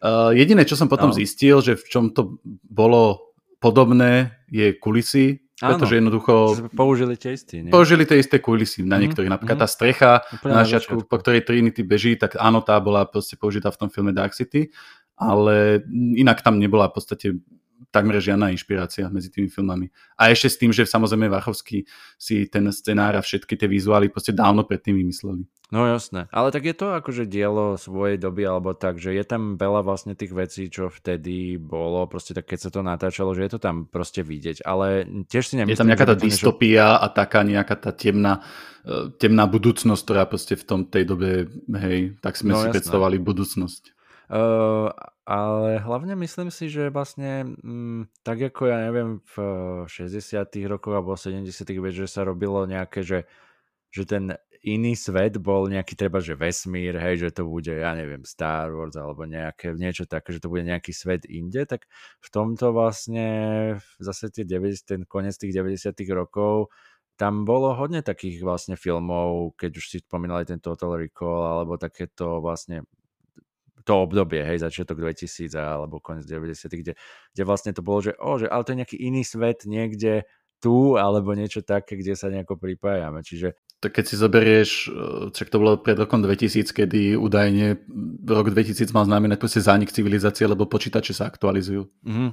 Uh, 0.01 0.33
jediné, 0.33 0.65
čo 0.65 0.73
som 0.73 0.89
potom 0.89 1.13
no. 1.13 1.17
zistil, 1.17 1.61
že 1.61 1.77
v 1.77 1.85
čom 1.93 2.09
to 2.09 2.41
bolo 2.65 3.33
podobné, 3.61 4.33
je 4.49 4.73
kulisy, 4.81 5.45
pretože 5.57 5.97
jednoducho... 5.97 6.33
Použili 6.77 7.17
tie 7.17 7.33
isté, 7.33 7.65
nie? 7.65 7.73
Použili 7.73 8.05
tie 8.05 8.21
isté 8.21 8.37
kulisy 8.37 8.85
na 8.85 8.97
mhm, 8.97 9.01
niektorých. 9.09 9.29
Mm, 9.29 9.35
Napríklad 9.35 9.57
mm. 9.57 9.63
tá 9.65 9.67
strecha 9.67 10.11
Úplne 10.37 10.53
na 10.53 10.61
začiatku, 10.61 11.09
po 11.09 11.17
ktorej 11.17 11.41
Trinity 11.43 11.81
beží, 11.81 12.13
tak 12.13 12.37
áno, 12.37 12.61
tá 12.61 12.77
bola 12.77 13.09
proste 13.09 13.35
použitá 13.35 13.73
v 13.73 13.79
tom 13.81 13.89
filme 13.89 14.13
Dark 14.13 14.37
City, 14.37 14.69
ale 15.17 15.81
inak 16.13 16.45
tam 16.45 16.61
nebola 16.61 16.93
v 16.93 16.93
podstate 16.93 17.27
takmer 17.97 18.21
žiadna 18.21 18.53
inšpirácia 18.53 19.09
medzi 19.09 19.33
tými 19.33 19.49
filmami. 19.49 19.89
A 20.21 20.29
ešte 20.29 20.53
s 20.53 20.59
tým, 20.61 20.69
že 20.69 20.85
samozrejme 20.85 21.25
Vachovský 21.33 21.89
si 22.21 22.45
ten 22.45 22.69
scenár 22.69 23.17
a 23.17 23.25
všetky 23.25 23.57
tie 23.57 23.65
vizuály 23.65 24.13
proste 24.13 24.37
dávno 24.37 24.61
predtým 24.61 25.01
vymysleli. 25.01 25.49
No 25.67 25.83
jasné, 25.83 26.31
ale 26.31 26.55
tak 26.55 26.63
je 26.63 26.71
to 26.71 26.95
akože 26.95 27.27
dielo 27.27 27.75
svojej 27.75 28.15
doby 28.15 28.47
alebo 28.47 28.71
tak, 28.71 29.03
že 29.03 29.11
je 29.11 29.25
tam 29.27 29.59
veľa 29.59 29.83
vlastne 29.83 30.15
tých 30.15 30.31
vecí, 30.31 30.71
čo 30.71 30.87
vtedy 30.87 31.59
bolo, 31.59 32.07
proste 32.07 32.31
tak 32.31 32.47
keď 32.47 32.59
sa 32.63 32.69
to 32.71 32.79
natáčalo, 32.87 33.35
že 33.35 33.43
je 33.43 33.51
to 33.51 33.59
tam 33.59 33.83
proste 33.83 34.23
vidieť, 34.23 34.63
ale 34.63 35.03
tiež 35.27 35.43
si 35.43 35.59
nemyslím, 35.59 35.75
Je 35.75 35.81
tam 35.83 35.91
nejaká 35.91 36.07
tá 36.07 36.15
dystopia 36.15 36.95
niečo... 36.95 37.03
a 37.03 37.05
taká 37.11 37.43
nejaká 37.43 37.75
tá 37.83 37.91
temná, 37.91 38.47
e, 38.87 39.11
temná 39.19 39.43
budúcnosť, 39.43 40.01
ktorá 40.07 40.23
proste 40.23 40.55
v 40.55 40.63
tom 40.63 40.79
tej 40.87 41.03
dobe, 41.03 41.51
hej, 41.83 42.15
tak 42.23 42.39
sme 42.39 42.55
no, 42.55 42.63
si 42.63 42.71
jasné. 42.71 42.75
predstavovali 42.79 43.17
budúcnosť. 43.19 43.83
Uh, 44.27 44.91
ale 45.27 45.83
hlavne 45.83 46.15
myslím 46.23 46.47
si, 46.47 46.71
že 46.71 46.87
vlastne 46.87 47.59
mm, 47.59 48.23
tak 48.23 48.39
ako 48.47 48.71
ja 48.71 48.79
neviem 48.79 49.19
v 49.27 49.35
60 49.83 50.47
rokoch 50.71 50.95
alebo 50.95 51.19
70 51.19 51.43
vieš, 51.83 52.07
že 52.07 52.07
sa 52.07 52.21
robilo 52.23 52.63
nejaké, 52.63 53.03
že, 53.03 53.27
že 53.91 54.07
ten 54.07 54.39
iný 54.63 54.95
svet 54.95 55.35
bol 55.43 55.67
nejaký 55.67 55.99
treba, 55.99 56.23
že 56.23 56.39
vesmír, 56.39 56.95
hej, 56.95 57.27
že 57.27 57.29
to 57.35 57.43
bude, 57.43 57.75
ja 57.75 57.91
neviem, 57.91 58.23
Star 58.23 58.71
Wars 58.71 58.95
alebo 58.95 59.27
nejaké, 59.27 59.75
niečo 59.75 60.07
také, 60.07 60.31
že 60.31 60.39
to 60.39 60.47
bude 60.47 60.63
nejaký 60.63 60.95
svet 60.95 61.27
inde, 61.27 61.67
tak 61.67 61.91
v 62.23 62.29
tomto 62.31 62.71
vlastne 62.71 63.27
zase 63.99 64.31
tie 64.31 64.47
90, 64.47 64.87
ten 64.87 65.01
koniec 65.03 65.35
tých 65.35 65.51
90 65.51 65.91
rokov 66.15 66.71
tam 67.17 67.43
bolo 67.43 67.73
hodne 67.73 67.99
takých 67.99 68.45
vlastne 68.45 68.79
filmov, 68.79 69.57
keď 69.57 69.71
už 69.75 69.85
si 69.91 69.97
spomínali 69.99 70.45
ten 70.45 70.61
Total 70.61 70.93
Recall 70.95 71.43
alebo 71.43 71.75
takéto 71.75 72.39
vlastne 72.39 72.85
to 73.87 74.03
obdobie, 74.03 74.43
hej, 74.43 74.59
začiatok 74.59 74.99
2000 74.99 75.55
alebo 75.55 76.03
koniec 76.03 76.27
90 76.27 76.67
kde, 76.67 76.93
kde 77.31 77.43
vlastne 77.47 77.71
to 77.71 77.79
bolo, 77.79 78.03
že, 78.03 78.11
oh, 78.19 78.35
že 78.35 78.51
ale 78.51 78.67
to 78.67 78.75
je 78.75 78.79
nejaký 78.83 78.97
iný 78.99 79.23
svet 79.23 79.63
niekde 79.63 80.27
tu, 80.59 80.99
alebo 80.99 81.31
niečo 81.31 81.63
také, 81.63 81.95
kde 81.95 82.19
sa 82.19 82.27
nejako 82.27 82.59
pripájame. 82.59 83.23
Čiže 83.23 83.55
tak 83.77 83.93
keď 83.93 84.05
si 84.09 84.15
zoberieš, 84.17 84.69
čak 85.37 85.53
to 85.53 85.61
bolo 85.61 85.77
pred 85.77 85.93
rokom 85.93 86.25
2000, 86.25 86.65
kedy 86.73 87.13
údajne 87.13 87.77
rok 88.25 88.49
2000 88.49 88.89
mal 88.89 89.05
znamenať 89.05 89.37
proste 89.37 89.61
zánik 89.61 89.93
civilizácie, 89.93 90.49
lebo 90.49 90.65
počítače 90.65 91.13
sa 91.13 91.29
aktualizujú. 91.29 91.85
Mm-hmm. 92.01 92.29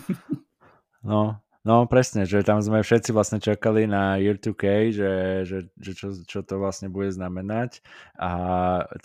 no, 1.12 1.36
No 1.60 1.84
presne, 1.84 2.24
že 2.24 2.40
tam 2.40 2.64
sme 2.64 2.80
všetci 2.80 3.12
vlastne 3.12 3.36
čakali 3.36 3.84
na 3.84 4.16
Year 4.16 4.40
2K, 4.40 4.64
že, 4.96 5.12
že, 5.44 5.58
že 5.76 5.92
čo, 5.92 6.16
čo 6.24 6.40
to 6.40 6.56
vlastne 6.56 6.88
bude 6.88 7.12
znamenať. 7.12 7.84
A 8.16 8.30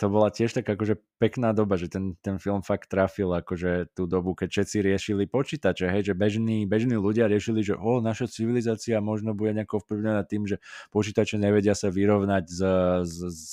to 0.00 0.08
bola 0.08 0.32
tiež 0.32 0.56
tak 0.56 0.64
akože 0.64 0.96
pekná 1.20 1.52
doba, 1.52 1.76
že 1.76 1.92
ten, 1.92 2.16
ten 2.24 2.40
film 2.40 2.64
fakt 2.64 2.88
trafil 2.88 3.28
akože 3.28 3.92
tú 3.92 4.08
dobu, 4.08 4.32
keď 4.32 4.48
všetci 4.52 4.76
riešili 4.84 5.24
počítače, 5.28 5.88
hej, 5.88 6.12
že 6.12 6.14
bežní, 6.16 6.64
bežní 6.64 6.96
ľudia 6.96 7.28
riešili, 7.28 7.60
že 7.60 7.76
o, 7.76 8.00
naša 8.00 8.28
civilizácia 8.28 9.04
možno 9.04 9.36
bude 9.36 9.52
nejako 9.52 9.84
vplyvnená 9.84 10.24
tým, 10.24 10.48
že 10.48 10.56
počítače 10.96 11.36
nevedia 11.36 11.76
sa 11.76 11.92
vyrovnať 11.92 12.44
s, 12.48 12.60
s, 13.04 13.16
s 13.36 13.48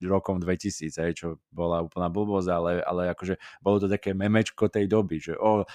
rokom 0.00 0.40
2000, 0.40 0.96
hej, 0.96 1.12
čo 1.12 1.26
bola 1.52 1.84
úplná 1.84 2.08
blbosť, 2.08 2.48
ale, 2.48 2.72
ale 2.80 3.12
akože 3.12 3.36
bolo 3.60 3.84
to 3.84 3.88
také 3.92 4.16
memečko 4.16 4.72
tej 4.72 4.88
doby, 4.88 5.20
že 5.20 5.36
o, 5.36 5.68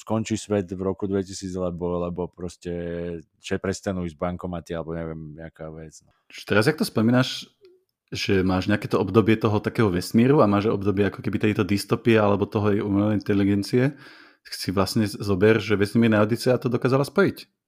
skončí 0.00 0.40
svet 0.40 0.72
v 0.72 0.80
roku 0.80 1.04
2000, 1.04 1.52
lebo, 1.60 2.00
lebo 2.08 2.32
proste 2.32 2.72
že 3.36 3.60
prestanú 3.60 4.08
ísť 4.08 4.16
bankomaty, 4.16 4.72
alebo 4.72 4.96
neviem, 4.96 5.36
nejaká 5.36 5.68
vec. 5.68 6.00
No. 6.02 6.16
Teraz, 6.48 6.64
jak 6.64 6.80
to 6.80 6.88
spomínaš, 6.88 7.52
že 8.10 8.42
máš 8.42 8.66
nejaké 8.66 8.90
to 8.90 8.98
obdobie 8.98 9.36
toho 9.36 9.60
takého 9.60 9.92
vesmíru 9.92 10.42
a 10.42 10.50
máš 10.50 10.72
obdobie 10.72 11.06
ako 11.06 11.22
keby 11.22 11.38
tejto 11.38 11.62
dystopie 11.62 12.18
alebo 12.18 12.48
toho 12.48 12.72
umelej 12.82 13.20
inteligencie, 13.20 13.94
si 14.50 14.74
vlastne 14.74 15.06
zober, 15.06 15.62
že 15.62 15.78
vesmírna 15.78 16.24
Odisea 16.24 16.58
to 16.58 16.72
dokázala 16.72 17.06
spojiť. 17.06 17.59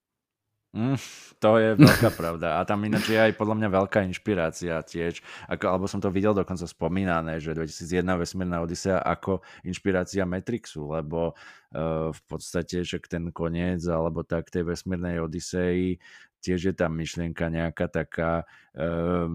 Mm, 0.73 0.97
to 1.37 1.61
je 1.61 1.77
veľká 1.77 2.11
pravda. 2.21 2.57
A 2.57 2.65
tam 2.65 2.81
ináč 2.89 3.13
je 3.13 3.21
aj 3.21 3.37
podľa 3.37 3.61
mňa 3.61 3.69
veľká 3.69 4.09
inšpirácia 4.09 4.81
tiež. 4.81 5.21
Ako, 5.53 5.69
alebo 5.69 5.85
som 5.85 6.01
to 6.01 6.09
videl 6.09 6.33
dokonca 6.33 6.65
spomínané, 6.65 7.37
že 7.45 7.53
2001 7.53 8.09
Vesmírna 8.17 8.65
Odisea 8.65 9.05
ako 9.05 9.45
inšpirácia 9.69 10.25
Matrixu, 10.25 10.89
lebo 10.89 11.37
uh, 11.37 12.09
v 12.09 12.21
podstate 12.25 12.89
však 12.89 13.05
ten 13.05 13.29
koniec 13.37 13.85
alebo 13.85 14.25
tak 14.25 14.49
tej 14.49 14.65
Vesmírnej 14.65 15.21
Odisei 15.21 16.01
tiež 16.43 16.73
je 16.73 16.75
tam 16.75 16.97
myšlienka 16.99 17.53
nejaká 17.53 17.87
taká, 17.93 18.49
uh, 18.75 19.29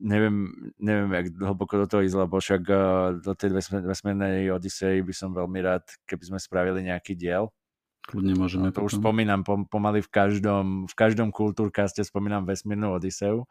neviem, 0.00 0.70
neviem, 0.78 1.10
jak 1.12 1.26
hlboko 1.34 1.84
do 1.84 1.86
toho 1.90 2.06
ísť, 2.06 2.16
lebo 2.16 2.38
však 2.38 2.62
uh, 2.70 2.78
do 3.20 3.34
tej 3.34 3.58
vesmírnej 3.58 4.48
Odisei 4.54 5.04
by 5.04 5.12
som 5.12 5.36
veľmi 5.36 5.60
rád, 5.60 5.84
keby 6.08 6.30
sme 6.30 6.38
spravili 6.40 6.88
nejaký 6.88 7.12
diel, 7.12 7.52
Kľudne 8.06 8.34
môžeme. 8.38 8.70
No, 8.70 8.74
to 8.74 8.80
potom. 8.80 8.86
už 8.86 8.92
spomínam 9.02 9.40
pom- 9.42 9.66
pomaly 9.66 9.98
v 9.98 10.10
každom, 10.10 10.66
v 10.86 10.94
každom 10.94 11.34
kultúrkaste 11.34 12.06
spomínam 12.06 12.46
vesmírnu 12.46 12.94
Odiseu, 12.94 13.50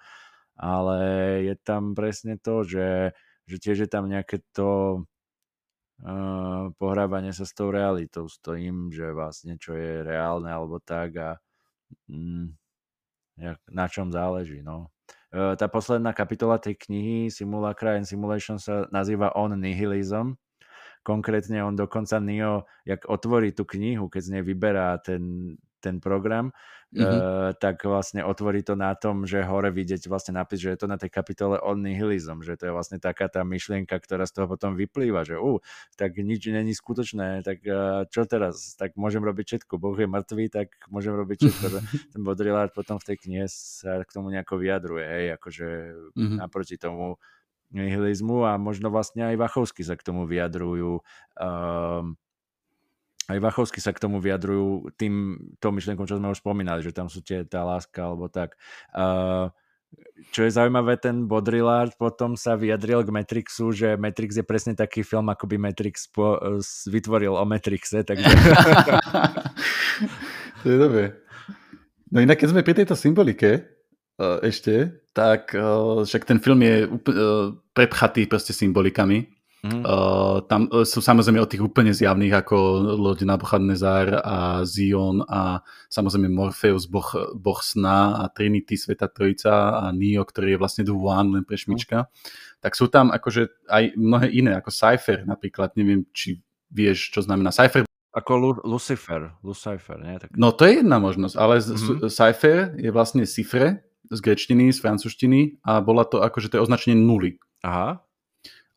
ale 0.56 0.99
je 1.44 1.56
tam 1.60 1.91
presne 1.91 2.40
to, 2.40 2.64
že, 2.64 3.11
že 3.52 3.56
tiež 3.60 3.77
je 3.84 3.90
tam 3.91 4.07
nejaké 4.07 4.40
to 4.56 5.03
uh, 6.07 6.72
pohrávanie 6.80 7.36
sa 7.36 7.44
s 7.44 7.52
tou 7.52 7.68
realitou, 7.68 8.32
s 8.32 8.40
tým, 8.40 8.95
že 8.95 9.11
vlastne 9.11 9.60
čo 9.60 9.76
je 9.76 10.07
reálne 10.07 10.48
alebo 10.48 10.80
tak 10.80 11.19
a 11.19 11.30
mm, 12.07 12.56
na 13.76 13.86
čom 13.91 14.07
záleží. 14.07 14.64
No. 14.64 14.88
Uh, 15.36 15.60
tá 15.60 15.68
posledná 15.68 16.15
kapitola 16.15 16.56
tej 16.56 16.80
knihy 16.80 17.27
Simulacra 17.27 17.99
and 17.99 18.07
Simulation 18.07 18.56
sa 18.56 18.88
nazýva 18.88 19.36
On 19.36 19.52
Nihilism 19.52 20.40
Konkrétne 21.06 21.61
on 21.61 21.77
dokonca 21.77 22.18
Neo, 22.18 22.65
jak 22.82 23.06
otvorí 23.06 23.53
tú 23.53 23.61
knihu, 23.69 24.10
keď 24.10 24.22
z 24.26 24.30
nej 24.34 24.44
vyberá 24.44 24.98
ten, 24.98 25.53
ten 25.86 26.02
program, 26.02 26.49
mm-hmm. 26.90 27.06
uh, 27.06 27.53
tak 27.61 27.86
vlastne 27.86 28.26
otvorí 28.26 28.65
to 28.65 28.73
na 28.73 28.98
tom, 28.98 29.30
že 29.30 29.45
hore 29.45 29.69
vidieť 29.69 30.10
vlastne 30.10 30.41
nápis, 30.41 30.65
že 30.65 30.73
je 30.73 30.80
to 30.82 30.88
na 30.90 30.98
tej 30.98 31.14
kapitole 31.14 31.61
on 31.61 31.86
nihilism, 31.86 32.41
že 32.41 32.57
to 32.57 32.65
je 32.65 32.73
vlastne 32.73 32.98
taká 32.98 33.30
tá 33.30 33.45
myšlienka, 33.45 33.94
ktorá 33.94 34.26
z 34.26 34.34
toho 34.34 34.49
potom 34.49 34.73
vyplýva, 34.73 35.22
že 35.22 35.38
uh, 35.38 35.61
tak 35.94 36.18
nič 36.18 36.49
není 36.49 36.73
skutočné, 36.73 37.45
tak 37.45 37.61
uh, 37.69 38.10
čo 38.10 38.26
teraz? 38.26 38.73
Tak 38.73 38.98
môžem 38.98 39.22
robiť 39.22 39.45
všetko. 39.45 39.77
Boh 39.77 39.94
je 39.94 40.10
mŕtvý, 40.10 40.49
tak 40.49 40.73
môžem 40.90 41.14
robiť 41.14 41.38
všetko. 41.45 41.65
Ten 42.18 42.22
Baudrillard 42.26 42.73
potom 42.73 42.98
v 42.98 43.14
tej 43.14 43.18
knihe 43.22 43.45
sa 43.45 44.02
k 44.02 44.10
tomu 44.10 44.34
nejako 44.34 44.57
vyjadruje, 44.57 45.06
hej, 45.06 45.26
akože 45.38 45.68
mm-hmm. 46.18 46.41
naproti 46.41 46.82
tomu 46.82 47.22
nihilizmu 47.73 48.45
a 48.45 48.61
možno 48.61 48.93
vlastne 48.93 49.25
aj 49.25 49.35
Vachovsky 49.39 49.81
sa 49.81 49.97
k 49.97 50.05
tomu 50.05 50.29
vyjadrujú 50.29 51.01
um, 51.41 52.17
aj 53.25 53.41
Vachovsky 53.41 53.81
sa 53.81 53.89
k 53.89 54.01
tomu 54.01 54.21
vyjadrujú 54.21 54.93
tým, 55.01 55.41
to 55.57 55.73
myšlienkom, 55.73 56.05
čo 56.05 56.21
sme 56.21 56.29
už 56.29 56.45
spomínali, 56.45 56.85
že 56.85 56.93
tam 56.93 57.09
sú 57.09 57.25
tie, 57.25 57.41
tá 57.41 57.65
láska 57.65 58.05
alebo 58.05 58.29
tak. 58.29 58.53
Uh, 58.93 59.49
čo 60.29 60.45
je 60.45 60.51
zaujímavé, 60.53 60.99
ten 61.01 61.25
Baudrillard 61.25 61.95
potom 61.97 62.37
sa 62.37 62.53
vyjadril 62.53 63.01
k 63.01 63.13
Matrixu, 63.15 63.73
že 63.73 63.97
Matrix 63.97 64.37
je 64.37 64.45
presne 64.45 64.73
taký 64.77 65.01
film, 65.01 65.31
ako 65.31 65.49
by 65.49 65.57
Matrix 65.57 66.05
po, 66.05 66.37
uh, 66.37 66.61
vytvoril 66.85 67.33
o 67.33 67.45
Matrixe. 67.49 68.05
Takže... 68.05 68.29
to 70.61 70.65
je 70.69 70.77
dobré. 70.77 71.17
No 72.13 72.21
inak, 72.21 72.37
keď 72.37 72.49
sme 72.53 72.61
pri 72.61 72.77
tejto 72.77 72.93
symbolike, 72.93 73.65
uh, 74.21 74.37
ešte, 74.45 75.01
tak 75.15 75.55
uh, 75.55 76.03
však 76.03 76.27
ten 76.27 76.43
film 76.43 76.59
je 76.59 76.91
uh, 76.91 77.55
prepchatý 77.71 78.27
proste 78.27 78.51
symbolikami. 78.51 79.31
Mm. 79.65 79.81
Uh, 79.81 80.45
tam 80.45 80.69
uh, 80.69 80.83
sú 80.85 81.01
samozrejme 81.01 81.41
od 81.41 81.49
tých 81.49 81.63
úplne 81.63 81.89
zjavných 81.89 82.43
ako 82.43 82.55
loď 82.99 83.25
Nabuchadnezzar 83.25 84.21
a 84.21 84.61
Zion 84.61 85.25
a 85.25 85.63
samozrejme 85.89 86.29
Morpheus, 86.29 86.85
boh, 86.85 87.33
boh 87.33 87.59
sna 87.63 88.21
a 88.21 88.29
Trinity, 88.29 88.77
Sveta 88.77 89.09
Trojica 89.09 89.81
a 89.81 89.89
Neo, 89.89 90.21
ktorý 90.21 90.53
je 90.53 90.61
vlastne 90.61 90.83
The 90.85 90.93
One, 90.93 91.39
len 91.39 91.43
pre 91.47 91.57
šmička. 91.57 92.05
Mm. 92.05 92.09
Tak 92.61 92.77
sú 92.77 92.91
tam 92.93 93.09
akože 93.09 93.65
aj 93.71 93.97
mnohé 93.97 94.27
iné, 94.35 94.53
ako 94.53 94.69
Cypher 94.69 95.25
napríklad, 95.25 95.73
neviem, 95.79 96.05
či 96.13 96.43
vieš, 96.69 97.09
čo 97.15 97.25
znamená 97.25 97.49
Cypher. 97.49 97.87
Ako 98.13 98.31
Lu- 98.37 98.63
Lucifer, 98.67 99.33
Lucifer, 99.41 99.97
nie? 99.97 100.15
Tak... 100.21 100.29
No 100.37 100.53
to 100.53 100.69
je 100.69 100.85
jedna 100.85 101.01
možnosť, 101.01 101.35
ale 101.41 101.57
mm-hmm. 101.57 102.05
Cypher 102.05 102.57
je 102.77 102.89
vlastne 102.93 103.25
cifre, 103.25 103.81
z 104.11 104.19
grečtiny, 104.22 104.73
z 104.73 104.80
francúzštiny 104.82 105.61
a 105.65 105.82
bola 105.82 106.06
to 106.06 106.22
akože 106.22 106.52
to 106.52 106.57
je 106.57 106.65
označenie 106.65 106.98
nuly. 106.98 107.41
Aha. 107.65 108.06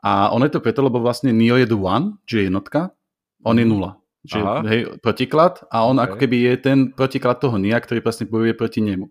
A 0.03 0.31
ono 0.31 0.47
je 0.47 0.55
to 0.55 0.63
preto, 0.63 0.81
lebo 0.81 1.03
vlastne 1.03 1.35
Neo 1.35 1.59
je 1.59 1.67
the 1.67 1.79
one, 1.79 2.23
že 2.25 2.43
je 2.43 2.45
jednotka, 2.47 2.95
on 3.43 3.59
je 3.59 3.67
mhm. 3.67 3.73
nula. 3.73 3.93
Že, 4.29 4.39
hej, 4.67 4.81
protiklad 4.99 5.63
a 5.71 5.87
on 5.87 5.97
okay. 5.97 6.05
ako 6.05 6.15
keby 6.21 6.37
je 6.43 6.55
ten 6.59 6.79
protiklad 6.93 7.39
toho 7.39 7.57
Nia, 7.57 7.79
ktorý 7.79 8.03
vlastne 8.03 8.27
bojuje 8.27 8.53
proti 8.53 8.83
nemu. 8.83 9.07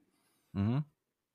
Uh-huh. 0.54 0.84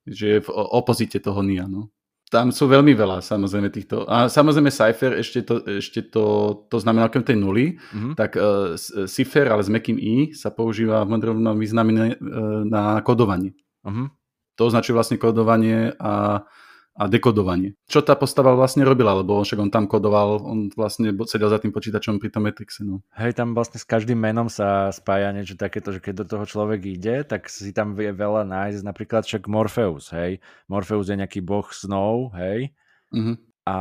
Že 0.07 0.25
je 0.29 0.39
v 0.45 0.49
opozite 0.53 1.17
toho 1.19 1.41
Nia, 1.41 1.65
no. 1.67 1.89
Tam 2.29 2.53
sú 2.53 2.69
veľmi 2.69 2.93
veľa 2.93 3.19
samozrejme 3.25 3.73
týchto. 3.73 4.05
A 4.07 4.29
samozrejme 4.29 4.71
Cypher 4.71 5.17
ešte 5.19 5.41
to, 5.43 5.55
ešte 5.67 6.05
to, 6.05 6.23
to 6.69 6.77
znamená 6.79 7.09
okrem 7.09 7.25
tej 7.25 7.35
nuly, 7.35 7.75
uh-huh. 7.75 8.13
tak 8.13 8.37
uh, 8.37 8.77
Cypher, 9.09 9.51
ale 9.51 9.65
s 9.65 9.73
mekým 9.73 9.97
i 9.97 10.31
sa 10.37 10.53
používa 10.53 11.03
v 11.03 11.17
modernom 11.17 11.57
význame 11.57 11.91
uh, 11.93 12.61
na 12.63 13.01
kodovanie. 13.01 13.57
Uh-huh 13.83 14.07
to 14.55 14.69
označuje 14.69 14.93
vlastne 14.93 15.17
kodovanie 15.17 15.97
a, 15.97 16.45
a 16.93 17.03
dekodovanie. 17.09 17.73
Čo 17.89 18.05
tá 18.05 18.13
postava 18.13 18.53
vlastne 18.53 18.85
robila, 18.85 19.17
lebo 19.17 19.41
však 19.41 19.57
on 19.57 19.73
tam 19.73 19.89
kodoval, 19.89 20.45
on 20.45 20.69
vlastne 20.73 21.09
sedel 21.25 21.49
za 21.49 21.57
tým 21.57 21.73
počítačom 21.73 22.21
pri 22.21 22.29
tom 22.29 22.45
Matrixe. 22.45 22.85
No. 22.85 23.01
Hej, 23.17 23.33
tam 23.33 23.57
vlastne 23.57 23.81
s 23.81 23.85
každým 23.87 24.17
menom 24.17 24.45
sa 24.47 24.93
spája 24.93 25.33
niečo 25.33 25.57
takéto, 25.57 25.89
že 25.89 25.99
keď 26.01 26.23
do 26.23 26.25
toho 26.37 26.45
človek 26.45 26.85
ide, 26.85 27.25
tak 27.25 27.49
si 27.49 27.73
tam 27.73 27.97
vie 27.97 28.13
veľa 28.13 28.45
nájsť, 28.45 28.81
napríklad 28.85 29.25
však 29.25 29.49
Morpheus, 29.49 30.13
hej. 30.13 30.37
Morpheus 30.69 31.09
je 31.09 31.17
nejaký 31.17 31.41
boh 31.41 31.65
snov, 31.73 32.33
hej. 32.37 32.69
Uh-huh. 33.09 33.37
A 33.65 33.77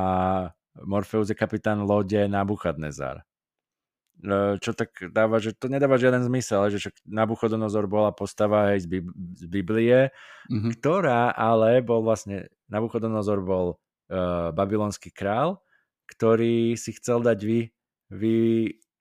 Morpheus 0.89 1.29
je 1.29 1.37
kapitán 1.37 1.85
lode 1.85 2.17
Nabuchadnezar. 2.17 3.29
E, 4.23 4.61
čo 4.63 4.71
tak 4.71 4.95
dáva, 5.11 5.43
že 5.43 5.51
to 5.51 5.67
nedáva 5.67 5.99
žiaden 5.99 6.23
zmysel, 6.23 6.71
že 6.71 6.79
však 6.79 6.95
Nabuchodonozor 7.11 7.91
bola 7.91 8.15
postava 8.15 8.71
aj 8.77 8.85
z, 8.85 8.87
Bib- 8.87 9.15
z 9.35 9.47
Biblie, 9.51 10.15
mm-hmm. 10.47 10.79
ktorá 10.79 11.35
ale 11.35 11.83
bol 11.83 12.07
vlastne, 12.07 12.47
Nabuchodonozor 12.71 13.43
bol 13.43 13.67
uh, 14.13 14.55
babylonský 14.55 15.11
král, 15.11 15.59
ktorý 16.07 16.79
si 16.79 16.95
chcel 16.95 17.19
dať 17.25 17.39
vy, 17.43 17.61
vy, 18.15 18.37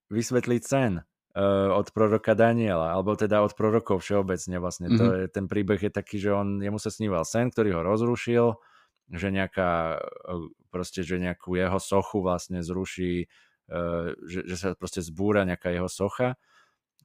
vysvetliť 0.09 0.61
sen 0.65 1.05
uh, 1.05 1.69
od 1.69 1.93
proroka 1.93 2.33
Daniela, 2.33 2.89
alebo 2.89 3.13
teda 3.13 3.45
od 3.45 3.53
prorokov 3.53 4.01
všeobecne 4.01 4.57
vlastne. 4.57 4.89
Mm-hmm. 4.89 4.97
To 4.97 5.05
je, 5.13 5.23
ten 5.29 5.45
príbeh 5.45 5.85
je 5.85 5.93
taký, 5.93 6.17
že 6.17 6.33
on, 6.33 6.57
jemu 6.65 6.81
sa 6.81 6.89
sníval 6.89 7.29
sen, 7.29 7.53
ktorý 7.53 7.77
ho 7.77 7.81
rozrušil, 7.85 8.57
že 9.11 9.27
nejaká, 9.29 10.01
proste, 10.73 11.05
že 11.05 11.21
nejakú 11.21 11.59
jeho 11.59 11.77
sochu 11.77 12.25
vlastne 12.25 12.63
zruší 12.65 13.27
Eh, 13.27 13.50
že, 14.27 14.39
že 14.45 14.55
sa 14.59 14.69
proste 14.75 14.99
zbúra 14.99 15.47
nejaká 15.47 15.71
jeho 15.71 15.87
socha. 15.87 16.35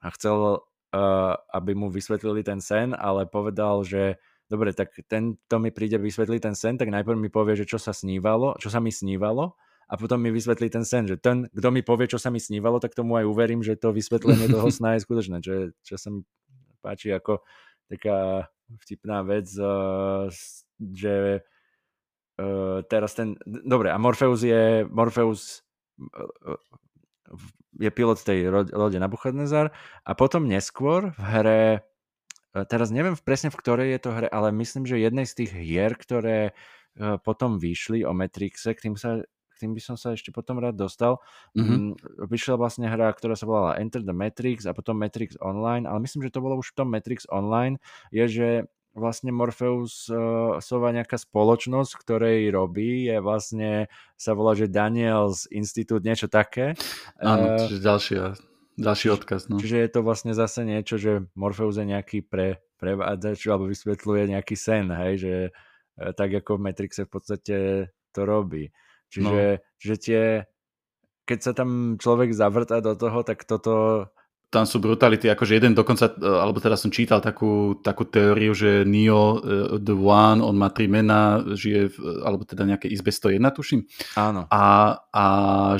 A 0.03 0.11
chcel, 0.13 0.61
eh, 0.93 1.35
aby 1.55 1.73
mu 1.79 1.89
vysvetlili 1.89 2.43
ten 2.43 2.59
sen, 2.59 2.93
ale 2.93 3.25
povedal, 3.25 3.87
že 3.87 4.19
dobre, 4.47 4.71
tak 4.75 4.95
ten, 5.11 5.39
to 5.51 5.57
mi 5.59 5.75
príde 5.75 5.99
vysvetliť 5.99 6.41
ten 6.43 6.55
sen, 6.55 6.75
tak 6.79 6.91
najprv 6.91 7.19
mi 7.19 7.31
povie, 7.31 7.59
že 7.59 7.67
čo 7.67 7.83
sa 7.83 7.91
snívalo, 7.91 8.55
čo 8.63 8.71
sa 8.71 8.79
mi 8.79 8.95
snívalo 8.95 9.59
a 9.91 9.95
potom 9.99 10.23
mi 10.23 10.31
vysvetlí 10.31 10.71
ten 10.71 10.87
sen, 10.87 11.11
že 11.11 11.19
ten, 11.19 11.51
kto 11.51 11.69
mi 11.75 11.83
povie, 11.83 12.07
čo 12.07 12.19
sa 12.19 12.31
mi 12.31 12.39
snívalo, 12.39 12.79
tak 12.79 12.95
tomu 12.95 13.19
aj 13.19 13.27
uverím, 13.27 13.67
že 13.67 13.75
to 13.75 13.91
vysvetlenie 13.91 14.47
toho 14.47 14.71
sna 14.75 14.95
je 14.95 15.03
skutočné, 15.03 15.43
čo, 15.43 15.75
čo 15.83 15.95
sa 15.99 16.15
mi 16.15 16.23
páči 16.79 17.11
ako 17.11 17.43
taká 17.91 18.47
vtipná 18.83 19.23
vec 19.27 19.51
uh, 19.59 20.31
že 20.79 21.43
teraz 22.93 23.17
ten, 23.17 23.33
dobre, 23.49 23.89
a 23.89 23.97
Morpheus 23.97 24.45
je, 24.45 24.85
Morpheus 24.93 25.65
je 27.77 27.91
pilot 27.91 28.19
tej 28.23 28.49
lode 28.53 28.99
Nabuchodnezar 28.99 29.75
a 30.05 30.11
potom 30.15 30.47
neskôr 30.47 31.11
v 31.17 31.23
hre 31.23 31.63
teraz 32.65 32.89
neviem 32.89 33.13
presne 33.21 33.53
v 33.53 33.61
ktorej 33.61 33.89
je 33.93 34.01
to 34.01 34.11
hre, 34.17 34.29
ale 34.33 34.49
myslím, 34.57 34.89
že 34.89 34.97
jednej 34.97 35.29
z 35.29 35.45
tých 35.45 35.53
hier, 35.53 35.93
ktoré 35.93 36.57
potom 37.21 37.61
vyšli 37.61 38.01
o 38.09 38.17
Matrixe, 38.17 38.73
k 38.73 38.89
tým 38.89 38.97
sa 38.97 39.21
k 39.57 39.65
tým 39.65 39.73
by 39.73 39.81
som 39.81 39.97
sa 39.97 40.13
ešte 40.13 40.29
potom 40.37 40.61
rád 40.61 40.77
dostal. 40.77 41.17
Mm-hmm. 41.57 42.29
Vyšla 42.29 42.61
vlastne 42.61 42.93
hra, 42.93 43.09
ktorá 43.17 43.33
sa 43.33 43.49
volala 43.49 43.81
Enter 43.81 44.05
the 44.05 44.13
Matrix 44.13 44.69
a 44.69 44.77
potom 44.77 45.01
Matrix 45.01 45.33
Online, 45.41 45.89
ale 45.89 46.05
myslím, 46.05 46.29
že 46.29 46.33
to 46.37 46.45
bolo 46.45 46.61
už 46.61 46.77
v 46.77 46.85
tom 46.85 46.93
Matrix 46.93 47.25
Online, 47.33 47.81
je, 48.13 48.25
že 48.29 48.49
vlastne 48.97 49.29
Morpheus 49.29 50.09
uh, 50.09 50.57
sova 50.65 50.89
nejaká 50.91 51.21
spoločnosť, 51.21 51.93
ktorej 52.01 52.49
robí, 52.49 53.05
je 53.05 53.21
vlastne, 53.21 53.93
sa 54.17 54.33
volá, 54.33 54.57
že 54.57 54.73
Daniels 54.73 55.45
Institute, 55.53 56.03
niečo 56.03 56.33
také. 56.33 56.75
Áno, 57.21 57.55
uh, 57.55 57.61
čiže 57.61 57.85
ďalšia, 57.85 58.23
ďalší 58.81 59.07
odkaz. 59.13 59.53
No. 59.53 59.61
Čiže 59.61 59.77
je 59.85 59.91
to 59.93 60.01
vlastne 60.01 60.33
zase 60.33 60.65
niečo, 60.65 60.97
že 60.97 61.29
Morpheus 61.37 61.77
je 61.77 61.87
nejaký 61.87 62.25
pre, 62.25 62.65
prevádzač, 62.81 63.45
alebo 63.53 63.69
vysvetľuje 63.69 64.33
nejaký 64.33 64.57
sen, 64.57 64.89
hej, 64.89 65.15
že 65.21 65.35
uh, 65.53 66.17
tak 66.17 66.33
ako 66.33 66.57
v 66.57 66.65
Matrixe 66.73 67.05
v 67.05 67.13
podstate 67.13 67.57
to 68.17 68.21
robí. 68.25 68.73
Čiže, 69.13 69.45
no. 69.61 69.63
čiže 69.79 69.97
tie, 70.01 70.23
keď 71.29 71.39
sa 71.45 71.53
tam 71.53 72.01
človek 72.01 72.33
zavrtá 72.33 72.81
do 72.81 72.97
toho, 72.97 73.23
tak 73.23 73.45
toto 73.45 74.09
tam 74.47 74.63
sú 74.63 74.79
brutality, 74.79 75.27
akože 75.27 75.59
jeden 75.59 75.75
dokonca, 75.75 76.07
e, 76.07 76.23
alebo 76.23 76.63
teda 76.63 76.79
som 76.79 76.95
čítal 76.95 77.19
takú, 77.19 77.83
takú 77.83 78.07
teóriu, 78.07 78.55
že 78.55 78.87
Neo, 78.87 79.43
uh, 79.43 79.77
The 79.83 79.97
One, 79.99 80.39
on 80.39 80.55
má 80.55 80.71
tri 80.71 80.87
mená, 80.87 81.43
žije, 81.43 81.91
v, 81.91 81.97
alebo 82.23 82.47
teda 82.47 82.63
nejaké 82.63 82.87
izbe 82.87 83.11
101, 83.11 83.43
tuším. 83.51 83.81
Áno. 84.15 84.47
A, 84.47 84.97
a 85.11 85.25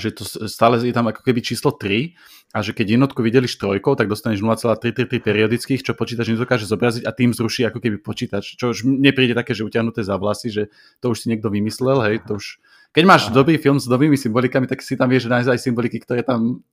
že 0.03 0.19
to 0.19 0.27
stále 0.51 0.83
je 0.83 0.91
tam 0.91 1.07
ako 1.07 1.23
keby 1.23 1.47
číslo 1.47 1.79
3 1.79 2.19
a 2.55 2.59
že 2.65 2.75
keď 2.75 2.99
jednotku 2.99 3.23
videli 3.23 3.47
trojkou, 3.47 3.95
tak 3.95 4.11
dostaneš 4.11 4.43
0,333 4.43 5.23
periodických, 5.23 5.81
čo 5.87 5.93
počítač 5.95 6.35
nedokáže 6.35 6.67
zobraziť 6.67 7.07
a 7.07 7.15
tým 7.15 7.31
zruší 7.31 7.71
ako 7.71 7.79
keby 7.79 8.03
počítač. 8.03 8.59
Čo 8.59 8.75
už 8.75 8.83
mne 8.83 9.15
príde 9.15 9.39
také, 9.39 9.55
že 9.55 9.63
utiahnuté 9.63 10.03
za 10.03 10.19
vlasy, 10.19 10.51
že 10.51 10.63
to 10.99 11.15
už 11.15 11.23
si 11.23 11.31
niekto 11.31 11.53
vymyslel, 11.53 12.03
hej, 12.03 12.25
to 12.27 12.43
už 12.43 12.59
keď 12.97 13.05
máš 13.05 13.29
Aha. 13.29 13.37
dobrý 13.37 13.61
film 13.61 13.77
s 13.77 13.85
dobrými 13.85 14.17
symbolikami, 14.17 14.65
tak 14.65 14.81
si 14.81 14.97
tam 14.97 15.13
vieš 15.13 15.29
nájsť 15.29 15.53
aj 15.53 15.61
symboliky, 15.61 16.01
ktoré 16.01 16.25
tam 16.25 16.65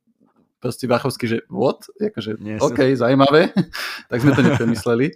proste 0.64 0.88
Vachovský, 0.88 1.28
že 1.28 1.38
what? 1.52 1.84
Akože, 2.00 2.40
OK, 2.64 2.96
zaujímavé. 2.96 3.52
tak 4.10 4.24
sme 4.24 4.32
to 4.32 4.42
nepremysleli. 4.48 5.12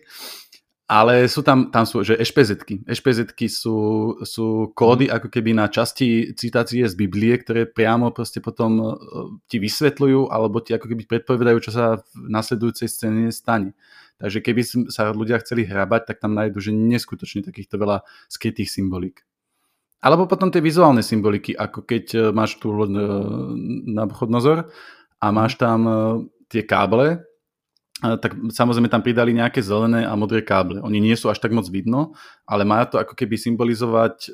Ale 0.88 1.28
sú 1.28 1.44
tam, 1.44 1.68
tam 1.68 1.84
sú, 1.84 1.99
že 1.99 2.15
ešpezetky. 2.15 2.88
Ešpezetky 2.88 3.52
sú, 3.52 3.76
sú 4.24 4.72
kódy 4.72 5.11
mhm. 5.11 5.14
ako 5.19 5.28
keby 5.32 5.52
na 5.56 5.68
časti 5.68 6.32
citácie 6.36 6.84
z 6.88 6.95
Biblie, 6.95 7.36
ktoré 7.40 7.68
priamo 7.68 8.11
proste 8.11 8.44
potom 8.44 8.72
uh, 8.80 8.95
ti 9.48 9.60
vysvetľujú 9.60 10.32
alebo 10.32 10.64
ti 10.64 10.76
ako 10.76 10.88
keby 10.91 11.03
predpovedajú, 11.07 11.57
čo 11.64 11.72
sa 11.76 11.99
v 11.99 12.28
nasledujúcej 12.32 12.88
scéne 12.88 13.32
stane. 13.32 13.76
Takže 14.18 14.40
keby 14.41 14.61
sa 14.90 15.14
ľudia 15.14 15.38
chceli 15.44 15.68
hrabať, 15.68 16.10
tak 16.10 16.18
tam 16.24 16.34
nájdu, 16.34 16.57
že 16.57 16.72
neskutočne 16.74 17.45
takýchto 17.45 17.78
veľa 17.78 18.02
skrytých 18.32 18.65
symbolík. 18.65 19.28
Alebo 20.02 20.30
potom 20.30 20.53
tie 20.53 20.61
vizuálne 20.61 21.02
symboliky, 21.02 21.57
ako 21.57 21.86
keď 21.86 22.06
e, 22.14 22.19
máš 22.30 22.61
tu 22.61 22.69
e, 22.69 22.86
na 23.90 24.06
nozor 24.30 24.69
a 25.18 25.27
máš 25.34 25.57
tam 25.57 25.80
e, 25.85 25.94
tie 26.48 26.64
káble, 26.64 27.23
tak 27.98 28.38
samozrejme 28.53 28.94
tam 28.94 29.02
pridali 29.02 29.34
nejaké 29.34 29.57
zelené 29.57 30.06
a 30.06 30.14
modré 30.14 30.45
káble. 30.45 30.77
Oni 30.85 31.02
nie 31.02 31.18
sú 31.18 31.34
až 31.34 31.41
tak 31.41 31.49
moc 31.49 31.65
vidno, 31.65 32.14
ale 32.45 32.61
má 32.61 32.85
to 32.85 33.02
ako 33.02 33.18
keby 33.18 33.41
symbolizovať 33.41 34.30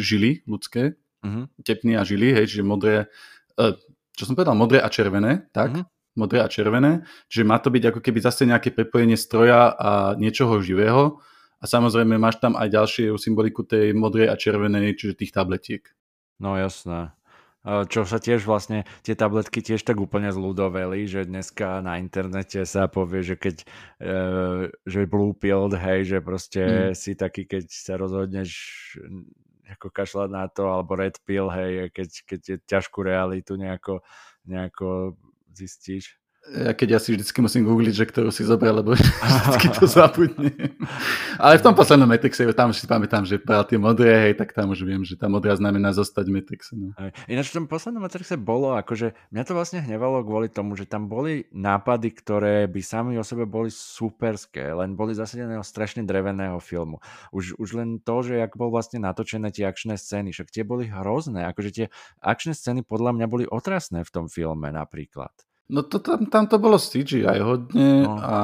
žily 0.00 0.40
ľudské, 0.48 0.96
uh-huh. 1.20 1.44
tepny 1.60 1.92
a 2.00 2.08
žily, 2.08 2.32
hej, 2.32 2.48
čiže 2.48 2.64
modré, 2.64 3.12
čo 4.16 4.24
som 4.24 4.32
povedal, 4.32 4.56
modré 4.56 4.80
a 4.80 4.88
červené, 4.88 5.44
tak? 5.52 5.76
Uh-huh. 5.76 5.84
Modré 6.16 6.44
a 6.44 6.48
červené, 6.48 7.04
čiže 7.28 7.44
má 7.44 7.56
to 7.56 7.72
byť 7.72 7.92
ako 7.92 8.00
keby 8.04 8.18
zase 8.20 8.44
nejaké 8.44 8.72
prepojenie 8.72 9.16
stroja 9.16 9.72
a 9.72 10.12
niečoho 10.16 10.60
živého 10.60 11.20
a 11.56 11.64
samozrejme 11.64 12.20
máš 12.20 12.36
tam 12.36 12.52
aj 12.52 12.68
ďalšie 12.68 13.16
symboliku 13.16 13.64
tej 13.64 13.96
modrej 13.96 14.28
a 14.28 14.36
červenej, 14.36 14.92
čiže 14.96 15.20
tých 15.20 15.32
tabletiek. 15.32 15.84
No 16.36 16.58
jasné. 16.58 17.16
Čo 17.62 18.02
sa 18.02 18.18
tiež 18.18 18.42
vlastne, 18.42 18.82
tie 19.06 19.14
tabletky 19.14 19.62
tiež 19.62 19.86
tak 19.86 20.02
úplne 20.02 20.34
zľudoveli, 20.34 21.06
že 21.06 21.22
dneska 21.22 21.78
na 21.78 22.02
internete 22.02 22.66
sa 22.66 22.90
povie, 22.90 23.22
že 23.22 23.38
keď, 23.38 23.56
e, 24.02 24.16
že 24.82 25.06
blue 25.06 25.30
pill, 25.30 25.70
hej, 25.70 26.10
že 26.10 26.18
proste 26.18 26.58
mm. 26.58 26.98
si 26.98 27.14
taký, 27.14 27.46
keď 27.46 27.70
sa 27.70 27.94
rozhodneš 27.94 28.50
ako 29.78 29.94
kašľať 29.94 30.28
na 30.34 30.50
to, 30.50 30.66
alebo 30.66 30.98
red 30.98 31.14
pill, 31.22 31.46
hej, 31.54 31.94
keď, 31.94 32.08
keď 32.26 32.40
je 32.42 32.56
ťažkú 32.66 32.98
realitu 33.06 33.54
nejako, 33.54 34.02
nejako 34.42 35.14
zistíš. 35.54 36.21
Ja 36.42 36.74
keď 36.74 36.98
ja 36.98 36.98
si 36.98 37.14
vždycky 37.14 37.38
musím 37.38 37.62
googliť, 37.62 37.94
že 37.94 38.04
ktorú 38.10 38.34
si 38.34 38.42
zobral, 38.42 38.82
lebo 38.82 38.92
vždycky 38.98 39.70
to 39.78 39.86
zabudnem. 39.86 40.74
Ale 41.38 41.54
v 41.54 41.62
tom 41.62 41.70
poslednom 41.70 42.10
Matrixe, 42.10 42.42
tam 42.50 42.74
si 42.74 42.82
pamätám, 42.82 43.22
že 43.22 43.38
bral 43.38 43.62
tie 43.62 43.78
modré, 43.78 44.26
hej, 44.26 44.34
tak 44.34 44.50
tam 44.50 44.74
už 44.74 44.82
viem, 44.82 45.06
že 45.06 45.14
tá 45.14 45.30
modrá 45.30 45.54
znamená 45.54 45.94
zostať 45.94 46.26
Matrixe. 46.34 46.74
No. 46.74 46.90
Ináč 47.30 47.54
v 47.54 47.62
tom 47.62 47.66
poslednom 47.70 48.02
Matrixe 48.02 48.34
bolo, 48.34 48.74
akože 48.74 49.14
mňa 49.30 49.42
to 49.46 49.54
vlastne 49.54 49.86
hnevalo 49.86 50.26
kvôli 50.26 50.50
tomu, 50.50 50.74
že 50.74 50.90
tam 50.90 51.06
boli 51.06 51.46
nápady, 51.54 52.10
ktoré 52.10 52.66
by 52.66 52.80
sami 52.82 53.14
o 53.16 53.24
sebe 53.24 53.46
boli 53.46 53.70
superské, 53.70 54.74
len 54.74 54.98
boli 54.98 55.14
zasadeného 55.14 55.62
strašne 55.62 56.02
dreveného 56.02 56.58
filmu. 56.58 56.98
Už, 57.30 57.54
už 57.54 57.70
len 57.78 58.02
to, 58.02 58.18
že 58.26 58.42
jak 58.42 58.58
bol 58.58 58.74
vlastne 58.74 58.98
natočené 58.98 59.54
tie 59.54 59.70
akčné 59.70 59.94
scény, 59.94 60.34
však 60.34 60.50
tie 60.50 60.66
boli 60.66 60.90
hrozné, 60.90 61.46
akože 61.54 61.70
tie 61.70 61.86
akčné 62.18 62.50
scény 62.58 62.82
podľa 62.82 63.14
mňa 63.14 63.26
boli 63.30 63.44
otrasné 63.46 64.02
v 64.02 64.10
tom 64.10 64.26
filme 64.26 64.74
napríklad. 64.74 65.30
No 65.70 65.86
to 65.86 66.02
tam, 66.02 66.26
tam 66.26 66.44
to 66.50 66.56
bolo 66.58 66.80
CGI 66.80 67.38
hodne 67.38 68.06
no. 68.06 68.18
a 68.18 68.36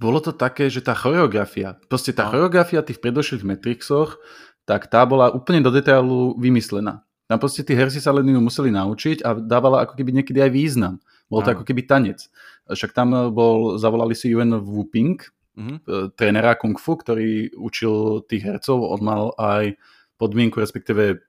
bolo 0.00 0.20
to 0.20 0.36
také, 0.36 0.68
že 0.68 0.84
tá 0.84 0.92
choreografia, 0.92 1.80
proste 1.88 2.12
tá 2.12 2.28
no. 2.28 2.36
choreografia 2.36 2.84
tých 2.84 3.00
predošlých 3.00 3.44
Matrixoch, 3.44 4.20
tak 4.68 4.92
tá 4.92 5.04
bola 5.08 5.32
úplne 5.32 5.64
do 5.64 5.72
detailu 5.72 6.36
vymyslená. 6.36 7.04
Tam 7.28 7.36
proste 7.36 7.60
tí 7.60 7.76
herci 7.76 8.00
sa 8.00 8.12
len 8.12 8.24
ju 8.28 8.40
museli 8.40 8.72
naučiť 8.72 9.20
a 9.20 9.36
dávala 9.36 9.84
ako 9.84 10.00
keby 10.00 10.20
niekedy 10.20 10.40
aj 10.40 10.52
význam. 10.52 10.94
Bol 11.28 11.44
to 11.44 11.52
no. 11.52 11.60
ako 11.60 11.64
keby 11.68 11.84
tanec. 11.84 12.24
Však 12.68 12.96
tam 12.96 13.32
bol, 13.32 13.76
zavolali 13.76 14.16
si 14.16 14.32
Yuan 14.32 14.56
Wu 14.64 14.88
Ping, 14.88 15.20
mm-hmm. 15.56 16.16
trénera 16.16 16.56
Kung 16.56 16.76
Fu, 16.80 16.96
ktorý 16.96 17.52
učil 17.56 18.24
tých 18.28 18.48
hercov. 18.48 18.80
On 18.80 19.00
mal 19.04 19.36
aj 19.36 19.76
podmienku, 20.16 20.56
respektíve 20.60 21.20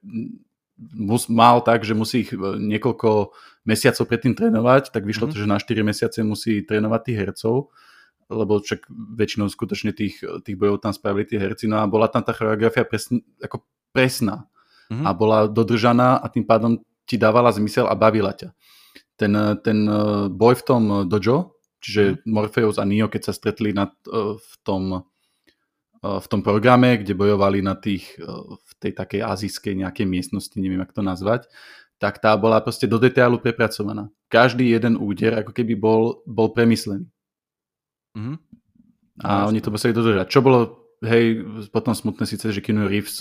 mus, 0.96 1.28
mal 1.28 1.60
tak, 1.60 1.84
že 1.84 1.92
musí 1.92 2.24
ich 2.24 2.32
e, 2.32 2.38
niekoľko 2.38 3.36
mesiacov 3.68 4.04
predtým 4.08 4.32
trénovať, 4.32 4.90
tak 4.90 5.04
vyšlo 5.04 5.28
mm-hmm. 5.28 5.36
to, 5.36 5.44
že 5.44 5.52
na 5.52 5.58
4 5.60 5.84
mesiace 5.84 6.18
musí 6.24 6.64
trénovať 6.64 7.00
tých 7.04 7.18
hercov, 7.20 7.54
lebo 8.30 8.62
však 8.62 8.88
väčšinou 8.90 9.50
skutočne 9.52 9.92
tých, 9.92 10.22
tých 10.22 10.56
bojov 10.56 10.80
tam 10.80 10.94
spravili 10.96 11.28
tí 11.28 11.36
herci, 11.36 11.68
no 11.68 11.82
a 11.82 11.84
bola 11.90 12.08
tam 12.08 12.24
tá 12.24 12.32
choreografia 12.32 12.86
presn, 12.88 13.20
ako 13.42 13.66
presná 13.92 14.48
mm-hmm. 14.88 15.04
a 15.04 15.10
bola 15.12 15.38
dodržaná 15.50 16.16
a 16.16 16.26
tým 16.32 16.46
pádom 16.46 16.80
ti 17.04 17.20
dávala 17.20 17.52
zmysel 17.52 17.90
a 17.90 17.98
bavila 17.98 18.32
ťa. 18.32 18.54
Ten, 19.20 19.36
ten 19.60 19.78
e, 19.84 20.00
boj 20.32 20.54
v 20.56 20.64
tom 20.64 20.82
dojo, 21.04 21.60
čiže 21.84 22.02
mm-hmm. 22.16 22.30
Morpheus 22.32 22.76
a 22.80 22.88
Neo, 22.88 23.12
keď 23.12 23.30
sa 23.30 23.32
stretli 23.36 23.76
na, 23.76 23.92
e, 24.08 24.38
v 24.40 24.52
tom 24.64 25.04
v 26.00 26.26
tom 26.32 26.40
programe, 26.40 26.96
kde 26.96 27.12
bojovali 27.12 27.60
na 27.60 27.76
tých, 27.76 28.16
v 28.16 28.72
tej 28.80 28.96
takej 28.96 29.20
azijskej 29.20 29.74
nejakej 29.84 30.06
miestnosti, 30.08 30.56
neviem, 30.56 30.80
ako 30.80 31.00
to 31.00 31.04
nazvať, 31.04 31.42
tak 32.00 32.16
tá 32.24 32.32
bola 32.40 32.64
proste 32.64 32.88
do 32.88 32.96
detailu 32.96 33.36
prepracovaná. 33.36 34.08
Každý 34.32 34.64
jeden 34.64 34.96
úder 34.96 35.36
ako 35.44 35.52
keby 35.52 35.76
bol, 35.76 36.24
bol 36.24 36.56
premyslený. 36.56 37.04
Mm-hmm. 38.16 38.36
A 39.20 39.44
no, 39.44 39.52
oni 39.52 39.60
to 39.60 39.68
museli 39.68 39.92
dodržať. 39.92 40.32
Čo 40.32 40.40
bolo, 40.40 40.58
hej, 41.04 41.44
potom 41.68 41.92
smutné 41.92 42.24
síce, 42.24 42.48
že 42.48 42.64
Keanu 42.64 42.88
Reeves 42.88 43.20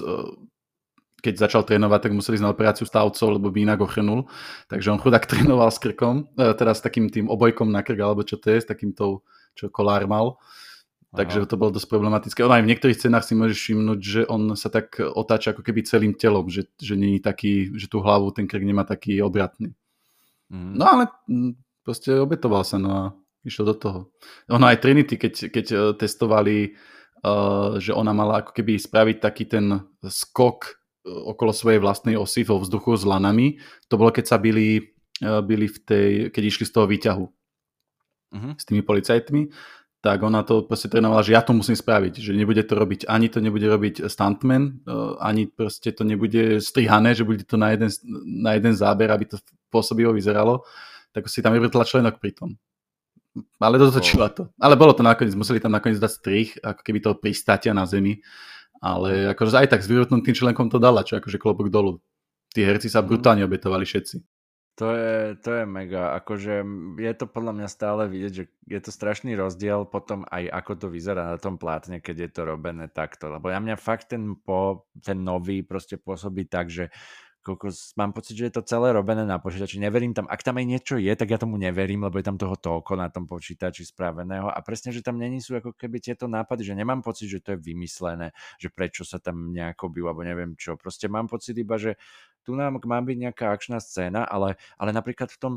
keď 1.20 1.36
začal 1.36 1.68
trénovať, 1.68 2.00
tak 2.08 2.16
museli 2.16 2.40
ísť 2.40 2.46
na 2.48 2.54
operáciu 2.56 2.88
stavcov, 2.88 3.28
lebo 3.36 3.52
by 3.52 3.68
inak 3.68 3.84
ochrnul. 3.84 4.26
Takže 4.72 4.88
on 4.88 5.00
chudák 5.04 5.28
trénoval 5.32 5.68
s 5.68 5.80
krkom, 5.80 6.32
teda 6.36 6.72
s 6.72 6.80
takým 6.80 7.12
tým 7.12 7.28
obojkom 7.28 7.68
na 7.68 7.84
krk, 7.84 8.00
alebo 8.00 8.24
čo 8.24 8.40
to 8.40 8.56
je, 8.56 8.64
s 8.64 8.68
takým 8.68 8.96
tou, 8.96 9.24
čo 9.54 9.68
kolár 9.68 10.08
mal. 10.08 10.40
Takže 11.10 11.50
to 11.50 11.58
bolo 11.58 11.74
dosť 11.74 11.90
problematické. 11.90 12.46
On 12.46 12.54
aj 12.54 12.62
v 12.62 12.70
niektorých 12.70 12.94
scénách 12.94 13.26
si 13.26 13.34
môžeš 13.34 13.58
všimnúť, 13.58 14.00
že 14.00 14.22
on 14.30 14.54
sa 14.54 14.70
tak 14.70 15.02
otáča 15.02 15.58
ako 15.58 15.66
keby 15.66 15.82
celým 15.82 16.14
telom, 16.14 16.46
že, 16.54 16.70
že 16.78 16.94
není 16.94 17.18
taký, 17.18 17.74
že 17.74 17.90
tú 17.90 17.98
hlavu 18.06 18.30
ten 18.30 18.46
krk 18.46 18.62
nemá 18.62 18.86
taký 18.86 19.18
obratný. 19.26 19.74
Mm. 20.54 20.78
No 20.78 20.86
ale 20.86 21.04
mm, 21.26 21.58
proste 21.82 22.14
obetoval 22.14 22.62
sa 22.62 22.78
no 22.78 22.90
a 22.94 23.04
išiel 23.42 23.74
do 23.74 23.76
toho. 23.78 24.00
Ono 24.54 24.66
aj 24.70 24.86
Trinity, 24.86 25.18
keď, 25.18 25.34
keď 25.50 25.66
e, 25.72 25.78
testovali, 25.96 26.58
uh, 27.24 27.80
že 27.80 27.96
ona 27.96 28.12
mala 28.12 28.44
ako 28.44 28.52
keby 28.52 28.76
spraviť 28.76 29.18
taký 29.24 29.48
ten 29.48 29.80
skok 30.04 30.60
e, 30.68 30.72
okolo 31.08 31.56
svojej 31.56 31.80
vlastnej 31.80 32.20
osy 32.20 32.44
vo 32.44 32.60
vzduchu 32.60 33.00
s 33.00 33.08
lanami, 33.08 33.58
to 33.88 33.96
bolo 33.96 34.12
keď 34.12 34.26
sa 34.28 34.38
byli, 34.38 34.84
uh, 35.24 35.40
byli 35.40 35.72
v 35.72 35.78
tej, 35.88 36.10
keď 36.36 36.44
išli 36.44 36.66
z 36.68 36.74
toho 36.76 36.86
výťahu 36.86 37.26
mm-hmm. 38.36 38.54
s 38.60 38.64
tými 38.68 38.82
policajtmi, 38.84 39.42
tak 40.00 40.24
ona 40.24 40.48
to 40.48 40.64
proste 40.64 40.88
trénovala, 40.88 41.20
že 41.28 41.36
ja 41.36 41.44
to 41.44 41.52
musím 41.52 41.76
spraviť, 41.76 42.24
že 42.24 42.32
nebude 42.32 42.64
to 42.64 42.72
robiť, 42.72 43.12
ani 43.12 43.28
to 43.28 43.44
nebude 43.44 43.68
robiť 43.68 44.08
stuntman, 44.08 44.80
e, 44.88 44.96
ani 45.20 45.52
proste 45.52 45.92
to 45.92 46.08
nebude 46.08 46.64
strihané, 46.64 47.12
že 47.12 47.28
bude 47.28 47.44
to 47.44 47.60
na 47.60 47.76
jeden, 47.76 47.92
na 48.24 48.56
jeden 48.56 48.72
záber, 48.72 49.12
aby 49.12 49.28
to 49.28 49.36
pôsobivo 49.68 50.16
vyzeralo, 50.16 50.64
tak 51.12 51.28
si 51.28 51.44
tam 51.44 51.52
vyvrtla 51.52 51.84
členok 51.84 52.16
pri 52.24 52.32
tom. 52.32 52.56
Ale 53.60 53.76
dotočila 53.78 54.32
to. 54.32 54.48
Ale 54.58 54.80
bolo 54.80 54.96
to 54.96 55.04
nakoniec, 55.04 55.36
museli 55.36 55.60
tam 55.60 55.76
nakoniec 55.76 56.00
dať 56.00 56.12
strich, 56.12 56.50
ako 56.64 56.82
keby 56.82 57.00
toho 57.04 57.16
pristátia 57.20 57.76
na 57.76 57.84
zemi. 57.84 58.24
Ale 58.80 59.36
akože 59.36 59.60
aj 59.60 59.68
tak 59.76 59.84
s 59.84 59.92
vyvrtnutým 59.92 60.32
členkom 60.32 60.72
to 60.72 60.80
dala, 60.80 61.04
čo 61.04 61.20
akože 61.20 61.36
klobok 61.36 61.68
dolu. 61.68 62.00
Tí 62.56 62.64
herci 62.64 62.88
sa 62.88 63.04
mhm. 63.04 63.08
brutálne 63.12 63.44
obetovali 63.46 63.84
všetci. 63.84 64.39
To 64.80 64.96
je, 64.96 65.36
to 65.44 65.60
je 65.60 65.64
mega, 65.68 66.16
akože 66.24 66.64
je 67.04 67.14
to 67.20 67.28
podľa 67.28 67.52
mňa 67.52 67.68
stále 67.68 68.08
vidieť, 68.08 68.32
že 68.32 68.44
je 68.64 68.80
to 68.80 68.96
strašný 68.96 69.36
rozdiel 69.36 69.84
potom 69.84 70.24
aj 70.32 70.48
ako 70.48 70.72
to 70.80 70.88
vyzerá 70.88 71.36
na 71.36 71.36
tom 71.36 71.60
plátne, 71.60 72.00
keď 72.00 72.16
je 72.16 72.30
to 72.32 72.42
robené 72.48 72.88
takto, 72.88 73.28
lebo 73.28 73.52
ja 73.52 73.60
mňa 73.60 73.76
fakt 73.76 74.16
ten, 74.16 74.40
po, 74.40 74.88
ten 75.04 75.20
nový 75.20 75.68
proste 75.68 76.00
pôsobí 76.00 76.48
tak, 76.48 76.72
že 76.72 76.88
mám 77.96 78.12
pocit, 78.12 78.36
že 78.36 78.52
je 78.52 78.54
to 78.62 78.68
celé 78.68 78.92
robené 78.94 79.24
na 79.26 79.40
počítači. 79.40 79.80
Neverím 79.80 80.14
tam, 80.14 80.28
ak 80.30 80.44
tam 80.44 80.60
aj 80.60 80.66
niečo 80.70 80.96
je, 81.00 81.10
tak 81.16 81.32
ja 81.32 81.40
tomu 81.40 81.58
neverím, 81.58 82.06
lebo 82.06 82.20
je 82.20 82.28
tam 82.28 82.38
toho 82.38 82.54
toľko 82.54 82.94
na 83.00 83.08
tom 83.10 83.26
počítači 83.26 83.88
spraveného 83.88 84.52
a 84.52 84.60
presne, 84.62 84.92
že 84.92 85.02
tam 85.02 85.18
není 85.18 85.40
sú 85.42 85.58
ako 85.58 85.74
keby 85.74 86.04
tieto 86.04 86.28
nápady, 86.28 86.68
že 86.68 86.78
nemám 86.78 87.02
pocit, 87.02 87.32
že 87.32 87.40
to 87.42 87.56
je 87.56 87.60
vymyslené, 87.64 88.36
že 88.60 88.70
prečo 88.70 89.02
sa 89.08 89.18
tam 89.18 89.56
nejako 89.56 89.90
bijú, 89.90 90.06
alebo 90.12 90.22
neviem 90.22 90.54
čo. 90.60 90.76
Proste 90.76 91.08
mám 91.08 91.26
pocit 91.26 91.56
iba, 91.58 91.80
že 91.80 91.96
tu 92.50 92.58
nám 92.58 92.82
má 92.82 92.98
byť 92.98 93.18
nejaká 93.30 93.54
akčná 93.54 93.78
scéna, 93.78 94.26
ale, 94.26 94.58
ale 94.82 94.90
napríklad 94.90 95.30
v 95.30 95.38
tom 95.38 95.54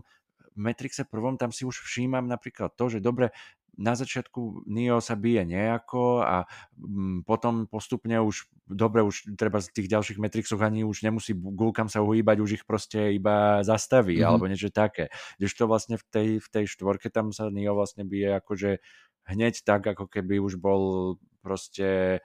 Matrixe 0.53 1.09
prvom 1.09 1.41
tam 1.41 1.49
si 1.49 1.65
už 1.65 1.81
všímam 1.81 2.29
napríklad 2.29 2.77
to, 2.77 2.93
že 2.93 3.01
dobre, 3.01 3.33
na 3.73 3.97
začiatku 3.97 4.69
Neo 4.69 5.01
sa 5.01 5.17
bije 5.17 5.49
nejako 5.49 6.21
a 6.21 6.45
mm, 6.77 7.25
potom 7.25 7.65
postupne 7.65 8.21
už, 8.21 8.45
dobre, 8.69 9.01
už 9.01 9.33
treba 9.33 9.65
z 9.65 9.73
tých 9.73 9.89
ďalších 9.89 10.21
Matrixoch 10.21 10.61
ani 10.61 10.85
už 10.85 11.09
nemusí 11.09 11.33
gulkam 11.33 11.89
sa 11.89 12.05
uhýbať, 12.05 12.37
už 12.45 12.51
ich 12.61 12.65
proste 12.69 13.17
iba 13.17 13.65
zastaví, 13.65 14.21
mm-hmm. 14.21 14.29
alebo 14.29 14.45
niečo 14.45 14.69
také. 14.69 15.09
to 15.41 15.65
vlastne 15.65 15.97
v 15.97 16.05
tej, 16.05 16.29
v 16.45 16.49
tej 16.53 16.65
štvorke 16.69 17.09
tam 17.09 17.33
sa 17.33 17.49
Neo 17.49 17.73
vlastne 17.73 18.05
bije 18.05 18.37
akože 18.45 18.85
hneď 19.33 19.65
tak, 19.65 19.89
ako 19.89 20.05
keby 20.05 20.37
už 20.37 20.61
bol 20.61 21.17
proste 21.41 22.21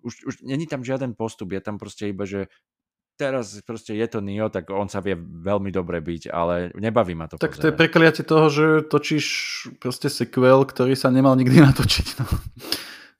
už, 0.00 0.24
už 0.24 0.34
není 0.44 0.64
tam 0.64 0.84
žiaden 0.84 1.12
postup, 1.12 1.52
je 1.52 1.60
tam 1.60 1.76
proste 1.76 2.08
iba, 2.08 2.24
že 2.24 2.48
teraz 3.20 3.60
proste 3.60 3.92
je 3.92 4.06
to 4.08 4.24
Neo, 4.24 4.48
tak 4.48 4.72
on 4.72 4.88
sa 4.88 5.04
vie 5.04 5.12
veľmi 5.20 5.68
dobre 5.68 6.00
byť, 6.00 6.32
ale 6.32 6.72
nebaví 6.72 7.12
ma 7.12 7.28
to 7.28 7.36
Tak 7.36 7.52
pozerať. 7.52 7.60
to 7.60 7.68
je 7.68 7.76
prekliatie 7.76 8.24
toho, 8.24 8.46
že 8.48 8.66
točíš 8.88 9.26
proste 9.76 10.08
sequel, 10.08 10.64
ktorý 10.64 10.96
sa 10.96 11.12
nemal 11.12 11.36
nikdy 11.36 11.60
natočiť. 11.68 12.06
No. 12.24 12.26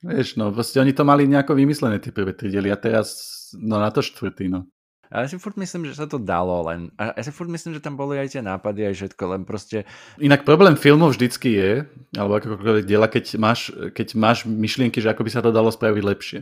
Vieš, 0.00 0.40
no, 0.40 0.48
proste 0.48 0.80
oni 0.80 0.96
to 0.96 1.04
mali 1.04 1.28
nejako 1.28 1.52
vymyslené, 1.52 2.00
tie 2.00 2.08
prvé 2.08 2.32
tri 2.32 2.48
diely, 2.48 2.72
a 2.72 2.80
teraz, 2.80 3.12
no 3.52 3.76
na 3.76 3.92
to 3.92 4.00
štvrtý, 4.00 4.48
no. 4.48 4.64
A 5.10 5.26
ja 5.26 5.28
si 5.28 5.42
furt 5.42 5.58
myslím, 5.58 5.90
že 5.90 5.98
sa 5.98 6.06
to 6.06 6.22
dalo, 6.22 6.70
len 6.70 6.94
a 6.94 7.10
ja 7.18 7.22
si 7.26 7.34
furt 7.34 7.50
myslím, 7.50 7.74
že 7.74 7.82
tam 7.82 7.98
boli 7.98 8.14
aj 8.14 8.38
tie 8.38 8.42
nápady, 8.46 8.86
aj 8.86 8.94
všetko, 8.94 9.22
len 9.26 9.42
proste... 9.42 9.82
Inak 10.22 10.46
problém 10.46 10.78
filmov 10.78 11.18
vždycky 11.18 11.50
je, 11.50 11.70
alebo 12.14 12.38
akokoľvek 12.38 12.86
diela, 12.86 13.10
keď 13.10 13.34
máš, 13.42 13.74
keď 13.90 14.14
máš 14.14 14.46
myšlienky, 14.46 15.02
že 15.02 15.10
ako 15.10 15.26
by 15.26 15.30
sa 15.34 15.42
to 15.42 15.50
dalo 15.50 15.68
spraviť 15.68 16.02
lepšie 16.06 16.40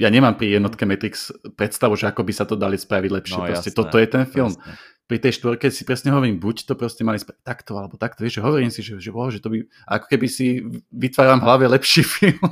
ja 0.00 0.08
nemám 0.08 0.40
pri 0.40 0.56
jednotke 0.56 0.88
Matrix 0.88 1.28
predstavu, 1.54 1.92
že 1.92 2.08
ako 2.08 2.24
by 2.24 2.32
sa 2.32 2.48
to 2.48 2.56
dali 2.56 2.80
spraviť 2.80 3.10
lepšie. 3.12 3.36
No, 3.36 3.44
proste, 3.44 3.68
jasné, 3.68 3.76
toto 3.76 3.96
je 4.00 4.08
ten 4.08 4.24
film. 4.24 4.48
Jasné. 4.56 4.72
Pri 5.04 5.18
tej 5.20 5.32
štvorke 5.42 5.66
si 5.68 5.82
presne 5.84 6.14
hovorím, 6.14 6.40
buď 6.40 6.70
to 6.70 6.74
proste 6.78 7.04
mali 7.04 7.20
spraviť 7.20 7.42
takto, 7.44 7.76
alebo 7.76 8.00
takto. 8.00 8.24
Vieš, 8.24 8.40
hovorím 8.40 8.72
si, 8.72 8.80
že, 8.80 8.96
že, 8.96 9.10
oh, 9.12 9.28
že 9.28 9.44
to 9.44 9.52
by, 9.52 9.66
ako 9.90 10.06
keby 10.08 10.26
si 10.30 10.64
vytváram 10.88 11.42
v 11.42 11.46
hlave 11.50 11.64
lepší 11.68 12.00
film. 12.16 12.48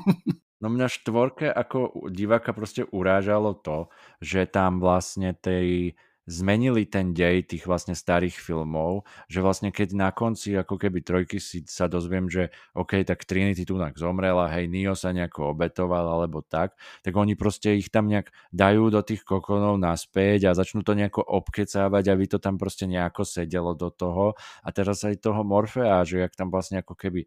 No 0.58 0.66
mňa 0.68 0.90
štvorke 0.90 1.48
ako 1.48 2.10
diváka 2.10 2.50
proste 2.50 2.82
urážalo 2.90 3.54
to, 3.62 3.88
že 4.18 4.50
tam 4.50 4.82
vlastne 4.82 5.32
tej 5.38 5.94
zmenili 6.28 6.84
ten 6.84 7.16
dej 7.16 7.48
tých 7.48 7.64
vlastne 7.64 7.96
starých 7.96 8.36
filmov, 8.36 9.08
že 9.32 9.40
vlastne 9.40 9.72
keď 9.72 9.96
na 9.96 10.08
konci 10.12 10.52
ako 10.52 10.76
keby 10.76 11.00
trojky 11.00 11.40
si 11.40 11.64
sa 11.64 11.88
dozviem, 11.88 12.28
že 12.28 12.52
OK, 12.76 13.00
tak 13.08 13.24
Trinity 13.24 13.64
tu 13.64 13.80
zomrela, 13.96 14.52
hej, 14.52 14.68
Neo 14.68 14.92
sa 14.92 15.16
nejako 15.16 15.56
obetoval 15.56 16.04
alebo 16.04 16.44
tak, 16.44 16.76
tak 17.00 17.16
oni 17.16 17.32
proste 17.32 17.80
ich 17.80 17.88
tam 17.88 18.12
nejak 18.12 18.28
dajú 18.52 18.92
do 18.92 19.00
tých 19.00 19.24
kokonov 19.24 19.80
naspäť 19.80 20.52
a 20.52 20.56
začnú 20.58 20.84
to 20.84 20.92
nejako 20.92 21.24
obkecávať, 21.24 22.04
aby 22.12 22.24
to 22.28 22.36
tam 22.36 22.60
proste 22.60 22.84
nejako 22.84 23.24
sedelo 23.24 23.72
do 23.72 23.88
toho 23.88 24.36
a 24.60 24.68
teraz 24.68 25.00
aj 25.08 25.24
toho 25.24 25.40
Morfea, 25.40 26.04
že 26.04 26.20
jak 26.28 26.36
tam 26.36 26.52
vlastne 26.52 26.84
ako 26.84 26.92
keby 26.92 27.24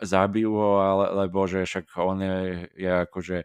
zabijú 0.00 0.54
ho, 0.54 0.80
ale, 0.80 1.26
lebo 1.26 1.44
že 1.44 1.66
však 1.66 1.92
on 1.98 2.18
je, 2.22 2.38
je 2.78 2.92
akože 3.04 3.38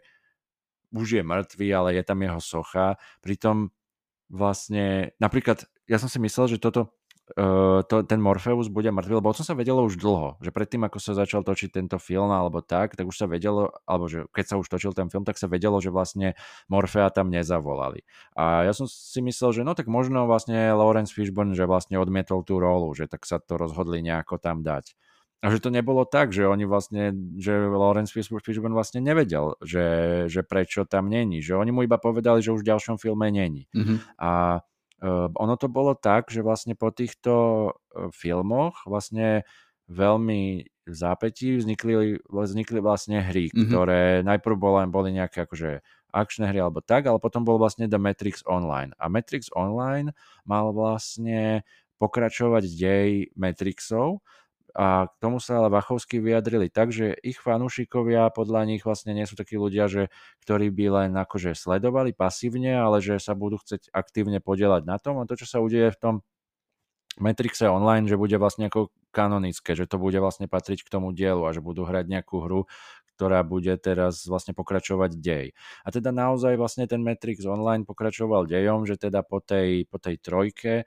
už 0.88 1.20
je 1.20 1.22
mŕtvý, 1.24 1.68
ale 1.76 2.00
je 2.00 2.02
tam 2.04 2.24
jeho 2.24 2.40
socha. 2.40 2.96
Pritom 3.20 3.68
vlastne, 4.28 5.16
napríklad, 5.20 5.64
ja 5.88 5.96
som 5.96 6.08
si 6.08 6.20
myslel, 6.20 6.56
že 6.56 6.58
toto, 6.60 6.92
uh, 7.36 7.80
to, 7.84 8.04
ten 8.04 8.20
Morpheus 8.20 8.68
bude 8.68 8.88
mŕtvy, 8.92 9.20
lebo 9.20 9.28
o 9.32 9.36
tom 9.36 9.44
sa 9.44 9.56
vedelo 9.56 9.84
už 9.84 10.00
dlho, 10.00 10.36
že 10.40 10.52
predtým, 10.52 10.84
ako 10.84 11.00
sa 11.00 11.12
začal 11.16 11.44
točiť 11.44 11.72
tento 11.72 11.96
film 11.96 12.28
alebo 12.32 12.60
tak, 12.60 12.96
tak 12.96 13.08
už 13.08 13.16
sa 13.16 13.26
vedelo, 13.28 13.72
alebo 13.88 14.08
že 14.08 14.28
keď 14.32 14.44
sa 14.44 14.56
už 14.60 14.68
točil 14.68 14.92
ten 14.92 15.08
film, 15.08 15.24
tak 15.24 15.40
sa 15.40 15.48
vedelo, 15.48 15.80
že 15.80 15.92
vlastne 15.92 16.36
Morfea 16.68 17.08
tam 17.12 17.32
nezavolali. 17.32 18.04
A 18.36 18.68
ja 18.68 18.72
som 18.76 18.84
si 18.88 19.20
myslel, 19.24 19.60
že 19.60 19.62
no 19.64 19.72
tak 19.72 19.88
možno 19.88 20.28
vlastne 20.28 20.72
Lawrence 20.72 21.12
Fishburne, 21.12 21.56
že 21.56 21.68
vlastne 21.68 21.96
odmietol 21.96 22.44
tú 22.44 22.60
rolu, 22.60 22.92
že 22.92 23.08
tak 23.08 23.24
sa 23.24 23.40
to 23.40 23.56
rozhodli 23.56 24.04
nejako 24.04 24.40
tam 24.40 24.60
dať. 24.60 24.92
A 25.38 25.54
že 25.54 25.62
to 25.62 25.70
nebolo 25.70 26.02
tak, 26.02 26.34
že 26.34 26.50
oni 26.50 26.66
vlastne, 26.66 27.14
že 27.38 27.54
Lawrence 27.54 28.10
Fishburne 28.10 28.74
vlastne 28.74 28.98
nevedel, 28.98 29.54
že, 29.62 29.86
že 30.26 30.42
prečo 30.42 30.82
tam 30.82 31.06
není. 31.06 31.38
Že 31.38 31.62
oni 31.62 31.70
mu 31.70 31.86
iba 31.86 31.94
povedali, 31.94 32.42
že 32.42 32.50
už 32.50 32.66
v 32.66 32.70
ďalšom 32.74 32.98
filme 32.98 33.30
není. 33.30 33.70
Mm-hmm. 33.70 34.18
A 34.18 34.58
uh, 34.58 35.30
ono 35.30 35.54
to 35.54 35.70
bolo 35.70 35.94
tak, 35.94 36.34
že 36.34 36.42
vlastne 36.42 36.74
po 36.74 36.90
týchto 36.90 37.34
uh, 37.70 38.10
filmoch 38.10 38.82
vlastne 38.82 39.46
veľmi 39.86 40.66
v 40.88 40.94
zápätí 40.96 41.54
vznikli, 41.54 42.18
vznikli 42.26 42.82
vlastne 42.82 43.22
hry, 43.22 43.54
mm-hmm. 43.54 43.68
ktoré 43.70 44.02
najprv 44.26 44.56
boli, 44.58 44.90
boli 44.90 45.14
nejaké 45.14 45.46
akože 45.46 45.86
akčné 46.10 46.50
hry 46.50 46.58
alebo 46.64 46.82
tak, 46.82 47.06
ale 47.06 47.22
potom 47.22 47.46
bol 47.46 47.60
vlastne 47.60 47.86
The 47.86 48.00
Matrix 48.00 48.42
Online. 48.48 48.90
A 48.98 49.06
Matrix 49.06 49.52
Online 49.54 50.10
mal 50.48 50.74
vlastne 50.74 51.62
pokračovať 52.00 52.64
dej 52.74 53.30
Matrixov, 53.38 54.24
a 54.78 55.10
k 55.10 55.14
tomu 55.18 55.42
sa 55.42 55.58
ale 55.58 55.74
Vachovský 55.74 56.22
vyjadrili 56.22 56.70
tak, 56.70 56.94
že 56.94 57.18
ich 57.26 57.42
fanúšikovia 57.42 58.30
podľa 58.30 58.62
nich 58.62 58.86
vlastne 58.86 59.10
nie 59.10 59.26
sú 59.26 59.34
takí 59.34 59.58
ľudia, 59.58 59.90
že, 59.90 60.06
ktorí 60.46 60.70
by 60.70 60.86
len 60.86 61.10
akože 61.18 61.58
sledovali 61.58 62.14
pasívne, 62.14 62.78
ale 62.78 63.02
že 63.02 63.18
sa 63.18 63.34
budú 63.34 63.58
chcieť 63.58 63.90
aktívne 63.90 64.38
podielať 64.38 64.86
na 64.86 65.02
tom. 65.02 65.18
A 65.18 65.26
to, 65.26 65.34
čo 65.34 65.50
sa 65.50 65.58
udeje 65.58 65.90
v 65.90 65.98
tom 65.98 66.14
Matrixe 67.18 67.66
online, 67.66 68.06
že 68.06 68.14
bude 68.14 68.38
vlastne 68.38 68.70
ako 68.70 68.94
kanonické, 69.10 69.74
že 69.74 69.90
to 69.90 69.98
bude 69.98 70.14
vlastne 70.22 70.46
patriť 70.46 70.86
k 70.86 70.92
tomu 70.94 71.10
dielu 71.10 71.42
a 71.42 71.50
že 71.50 71.58
budú 71.58 71.82
hrať 71.82 72.06
nejakú 72.06 72.38
hru, 72.38 72.70
ktorá 73.18 73.42
bude 73.42 73.74
teraz 73.82 74.30
vlastne 74.30 74.54
pokračovať 74.54 75.18
dej. 75.18 75.50
A 75.82 75.90
teda 75.90 76.14
naozaj 76.14 76.54
vlastne 76.54 76.86
ten 76.86 77.02
Matrix 77.02 77.42
Online 77.42 77.82
pokračoval 77.82 78.46
dejom, 78.46 78.86
že 78.86 78.94
teda 78.94 79.26
po 79.26 79.42
tej, 79.42 79.90
po 79.90 79.98
tej 79.98 80.22
trojke 80.22 80.72
e, 80.78 80.84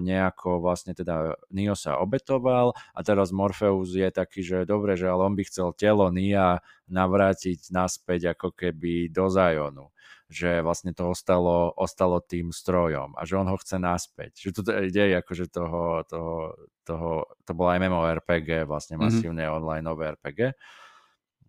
nejako 0.00 0.64
vlastne 0.64 0.96
teda 0.96 1.36
Neo 1.52 1.76
sa 1.76 2.00
obetoval 2.00 2.72
a 2.96 3.00
teraz 3.04 3.28
Morpheus 3.28 3.92
je 3.92 4.08
taký, 4.08 4.40
že 4.40 4.64
dobre, 4.64 4.96
že 4.96 5.12
ale 5.12 5.28
on 5.28 5.36
by 5.36 5.44
chcel 5.44 5.76
telo 5.76 6.08
Nia 6.08 6.64
navrátiť 6.88 7.68
naspäť 7.68 8.32
ako 8.32 8.56
keby 8.56 9.12
do 9.12 9.28
Zionu 9.28 9.92
že 10.32 10.64
vlastne 10.64 10.90
to 10.96 11.12
ostalo, 11.12 11.70
ostalo 11.76 12.18
tým 12.18 12.48
strojom 12.48 13.14
a 13.14 13.22
že 13.28 13.36
on 13.36 13.46
ho 13.46 13.60
chce 13.60 13.76
naspäť. 13.76 14.48
Že 14.48 14.50
tu 14.50 14.60
ide 14.90 15.20
akože 15.20 15.52
toho, 15.52 16.02
toho, 16.08 16.56
toho, 16.82 17.10
to 17.44 17.52
bola 17.52 17.76
MMORPG, 17.76 18.64
vlastne 18.64 18.96
mhm. 18.96 19.02
masívne 19.04 19.44
mm-hmm. 19.46 19.58
online 19.60 19.86
RPG 19.86 20.40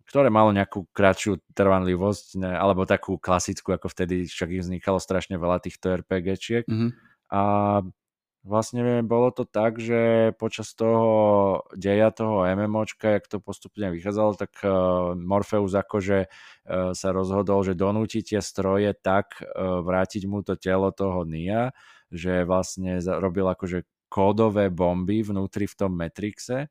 ktoré 0.06 0.30
malo 0.30 0.54
nejakú 0.54 0.86
kratšiu 0.94 1.42
trvanlivosť, 1.52 2.26
ne, 2.38 2.52
alebo 2.54 2.86
takú 2.86 3.18
klasickú, 3.18 3.74
ako 3.74 3.90
vtedy 3.90 4.30
však 4.30 4.48
ich 4.54 4.62
vznikalo 4.62 5.02
strašne 5.02 5.34
veľa 5.36 5.58
týchto 5.58 5.98
RPGčiek. 5.98 6.64
Mm-hmm. 6.64 6.90
A 7.34 7.42
vlastne 8.46 9.02
bolo 9.02 9.34
to 9.34 9.42
tak, 9.42 9.82
že 9.82 10.30
počas 10.38 10.70
toho 10.78 11.66
deja 11.74 12.14
toho 12.14 12.46
MMOčka, 12.46 13.18
jak 13.18 13.26
to 13.26 13.42
postupne 13.42 13.90
vychádzalo, 13.90 14.38
tak 14.38 14.54
uh, 14.62 15.18
Morpheus 15.18 15.74
akože 15.74 16.30
uh, 16.30 16.94
sa 16.94 17.08
rozhodol, 17.10 17.66
že 17.66 17.74
donúti 17.74 18.22
tie 18.22 18.38
stroje 18.38 18.94
tak 18.94 19.42
uh, 19.42 19.82
vrátiť 19.82 20.22
mu 20.30 20.46
to 20.46 20.54
telo 20.54 20.94
toho 20.94 21.26
Nia, 21.26 21.74
že 22.14 22.46
vlastne 22.46 23.02
robil 23.02 23.50
akože 23.50 23.82
kódové 24.06 24.70
bomby 24.70 25.26
vnútri 25.26 25.66
v 25.66 25.74
tom 25.74 25.98
Matrixe 25.98 26.70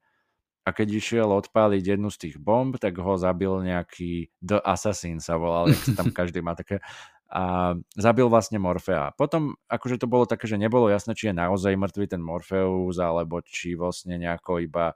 a 0.65 0.69
keď 0.73 0.97
išiel 0.97 1.29
odpáliť 1.29 1.93
jednu 1.93 2.09
z 2.09 2.17
tých 2.27 2.35
bomb, 2.41 2.73
tak 2.81 2.97
ho 2.97 3.13
zabil 3.21 3.53
nejaký 3.61 4.33
The 4.41 4.57
Assassin 4.65 5.21
sa 5.21 5.37
volal, 5.37 5.69
jak 5.69 5.81
sa 5.85 5.93
tam 6.01 6.09
každý 6.19 6.41
má 6.41 6.57
také 6.57 6.81
a 7.25 7.73
zabil 7.97 8.29
vlastne 8.29 8.61
Morfea. 8.61 9.11
Potom 9.17 9.57
akože 9.65 9.97
to 9.97 10.07
bolo 10.07 10.29
také, 10.29 10.45
že 10.45 10.61
nebolo 10.61 10.87
jasné, 10.93 11.17
či 11.17 11.33
je 11.33 11.35
naozaj 11.35 11.73
mŕtvy 11.73 12.05
ten 12.05 12.21
Morpheus, 12.21 13.01
alebo 13.01 13.41
či 13.41 13.73
vlastne 13.73 14.15
nejako 14.21 14.61
iba 14.61 14.93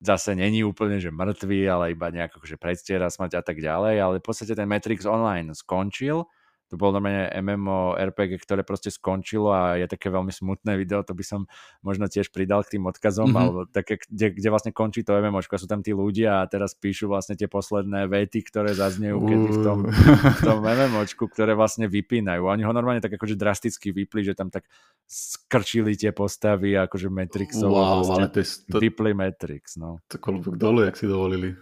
zase 0.00 0.32
není 0.32 0.64
úplne, 0.64 0.96
že 1.00 1.12
mŕtvý, 1.12 1.60
ale 1.68 1.92
iba 1.92 2.08
nejako, 2.08 2.44
že 2.44 2.60
predstiera 2.60 3.08
smrť 3.12 3.40
a 3.40 3.42
tak 3.44 3.60
ďalej, 3.60 3.96
ale 4.00 4.14
v 4.20 4.24
podstate 4.24 4.56
ten 4.56 4.68
Matrix 4.68 5.04
Online 5.04 5.52
skončil 5.52 6.24
to 6.70 6.78
bolo 6.78 7.02
normálne 7.02 7.26
MMO 7.34 7.98
RPG, 7.98 8.38
ktoré 8.46 8.62
proste 8.62 8.94
skončilo 8.94 9.50
a 9.50 9.74
je 9.74 9.90
také 9.90 10.06
veľmi 10.06 10.30
smutné 10.30 10.78
video, 10.78 11.02
to 11.02 11.18
by 11.18 11.26
som 11.26 11.50
možno 11.82 12.06
tiež 12.06 12.30
pridal 12.30 12.62
k 12.62 12.78
tým 12.78 12.86
odkazom, 12.86 13.34
mm-hmm. 13.34 13.42
alebo 13.42 13.58
také, 13.66 13.98
kde, 14.06 14.38
kde 14.38 14.48
vlastne 14.54 14.70
končí 14.70 15.02
to 15.02 15.18
MMO, 15.18 15.42
sú 15.42 15.66
tam 15.66 15.82
tí 15.82 15.90
ľudia 15.90 16.40
a 16.40 16.48
teraz 16.48 16.78
píšu 16.78 17.10
vlastne 17.10 17.34
tie 17.34 17.50
posledné 17.50 18.06
vety, 18.06 18.46
ktoré 18.46 18.70
zaznejú 18.70 19.18
kedy 19.18 19.48
v 19.50 19.58
tom, 19.66 19.78
v 19.90 20.40
tom 20.46 20.58
MMOčku, 20.62 21.26
ktoré 21.26 21.58
vlastne 21.58 21.90
vypínajú. 21.90 22.46
Oni 22.46 22.62
ho 22.62 22.70
normálne 22.70 23.02
tak 23.02 23.18
akože 23.18 23.34
drasticky 23.34 23.90
vypli, 23.90 24.22
že 24.22 24.38
tam 24.38 24.48
tak 24.48 24.70
skrčili 25.10 25.98
tie 25.98 26.14
postavy 26.14 26.78
akože 26.78 27.10
Matrixovo. 27.10 27.74
Wow, 27.74 28.06
ale 28.14 28.30
to 28.30 28.40
je... 28.40 28.46
To... 28.70 28.78
Vypli 28.78 29.10
Matrix, 29.10 29.74
no. 29.74 29.98
To 30.06 30.16
dolu, 30.54 30.86
jak 30.86 30.94
si 30.94 31.10
dovolili. 31.10 31.52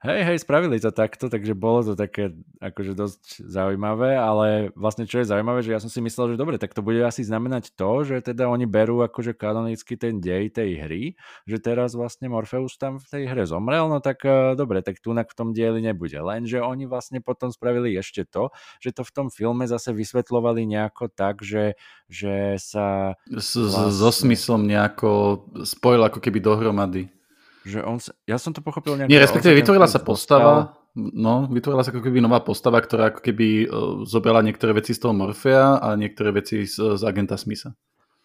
Hej, 0.00 0.24
hej, 0.24 0.38
spravili 0.40 0.80
to 0.80 0.88
takto, 0.96 1.28
takže 1.28 1.52
bolo 1.52 1.84
to 1.84 1.92
také 1.92 2.32
akože 2.56 2.96
dosť 2.96 3.44
zaujímavé, 3.44 4.16
ale 4.16 4.72
vlastne 4.72 5.04
čo 5.04 5.20
je 5.20 5.28
zaujímavé, 5.28 5.60
že 5.60 5.76
ja 5.76 5.80
som 5.84 5.92
si 5.92 6.00
myslel, 6.00 6.32
že 6.32 6.40
dobre, 6.40 6.56
tak 6.56 6.72
to 6.72 6.80
bude 6.80 7.04
asi 7.04 7.20
znamenať 7.20 7.76
to, 7.76 8.08
že 8.08 8.24
teda 8.32 8.48
oni 8.48 8.64
berú 8.64 9.04
akože 9.04 9.36
kanonicky 9.36 10.00
ten 10.00 10.16
dej 10.16 10.56
tej 10.56 10.80
hry, 10.80 11.02
že 11.44 11.60
teraz 11.60 11.92
vlastne 11.92 12.32
Morpheus 12.32 12.80
tam 12.80 12.96
v 12.96 13.12
tej 13.12 13.22
hre 13.28 13.44
zomrel, 13.44 13.92
no 13.92 14.00
tak 14.00 14.24
uh, 14.24 14.56
dobre, 14.56 14.80
tak 14.80 15.04
tu 15.04 15.12
v 15.12 15.36
tom 15.36 15.52
dieli 15.52 15.84
nebude. 15.84 16.16
Lenže 16.16 16.64
oni 16.64 16.88
vlastne 16.88 17.20
potom 17.20 17.52
spravili 17.52 17.92
ešte 17.92 18.24
to, 18.24 18.56
že 18.80 18.96
to 18.96 19.04
v 19.04 19.12
tom 19.12 19.26
filme 19.28 19.68
zase 19.68 19.92
vysvetlovali 19.92 20.64
nejako 20.64 21.12
tak, 21.12 21.44
že, 21.44 21.76
že 22.08 22.56
sa... 22.56 23.20
Vlastne... 23.28 23.92
So 23.92 24.08
smyslom 24.08 24.64
nejako 24.64 25.44
spojil 25.68 26.08
ako 26.08 26.24
keby 26.24 26.40
dohromady. 26.40 27.19
Že 27.64 27.78
on 27.84 27.98
sa, 28.00 28.16
ja 28.24 28.40
som 28.40 28.56
to 28.56 28.64
pochopil 28.64 28.96
nejako... 28.96 29.10
Nie, 29.12 29.20
respektíve 29.20 29.52
vytvorila 29.52 29.84
sa 29.84 30.00
postava, 30.00 30.72
dostal. 30.96 31.12
no, 31.12 31.44
vytvorila 31.48 31.84
sa 31.84 31.92
ako 31.92 32.00
keby 32.00 32.24
nová 32.24 32.40
postava, 32.40 32.80
ktorá 32.80 33.12
ako 33.12 33.20
keby 33.20 33.48
uh, 33.68 33.68
zobrala 34.08 34.40
niektoré 34.40 34.72
veci 34.72 34.96
z 34.96 35.04
toho 35.04 35.12
Morfea 35.12 35.76
a 35.76 35.92
niektoré 35.94 36.32
veci 36.32 36.64
z, 36.64 36.96
z 36.96 37.02
agenta 37.04 37.36
Smitha. 37.36 37.76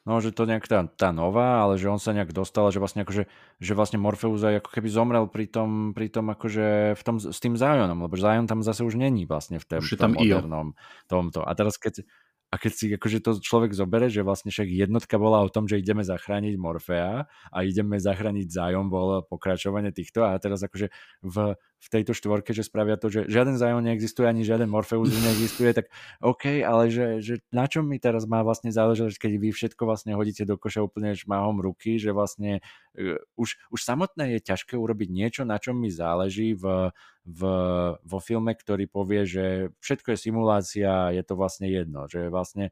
No, 0.06 0.22
že 0.22 0.30
to 0.30 0.46
nejak 0.46 0.70
tá, 0.70 0.86
tá 0.86 1.10
nová, 1.10 1.66
ale 1.66 1.82
že 1.82 1.90
on 1.90 1.98
sa 1.98 2.14
nejak 2.14 2.30
dostal, 2.30 2.70
že 2.70 2.78
vlastne 2.78 3.02
akože, 3.02 3.26
že 3.58 3.74
vlastne 3.74 3.98
Morpheus 3.98 4.38
aj 4.46 4.62
ako 4.62 4.70
keby 4.78 4.88
zomrel 4.94 5.26
pri 5.26 5.50
tom, 5.50 5.98
pri 5.98 6.14
tom 6.14 6.30
akože 6.30 6.94
v 6.94 7.02
tom, 7.02 7.18
s 7.18 7.40
tým 7.42 7.58
Zionom, 7.58 8.06
lebo 8.06 8.14
Zion 8.14 8.46
tam 8.46 8.62
zase 8.62 8.86
už 8.86 9.02
není 9.02 9.26
vlastne 9.26 9.58
v 9.58 9.66
tom, 9.66 9.82
už 9.82 9.98
tom 9.98 10.14
modernom 10.14 10.78
tomto. 11.10 11.42
A 11.42 11.50
teraz 11.58 11.82
keď, 11.82 12.06
a 12.56 12.62
keď 12.62 12.72
si 12.72 12.86
akože 12.96 13.20
to 13.20 13.32
človek 13.44 13.76
zobere, 13.76 14.08
že 14.08 14.24
vlastne 14.24 14.48
však 14.48 14.72
jednotka 14.72 15.20
bola 15.20 15.44
o 15.44 15.52
tom, 15.52 15.68
že 15.68 15.76
ideme 15.76 16.08
zachrániť 16.08 16.56
Morfea 16.56 17.28
a 17.28 17.58
ideme 17.68 18.00
zachrániť 18.00 18.48
Zion, 18.48 18.88
bolo 18.88 19.28
pokračovanie 19.28 19.92
týchto 19.92 20.24
a 20.24 20.40
teraz 20.40 20.64
akože 20.64 20.88
v, 21.20 21.60
v 21.80 21.88
tejto 21.92 22.18
štvorke, 22.18 22.50
že 22.56 22.66
spravia 22.66 22.98
to, 22.98 23.14
že 23.14 23.30
žiaden 23.30 23.62
Zion 23.62 23.86
neexistuje, 23.86 24.26
ani 24.26 24.42
žiaden 24.42 24.66
Morpheus 24.66 25.14
neexistuje, 25.14 25.70
tak 25.76 25.94
OK, 26.24 26.66
ale 26.66 26.90
že, 26.90 27.22
že 27.22 27.34
na 27.54 27.70
čom 27.70 27.86
mi 27.86 28.02
teraz 28.02 28.26
má 28.26 28.42
vlastne 28.42 28.74
záležať, 28.74 29.22
keď 29.22 29.32
vy 29.38 29.50
všetko 29.54 29.86
vlastne 29.86 30.18
hodíte 30.18 30.50
do 30.50 30.58
koša 30.58 30.82
úplne 30.82 31.14
šmáhom 31.14 31.62
ruky, 31.62 32.02
že 32.02 32.10
vlastne 32.10 32.66
uh, 32.98 33.22
už, 33.38 33.60
už 33.70 33.80
samotné 33.80 34.38
je 34.38 34.40
ťažké 34.42 34.74
urobiť 34.74 35.10
niečo, 35.14 35.42
na 35.46 35.62
čom 35.62 35.78
mi 35.78 35.94
záleží 35.94 36.58
v 36.58 36.94
v, 37.26 37.42
vo 37.98 38.20
filme, 38.22 38.54
ktorý 38.54 38.86
povie, 38.86 39.26
že 39.26 39.46
všetko 39.82 40.14
je 40.14 40.18
simulácia, 40.30 41.10
je 41.10 41.24
to 41.26 41.34
vlastne 41.34 41.66
jedno, 41.66 42.06
že 42.06 42.30
vlastne 42.30 42.70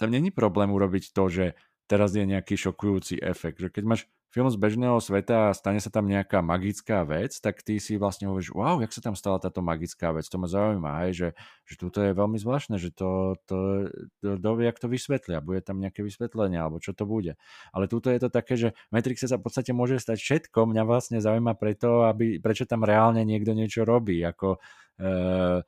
tam 0.00 0.08
není 0.08 0.32
problém 0.32 0.72
urobiť 0.72 1.12
to, 1.12 1.28
že 1.28 1.46
teraz 1.84 2.16
je 2.16 2.24
nejaký 2.24 2.56
šokujúci 2.56 3.20
efekt, 3.20 3.60
že 3.60 3.68
keď 3.68 3.84
máš 3.84 4.02
film 4.30 4.46
z 4.46 4.56
bežného 4.56 4.96
sveta 5.02 5.50
a 5.50 5.56
stane 5.56 5.82
sa 5.82 5.90
tam 5.90 6.06
nejaká 6.06 6.38
magická 6.38 7.02
vec, 7.02 7.34
tak 7.42 7.66
ty 7.66 7.82
si 7.82 7.98
vlastne 7.98 8.30
hovoríš, 8.30 8.54
wow, 8.54 8.78
jak 8.78 8.94
sa 8.94 9.02
tam 9.02 9.18
stala 9.18 9.42
táto 9.42 9.58
magická 9.58 10.14
vec, 10.14 10.22
to 10.30 10.38
ma 10.38 10.46
zaujíma, 10.46 10.90
hej, 11.06 11.12
že, 11.12 11.28
že 11.66 11.74
tuto 11.74 11.98
je 11.98 12.14
veľmi 12.14 12.38
zvláštne, 12.38 12.78
že 12.78 12.94
to, 12.94 13.34
to, 13.50 13.90
to, 14.22 14.38
to 14.38 14.50
jak 14.62 14.78
to 14.78 14.86
vysvetlia, 14.86 15.42
bude 15.42 15.66
tam 15.66 15.82
nejaké 15.82 16.06
vysvetlenie, 16.06 16.62
alebo 16.62 16.78
čo 16.78 16.94
to 16.94 17.02
bude. 17.04 17.34
Ale 17.74 17.90
tuto 17.90 18.08
je 18.14 18.22
to 18.22 18.30
také, 18.30 18.54
že 18.54 18.78
Matrixe 18.94 19.26
sa 19.26 19.34
v 19.34 19.50
podstate 19.50 19.74
môže 19.74 19.98
stať 19.98 20.22
všetko, 20.22 20.70
mňa 20.70 20.82
vlastne 20.86 21.18
zaujíma 21.18 21.58
preto, 21.58 22.06
aby, 22.06 22.38
prečo 22.38 22.70
tam 22.70 22.86
reálne 22.86 23.26
niekto 23.26 23.50
niečo 23.50 23.82
robí, 23.82 24.22
ako 24.22 24.62
uh, 25.02 25.58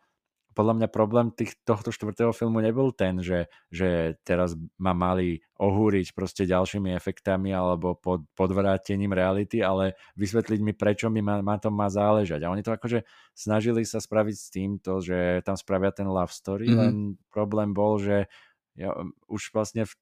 podľa 0.53 0.74
mňa 0.79 0.89
problém 0.93 1.33
tých, 1.33 1.57
tohto 1.65 1.89
štvrtého 1.93 2.31
filmu 2.37 2.61
nebol 2.61 2.93
ten, 2.93 3.24
že, 3.24 3.49
že 3.73 4.20
teraz 4.24 4.53
ma 4.77 4.93
mali 4.93 5.41
ohúriť 5.57 6.12
proste 6.12 6.45
ďalšími 6.45 6.93
efektami 6.93 7.53
alebo 7.53 7.97
pod, 7.97 8.24
podvrátením 8.37 9.12
reality, 9.16 9.65
ale 9.65 9.97
vysvetliť 10.16 10.61
mi, 10.61 10.73
prečo 10.77 11.09
mi 11.09 11.24
ma, 11.24 11.41
ma 11.41 11.57
to 11.57 11.73
má 11.73 11.89
záležať. 11.89 12.45
A 12.45 12.53
oni 12.53 12.61
to 12.61 12.77
akože 12.77 13.05
snažili 13.33 13.83
sa 13.89 13.99
spraviť 13.99 14.37
s 14.37 14.49
týmto, 14.53 15.01
že 15.01 15.41
tam 15.43 15.57
spravia 15.57 15.91
ten 15.91 16.07
love 16.07 16.33
story, 16.33 16.69
mm-hmm. 16.69 16.81
len 16.81 16.95
problém 17.33 17.73
bol, 17.73 17.97
že 17.97 18.29
ja, 18.73 18.89
už 19.28 19.53
vlastne 19.53 19.85
v, 19.85 19.93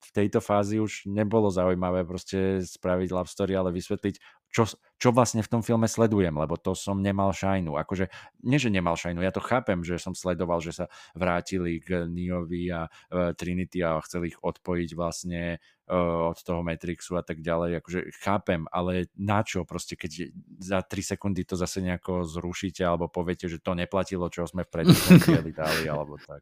v 0.00 0.08
tejto 0.16 0.40
fázi 0.40 0.80
už 0.80 1.04
nebolo 1.04 1.52
zaujímavé 1.52 2.08
proste 2.08 2.64
spraviť 2.64 3.08
love 3.12 3.28
story, 3.28 3.52
ale 3.52 3.68
vysvetliť, 3.68 4.16
čo, 4.54 4.64
čo 5.02 5.08
vlastne 5.10 5.42
v 5.42 5.50
tom 5.50 5.62
filme 5.66 5.84
sledujem, 5.84 6.32
lebo 6.32 6.54
to 6.56 6.72
som 6.78 7.02
nemal 7.04 7.34
šajnu. 7.34 7.74
Akože, 7.74 8.08
nie 8.46 8.56
že 8.56 8.72
nemal 8.72 8.96
šajnu, 8.96 9.20
ja 9.20 9.34
to 9.34 9.44
chápem, 9.44 9.84
že 9.84 10.00
som 10.00 10.16
sledoval, 10.16 10.64
že 10.64 10.72
sa 10.72 10.86
vrátili 11.12 11.82
k 11.82 12.08
Neovi 12.08 12.70
a 12.72 12.86
uh, 12.88 13.34
Trinity 13.36 13.84
a 13.84 14.00
chceli 14.06 14.32
ich 14.32 14.38
odpojiť 14.40 14.90
vlastne 14.96 15.58
uh, 15.90 16.30
od 16.32 16.38
toho 16.40 16.64
Matrixu 16.64 17.18
a 17.18 17.26
tak 17.26 17.44
ďalej. 17.44 17.84
Akože 17.84 18.00
chápem, 18.24 18.64
ale 18.70 19.12
na 19.18 19.44
čo 19.44 19.68
proste, 19.68 20.00
keď 20.00 20.32
za 20.62 20.80
3 20.80 21.12
sekundy 21.12 21.44
to 21.44 21.60
zase 21.60 21.84
nejako 21.84 22.24
zrušíte 22.24 22.86
alebo 22.86 23.10
poviete, 23.10 23.50
že 23.50 23.60
to 23.60 23.76
neplatilo, 23.76 24.30
čo 24.32 24.48
sme 24.48 24.64
v 24.64 24.72
predtým 24.80 25.18
dali 25.52 25.84
alebo 25.90 26.16
tak. 26.22 26.40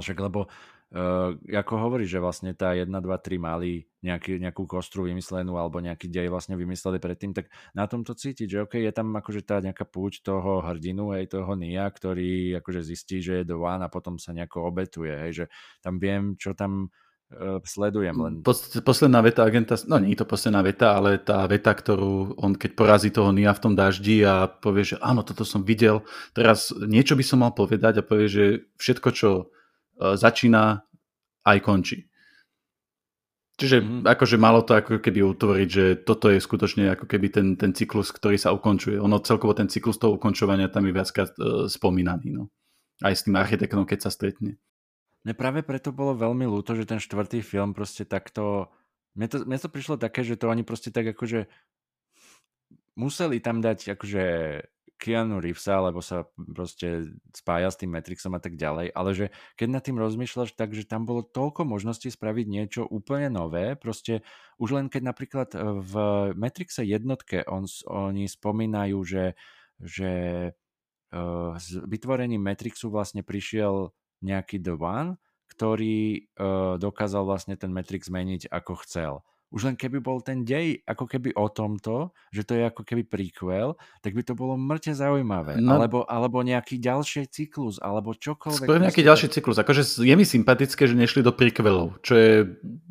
Však 0.00 0.18
lebo 0.18 0.50
Uh, 0.94 1.34
ako 1.50 1.90
hovorí, 1.90 2.06
že 2.06 2.22
vlastne 2.22 2.54
tá 2.54 2.70
1, 2.70 2.86
2, 2.86 3.02
3 3.02 3.34
mali 3.34 3.82
nejaký, 3.98 4.38
nejakú 4.38 4.62
kostru 4.62 5.10
vymyslenú 5.10 5.58
alebo 5.58 5.82
nejaký 5.82 6.06
dej 6.06 6.30
vlastne 6.30 6.54
vymysleli 6.54 7.02
predtým, 7.02 7.34
tak 7.34 7.50
na 7.74 7.90
tom 7.90 8.06
to 8.06 8.14
cítiť, 8.14 8.46
že 8.46 8.62
OK, 8.62 8.78
je 8.78 8.94
tam 8.94 9.10
akože 9.10 9.42
tá 9.42 9.58
nejaká 9.58 9.90
púť 9.90 10.22
toho 10.22 10.62
hrdinu, 10.62 11.10
hej, 11.18 11.34
toho 11.34 11.58
Nia, 11.58 11.90
ktorý 11.90 12.62
akože 12.62 12.86
zistí, 12.86 13.18
že 13.18 13.42
je 13.42 13.58
one 13.58 13.82
a 13.82 13.90
potom 13.90 14.22
sa 14.22 14.30
nejako 14.30 14.70
obetuje, 14.70 15.10
hej, 15.10 15.32
že 15.34 15.44
tam 15.82 15.98
viem, 15.98 16.38
čo 16.38 16.54
tam 16.54 16.86
uh, 16.86 17.58
sledujem. 17.66 18.14
Len... 18.14 18.34
Posledná 18.86 19.18
veta 19.18 19.42
agenta, 19.42 19.74
no 19.90 19.98
nie 19.98 20.14
je 20.14 20.22
to 20.22 20.30
posledná 20.30 20.62
veta, 20.62 20.94
ale 20.94 21.18
tá 21.18 21.42
veta, 21.50 21.74
ktorú 21.74 22.38
on 22.38 22.54
keď 22.54 22.70
porazí 22.78 23.10
toho 23.10 23.34
Nia 23.34 23.50
v 23.50 23.62
tom 23.66 23.74
daždi 23.74 24.22
a 24.22 24.46
povie, 24.46 24.94
že 24.94 25.02
áno, 25.02 25.26
toto 25.26 25.42
som 25.42 25.66
videl, 25.66 26.06
teraz 26.38 26.70
niečo 26.70 27.18
by 27.18 27.24
som 27.26 27.42
mal 27.42 27.50
povedať 27.50 27.98
a 27.98 28.06
povie, 28.06 28.30
že 28.30 28.44
všetko, 28.78 29.10
čo 29.10 29.30
začína 29.98 30.82
aj 31.44 31.58
končí. 31.60 31.98
Čiže 33.54 33.78
mm-hmm. 33.78 34.02
akože 34.10 34.34
malo 34.34 34.66
to 34.66 34.74
ako 34.74 34.98
keby 34.98 35.22
utvoriť, 35.22 35.68
že 35.70 35.84
toto 36.02 36.26
je 36.26 36.42
skutočne 36.42 36.90
ako 36.98 37.06
keby 37.06 37.30
ten, 37.30 37.46
ten 37.54 37.70
cyklus, 37.70 38.10
ktorý 38.10 38.34
sa 38.34 38.50
ukončuje. 38.50 38.98
Ono 38.98 39.22
celkovo 39.22 39.54
ten 39.54 39.70
cyklus 39.70 39.94
toho 39.94 40.18
ukončovania 40.18 40.66
tam 40.66 40.90
je 40.90 40.92
viackrát 40.92 41.30
uh, 41.38 41.70
spomínaný. 41.70 42.34
No. 42.34 42.50
Aj 42.98 43.14
s 43.14 43.22
tým 43.22 43.38
architektom, 43.38 43.86
keď 43.86 44.06
sa 44.06 44.10
stretne. 44.10 44.58
Mne 45.22 45.34
práve 45.38 45.62
preto 45.62 45.94
bolo 45.94 46.18
veľmi 46.18 46.50
ľúto, 46.50 46.74
že 46.74 46.82
ten 46.82 46.98
štvrtý 46.98 47.46
film 47.46 47.78
proste 47.78 48.02
takto... 48.02 48.74
Mne 49.14 49.30
to, 49.30 49.36
mne 49.46 49.58
to 49.62 49.70
prišlo 49.70 50.02
také, 50.02 50.26
že 50.26 50.34
to 50.34 50.50
oni 50.50 50.66
proste 50.66 50.90
tak 50.90 51.14
akože 51.14 51.46
museli 52.98 53.38
tam 53.38 53.62
dať 53.62 53.94
akože 53.94 54.24
Keanu 54.98 55.42
Reevesa, 55.42 55.82
lebo 55.82 56.00
sa 56.00 56.24
proste 56.34 57.12
spája 57.34 57.68
s 57.68 57.76
tým 57.76 57.92
Matrixom 57.92 58.32
a 58.32 58.40
tak 58.40 58.54
ďalej, 58.54 58.94
ale 58.94 59.10
že 59.12 59.26
keď 59.58 59.68
nad 59.68 59.82
tým 59.84 59.98
rozmýšľaš 59.98 60.54
tak, 60.54 60.72
že 60.72 60.86
tam 60.86 61.04
bolo 61.04 61.26
toľko 61.26 61.66
možností 61.66 62.08
spraviť 62.08 62.46
niečo 62.46 62.82
úplne 62.86 63.28
nové, 63.28 63.74
proste 63.74 64.24
už 64.56 64.74
len 64.78 64.86
keď 64.88 65.02
napríklad 65.10 65.48
e, 65.52 65.58
v 65.60 65.94
Matrixe 66.38 66.86
jednotke 66.86 67.42
on, 67.44 67.66
oni 67.90 68.30
spomínajú, 68.30 68.98
že, 69.04 69.24
že 69.82 70.12
uh, 71.14 71.52
s 71.58 71.68
vytvorením 71.84 72.42
Matrixu 72.42 72.88
vlastne 72.88 73.26
prišiel 73.26 73.90
nejaký 74.22 74.62
The 74.62 74.74
One, 74.78 75.18
ktorý 75.50 76.30
uh, 76.38 76.80
dokázal 76.80 77.26
vlastne 77.26 77.54
ten 77.58 77.70
Matrix 77.70 78.08
zmeniť 78.08 78.48
ako 78.48 78.72
chcel 78.86 79.12
už 79.54 79.70
len 79.70 79.78
keby 79.78 80.02
bol 80.02 80.18
ten 80.18 80.42
dej 80.42 80.82
ako 80.82 81.06
keby 81.06 81.30
o 81.38 81.46
tomto, 81.46 82.10
že 82.34 82.42
to 82.42 82.58
je 82.58 82.66
ako 82.66 82.82
keby 82.82 83.06
prequel, 83.06 83.78
tak 84.02 84.18
by 84.18 84.26
to 84.26 84.34
bolo 84.34 84.58
mŕte 84.58 84.90
zaujímavé. 84.90 85.62
No, 85.62 85.78
alebo, 85.78 86.02
alebo 86.10 86.42
nejaký 86.42 86.82
ďalší 86.82 87.30
cyklus, 87.30 87.78
alebo 87.78 88.18
čokoľvek. 88.18 88.66
Skôr 88.66 88.82
nejaký 88.82 89.06
ďalší 89.06 89.30
cyklus. 89.30 89.62
Akože 89.62 89.86
je 90.02 90.14
mi 90.18 90.26
sympatické, 90.26 90.90
že 90.90 90.98
nešli 90.98 91.22
do 91.22 91.30
prequelov, 91.30 92.02
čo 92.02 92.18
je 92.18 92.32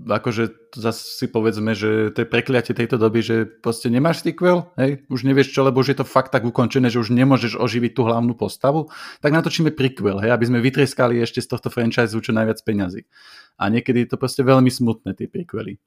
akože 0.07 0.63
zase 0.79 1.01
si 1.19 1.25
povedzme, 1.29 1.75
že 1.77 2.15
to 2.15 2.25
je 2.25 2.27
prekliatie 2.31 2.73
tejto 2.73 2.97
doby, 2.97 3.19
že 3.21 3.45
proste 3.45 3.91
nemáš 3.91 4.25
sequel, 4.25 4.71
hej, 4.79 5.05
už 5.11 5.27
nevieš 5.27 5.53
čo, 5.53 5.61
lebo 5.61 5.83
už 5.83 5.93
je 5.93 5.97
to 6.01 6.05
fakt 6.07 6.33
tak 6.33 6.47
ukončené, 6.47 6.89
že 6.89 6.97
už 6.97 7.13
nemôžeš 7.13 7.59
oživiť 7.59 7.91
tú 7.93 8.07
hlavnú 8.07 8.33
postavu, 8.33 8.89
tak 9.21 9.35
natočíme 9.35 9.69
prequel, 9.75 10.23
hej, 10.23 10.31
aby 10.33 10.45
sme 10.47 10.63
vytrieskali 10.63 11.21
ešte 11.21 11.43
z 11.43 11.47
tohto 11.51 11.69
franchise 11.69 12.15
čo 12.15 12.31
najviac 12.31 12.63
peňazí. 12.63 13.03
A 13.59 13.69
niekedy 13.69 14.07
je 14.07 14.15
to 14.15 14.17
proste 14.17 14.41
veľmi 14.41 14.71
smutné, 14.71 15.13
tie 15.13 15.29
prequely. 15.29 15.77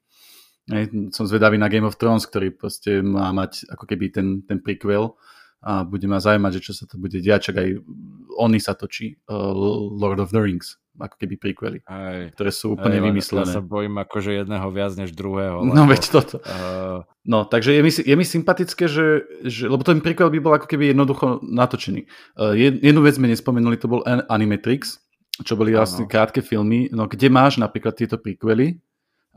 Som 1.15 1.23
zvedavý 1.23 1.55
na 1.55 1.71
Game 1.71 1.87
of 1.87 1.95
Thrones, 1.95 2.27
ktorý 2.27 2.51
proste 2.51 2.99
má 2.99 3.31
mať 3.31 3.71
ako 3.71 3.87
keby 3.87 4.11
ten, 4.11 4.27
ten 4.43 4.59
prequel 4.59 5.15
a 5.63 5.87
bude 5.87 6.05
ma 6.05 6.21
zaujímať, 6.21 6.59
že 6.59 6.65
čo 6.69 6.73
sa 6.75 6.85
to 6.85 7.01
bude 7.01 7.17
diať, 7.17 7.49
čak 7.49 7.55
aj 7.57 7.69
oni 8.37 8.59
sa 8.61 8.77
točí 8.77 9.17
uh, 9.25 9.51
Lord 9.97 10.21
of 10.21 10.29
the 10.29 10.37
Rings, 10.37 10.77
ako 10.99 11.17
keby 11.17 11.35
prequely, 11.41 11.79
aj, 11.89 12.37
ktoré 12.37 12.51
sú 12.53 12.77
úplne 12.77 13.01
aj, 13.01 13.05
vymyslené. 13.09 13.49
Ja 13.49 13.57
sa 13.57 13.65
bojím 13.65 13.97
akože 13.97 14.37
jedného 14.43 14.67
viac 14.69 14.93
než 14.93 15.17
druhého. 15.17 15.65
No, 15.65 15.73
lebo, 15.73 15.73
no 15.73 15.83
veď 15.89 16.03
toto. 16.13 16.37
Uh... 16.45 17.01
No, 17.25 17.47
takže 17.49 17.73
je 17.73 17.81
mi, 17.81 17.89
je 17.89 18.15
mi 18.19 18.25
sympatické, 18.27 18.85
že, 18.85 19.25
že, 19.47 19.65
lebo 19.65 19.81
ten 19.81 19.97
prequel 20.03 20.29
by 20.29 20.39
bol 20.43 20.53
ako 20.53 20.69
keby 20.69 20.93
jednoducho 20.93 21.41
natočený. 21.41 22.05
Uh, 22.37 22.53
jednu 22.53 23.01
vec 23.01 23.17
sme 23.17 23.31
nespomenuli, 23.31 23.81
to 23.81 23.89
bol 23.89 24.05
Animatrix, 24.05 25.01
čo 25.41 25.57
boli 25.57 25.73
vlastne 25.73 26.05
krátke 26.05 26.45
filmy, 26.45 26.89
no 26.93 27.09
kde 27.09 27.33
máš 27.33 27.57
napríklad 27.57 27.97
tieto 27.97 28.21
prequely, 28.21 28.77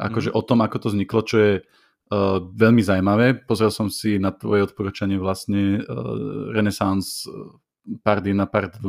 akože 0.01 0.33
mm. 0.33 0.37
o 0.37 0.43
tom, 0.43 0.65
ako 0.65 0.77
to 0.81 0.87
vzniklo, 0.89 1.21
čo 1.23 1.37
je 1.37 1.53
uh, 1.61 2.41
veľmi 2.41 2.81
zaujímavé. 2.81 3.45
Pozrel 3.45 3.69
som 3.69 3.93
si 3.93 4.17
na 4.17 4.33
tvoje 4.33 4.65
odporúčanie 4.65 5.21
vlastne 5.21 5.85
uh, 5.85 6.51
Renaissance 6.57 7.29
uh, 7.29 7.53
part 8.01 8.25
1, 8.25 8.41
part 8.49 8.81
2 8.81 8.89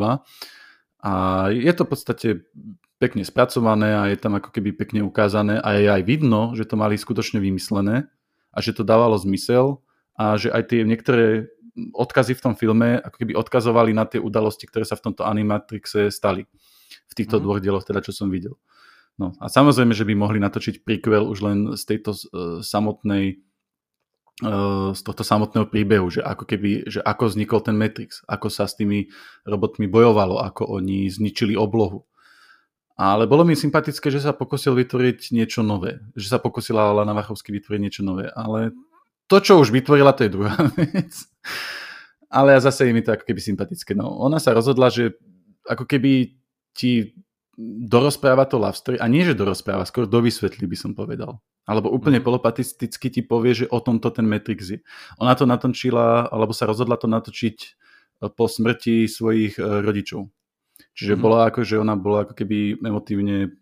a 1.01 1.11
je 1.49 1.73
to 1.73 1.83
v 1.83 1.89
podstate 1.89 2.27
pekne 3.01 3.25
spracované 3.25 3.97
a 3.97 4.05
je 4.13 4.17
tam 4.21 4.38
ako 4.38 4.53
keby 4.53 4.77
pekne 4.77 5.01
ukázané 5.01 5.57
a 5.57 5.73
je 5.73 5.89
aj 5.89 6.03
vidno, 6.05 6.53
že 6.53 6.69
to 6.69 6.77
mali 6.77 6.93
skutočne 6.93 7.41
vymyslené 7.41 8.05
a 8.53 8.57
že 8.61 8.77
to 8.77 8.85
dávalo 8.85 9.17
zmysel 9.17 9.81
a 10.13 10.38
že 10.38 10.53
aj 10.53 10.69
tie 10.69 10.85
niektoré 10.85 11.49
odkazy 11.97 12.38
v 12.38 12.43
tom 12.45 12.53
filme 12.53 13.01
ako 13.01 13.17
keby 13.17 13.33
odkazovali 13.33 13.97
na 13.97 14.05
tie 14.05 14.21
udalosti, 14.21 14.69
ktoré 14.69 14.85
sa 14.85 14.93
v 14.93 15.09
tomto 15.09 15.25
Animatrixe 15.25 16.13
stali. 16.13 16.45
V 17.09 17.13
týchto 17.17 17.39
mm. 17.39 17.43
dvoch 17.43 17.59
dieloch, 17.63 17.88
teda 17.88 18.05
čo 18.05 18.13
som 18.13 18.29
videl. 18.29 18.53
No 19.19 19.35
a 19.38 19.51
samozrejme, 19.51 19.91
že 19.91 20.07
by 20.07 20.13
mohli 20.15 20.39
natočiť 20.39 20.88
prequel 20.88 21.27
už 21.27 21.39
len 21.43 21.57
z 21.75 21.83
tejto 21.83 22.15
uh, 22.15 22.59
samotnej 22.63 23.43
uh, 24.43 24.95
z 24.95 25.01
tohto 25.03 25.21
samotného 25.21 25.67
príbehu, 25.67 26.07
že 26.09 26.23
ako 26.23 26.43
keby, 26.47 26.88
že 26.88 26.99
ako 27.03 27.29
vznikol 27.29 27.59
ten 27.61 27.75
Matrix, 27.77 28.23
ako 28.25 28.47
sa 28.47 28.65
s 28.65 28.75
tými 28.79 29.11
robotmi 29.45 29.85
bojovalo, 29.85 30.41
ako 30.41 30.79
oni 30.81 31.11
zničili 31.11 31.53
oblohu. 31.53 32.07
Ale 33.01 33.25
bolo 33.25 33.41
mi 33.41 33.57
sympatické, 33.57 34.13
že 34.13 34.21
sa 34.21 34.29
pokusil 34.29 34.77
vytvoriť 34.77 35.33
niečo 35.33 35.65
nové. 35.65 36.05
Že 36.13 36.27
sa 36.27 36.39
pokusila 36.43 36.93
Lana 36.93 37.17
Vachovsky 37.17 37.49
vytvoriť 37.49 37.81
niečo 37.81 38.05
nové. 38.05 38.29
Ale 38.29 38.77
to, 39.25 39.41
čo 39.41 39.57
už 39.57 39.73
vytvorila, 39.73 40.13
to 40.13 40.27
je 40.27 40.33
druhá 40.33 40.53
vec. 40.77 41.09
Ale 42.29 42.59
zase 42.61 42.85
je 42.88 42.93
mi 42.93 43.01
to 43.01 43.15
ako 43.15 43.25
keby 43.25 43.41
sympatické. 43.41 43.97
No, 43.97 44.21
ona 44.21 44.38
sa 44.38 44.53
rozhodla, 44.53 44.93
že 44.93 45.17
ako 45.65 45.88
keby 45.88 46.35
ti 46.77 47.17
dorozpráva 47.85 48.49
to 48.49 48.57
love 48.57 48.77
story, 48.77 48.97
a 48.97 49.05
nie, 49.05 49.21
že 49.21 49.38
dorozpráva, 49.38 49.85
skôr 49.85 50.09
dovysvetlí 50.09 50.65
by 50.65 50.77
som 50.77 50.91
povedal. 50.97 51.38
Alebo 51.69 51.93
úplne 51.93 52.17
mm. 52.17 52.25
polopatisticky 52.25 53.07
ti 53.13 53.21
povie, 53.21 53.53
že 53.53 53.69
o 53.69 53.77
tomto 53.77 54.09
ten 54.09 54.25
Matrix 54.25 54.59
je. 54.73 54.79
Ona 55.21 55.38
to 55.38 55.45
natočila, 55.45 56.25
alebo 56.27 56.51
sa 56.57 56.65
rozhodla 56.65 56.97
to 56.97 57.05
natočiť 57.05 57.57
e, 57.61 57.67
po 58.33 58.49
smrti 58.49 59.05
svojich 59.05 59.61
uh, 59.61 59.85
rodičov. 59.85 60.25
Čiže 60.97 61.13
mm. 61.15 61.21
bola 61.21 61.47
ako, 61.53 61.61
že 61.61 61.77
ona 61.77 61.93
bola 61.93 62.25
ako 62.25 62.33
keby 62.33 62.81
emotívne 62.81 63.53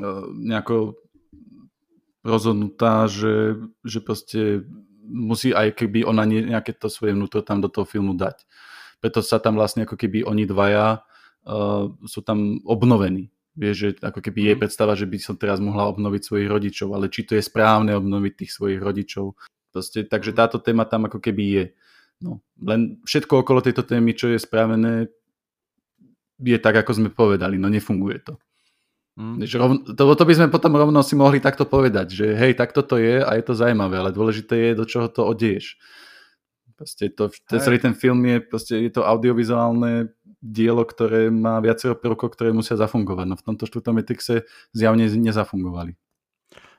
uh, 0.00 0.24
nejako 0.32 0.96
rozhodnutá, 2.24 3.08
že, 3.08 3.60
že 3.84 4.00
proste 4.00 4.64
musí 5.10 5.50
aj 5.50 5.76
keby 5.76 6.04
ona 6.04 6.24
nejaké 6.28 6.76
to 6.76 6.92
svoje 6.92 7.16
vnútro 7.16 7.40
tam 7.40 7.60
do 7.60 7.68
toho 7.68 7.84
filmu 7.84 8.16
dať. 8.16 8.44
Preto 9.00 9.24
sa 9.24 9.40
tam 9.40 9.56
vlastne 9.56 9.88
ako 9.88 9.96
keby 9.96 10.28
oni 10.28 10.44
dvaja 10.44 11.00
uh, 11.46 11.88
sú 12.04 12.20
tam 12.20 12.60
obnovení. 12.64 13.30
Vieš, 13.58 13.76
že 13.76 13.88
ako 14.00 14.20
keby 14.24 14.38
jej 14.40 14.56
mhm. 14.56 14.62
predstava, 14.62 14.92
že 14.96 15.04
by 15.04 15.16
som 15.20 15.36
teraz 15.36 15.58
mohla 15.60 15.90
obnoviť 15.90 16.22
svojich 16.22 16.48
rodičov, 16.48 16.88
ale 16.96 17.12
či 17.12 17.26
to 17.26 17.36
je 17.36 17.44
správne 17.44 17.92
obnoviť 17.96 18.32
tých 18.44 18.52
svojich 18.56 18.80
rodičov. 18.80 19.36
Proste, 19.70 20.02
takže 20.02 20.34
táto 20.34 20.58
téma 20.58 20.82
tam 20.82 21.06
ako 21.06 21.22
keby 21.22 21.44
je. 21.46 21.64
No, 22.20 22.44
len 22.60 23.00
všetko 23.06 23.46
okolo 23.46 23.64
tejto 23.64 23.86
témy, 23.86 24.12
čo 24.12 24.28
je 24.28 24.36
spravené, 24.36 25.08
je 26.40 26.58
tak, 26.60 26.76
ako 26.80 26.92
sme 26.96 27.08
povedali, 27.12 27.56
no 27.60 27.68
nefunguje 27.68 28.18
to. 28.24 28.34
Mm. 29.20 29.44
Rovno, 29.44 29.78
to, 29.84 30.02
to 30.16 30.24
by 30.24 30.34
sme 30.36 30.48
potom 30.48 30.72
rovno 30.80 31.00
si 31.04 31.12
mohli 31.12 31.44
takto 31.44 31.68
povedať, 31.68 32.06
že 32.12 32.26
hej, 32.32 32.56
takto 32.56 32.80
to 32.80 32.96
je 32.96 33.20
a 33.20 33.30
je 33.36 33.44
to 33.44 33.52
zaujímavé, 33.52 34.00
ale 34.00 34.16
dôležité 34.16 34.72
je, 34.72 34.78
do 34.80 34.84
čoho 34.88 35.12
to 35.12 35.28
odeješ. 35.28 35.76
Proste 36.80 37.12
to, 37.12 37.28
celý 37.60 37.76
ten 37.76 37.92
film 37.92 38.24
je, 38.24 38.40
proste 38.40 38.80
je 38.80 38.88
to 38.88 39.04
audiovizuálne 39.04 40.08
dielo, 40.40 40.82
ktoré 40.88 41.28
má 41.28 41.60
viacero 41.60 41.94
prvkov, 41.94 42.34
ktoré 42.34 42.50
musia 42.50 42.76
zafungovať. 42.80 43.26
No 43.28 43.36
v 43.36 43.46
tomto 43.46 43.68
štvrtom 43.68 44.00
Matrixe 44.00 44.48
zjavne 44.72 45.06
nezafungovali. 45.06 45.94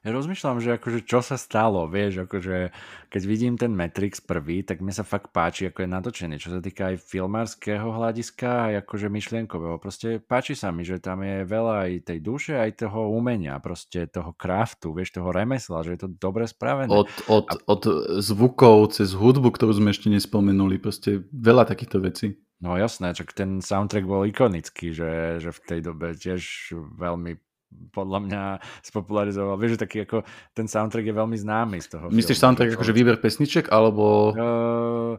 Ja 0.01 0.17
rozmýšľam, 0.17 0.57
že 0.65 0.81
akože 0.81 1.05
čo 1.05 1.21
sa 1.21 1.37
stalo, 1.37 1.85
vieš, 1.85 2.25
akože 2.25 2.73
keď 3.13 3.21
vidím 3.21 3.53
ten 3.53 3.69
Matrix 3.69 4.17
prvý, 4.17 4.65
tak 4.65 4.81
mi 4.81 4.89
sa 4.89 5.05
fakt 5.05 5.29
páči, 5.29 5.69
ako 5.69 5.85
je 5.85 5.93
natočený, 5.93 6.35
čo 6.41 6.49
sa 6.49 6.57
týka 6.57 6.89
aj 6.89 7.05
filmárskeho 7.05 7.85
hľadiska, 7.85 8.73
aj 8.73 8.73
akože 8.81 9.13
myšlienkového. 9.13 9.77
Proste 9.77 10.17
páči 10.17 10.57
sa 10.57 10.73
mi, 10.73 10.81
že 10.81 10.97
tam 10.97 11.21
je 11.21 11.45
veľa 11.45 11.85
aj 11.85 11.91
tej 12.09 12.17
duše, 12.17 12.57
aj 12.57 12.81
toho 12.81 13.13
umenia, 13.13 13.61
proste 13.61 14.09
toho 14.09 14.33
craftu, 14.33 14.89
vieš, 14.89 15.13
toho 15.21 15.29
remesla, 15.29 15.85
že 15.85 15.93
je 15.93 16.01
to 16.01 16.09
dobre 16.17 16.49
spravené. 16.49 16.89
Od, 16.89 17.05
od, 17.29 17.45
A... 17.53 17.61
od 17.69 17.81
zvukov 18.25 18.97
cez 18.97 19.13
hudbu, 19.13 19.53
ktorú 19.53 19.77
sme 19.77 19.93
ešte 19.93 20.09
nespomenuli, 20.09 20.81
proste 20.81 21.29
veľa 21.29 21.69
takýchto 21.69 22.01
vecí. 22.01 22.41
No 22.61 22.77
jasné, 22.77 23.17
čak 23.17 23.33
ten 23.33 23.57
soundtrack 23.57 24.05
bol 24.05 24.21
ikonický, 24.29 24.93
že, 24.93 25.41
že 25.41 25.49
v 25.49 25.59
tej 25.65 25.79
dobe 25.81 26.13
tiež 26.13 26.73
veľmi 26.77 27.41
podľa 27.89 28.19
mňa 28.27 28.43
spopularizoval. 28.83 29.57
Vieš, 29.57 29.79
že 29.79 29.83
taký 29.87 29.97
ako 30.05 30.27
ten 30.53 30.67
soundtrack 30.69 31.07
je 31.07 31.15
veľmi 31.15 31.37
známy 31.39 31.77
z 31.81 31.97
toho 31.97 32.05
Myslíš 32.11 32.37
filmu, 32.37 32.45
soundtrack 32.45 32.69
akože 32.77 32.93
výber 32.93 33.17
pesniček, 33.17 33.65
alebo... 33.71 34.35
Uh, 34.35 35.13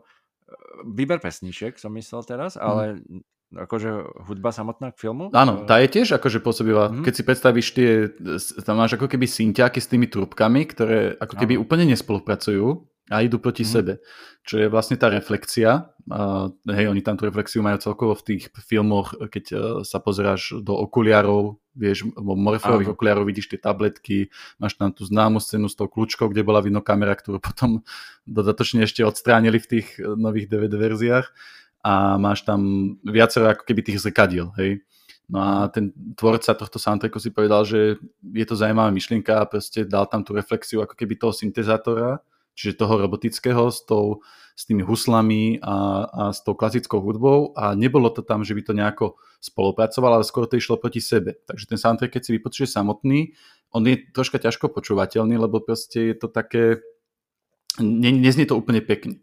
výber 0.87 1.19
pesniček 1.19 1.81
som 1.81 1.91
myslel 1.97 2.23
teraz, 2.29 2.55
mhm. 2.55 2.63
ale 2.63 2.85
hmm. 3.01 3.23
akože 3.67 3.91
hudba 4.29 4.55
samotná 4.55 4.95
k 4.95 5.01
filmu? 5.09 5.33
Áno, 5.33 5.65
tá 5.65 5.81
je 5.81 5.89
tiež 5.91 6.21
akože 6.21 6.39
pôsobivá. 6.45 6.93
Hmm. 6.93 7.03
Keď 7.03 7.13
si 7.17 7.23
predstavíš 7.27 7.69
tie, 7.75 7.91
tam 8.63 8.79
máš 8.79 9.01
ako 9.01 9.09
keby 9.09 9.27
synťáky 9.27 9.81
s 9.81 9.91
tými 9.91 10.07
trúbkami, 10.07 10.69
ktoré 10.69 11.17
ako 11.19 11.35
keby 11.41 11.59
ano. 11.59 11.63
úplne 11.65 11.91
nespolupracujú 11.91 12.92
a 13.13 13.21
idú 13.21 13.37
proti 13.37 13.63
mm. 13.63 13.69
sebe. 13.69 13.93
Čo 14.43 14.65
je 14.65 14.67
vlastne 14.73 14.97
tá 14.97 15.13
reflexia. 15.13 15.93
Uh, 16.09 16.51
hej, 16.73 16.89
oni 16.89 17.05
tam 17.05 17.15
tú 17.15 17.29
reflexiu 17.29 17.61
majú 17.61 17.79
celkovo 17.79 18.17
v 18.17 18.35
tých 18.35 18.43
filmoch, 18.65 19.13
keď 19.29 19.45
uh, 19.53 19.61
sa 19.85 20.01
pozeráš 20.01 20.65
do 20.65 20.73
okuliarov, 20.75 21.61
vieš, 21.77 22.09
morfových 22.19 22.97
okuliarov 22.97 23.29
vidíš 23.29 23.53
tie 23.53 23.61
tabletky, 23.61 24.33
máš 24.59 24.75
tam 24.81 24.91
tú 24.91 25.07
známu 25.07 25.39
scénu 25.39 25.71
s 25.71 25.79
tou 25.79 25.87
kľúčkou, 25.87 26.33
kde 26.33 26.43
bola 26.43 26.65
vidno 26.65 26.81
kamera, 26.83 27.15
ktorú 27.15 27.39
potom 27.39 27.87
dodatočne 28.27 28.83
ešte 28.83 29.07
odstránili 29.07 29.61
v 29.61 29.71
tých 29.79 29.87
uh, 30.01 30.17
nových 30.17 30.51
DVD 30.51 30.75
verziách 30.75 31.29
a 31.83 32.17
máš 32.19 32.47
tam 32.47 32.95
viacero 33.03 33.51
ako 33.51 33.63
keby 33.67 33.81
tých 33.83 34.03
zrkadiel, 34.03 34.55
hej. 34.59 34.83
No 35.31 35.39
a 35.39 35.71
ten 35.71 35.95
tvorca 36.19 36.53
tohto 36.53 36.77
soundtracku 36.77 37.17
si 37.17 37.31
povedal, 37.33 37.65
že 37.65 37.97
je 38.21 38.45
to 38.45 38.59
zaujímavá 38.59 38.93
myšlienka 38.93 39.41
a 39.41 39.49
proste 39.49 39.87
dal 39.87 40.05
tam 40.11 40.21
tú 40.27 40.35
reflexiu 40.35 40.83
ako 40.83 40.93
keby 40.93 41.17
toho 41.17 41.33
syntezátora, 41.33 42.21
čiže 42.55 42.79
toho 42.79 43.01
robotického 43.01 43.73
s, 43.73 43.85
tou, 43.85 44.21
s 44.57 44.69
tými 44.69 44.85
huslami 44.85 45.59
a, 45.65 46.07
a 46.07 46.23
s 46.33 46.45
tou 46.45 46.53
klasickou 46.53 47.01
hudbou 47.01 47.57
a 47.57 47.73
nebolo 47.73 48.13
to 48.13 48.21
tam, 48.21 48.45
že 48.45 48.53
by 48.53 48.63
to 48.63 48.73
nejako 48.77 49.07
spolupracovalo, 49.43 50.21
ale 50.21 50.29
skôr 50.29 50.47
to 50.47 50.61
išlo 50.61 50.79
proti 50.79 51.01
sebe. 51.03 51.41
Takže 51.49 51.65
ten 51.67 51.79
soundtrack, 51.81 52.15
keď 52.15 52.23
si 52.23 52.31
vypočuješ 52.37 52.71
samotný, 52.77 53.35
on 53.73 53.83
je 53.89 54.05
troška 54.13 54.37
ťažko 54.39 54.69
počúvateľný, 54.69 55.41
lebo 55.41 55.65
proste 55.65 56.13
je 56.13 56.17
to 56.17 56.29
také, 56.29 56.85
ne, 57.81 58.11
neznie 58.13 58.45
to 58.45 58.55
úplne 58.55 58.85
pekne. 58.85 59.19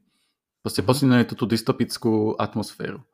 Proste 0.66 0.82
mhm. 0.84 0.88
posilňuje 0.90 1.24
to 1.30 1.36
tú 1.38 1.46
dystopickú 1.48 2.36
atmosféru. 2.36 3.06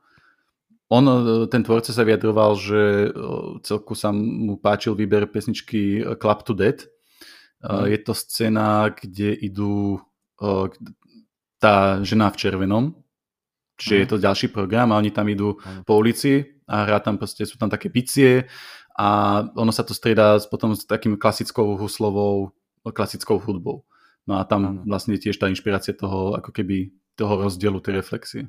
On, 0.85 1.01
ten 1.49 1.65
tvorca 1.65 1.89
sa 1.89 2.05
vyjadroval, 2.05 2.61
že 2.61 3.09
celku 3.65 3.97
sa 3.97 4.13
mu 4.13 4.53
páčil 4.53 4.93
výber 4.93 5.25
pesničky 5.25 6.05
Club 6.21 6.45
to 6.45 6.53
Dead, 6.53 6.77
Je 7.85 7.97
to 8.03 8.13
scéna, 8.13 8.93
kde 8.93 9.33
idú 9.33 9.99
tá 11.59 12.03
žena 12.03 12.29
v 12.29 12.37
červenom, 12.37 12.83
čiže 13.79 13.95
mm. 13.95 14.01
je 14.01 14.07
to 14.07 14.23
ďalší 14.23 14.47
program 14.51 14.91
a 14.91 14.99
oni 14.99 15.09
tam 15.09 15.25
idú 15.25 15.57
mm. 15.57 15.87
po 15.87 15.97
ulici 15.97 16.61
a 16.67 16.85
hrá 16.85 16.99
tam 16.99 17.17
proste, 17.17 17.47
sú 17.47 17.57
tam 17.57 17.71
také 17.71 17.89
bicie 17.89 18.45
a 18.93 19.41
ono 19.55 19.71
sa 19.71 19.81
to 19.81 19.95
striedá 19.95 20.37
potom 20.45 20.75
s 20.75 20.85
takým 20.85 21.17
klasickou 21.17 21.79
huslovou, 21.79 22.53
klasickou 22.85 23.39
hudbou. 23.41 23.87
No 24.27 24.37
a 24.37 24.45
tam 24.45 24.83
mm. 24.83 24.89
vlastne 24.89 25.15
tiež 25.17 25.39
tá 25.39 25.49
inšpirácia 25.49 25.95
toho, 25.95 26.35
ako 26.37 26.51
keby 26.53 26.93
toho 27.15 27.47
rozdielu 27.47 27.79
tej 27.79 27.93
reflexie. 28.03 28.43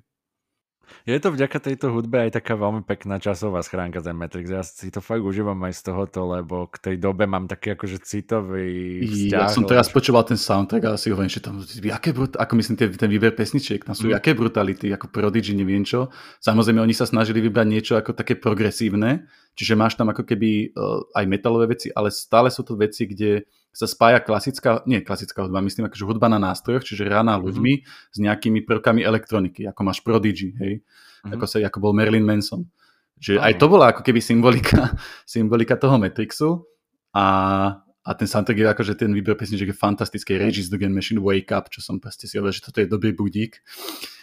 Je 1.07 1.19
to 1.23 1.31
vďaka 1.31 1.59
tejto 1.59 1.95
hudbe 1.95 2.29
aj 2.29 2.39
taká 2.39 2.59
veľmi 2.59 2.83
pekná 2.83 3.23
časová 3.23 3.63
schránka 3.63 4.03
ten 4.03 4.15
Matrix. 4.15 4.47
Ja 4.51 4.63
si 4.67 4.91
to 4.91 4.99
fakt 5.03 5.23
užívam 5.23 5.59
aj 5.67 5.75
z 5.79 5.83
tohoto, 5.91 6.27
lebo 6.27 6.67
k 6.67 6.77
tej 6.83 6.97
dobe 6.99 7.27
mám 7.31 7.47
taký 7.47 7.79
akože 7.79 8.03
citový 8.03 9.03
vzťah. 9.07 9.47
Ja 9.47 9.51
som 9.51 9.67
teraz 9.67 9.91
počúval 9.91 10.27
ten 10.27 10.39
soundtrack 10.39 10.83
a 10.87 10.91
si 10.99 11.11
hovorím, 11.11 11.31
že 11.31 11.43
tam, 11.43 11.63
aké 11.63 12.11
brut- 12.11 12.39
ako 12.39 12.53
myslím 12.59 12.77
ten, 12.79 12.89
ten 12.95 13.11
výber 13.11 13.35
pesničiek, 13.35 13.83
tam 13.83 13.95
sú 13.95 14.11
mm. 14.11 14.19
aké 14.19 14.35
brutality, 14.35 14.91
ako 14.91 15.11
Prodigy, 15.11 15.55
neviem 15.55 15.87
čo. 15.87 16.11
Samozrejme, 16.43 16.83
oni 16.83 16.95
sa 16.95 17.07
snažili 17.07 17.39
vybrať 17.43 17.67
niečo 17.67 17.95
ako 17.95 18.15
také 18.15 18.35
progresívne, 18.39 19.31
čiže 19.55 19.79
máš 19.79 19.95
tam 19.95 20.11
ako 20.11 20.27
keby 20.27 20.75
uh, 20.75 21.03
aj 21.15 21.25
metalové 21.27 21.77
veci, 21.79 21.91
ale 21.95 22.11
stále 22.11 22.51
sú 22.51 22.67
to 22.67 22.75
veci, 22.75 23.07
kde 23.07 23.47
sa 23.77 23.85
spája 23.85 24.25
klasická, 24.25 24.81
nie 24.89 25.05
klasická 25.05 25.45
hudba, 25.45 25.61
myslím 25.61 25.93
akože 25.93 26.09
hudba 26.09 26.33
na 26.33 26.41
nástrojoch, 26.41 26.81
čiže 26.81 27.05
hraná 27.05 27.37
mm-hmm. 27.37 27.45
ľuďmi 27.45 27.73
s 27.85 28.17
nejakými 28.17 28.65
prvkami 28.65 29.05
elektroniky, 29.05 29.69
ako 29.69 29.81
máš 29.85 30.01
Prodigy, 30.01 30.57
hej, 30.57 30.81
mm-hmm. 30.81 31.37
ako, 31.37 31.45
sa, 31.45 31.61
ako 31.61 31.79
bol 31.85 31.93
Marilyn 31.93 32.25
Manson. 32.25 32.65
Že 33.21 33.41
aj 33.41 33.53
to 33.61 33.67
bola 33.69 33.93
ako 33.93 34.01
keby 34.01 34.25
symbolika, 34.25 34.97
symbolika 35.29 35.77
toho 35.77 36.01
Matrixu 36.01 36.65
a, 37.13 37.27
a 38.01 38.11
ten 38.17 38.29
soundtrack 38.29 38.57
je 38.57 38.67
akože 38.73 38.93
ten 38.97 39.13
výber 39.13 39.37
pesniček 39.37 39.73
je 39.73 39.77
fantastický. 39.77 40.41
Regis 40.41 40.73
the 40.73 40.81
Machine 40.89 41.21
Wake 41.21 41.53
Up, 41.53 41.69
čo 41.69 41.85
som 41.85 42.01
proste 42.01 42.25
si 42.25 42.41
hovoril, 42.41 42.57
že 42.57 42.65
toto 42.65 42.81
je 42.81 42.89
dobrý 42.89 43.13
budík. 43.13 43.61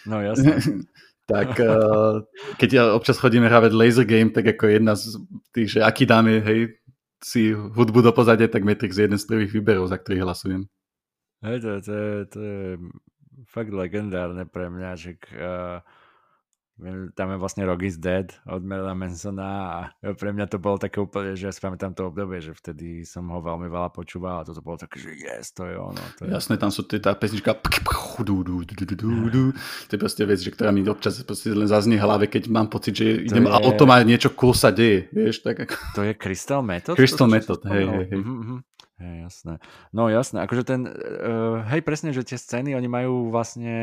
No 0.06 0.18
jasne. 0.18 0.58
tak 1.30 1.56
uh, 1.56 2.20
keď 2.60 2.68
ja 2.70 2.82
občas 2.92 3.16
chodíme 3.16 3.48
hrávať 3.48 3.72
laser 3.72 4.06
game, 4.06 4.30
tak 4.30 4.44
ako 4.44 4.68
jedna 4.68 4.92
z 4.94 5.18
tých, 5.56 5.78
že 5.78 5.80
aký 5.80 6.04
dáme, 6.04 6.44
hej, 6.44 6.78
si 7.22 7.54
hudbu 7.54 8.00
do 8.02 8.12
pozadia, 8.12 8.50
tak 8.50 8.66
Matrix 8.66 8.96
je 8.98 9.06
jeden 9.06 9.20
z 9.20 9.28
prvých 9.28 9.52
výberov, 9.54 9.86
za 9.90 10.00
ktorých 10.00 10.24
hlasujem. 10.24 10.62
Hej, 11.44 11.56
to, 11.60 11.70
to, 11.84 11.94
to 12.32 12.38
je 12.40 12.62
fakt 13.44 13.72
legendárne 13.74 14.48
pre 14.48 14.72
mňa, 14.72 14.90
že 14.96 15.20
uh, 15.36 15.84
tam 17.14 17.30
je 17.30 17.38
vlastne 17.38 17.62
Rock 17.62 17.86
is 17.86 18.02
Dead 18.02 18.34
od 18.50 18.66
Merla 18.66 18.98
Mansona 18.98 19.50
a 19.70 19.78
pre 20.18 20.34
mňa 20.34 20.50
to 20.50 20.58
bolo 20.58 20.74
také 20.74 20.98
úplne, 20.98 21.38
že 21.38 21.46
ja 21.46 21.52
si 21.54 21.62
pamätám 21.62 21.94
to 21.94 22.10
obdobie, 22.10 22.42
že 22.42 22.50
vtedy 22.50 23.06
som 23.06 23.30
ho 23.30 23.38
veľmi 23.38 23.70
veľa 23.70 23.94
počúval 23.94 24.42
a 24.42 24.46
toto 24.46 24.58
bolo 24.58 24.82
také, 24.82 24.98
že 24.98 25.14
yes, 25.14 25.54
to 25.54 25.70
je 25.70 25.78
ono. 25.78 26.02
To 26.18 26.26
je... 26.26 26.34
Jasné, 26.34 26.58
tam 26.58 26.74
sú 26.74 26.82
tie, 26.82 26.98
tá 26.98 27.14
pesnička 27.14 27.54
to 29.86 29.90
je 29.94 29.98
proste 30.02 30.22
vec, 30.26 30.42
že 30.42 30.50
ktorá 30.50 30.74
mi 30.74 30.82
občas 30.82 31.22
len 31.46 31.70
zaznie 31.70 31.94
hlave, 31.94 32.26
keď 32.26 32.50
mám 32.50 32.66
pocit, 32.66 32.98
že 32.98 33.22
idem 33.22 33.46
je... 33.46 33.54
autom 33.54 33.94
a 33.94 34.02
niečo 34.02 34.34
cool 34.34 34.50
sa 34.50 34.74
deje, 34.74 35.06
vieš, 35.14 35.46
tak 35.46 35.62
ako... 35.62 35.74
To 35.94 36.02
je 36.02 36.12
Crystal 36.18 36.62
Method? 36.66 36.98
Crystal 36.98 37.30
Method, 37.30 37.62
hej, 37.70 37.86
hej, 37.86 38.04
hej. 38.10 38.18
Mm-hmm. 38.18 38.73
Hej, 38.94 39.26
jasné. 39.26 39.58
No 39.90 40.06
jasné, 40.06 40.46
akože 40.46 40.62
ten, 40.62 40.86
uh, 40.86 41.66
hej 41.66 41.82
presne, 41.82 42.14
že 42.14 42.22
tie 42.22 42.38
scény, 42.38 42.78
oni 42.78 42.86
majú 42.86 43.26
vlastne 43.26 43.74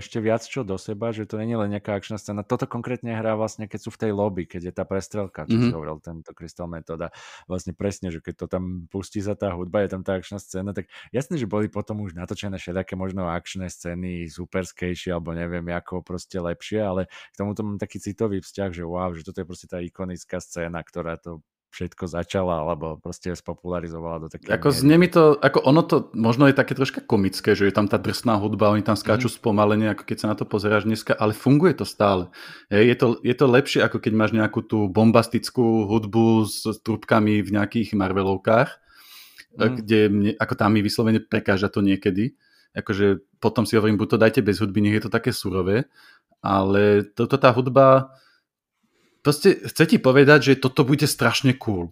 ešte 0.00 0.24
viac 0.24 0.40
čo 0.40 0.64
do 0.64 0.80
seba, 0.80 1.12
že 1.12 1.28
to 1.28 1.36
nie 1.36 1.52
je 1.52 1.60
len 1.60 1.68
nejaká 1.76 2.00
akčná 2.00 2.16
scéna. 2.16 2.48
Toto 2.48 2.64
konkrétne 2.64 3.12
hrá 3.12 3.36
vlastne, 3.36 3.68
keď 3.68 3.80
sú 3.84 3.92
v 3.92 4.00
tej 4.00 4.12
lobby, 4.16 4.48
keď 4.48 4.72
je 4.72 4.72
tá 4.72 4.88
prestrelka, 4.88 5.44
čo 5.44 5.52
mm-hmm. 5.52 5.68
si 5.68 5.76
hovoril, 5.76 6.00
tento 6.00 6.32
Crystal 6.32 6.64
Method 6.64 6.96
a 6.96 7.12
vlastne 7.44 7.76
presne, 7.76 8.08
že 8.08 8.24
keď 8.24 8.34
to 8.40 8.46
tam 8.48 8.88
pustí 8.88 9.20
sa 9.20 9.36
tá 9.36 9.52
hudba, 9.52 9.84
je 9.84 9.92
tam 9.92 10.00
tá 10.00 10.16
akčná 10.16 10.40
scéna, 10.40 10.72
tak 10.72 10.88
jasné, 11.12 11.36
že 11.36 11.44
boli 11.44 11.68
potom 11.68 12.00
už 12.00 12.16
natočené 12.16 12.56
všetké 12.56 12.96
možno 12.96 13.28
akčné 13.28 13.68
scény, 13.68 14.32
superskejšie, 14.32 15.12
alebo 15.12 15.36
neviem, 15.36 15.68
ako 15.76 16.00
proste 16.00 16.40
lepšie, 16.40 16.80
ale 16.80 17.12
k 17.12 17.36
tomuto 17.36 17.60
mám 17.68 17.76
taký 17.76 18.00
citový 18.00 18.40
vzťah, 18.40 18.72
že 18.72 18.88
wow, 18.88 19.12
že 19.12 19.28
toto 19.28 19.44
je 19.44 19.46
proste 19.46 19.68
tá 19.68 19.84
ikonická 19.84 20.40
scéna, 20.40 20.80
ktorá 20.80 21.20
to 21.20 21.44
všetko 21.74 22.06
začala, 22.06 22.62
alebo 22.62 23.02
proste 23.02 23.34
spopularizovala 23.34 24.22
do 24.22 24.28
takého... 24.30 24.54
Ako 24.54 24.70
znie 24.70 24.94
mi 24.94 25.10
to, 25.10 25.34
ako 25.42 25.58
ono 25.66 25.82
to 25.82 26.14
možno 26.14 26.46
je 26.46 26.54
také 26.54 26.78
troška 26.78 27.02
komické, 27.02 27.58
že 27.58 27.66
je 27.66 27.74
tam 27.74 27.90
tá 27.90 27.98
drsná 27.98 28.38
hudba, 28.38 28.70
oni 28.70 28.86
tam 28.86 28.94
skáču 28.94 29.26
mm. 29.26 29.34
spomalenie, 29.42 29.88
ako 29.90 30.06
keď 30.06 30.16
sa 30.22 30.30
na 30.30 30.38
to 30.38 30.46
pozeráš 30.46 30.86
dneska, 30.86 31.18
ale 31.18 31.34
funguje 31.34 31.74
to 31.74 31.82
stále. 31.82 32.30
Je, 32.70 32.94
to, 32.94 33.18
je 33.26 33.34
to 33.34 33.46
lepšie, 33.50 33.82
ako 33.82 33.98
keď 33.98 34.12
máš 34.14 34.30
nejakú 34.30 34.62
tú 34.62 34.86
bombastickú 34.86 35.90
hudbu 35.90 36.46
s 36.46 36.62
trúbkami 36.86 37.42
v 37.42 37.50
nejakých 37.50 37.98
Marvelovkách, 37.98 38.70
mm. 39.58 39.74
kde 39.82 40.00
mne, 40.14 40.30
ako 40.38 40.54
tam 40.54 40.78
mi 40.78 40.80
vyslovene 40.86 41.18
prekáža 41.18 41.66
to 41.66 41.82
niekedy. 41.82 42.38
Akože 42.70 43.18
potom 43.42 43.66
si 43.66 43.74
hovorím, 43.74 43.98
buď 43.98 44.08
to 44.14 44.18
dajte 44.22 44.40
bez 44.46 44.62
hudby, 44.62 44.78
nech 44.78 45.02
je 45.02 45.10
to 45.10 45.10
také 45.10 45.34
surové, 45.34 45.90
ale 46.38 47.02
toto 47.18 47.34
tá 47.34 47.50
hudba 47.50 48.14
proste 49.24 49.64
chce 49.64 49.84
ti 49.88 49.96
povedať, 49.96 50.52
že 50.52 50.60
toto 50.60 50.84
bude 50.84 51.08
strašne 51.08 51.56
cool. 51.56 51.88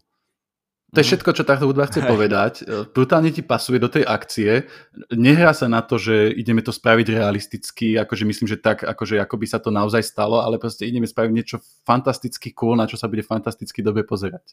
To 0.93 1.01
je 1.01 1.09
mhm. 1.09 1.11
všetko, 1.17 1.31
čo 1.33 1.49
táto 1.49 1.65
hudba 1.65 1.89
chce 1.89 2.05
povedať. 2.05 2.53
Brutálne 2.93 3.33
ti 3.33 3.41
pasuje 3.41 3.81
do 3.81 3.89
tej 3.89 4.05
akcie. 4.05 4.69
Nehrá 5.09 5.57
sa 5.57 5.65
na 5.65 5.81
to, 5.81 5.97
že 5.97 6.29
ideme 6.37 6.61
to 6.61 6.69
spraviť 6.69 7.17
realisticky, 7.17 7.97
akože 7.97 8.29
myslím, 8.29 8.45
že 8.53 8.61
tak, 8.61 8.85
akože 8.85 9.17
ako 9.25 9.35
by 9.41 9.47
sa 9.49 9.57
to 9.57 9.73
naozaj 9.73 10.05
stalo, 10.05 10.45
ale 10.45 10.61
proste 10.61 10.85
ideme 10.85 11.09
spraviť 11.09 11.33
niečo 11.33 11.65
fantasticky 11.89 12.53
cool, 12.53 12.77
na 12.77 12.85
čo 12.85 13.01
sa 13.01 13.09
bude 13.09 13.25
fantasticky 13.25 13.81
dobe 13.81 14.05
pozerať. 14.05 14.53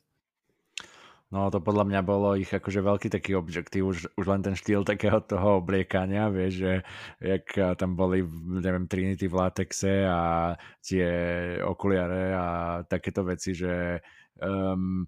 No 1.30 1.53
to 1.53 1.61
podľa 1.61 1.85
mňa 1.85 2.01
bolo 2.01 2.34
ich 2.34 2.49
akože 2.49 2.81
veľký 2.81 3.14
taký 3.14 3.38
objektív, 3.38 3.93
už, 3.93 3.97
už 4.18 4.26
len 4.26 4.41
ten 4.41 4.57
štýl 4.57 4.81
takého 4.81 5.22
toho 5.22 5.61
obliekania, 5.61 6.26
vieš, 6.34 6.65
že 6.65 6.73
jak 7.22 7.45
tam 7.77 7.93
boli, 7.93 8.26
neviem, 8.49 8.89
Trinity 8.89 9.30
v 9.30 9.38
latexe 9.38 10.10
a 10.10 10.57
tie 10.81 11.06
okuliare 11.61 12.34
a 12.34 12.45
takéto 12.89 13.22
veci, 13.22 13.53
že 13.53 14.01
um, 14.41 15.06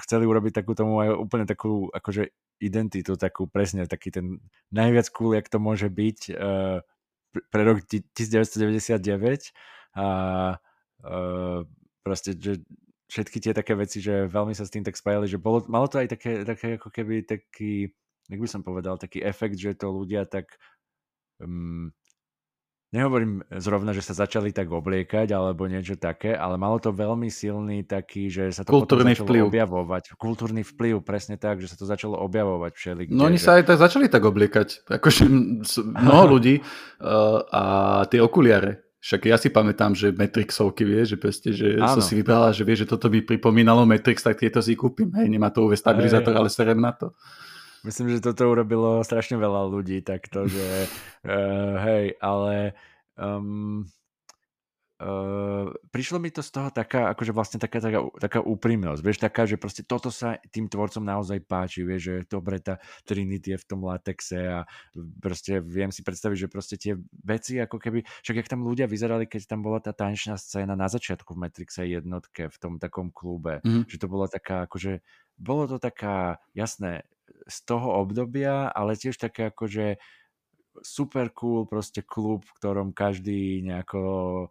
chceli 0.00 0.24
urobiť 0.24 0.64
takú 0.64 0.72
tomu 0.72 1.04
aj 1.04 1.20
úplne 1.20 1.44
takú 1.44 1.84
akože 1.92 2.32
identitu, 2.64 3.20
takú 3.20 3.44
presne 3.44 3.84
taký 3.84 4.08
ten 4.08 4.40
najviac 4.72 5.12
cool, 5.12 5.36
jak 5.36 5.52
to 5.52 5.60
môže 5.60 5.92
byť 5.92 6.18
uh, 6.32 6.80
pre 7.52 7.62
rok 7.68 7.84
1999 7.84 9.52
a 10.00 10.06
uh, 10.56 11.60
proste, 12.00 12.40
že 12.40 12.64
všetky 13.12 13.38
tie 13.44 13.52
také 13.52 13.76
veci, 13.76 14.00
že 14.00 14.24
veľmi 14.24 14.56
sa 14.56 14.64
s 14.64 14.72
tým 14.72 14.80
tak 14.80 14.96
spájali, 14.96 15.28
že 15.28 15.36
bolo, 15.36 15.60
malo 15.68 15.84
to 15.84 16.00
aj 16.00 16.16
také, 16.16 16.48
také 16.48 16.80
ako 16.80 16.88
keby 16.88 17.28
taký, 17.28 17.92
jak 18.32 18.40
by 18.40 18.48
som 18.48 18.64
povedal, 18.64 18.96
taký 18.96 19.20
efekt, 19.20 19.60
že 19.60 19.76
to 19.76 19.92
ľudia 19.92 20.24
tak 20.24 20.56
um, 21.44 21.92
nehovorím 22.96 23.44
zrovna, 23.60 23.92
že 23.92 24.00
sa 24.00 24.16
začali 24.16 24.48
tak 24.56 24.72
obliekať 24.72 25.28
alebo 25.28 25.68
niečo 25.68 26.00
také, 26.00 26.32
ale 26.32 26.56
malo 26.56 26.80
to 26.80 26.88
veľmi 26.88 27.28
silný 27.28 27.84
taký, 27.84 28.32
že 28.32 28.48
sa 28.48 28.64
to 28.64 28.72
Kultúrny 28.72 29.12
potom 29.12 29.28
vplyv. 29.28 29.42
objavovať. 29.52 30.02
Kultúrny 30.16 30.64
vplyv, 30.64 31.04
presne 31.04 31.36
tak, 31.36 31.60
že 31.60 31.68
sa 31.68 31.76
to 31.76 31.84
začalo 31.84 32.16
objavovať 32.16 32.72
všeli. 32.72 33.02
No 33.12 33.28
oni 33.28 33.36
že... 33.36 33.44
sa 33.44 33.60
aj 33.60 33.68
tak 33.68 33.76
začali 33.76 34.08
tak 34.08 34.24
obliekať. 34.24 34.88
Akože 34.88 35.28
mnoho 35.84 36.24
ľudí 36.36 36.60
uh, 36.60 37.44
a 37.52 37.62
tie 38.08 38.24
okuliare 38.24 38.91
však 39.02 39.20
ja 39.26 39.34
si 39.34 39.50
pamätám, 39.50 39.98
že 39.98 40.14
Matrixovky, 40.14 40.86
vie, 40.86 41.02
že 41.02 41.18
proste, 41.18 41.50
že 41.50 41.74
Áno. 41.74 41.98
som 41.98 42.02
si 42.06 42.14
vybrala, 42.14 42.54
že 42.54 42.62
vie, 42.62 42.78
že 42.78 42.86
toto 42.86 43.10
by 43.10 43.26
pripomínalo 43.26 43.82
Matrix, 43.82 44.22
tak 44.22 44.38
tieto 44.38 44.62
si 44.62 44.78
kúpim. 44.78 45.10
Hej, 45.18 45.26
nemá 45.26 45.50
to 45.50 45.66
UV 45.66 45.74
stabilizátor, 45.74 46.30
ale 46.38 46.46
serem 46.46 46.78
na 46.78 46.94
to. 46.94 47.10
Myslím, 47.82 48.14
že 48.14 48.22
toto 48.22 48.46
urobilo 48.46 49.02
strašne 49.02 49.42
veľa 49.42 49.66
ľudí 49.66 50.06
takto, 50.06 50.46
že 50.46 50.86
uh, 51.26 51.82
hej, 51.90 52.14
ale 52.22 52.78
um, 53.18 53.82
Uh, 55.02 55.74
prišlo 55.90 56.22
mi 56.22 56.30
to 56.30 56.46
z 56.46 56.54
toho 56.54 56.70
taká, 56.70 57.10
akože 57.10 57.34
vlastne 57.34 57.58
taká, 57.58 57.82
taká, 57.82 58.06
taká 58.22 58.38
úprimnosť, 58.38 59.02
vieš, 59.02 59.18
taká, 59.18 59.50
že 59.50 59.58
proste 59.58 59.82
toto 59.82 60.14
sa 60.14 60.38
tým 60.54 60.70
tvorcom 60.70 61.02
naozaj 61.02 61.42
páči, 61.42 61.82
vieš, 61.82 62.02
že 62.06 62.14
dobre 62.30 62.62
tá 62.62 62.78
Trinity 63.02 63.58
je 63.58 63.58
v 63.58 63.66
tom 63.66 63.82
latexe 63.82 64.38
a 64.38 64.62
proste 65.18 65.58
viem 65.58 65.90
si 65.90 66.06
predstaviť, 66.06 66.46
že 66.46 66.48
proste 66.48 66.76
tie 66.78 66.94
veci, 67.26 67.58
ako 67.58 67.82
keby, 67.82 68.06
však 68.22 68.46
jak 68.46 68.50
tam 68.54 68.62
ľudia 68.62 68.86
vyzerali, 68.86 69.26
keď 69.26 69.50
tam 69.50 69.66
bola 69.66 69.82
tá 69.82 69.90
tančná 69.90 70.38
scéna 70.38 70.78
na 70.78 70.86
začiatku 70.86 71.34
v 71.34 71.50
Matrixe 71.50 71.82
jednotke, 71.82 72.46
v 72.46 72.56
tom 72.62 72.78
takom 72.78 73.10
klube, 73.10 73.58
mm. 73.66 73.90
že 73.90 73.98
to 73.98 74.06
bola 74.06 74.30
taká, 74.30 74.70
akože, 74.70 75.02
bolo 75.34 75.66
to 75.66 75.82
taká, 75.82 76.38
jasné, 76.54 77.02
z 77.50 77.58
toho 77.66 77.98
obdobia, 77.98 78.70
ale 78.70 78.94
tiež 78.94 79.18
také 79.18 79.50
akože 79.50 79.98
super 80.80 81.28
cool 81.36 81.68
proste 81.68 82.00
klub, 82.00 82.48
v 82.48 82.56
ktorom 82.56 82.96
každý 82.96 83.60
nejako 83.60 84.48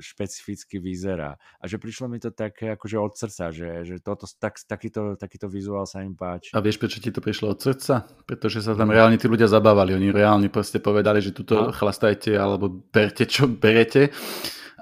špecificky 0.00 0.80
vyzerá. 0.80 1.36
A 1.60 1.64
že 1.68 1.76
prišlo 1.76 2.08
mi 2.08 2.16
to 2.16 2.32
také 2.32 2.74
akože 2.76 2.96
od 2.96 3.12
srdca, 3.12 3.44
že, 3.52 3.70
že 3.84 3.94
toto, 4.00 4.24
tak, 4.40 4.56
takýto, 4.64 5.16
takýto 5.20 5.46
vizuál 5.46 5.84
sa 5.84 6.00
im 6.00 6.16
páči. 6.16 6.52
A 6.56 6.60
vieš, 6.64 6.80
prečo 6.80 7.00
ti 7.00 7.12
to 7.12 7.20
prišlo 7.20 7.52
od 7.52 7.60
srdca? 7.60 8.08
Pretože 8.24 8.64
sa 8.64 8.72
tam 8.72 8.92
reálne 8.92 9.20
tí 9.20 9.28
ľudia 9.28 9.48
zabávali. 9.48 9.96
Oni 9.96 10.08
reálne 10.12 10.48
proste 10.48 10.80
povedali, 10.80 11.20
že 11.20 11.36
tuto 11.36 11.68
no. 11.68 11.72
chlastajte 11.72 12.32
alebo 12.36 12.68
berte, 12.90 13.28
čo 13.28 13.48
berete 13.48 14.12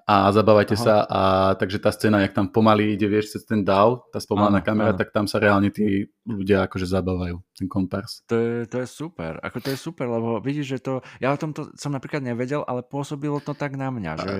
a 0.05 0.29
zabávajte 0.29 0.77
Aha. 0.77 0.85
sa 0.85 0.95
a 1.09 1.21
takže 1.57 1.81
tá 1.81 1.89
scéna, 1.89 2.21
jak 2.21 2.37
tam 2.37 2.53
pomaly 2.53 2.93
ide, 2.93 3.09
vieš, 3.09 3.33
cez 3.33 3.49
ten 3.49 3.65
DAW, 3.65 4.05
tá 4.13 4.21
spomalená 4.21 4.61
kamera, 4.61 4.93
áno. 4.93 5.01
tak 5.01 5.17
tam 5.17 5.25
sa 5.25 5.41
reálne 5.41 5.73
tí 5.73 6.13
ľudia 6.29 6.69
akože 6.69 6.85
zabávajú, 6.85 7.41
ten 7.57 7.65
kompars. 7.73 8.21
To 8.29 8.37
je, 8.37 8.69
to 8.69 8.85
je 8.85 8.89
super, 8.89 9.41
ako 9.41 9.65
to 9.65 9.69
je 9.73 9.79
super, 9.81 10.05
lebo 10.05 10.45
vidíš, 10.45 10.77
že 10.77 10.79
to, 10.85 10.93
ja 11.25 11.33
o 11.33 11.41
tomto 11.41 11.73
som 11.81 11.89
napríklad 11.97 12.21
nevedel, 12.21 12.61
ale 12.69 12.85
pôsobilo 12.85 13.41
to 13.41 13.57
tak 13.57 13.81
na 13.81 13.89
mňa, 13.89 14.13
že... 14.21 14.33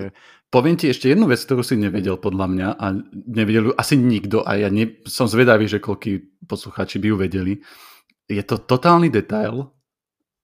Poviem 0.53 0.77
ti 0.77 0.85
ešte 0.85 1.09
jednu 1.09 1.25
vec, 1.25 1.41
ktorú 1.41 1.65
si 1.65 1.73
nevedel 1.81 2.21
podľa 2.21 2.45
mňa 2.45 2.67
a 2.77 2.85
nevedel 3.25 3.69
ju 3.69 3.73
asi 3.73 3.97
nikto 3.97 4.45
a 4.45 4.61
ja 4.61 4.69
ne, 4.69 5.01
som 5.09 5.25
zvedavý, 5.25 5.65
že 5.65 5.81
koľký 5.81 6.45
poslucháči 6.45 7.01
by 7.01 7.07
ju 7.09 7.15
vedeli. 7.17 7.53
Je 8.29 8.41
to 8.45 8.61
totálny 8.61 9.09
detail, 9.09 9.73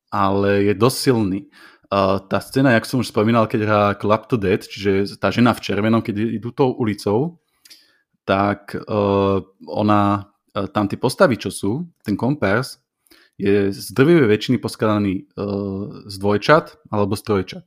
ale 0.09 0.65
je 0.65 0.73
dosť 0.73 0.97
silný 0.97 1.45
Uh, 1.91 2.23
tá 2.23 2.39
scéna, 2.39 2.71
jak 2.79 2.87
som 2.87 3.03
už 3.03 3.11
spomínal, 3.11 3.51
keď 3.51 3.59
hrá 3.67 3.83
Club 3.99 4.23
to 4.31 4.39
Dead, 4.39 4.63
čiže 4.63 5.19
tá 5.19 5.27
žena 5.27 5.51
v 5.51 5.59
červenom, 5.59 5.99
keď 5.99 6.39
idú 6.39 6.55
tou 6.55 6.71
ulicou, 6.71 7.43
tak 8.23 8.71
uh, 8.79 9.43
ona, 9.67 10.31
uh, 10.55 10.71
tam 10.71 10.87
tie 10.87 10.95
postavy, 10.95 11.35
čo 11.35 11.51
sú, 11.51 11.91
ten 12.07 12.15
kompers, 12.15 12.79
je 13.35 13.75
z 13.75 13.87
drvivej 13.91 14.31
väčšiny 14.31 14.57
poskladaný 14.63 15.27
uh, 15.35 16.07
z 16.07 16.15
dvojčat 16.15 16.79
alebo 16.95 17.19
z 17.19 17.21
trojčat. 17.27 17.65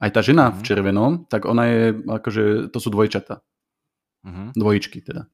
Aj 0.00 0.10
tá 0.16 0.24
žena 0.24 0.48
mm-hmm. 0.48 0.56
v 0.56 0.60
mhm. 0.62 0.66
červenom, 0.66 1.12
tak 1.28 1.44
ona 1.44 1.64
je, 1.68 1.84
akože, 2.08 2.44
to 2.72 2.78
sú 2.80 2.88
dvojčata. 2.88 3.44
Mm-hmm. 4.24 4.48
Dvojičky 4.56 4.98
teda. 5.04 5.28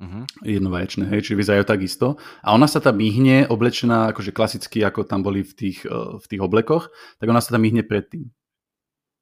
Uh-huh. 0.00 0.24
Jednovaječné, 0.40 1.12
hej, 1.12 1.28
čiže 1.28 1.36
vyzerajú 1.36 1.64
takisto. 1.68 2.16
A 2.40 2.56
ona 2.56 2.64
sa 2.64 2.80
tam 2.80 2.96
myhne, 2.96 3.44
oblečená 3.52 4.16
akože 4.16 4.32
klasicky, 4.32 4.80
ako 4.80 5.04
tam 5.04 5.20
boli 5.20 5.44
v 5.44 5.52
tých, 5.52 5.84
uh, 5.84 6.16
v 6.16 6.24
tých 6.24 6.40
oblekoch, 6.40 6.88
tak 7.20 7.28
ona 7.28 7.44
sa 7.44 7.52
tam 7.52 7.60
myhne 7.60 7.84
predtým. 7.84 8.32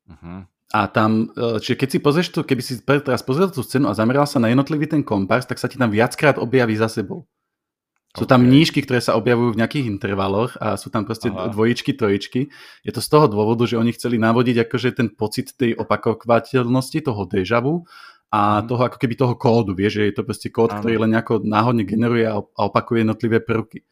Uh-huh. 0.07 0.47
A 0.71 0.81
tam, 0.87 1.35
uh, 1.35 1.59
čiže 1.59 1.83
keď 1.83 1.89
si 1.91 1.99
pozrieš 1.99 2.29
to, 2.31 2.47
keby 2.47 2.63
si 2.63 2.79
teraz 2.87 3.27
pozrel 3.27 3.51
tú 3.51 3.67
scénu 3.67 3.91
a 3.91 3.99
zameral 3.99 4.31
sa 4.31 4.39
na 4.39 4.55
jednotlivý 4.55 4.87
ten 4.87 5.03
kompars, 5.03 5.51
tak 5.51 5.59
sa 5.59 5.67
ti 5.67 5.75
tam 5.75 5.91
viackrát 5.91 6.39
objaví 6.39 6.79
za 6.79 6.87
sebou. 6.87 7.27
Sú 8.17 8.25
okay. 8.25 8.33
tam 8.39 8.47
nížky, 8.47 8.81
ktoré 8.81 9.05
sa 9.05 9.19
objavujú 9.21 9.53
v 9.53 9.61
nejakých 9.61 9.85
intervaloch 9.85 10.57
a 10.63 10.81
sú 10.81 10.89
tam 10.89 11.05
proste 11.05 11.29
Aha. 11.29 11.53
dvojičky, 11.53 11.93
trojičky. 11.93 12.49
Je 12.87 12.93
to 12.95 13.05
z 13.05 13.09
toho 13.11 13.29
dôvodu, 13.29 13.69
že 13.69 13.77
oni 13.77 13.93
chceli 13.93 14.17
navodiť 14.17 14.65
akože 14.65 14.97
ten 14.97 15.13
pocit 15.13 15.53
tej 15.59 15.77
opakovateľnosti, 15.77 16.99
toho 17.05 17.23
dejavu 17.29 17.85
a 18.29 18.61
mm. 18.61 18.69
toho 18.69 18.83
ako 18.93 18.99
keby 19.01 19.15
toho 19.17 19.35
kódu, 19.41 19.73
vieš, 19.73 20.01
že 20.01 20.13
je 20.13 20.15
to 20.15 20.23
proste 20.25 20.49
kód, 20.53 20.73
ktorý 20.73 21.01
len 21.01 21.17
nejako 21.17 21.41
náhodne 21.45 21.89
generuje 21.89 22.29
a 22.29 22.41
opakuje 22.41 23.05
jednotlivé 23.05 23.41
prvky. 23.41 23.85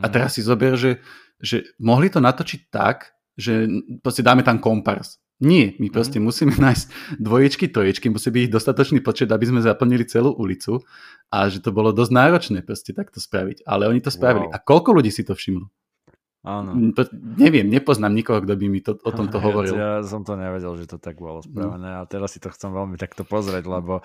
A 0.00 0.08
mhm. 0.08 0.12
teraz 0.16 0.40
si 0.40 0.40
zober, 0.40 0.80
že, 0.80 1.04
že 1.36 1.76
mohli 1.76 2.08
to 2.08 2.24
natočiť 2.24 2.72
tak, 2.72 3.12
že 3.36 3.68
proste 4.00 4.24
dáme 4.24 4.40
tam 4.40 4.56
kompars. 4.56 5.20
Nie, 5.40 5.72
my 5.80 5.88
proste 5.88 6.20
mm. 6.20 6.24
musíme 6.24 6.52
nájsť 6.68 7.16
dvojičky, 7.16 7.72
troječky, 7.72 8.12
musí 8.12 8.28
byť 8.28 8.42
ich 8.44 8.52
dostatočný 8.52 9.00
počet, 9.00 9.32
aby 9.32 9.48
sme 9.48 9.64
zaplnili 9.64 10.04
celú 10.04 10.36
ulicu 10.36 10.84
a 11.32 11.48
že 11.48 11.64
to 11.64 11.72
bolo 11.72 11.96
dosť 11.96 12.12
náročné 12.12 12.58
proste 12.60 12.92
takto 12.92 13.24
spraviť. 13.24 13.64
Ale 13.64 13.88
oni 13.88 14.04
to 14.04 14.12
spravili. 14.12 14.52
Wow. 14.52 14.56
A 14.56 14.60
koľko 14.60 15.00
ľudí 15.00 15.08
si 15.08 15.24
to 15.24 15.32
všimlo? 15.32 15.72
Áno. 16.40 16.72
To, 16.96 17.04
neviem, 17.36 17.68
nepoznám 17.68 18.16
nikoho, 18.16 18.40
kto 18.40 18.56
by 18.56 18.66
mi 18.72 18.80
to, 18.80 18.96
o 18.96 19.10
tomto 19.12 19.36
hovoril. 19.44 19.76
Ja, 19.76 20.00
ja 20.00 20.08
som 20.08 20.24
to 20.24 20.40
nevedel, 20.40 20.72
že 20.80 20.88
to 20.88 20.96
tak 20.96 21.20
bolo 21.20 21.44
spravené 21.44 22.00
a 22.00 22.08
teraz 22.08 22.32
si 22.32 22.40
to 22.40 22.48
chcem 22.48 22.72
veľmi 22.72 22.96
takto 22.96 23.28
pozrieť, 23.28 23.68
lebo 23.68 24.00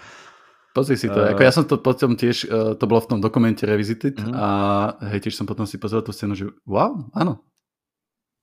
Pozri 0.75 0.99
si 0.99 1.07
to, 1.07 1.15
uh, 1.15 1.31
ako 1.31 1.39
ja 1.39 1.55
som 1.55 1.63
to 1.63 1.79
potom 1.79 2.19
tiež, 2.19 2.51
uh, 2.51 2.75
to 2.75 2.83
bolo 2.83 2.99
v 2.99 3.15
tom 3.15 3.19
dokumente 3.23 3.63
Revisited 3.63 4.19
uh-huh. 4.19 4.35
a 4.35 4.47
hej, 5.15 5.23
tiež 5.23 5.39
som 5.39 5.47
potom 5.47 5.63
si 5.63 5.79
pozrel 5.79 6.03
tú 6.03 6.11
scénu, 6.11 6.35
že 6.35 6.51
wow, 6.67 6.99
áno. 7.15 7.39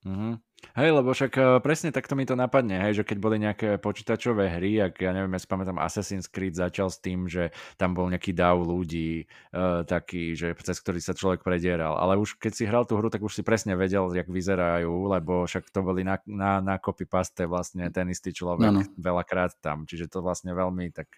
Uh-huh. 0.01 0.41
Hej, 0.71 0.89
lebo 0.95 1.11
však 1.11 1.33
uh, 1.35 1.45
presne 1.59 1.91
takto 1.91 2.15
mi 2.15 2.23
to 2.23 2.39
napadne, 2.39 2.79
hej, 2.79 3.03
že 3.03 3.03
keď 3.03 3.17
boli 3.19 3.37
nejaké 3.37 3.77
počítačové 3.77 4.47
hry, 4.57 4.79
ak 4.79 4.95
ja 5.03 5.11
neviem, 5.11 5.35
ja 5.35 5.43
si 5.43 5.49
pamätám, 5.51 5.77
Assassin's 5.77 6.31
Creed 6.31 6.55
začal 6.55 6.87
s 6.87 7.03
tým, 7.03 7.27
že 7.27 7.51
tam 7.75 7.93
bol 7.93 8.07
nejaký 8.07 8.31
dav 8.31 8.63
ľudí, 8.63 9.27
uh, 9.53 9.83
taký, 9.83 10.33
že 10.33 10.55
cez 10.63 10.79
ktorý 10.79 11.03
sa 11.03 11.13
človek 11.13 11.43
predieral. 11.43 11.99
Ale 11.99 12.15
už 12.15 12.39
keď 12.39 12.53
si 12.55 12.63
hral 12.63 12.87
tú 12.87 12.95
hru, 12.95 13.11
tak 13.11 13.21
už 13.21 13.37
si 13.37 13.43
presne 13.43 13.75
vedel, 13.75 14.07
jak 14.15 14.25
vyzerajú, 14.31 15.11
lebo 15.11 15.43
však 15.43 15.67
to 15.69 15.79
boli 15.83 16.01
na, 16.07 16.17
na, 16.25 16.63
na 16.63 16.75
copy-paste 16.79 17.45
vlastne 17.45 17.91
ten 17.91 18.07
istý 18.07 18.31
človek 18.31 18.71
no, 18.71 18.81
no. 18.81 18.89
veľakrát 18.95 19.59
tam. 19.59 19.83
Čiže 19.83 20.09
to 20.09 20.23
vlastne 20.23 20.55
veľmi 20.55 20.89
tak 20.95 21.11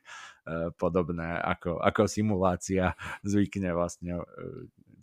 uh, 0.49 0.73
podobné, 0.75 1.37
ako, 1.37 1.79
ako 1.79 2.09
simulácia 2.09 2.97
zvykne 3.29 3.71
vlastne 3.71 4.19
uh, 4.19 4.25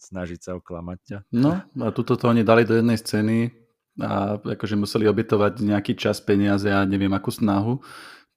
snažiť 0.03 0.41
sa 0.43 0.59
oklamať 0.59 0.99
ťa. 1.07 1.19
No 1.39 1.63
a 1.63 1.89
tuto 1.95 2.19
to 2.19 2.27
oni 2.27 2.43
dali 2.43 2.67
do 2.67 2.75
jednej 2.75 2.99
scény, 2.99 3.62
a 4.01 4.41
akože 4.41 4.79
museli 4.79 5.05
obetovať 5.05 5.61
nejaký 5.61 5.93
čas, 5.99 6.23
peniaze 6.25 6.69
a 6.73 6.89
neviem 6.89 7.13
akú 7.13 7.29
snahu 7.29 7.85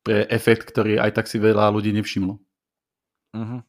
pre 0.03 0.27
efekt, 0.27 0.67
ktorý 0.67 0.99
aj 0.99 1.15
tak 1.15 1.25
si 1.31 1.39
veľa 1.39 1.71
ľudí 1.71 1.95
nevšimlo. 1.95 2.35
Uh-huh. 3.35 3.61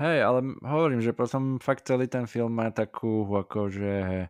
Hej, 0.00 0.18
ale 0.24 0.40
hovorím, 0.64 1.04
že 1.04 1.12
potom 1.12 1.60
fakt 1.60 1.84
celý 1.84 2.08
ten 2.08 2.24
film 2.24 2.56
má 2.56 2.72
takú 2.72 3.28
akože 3.28 4.26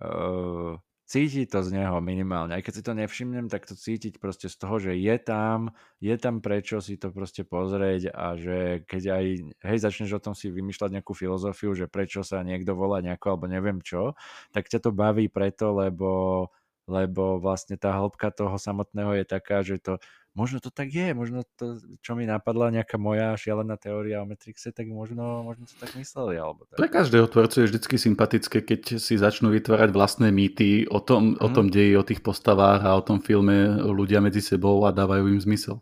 uh, 0.00 0.72
cíti 1.12 1.44
to 1.44 1.60
z 1.60 1.76
neho 1.76 2.00
minimálne. 2.00 2.56
Aj 2.56 2.64
keď 2.64 2.72
si 2.80 2.82
to 2.88 2.96
nevšimnem, 2.96 3.52
tak 3.52 3.68
to 3.68 3.76
cítiť 3.76 4.16
proste 4.16 4.48
z 4.48 4.56
toho, 4.56 4.80
že 4.80 4.96
je 4.96 5.16
tam, 5.20 5.76
je 6.00 6.16
tam 6.16 6.40
prečo 6.40 6.80
si 6.80 6.96
to 6.96 7.12
proste 7.12 7.44
pozrieť 7.44 8.08
a 8.16 8.32
že 8.40 8.88
keď 8.88 9.02
aj, 9.20 9.24
hej, 9.60 9.78
začneš 9.84 10.16
o 10.16 10.24
tom 10.24 10.32
si 10.32 10.48
vymýšľať 10.48 10.88
nejakú 10.96 11.12
filozofiu, 11.12 11.76
že 11.76 11.84
prečo 11.84 12.24
sa 12.24 12.40
niekto 12.40 12.72
volá 12.72 13.04
nejako 13.04 13.36
alebo 13.36 13.44
neviem 13.52 13.84
čo, 13.84 14.16
tak 14.56 14.72
ťa 14.72 14.88
to 14.88 14.90
baví 14.96 15.28
preto, 15.28 15.76
lebo 15.76 16.48
lebo 16.90 17.38
vlastne 17.38 17.78
tá 17.78 17.94
hĺbka 17.94 18.34
toho 18.34 18.58
samotného 18.58 19.22
je 19.22 19.24
taká, 19.24 19.62
že 19.62 19.78
to 19.78 20.02
možno 20.32 20.60
to 20.60 20.72
tak 20.72 20.88
je, 20.88 21.12
možno 21.12 21.44
to, 21.60 21.76
čo 22.00 22.16
mi 22.16 22.24
napadla 22.24 22.72
nejaká 22.72 22.96
moja 22.96 23.36
šialená 23.36 23.76
teória 23.76 24.24
o 24.24 24.28
Matrixe, 24.28 24.72
tak 24.72 24.88
možno, 24.88 25.44
možno 25.44 25.68
to 25.68 25.76
tak 25.76 25.92
mysleli. 25.96 26.40
Alebo 26.40 26.64
tak. 26.64 26.80
Pre 26.80 26.88
každého 26.88 27.28
tvorcu 27.28 27.56
je 27.62 27.68
vždy 27.68 27.96
sympatické, 28.00 28.64
keď 28.64 28.96
si 28.96 29.20
začnú 29.20 29.52
vytvárať 29.52 29.92
vlastné 29.92 30.32
mýty 30.32 30.88
o 30.88 31.04
tom, 31.04 31.36
mm. 31.36 31.44
o 31.44 31.48
mhm. 31.52 31.54
tom 31.54 31.66
deji, 31.68 31.94
o 31.96 32.04
tých 32.06 32.24
postavách 32.24 32.80
a 32.84 32.96
o 32.96 33.04
tom 33.04 33.20
filme 33.20 33.76
ľudia 33.84 34.24
medzi 34.24 34.40
sebou 34.40 34.80
a 34.88 34.94
dávajú 34.94 35.28
im 35.28 35.40
zmysel. 35.40 35.80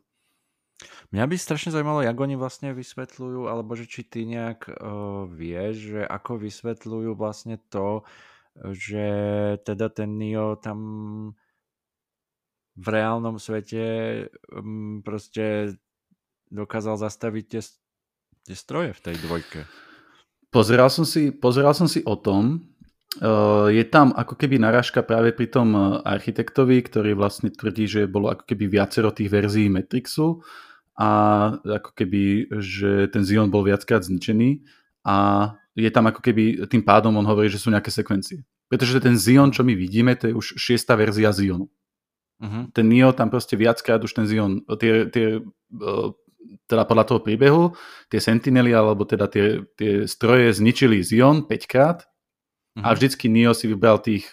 Mňa 1.10 1.27
by 1.27 1.36
strašne 1.43 1.74
zaujímalo, 1.74 2.06
jak 2.06 2.14
oni 2.14 2.39
vlastne 2.39 2.70
vysvetľujú, 2.70 3.51
alebo 3.51 3.74
že 3.74 3.90
či 3.90 4.06
ty 4.06 4.22
nejak 4.31 4.70
uh, 4.70 5.27
vieš, 5.27 5.90
že 5.90 6.01
ako 6.06 6.39
vysvetľujú 6.39 7.18
vlastne 7.18 7.59
to, 7.66 8.06
že 8.55 9.06
teda 9.62 9.89
ten 9.89 10.18
Neo 10.18 10.59
tam 10.59 10.78
v 12.81 12.86
reálnom 12.86 13.36
svete 13.36 13.85
um, 14.52 15.05
proste 15.05 15.77
dokázal 16.51 16.98
zastaviť 16.98 17.44
tie, 17.47 17.62
tie 18.48 18.56
stroje 18.56 18.90
v 18.97 19.01
tej 19.01 19.16
dvojke. 19.22 19.60
Pozeral 20.51 20.90
som 20.90 21.06
si, 21.06 21.31
pozeral 21.31 21.77
som 21.77 21.86
si 21.86 22.02
o 22.02 22.18
tom, 22.18 22.59
uh, 23.22 23.70
je 23.70 23.85
tam 23.86 24.10
ako 24.16 24.35
keby 24.35 24.59
narážka 24.59 25.06
práve 25.06 25.31
pri 25.31 25.47
tom 25.47 25.68
e, 25.77 25.81
architektovi, 26.02 26.82
ktorý 26.82 27.14
vlastne 27.14 27.55
tvrdí, 27.55 27.86
že 27.86 28.10
bolo 28.10 28.35
ako 28.35 28.51
keby 28.51 28.66
viacero 28.66 29.14
tých 29.14 29.31
verzií 29.31 29.70
Matrixu 29.70 30.43
a 30.98 31.09
ako 31.55 31.94
keby, 31.94 32.51
že 32.59 33.06
ten 33.14 33.22
Zion 33.22 33.48
bol 33.48 33.62
viackrát 33.62 34.02
zničený 34.02 34.66
a 35.06 35.48
je 35.74 35.90
tam 35.90 36.10
ako 36.10 36.20
keby, 36.22 36.66
tým 36.66 36.82
pádom 36.82 37.14
on 37.14 37.26
hovorí, 37.26 37.47
že 37.47 37.62
sú 37.62 37.70
nejaké 37.70 37.90
sekvencie. 37.94 38.42
Pretože 38.70 39.02
ten 39.02 39.18
Zion, 39.18 39.51
čo 39.51 39.66
my 39.66 39.74
vidíme, 39.74 40.14
to 40.14 40.30
je 40.30 40.34
už 40.34 40.47
šiesta 40.59 40.94
verzia 40.94 41.34
Zionu. 41.34 41.66
Uh-huh. 42.40 42.70
Ten 42.72 42.86
Neo 42.88 43.12
tam 43.12 43.28
proste 43.28 43.59
viackrát 43.59 44.01
už 44.01 44.14
ten 44.14 44.26
Zion, 44.26 44.62
tie, 44.80 45.10
tie, 45.10 45.44
teda 46.64 46.82
podľa 46.88 47.05
toho 47.05 47.20
príbehu, 47.20 47.76
tie 48.09 48.22
Sentinely, 48.22 48.72
alebo 48.72 49.05
teda 49.05 49.28
tie, 49.28 49.66
tie 49.76 50.06
stroje 50.06 50.55
zničili 50.55 51.02
Zion 51.05 51.44
5 51.44 51.70
krát 51.70 52.06
uh-huh. 52.06 52.86
a 52.86 52.88
mhm. 52.90 52.94
vždycky 52.97 53.26
Neo 53.28 53.52
si 53.52 53.66
vybral 53.68 54.01
tých 54.01 54.30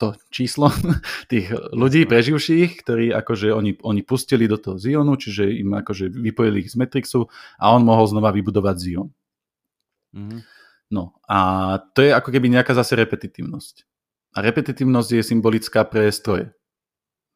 to 0.00 0.16
číslo 0.32 0.72
tých 1.32 1.52
ľudí 1.76 2.08
preživších, 2.08 2.80
ktorí 2.80 3.12
akože 3.12 3.52
oni, 3.52 3.76
oni 3.84 4.00
pustili 4.00 4.48
do 4.48 4.56
toho 4.56 4.80
Zionu, 4.80 5.20
čiže 5.20 5.44
im 5.44 5.76
akože 5.76 6.08
vypojili 6.08 6.64
ich 6.64 6.72
z 6.72 6.80
Matrixu 6.80 7.28
a 7.60 7.76
on 7.76 7.84
mohol 7.84 8.08
znova 8.08 8.32
vybudovať 8.32 8.76
Zion. 8.80 9.12
Uh-huh. 10.14 10.40
No 10.90 11.14
a 11.30 11.78
to 11.94 12.02
je 12.02 12.10
ako 12.10 12.34
keby 12.34 12.50
nejaká 12.50 12.74
zase 12.74 12.98
repetitívnosť. 12.98 13.86
A 14.34 14.42
repetitívnosť 14.42 15.10
je 15.18 15.22
symbolická 15.22 15.86
pre 15.86 16.10
stroje 16.10 16.54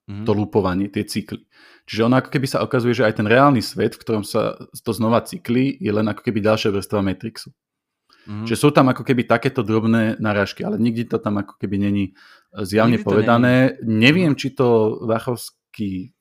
mm-hmm. 0.08 0.26
to 0.26 0.32
lupovanie, 0.32 0.86
tie 0.92 1.04
cykly. 1.04 1.44
Čiže 1.84 2.04
ono 2.08 2.16
ako 2.20 2.30
keby 2.32 2.46
sa 2.48 2.64
ukazuje, 2.64 2.96
že 2.96 3.04
aj 3.04 3.20
ten 3.20 3.28
reálny 3.28 3.60
svet, 3.60 3.96
v 3.96 4.02
ktorom 4.02 4.24
sa 4.24 4.56
to 4.56 4.92
znova 4.92 5.20
cykli, 5.24 5.76
je 5.76 5.92
len 5.92 6.08
ako 6.08 6.24
keby 6.24 6.40
ďalšia 6.40 6.72
vrstva 6.72 7.04
Matrixu. 7.04 7.52
Mm-hmm. 8.24 8.46
Čiže 8.48 8.56
sú 8.56 8.68
tam 8.72 8.88
ako 8.88 9.04
keby 9.04 9.28
takéto 9.28 9.60
drobné 9.60 10.16
narážky, 10.16 10.64
ale 10.64 10.80
nikdy 10.80 11.04
to 11.04 11.20
tam 11.20 11.44
ako 11.44 11.60
keby 11.60 11.76
není 11.76 12.04
e, 12.56 12.64
zjavne 12.64 12.96
nikdy 12.96 13.04
povedané. 13.04 13.54
Není. 13.84 14.00
Neviem, 14.00 14.32
či 14.32 14.56
to 14.56 14.96
Vachovský 15.04 16.16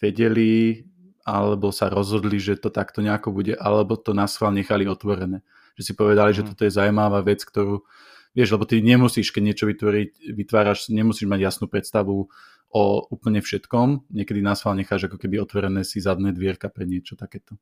vedeli, 0.00 0.88
alebo 1.28 1.68
sa 1.70 1.92
rozhodli, 1.92 2.40
že 2.40 2.56
to 2.56 2.72
takto 2.72 3.04
nejako 3.04 3.36
bude, 3.36 3.54
alebo 3.54 4.00
to 4.00 4.16
na 4.16 4.24
schvál 4.24 4.56
nechali 4.56 4.88
otvorené. 4.88 5.44
Že 5.78 5.82
si 5.82 5.92
povedali, 5.96 6.30
že 6.36 6.42
mhm. 6.44 6.48
toto 6.52 6.62
je 6.66 6.72
zaujímavá 6.72 7.20
vec, 7.24 7.42
ktorú 7.42 7.84
vieš, 8.32 8.52
lebo 8.56 8.64
ty 8.64 8.80
nemusíš, 8.80 9.32
keď 9.32 9.42
niečo 9.52 9.64
vytvoriť, 9.68 10.32
vytváraš, 10.32 10.88
nemusíš 10.88 11.28
mať 11.28 11.40
jasnú 11.40 11.66
predstavu 11.68 12.28
o 12.72 12.82
úplne 13.12 13.44
všetkom. 13.44 14.08
Niekedy 14.08 14.40
nás 14.40 14.64
necháš 14.64 15.12
ako 15.12 15.20
keby 15.20 15.44
otvorené 15.44 15.84
si 15.84 16.00
zadné 16.00 16.32
dvierka 16.32 16.72
pre 16.72 16.88
niečo 16.88 17.14
takéto. 17.14 17.60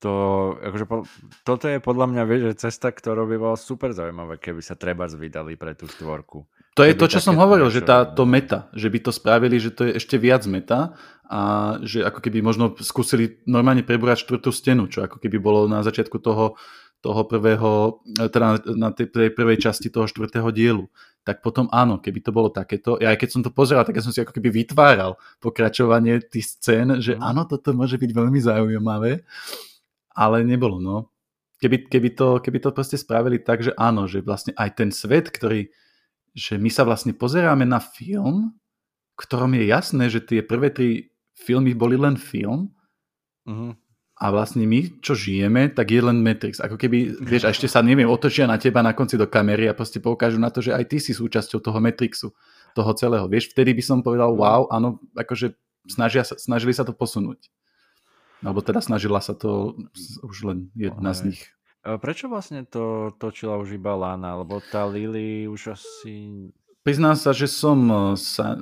To, 0.00 0.12
akože 0.56 0.86
po, 0.88 1.04
toto 1.44 1.68
je 1.68 1.76
podľa 1.76 2.06
mňa, 2.08 2.22
vieš, 2.24 2.42
cesta, 2.56 2.88
ktorá 2.88 3.28
by 3.28 3.36
bola 3.36 3.56
super 3.60 3.92
zaujímavá, 3.92 4.40
keby 4.40 4.64
sa 4.64 4.72
treba 4.72 5.04
zvydali 5.04 5.60
pre 5.60 5.76
tú 5.76 5.84
štvorku. 5.84 6.48
To 6.78 6.86
je 6.86 6.94
to, 6.94 7.06
čo 7.10 7.18
som 7.18 7.34
hovoril, 7.34 7.66
že 7.66 7.82
tá, 7.82 8.06
to 8.06 8.22
meta, 8.22 8.70
že 8.78 8.86
by 8.86 8.98
to 9.02 9.10
spravili, 9.10 9.58
že 9.58 9.74
to 9.74 9.90
je 9.90 9.98
ešte 9.98 10.16
viac 10.22 10.46
meta 10.46 10.94
a 11.26 11.40
že 11.82 12.06
ako 12.06 12.22
keby 12.22 12.42
možno 12.46 12.78
skúsili 12.78 13.42
normálne 13.46 13.82
prebrať 13.82 14.22
štvrtú 14.22 14.50
stenu, 14.54 14.86
čo 14.86 15.02
ako 15.02 15.18
keby 15.18 15.42
bolo 15.42 15.66
na 15.66 15.82
začiatku 15.82 16.22
toho, 16.22 16.54
toho 17.02 17.26
prvého, 17.26 18.00
teda 18.06 18.62
na 18.78 18.94
tej 18.94 19.10
prvej 19.10 19.58
časti 19.58 19.90
toho 19.90 20.06
štvrtého 20.06 20.46
dielu 20.54 20.86
tak 21.20 21.44
potom 21.44 21.68
áno, 21.68 22.00
keby 22.00 22.24
to 22.24 22.32
bolo 22.32 22.48
takéto, 22.48 22.96
ja 22.96 23.12
aj 23.12 23.20
keď 23.20 23.28
som 23.28 23.42
to 23.44 23.52
pozeral, 23.52 23.84
tak 23.84 24.00
ja 24.00 24.04
som 24.04 24.12
si 24.12 24.24
ako 24.24 24.32
keby 24.32 24.64
vytváral 24.64 25.20
pokračovanie 25.44 26.24
tých 26.24 26.56
scén, 26.56 26.96
že 27.04 27.16
mm. 27.16 27.20
áno, 27.20 27.44
toto 27.44 27.76
môže 27.76 28.00
byť 28.00 28.10
veľmi 28.10 28.40
zaujímavé, 28.40 29.20
ale 30.16 30.36
nebolo, 30.42 30.80
no. 30.80 31.12
Keby, 31.60 31.92
keby, 31.92 32.08
to, 32.16 32.40
keby 32.40 32.58
to 32.64 32.72
proste 32.72 32.96
spravili 32.96 33.36
tak, 33.36 33.60
že 33.60 33.76
áno, 33.76 34.08
že 34.08 34.24
vlastne 34.24 34.56
aj 34.56 34.80
ten 34.80 34.88
svet, 34.88 35.28
ktorý, 35.28 35.68
že 36.34 36.58
my 36.58 36.70
sa 36.70 36.86
vlastne 36.86 37.14
pozeráme 37.14 37.66
na 37.66 37.82
film, 37.82 38.54
ktorom 39.18 39.52
je 39.58 39.64
jasné, 39.68 40.04
že 40.08 40.24
tie 40.24 40.40
prvé 40.40 40.72
tri 40.72 40.88
filmy 41.36 41.76
boli 41.76 41.96
len 41.98 42.16
film, 42.16 42.72
mm. 43.44 43.72
a 44.20 44.24
vlastne 44.32 44.64
my, 44.64 45.00
čo 45.00 45.16
žijeme, 45.16 45.72
tak 45.72 45.92
je 45.92 46.00
len 46.00 46.20
Matrix. 46.20 46.60
Ako 46.60 46.76
keby, 46.76 47.20
vieš, 47.24 47.48
a 47.48 47.52
ešte 47.52 47.68
sa, 47.68 47.80
neviem, 47.80 48.08
otočia 48.08 48.44
na 48.44 48.60
teba 48.60 48.84
na 48.84 48.92
konci 48.92 49.16
do 49.16 49.28
kamery 49.28 49.68
a 49.68 49.76
proste 49.76 50.00
poukážu 50.00 50.36
na 50.36 50.52
to, 50.52 50.60
že 50.60 50.76
aj 50.76 50.84
ty 50.88 50.96
si 51.00 51.12
súčasťou 51.16 51.60
toho 51.60 51.78
Matrixu, 51.80 52.32
toho 52.76 52.90
celého. 52.96 53.26
Vieš, 53.28 53.52
vtedy 53.52 53.72
by 53.76 53.82
som 53.84 53.98
povedal, 54.04 54.32
wow, 54.36 54.68
áno, 54.68 55.00
akože 55.16 55.56
snažia 55.88 56.22
sa, 56.22 56.36
snažili 56.36 56.76
sa 56.76 56.84
to 56.84 56.92
posunúť. 56.92 57.48
Alebo 58.40 58.64
teda 58.64 58.80
snažila 58.80 59.20
sa 59.20 59.36
to 59.36 59.76
už 60.24 60.48
len 60.48 60.58
jedna 60.72 61.12
z 61.12 61.32
nich. 61.32 61.42
Prečo 61.80 62.28
vlastne 62.28 62.68
to 62.68 63.14
točila 63.16 63.56
už 63.56 63.80
iba 63.80 63.96
Lana? 63.96 64.40
Lebo 64.44 64.60
tá 64.60 64.84
Lily 64.84 65.48
už 65.48 65.80
asi... 65.80 66.48
Priznám 66.84 67.16
sa, 67.16 67.32
že 67.32 67.48
som 67.48 67.76
sa 68.16 68.60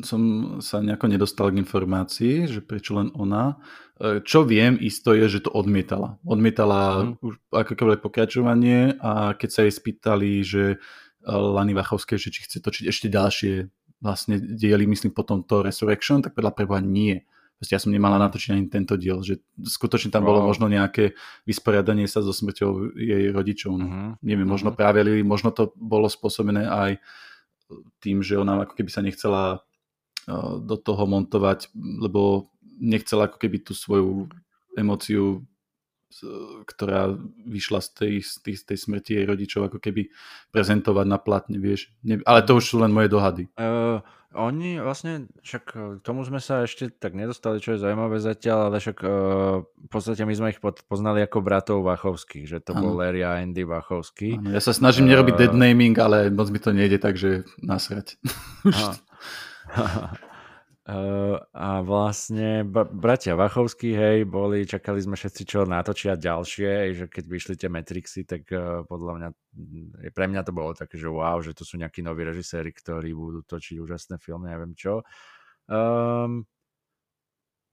som 0.00 0.20
sa 0.64 0.80
nejako 0.80 1.06
nedostal 1.12 1.52
k 1.52 1.60
informácii, 1.60 2.48
že 2.48 2.60
prečo 2.64 2.96
len 2.96 3.12
ona. 3.12 3.60
E, 4.00 4.24
čo 4.24 4.44
viem 4.48 4.80
isto 4.80 5.12
je, 5.12 5.28
že 5.28 5.44
to 5.44 5.50
odmietala. 5.52 6.16
Odmietala 6.24 7.04
mm. 7.04 7.20
už 7.20 7.34
akékoľvek 7.52 8.00
pokračovanie 8.00 8.96
a 8.96 9.36
keď 9.36 9.50
sa 9.52 9.60
jej 9.68 9.74
spýtali, 9.76 10.40
že 10.40 10.64
e, 10.72 10.76
Lany 11.28 11.76
Vachovské, 11.76 12.16
že 12.16 12.32
či 12.32 12.48
chce 12.48 12.64
točiť 12.64 12.88
ešte 12.88 13.12
ďalšie 13.12 13.52
vlastne 14.00 14.40
diely, 14.40 14.88
myslím 14.88 15.12
potom 15.12 15.44
to 15.44 15.60
Resurrection, 15.60 16.24
tak 16.24 16.32
podľa 16.32 16.56
preboha 16.56 16.80
nie. 16.80 17.28
Proste 17.58 17.74
ja 17.74 17.82
som 17.82 17.90
nemala 17.90 18.22
natočiť 18.22 18.54
ani 18.54 18.70
tento 18.70 18.94
diel, 18.94 19.18
že 19.26 19.42
skutočne 19.58 20.14
tam 20.14 20.22
wow. 20.22 20.30
bolo 20.30 20.40
možno 20.46 20.70
nejaké 20.70 21.18
vysporiadanie 21.42 22.06
sa 22.06 22.22
so 22.22 22.30
smrťou 22.30 22.94
jej 22.94 23.34
rodičov. 23.34 23.74
Uh-huh. 23.74 24.14
Neviem, 24.22 24.46
uh-huh. 24.46 24.54
možno 24.54 24.70
práve, 24.70 25.02
možno 25.26 25.50
to 25.50 25.74
bolo 25.74 26.06
spôsobené 26.06 26.70
aj 26.70 27.02
tým, 27.98 28.22
že 28.22 28.38
ona 28.38 28.62
ako 28.62 28.78
keby 28.78 28.90
sa 28.94 29.02
nechcela 29.02 29.66
do 30.62 30.76
toho 30.76 31.02
montovať, 31.08 31.72
lebo 31.74 32.52
nechcela 32.78 33.26
ako 33.26 33.42
keby 33.42 33.64
tú 33.64 33.72
svoju 33.74 34.28
emóciu, 34.76 35.42
ktorá 36.64 37.12
vyšla 37.44 37.84
z 37.84 37.88
tej, 37.94 38.14
z 38.24 38.34
tej, 38.40 38.54
z 38.56 38.62
tej 38.64 38.78
smrti 38.80 39.10
jej 39.20 39.24
rodičov, 39.28 39.68
ako 39.68 39.78
keby 39.78 40.08
prezentovať 40.50 41.06
na 41.06 41.18
platne, 41.20 41.60
vieš. 41.60 41.92
ale 42.24 42.40
to 42.42 42.58
už 42.58 42.64
sú 42.64 42.76
len 42.80 42.90
moje 42.90 43.12
dohady. 43.12 43.44
Uh, 43.60 44.00
oni 44.36 44.76
vlastne, 44.76 45.24
však 45.40 45.64
e, 45.72 45.78
k 45.98 46.02
tomu 46.04 46.20
sme 46.20 46.36
sa 46.36 46.68
ešte 46.68 46.92
tak 46.92 47.16
nedostali, 47.16 47.64
čo 47.64 47.72
je 47.72 47.80
zaujímavé 47.80 48.20
zatiaľ, 48.20 48.68
ale 48.68 48.76
však 48.76 49.00
uh, 49.00 49.64
v 49.64 49.88
podstate 49.88 50.20
my 50.28 50.34
sme 50.36 50.52
ich 50.52 50.60
poznali 50.60 51.24
ako 51.24 51.40
bratov 51.40 51.80
Vachovských, 51.80 52.44
že 52.44 52.60
to 52.60 52.76
ano. 52.76 52.80
bol 52.84 52.92
Larry 53.00 53.24
a 53.24 53.40
Andy 53.40 53.64
Vachovský. 53.64 54.36
Ano, 54.36 54.52
ja 54.52 54.60
sa 54.60 54.76
snažím 54.76 55.08
uh, 55.08 55.16
nerobiť 55.16 55.34
dead 55.40 55.54
naming, 55.56 55.96
ale 55.96 56.28
moc 56.28 56.52
mi 56.52 56.60
to 56.60 56.76
nejde, 56.76 57.00
takže 57.00 57.48
nasrať. 57.64 58.20
Uh, 60.88 61.36
a 61.52 61.84
vlastne 61.84 62.64
bratia 62.64 63.36
Vachovskí, 63.36 63.92
hej, 63.92 64.24
boli, 64.24 64.64
čakali 64.64 65.04
sme 65.04 65.20
všetci, 65.20 65.42
čo 65.44 65.68
natočia 65.68 66.16
ďalšie, 66.16 66.96
že 66.96 67.04
keď 67.12 67.24
vyšli 67.28 67.54
tie 67.60 67.68
Matrixy, 67.68 68.24
tak 68.24 68.48
uh, 68.56 68.88
podľa 68.88 69.12
mňa, 69.20 69.28
pre 70.16 70.26
mňa 70.32 70.48
to 70.48 70.52
bolo 70.56 70.72
také, 70.72 70.96
že 70.96 71.12
wow, 71.12 71.44
že 71.44 71.52
tu 71.52 71.68
sú 71.68 71.76
nejakí 71.76 72.00
noví 72.00 72.24
režiséri, 72.24 72.72
ktorí 72.72 73.12
budú 73.12 73.44
točiť 73.44 73.76
úžasné 73.84 74.16
filmy, 74.16 74.48
neviem 74.48 74.72
čo. 74.72 75.04
Um, 75.68 76.48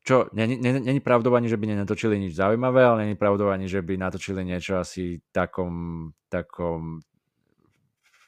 čo, 0.03 0.27
není, 0.35 0.59
není 0.59 0.99
že 1.47 1.55
by 1.55 1.65
nenatočili 1.71 2.19
nič 2.19 2.35
zaujímavé, 2.35 2.83
ale 2.83 2.97
není 3.07 3.15
pravdou 3.15 3.47
že 3.71 3.79
by 3.79 3.95
natočili 3.95 4.43
niečo 4.43 4.75
asi 4.75 5.23
takom, 5.31 6.11
takom 6.27 6.99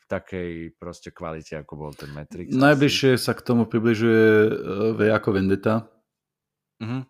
takej 0.08 0.80
proste 0.80 1.12
kvalite, 1.12 1.60
ako 1.60 1.74
bol 1.76 1.92
ten 1.92 2.10
Matrix. 2.16 2.56
Najbližšie 2.56 3.20
asi. 3.20 3.24
sa 3.28 3.36
k 3.36 3.44
tomu 3.44 3.68
približuje 3.68 4.26
e, 4.48 4.50
V 4.96 5.00
ako 5.12 5.36
Vendetta, 5.36 5.92
uh-huh. 6.80 7.04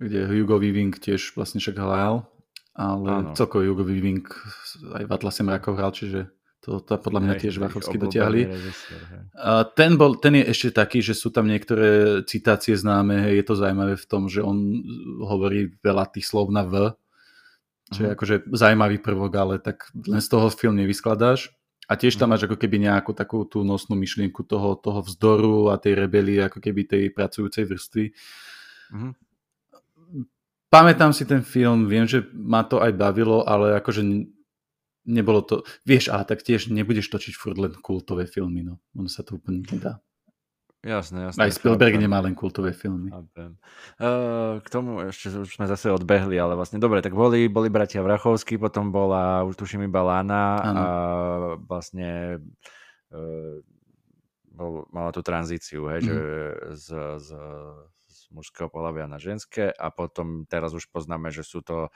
kde 0.00 0.20
Hugo 0.26 0.56
Weaving 0.56 0.96
tiež 0.96 1.36
vlastne 1.36 1.60
však 1.60 1.76
hral, 1.76 2.24
ale 2.72 3.36
celkovo 3.36 3.62
Hugo 3.68 3.84
Weaving 3.84 4.24
aj 4.96 5.04
v 5.04 5.12
Atlase 5.12 5.44
mrakov 5.44 5.76
hral, 5.76 5.92
čiže 5.92 6.32
to, 6.62 6.78
to 6.78 6.94
podľa 6.94 7.20
mňa 7.26 7.34
tiež 7.42 7.58
Vachovsky 7.58 7.98
dotiahli. 7.98 8.46
A 9.34 9.66
ten, 9.66 9.98
bol, 9.98 10.14
ten 10.22 10.38
je 10.38 10.44
ešte 10.46 10.78
taký, 10.78 11.02
že 11.02 11.18
sú 11.18 11.34
tam 11.34 11.50
niektoré 11.50 12.22
citácie 12.22 12.78
známe, 12.78 13.18
hej, 13.18 13.42
je 13.42 13.46
to 13.50 13.54
zaujímavé 13.58 13.98
v 13.98 14.06
tom, 14.06 14.30
že 14.30 14.46
on 14.46 14.56
hovorí 15.26 15.74
veľa 15.82 16.14
tých 16.14 16.22
slov 16.22 16.54
na 16.54 16.62
V, 16.62 16.94
čo 17.92 18.00
je 18.00 18.08
uh-huh. 18.08 18.14
akože 18.14 18.34
zaujímavý 18.54 19.02
prvok, 19.02 19.32
ale 19.36 19.54
tak 19.58 19.90
len 20.06 20.22
z 20.22 20.28
toho 20.30 20.48
film 20.48 20.78
nevyskladáš. 20.78 21.50
A 21.90 21.98
tiež 21.98 22.14
tam 22.14 22.30
máš 22.30 22.46
ako 22.46 22.54
keby 22.56 22.78
nejakú 22.78 23.10
takú 23.10 23.42
tú 23.42 23.66
nosnú 23.66 23.98
myšlienku 23.98 24.46
toho, 24.46 24.78
toho 24.78 25.02
vzdoru 25.02 25.74
a 25.74 25.80
tej 25.82 25.98
rebelie, 25.98 26.46
ako 26.46 26.62
keby 26.62 26.86
tej 26.86 27.04
pracujúcej 27.10 27.66
vrstvy. 27.66 28.04
Mm-hmm. 28.94 29.12
Pamätám 30.72 31.12
si 31.12 31.28
ten 31.28 31.44
film, 31.44 31.84
viem, 31.84 32.08
že 32.08 32.24
ma 32.32 32.64
to 32.64 32.80
aj 32.80 32.96
bavilo, 32.96 33.44
ale 33.44 33.76
akože 33.76 34.00
nebolo 35.04 35.44
to... 35.44 35.66
Vieš, 35.84 36.08
ale 36.08 36.24
tak 36.24 36.40
tiež 36.40 36.72
nebudeš 36.72 37.12
točiť 37.12 37.34
furt 37.36 37.58
len 37.60 37.76
kultové 37.82 38.24
filmy, 38.24 38.64
no. 38.64 38.80
Ono 38.96 39.10
sa 39.10 39.26
to 39.26 39.36
úplne 39.36 39.66
nedá. 39.68 40.00
Jasné, 40.82 41.30
jasné. 41.30 41.46
Aj 41.46 41.54
Spielberg 41.54 41.94
chápem. 41.94 42.10
nemá 42.10 42.18
len 42.18 42.34
kultové 42.34 42.74
filmy. 42.74 43.14
Uh, 43.14 44.58
k 44.58 44.66
tomu 44.66 44.98
ešte 45.14 45.30
už 45.30 45.54
sme 45.54 45.70
zase 45.70 45.94
odbehli, 45.94 46.34
ale 46.34 46.58
vlastne 46.58 46.82
dobre, 46.82 46.98
tak 46.98 47.14
boli, 47.14 47.46
boli 47.46 47.70
bratia 47.70 48.02
Vrachovskí, 48.02 48.58
potom 48.58 48.90
bola, 48.90 49.46
už 49.46 49.54
tuším 49.54 49.86
iba 49.86 50.02
Lana 50.02 50.46
a 50.58 50.84
vlastne 51.62 52.42
uh, 53.14 53.62
bol, 54.50 54.90
mala 54.90 55.14
tú 55.14 55.22
tranzíciu, 55.22 55.86
hej, 55.86 56.02
mm. 56.02 56.06
že 56.10 56.18
z, 56.74 56.86
z, 57.22 57.28
z 58.10 58.18
mužského 58.34 58.66
pohľavia 58.66 59.06
na 59.06 59.22
ženské 59.22 59.70
a 59.70 59.86
potom 59.94 60.50
teraz 60.50 60.74
už 60.74 60.90
poznáme, 60.90 61.30
že 61.30 61.46
sú 61.46 61.62
to 61.62 61.94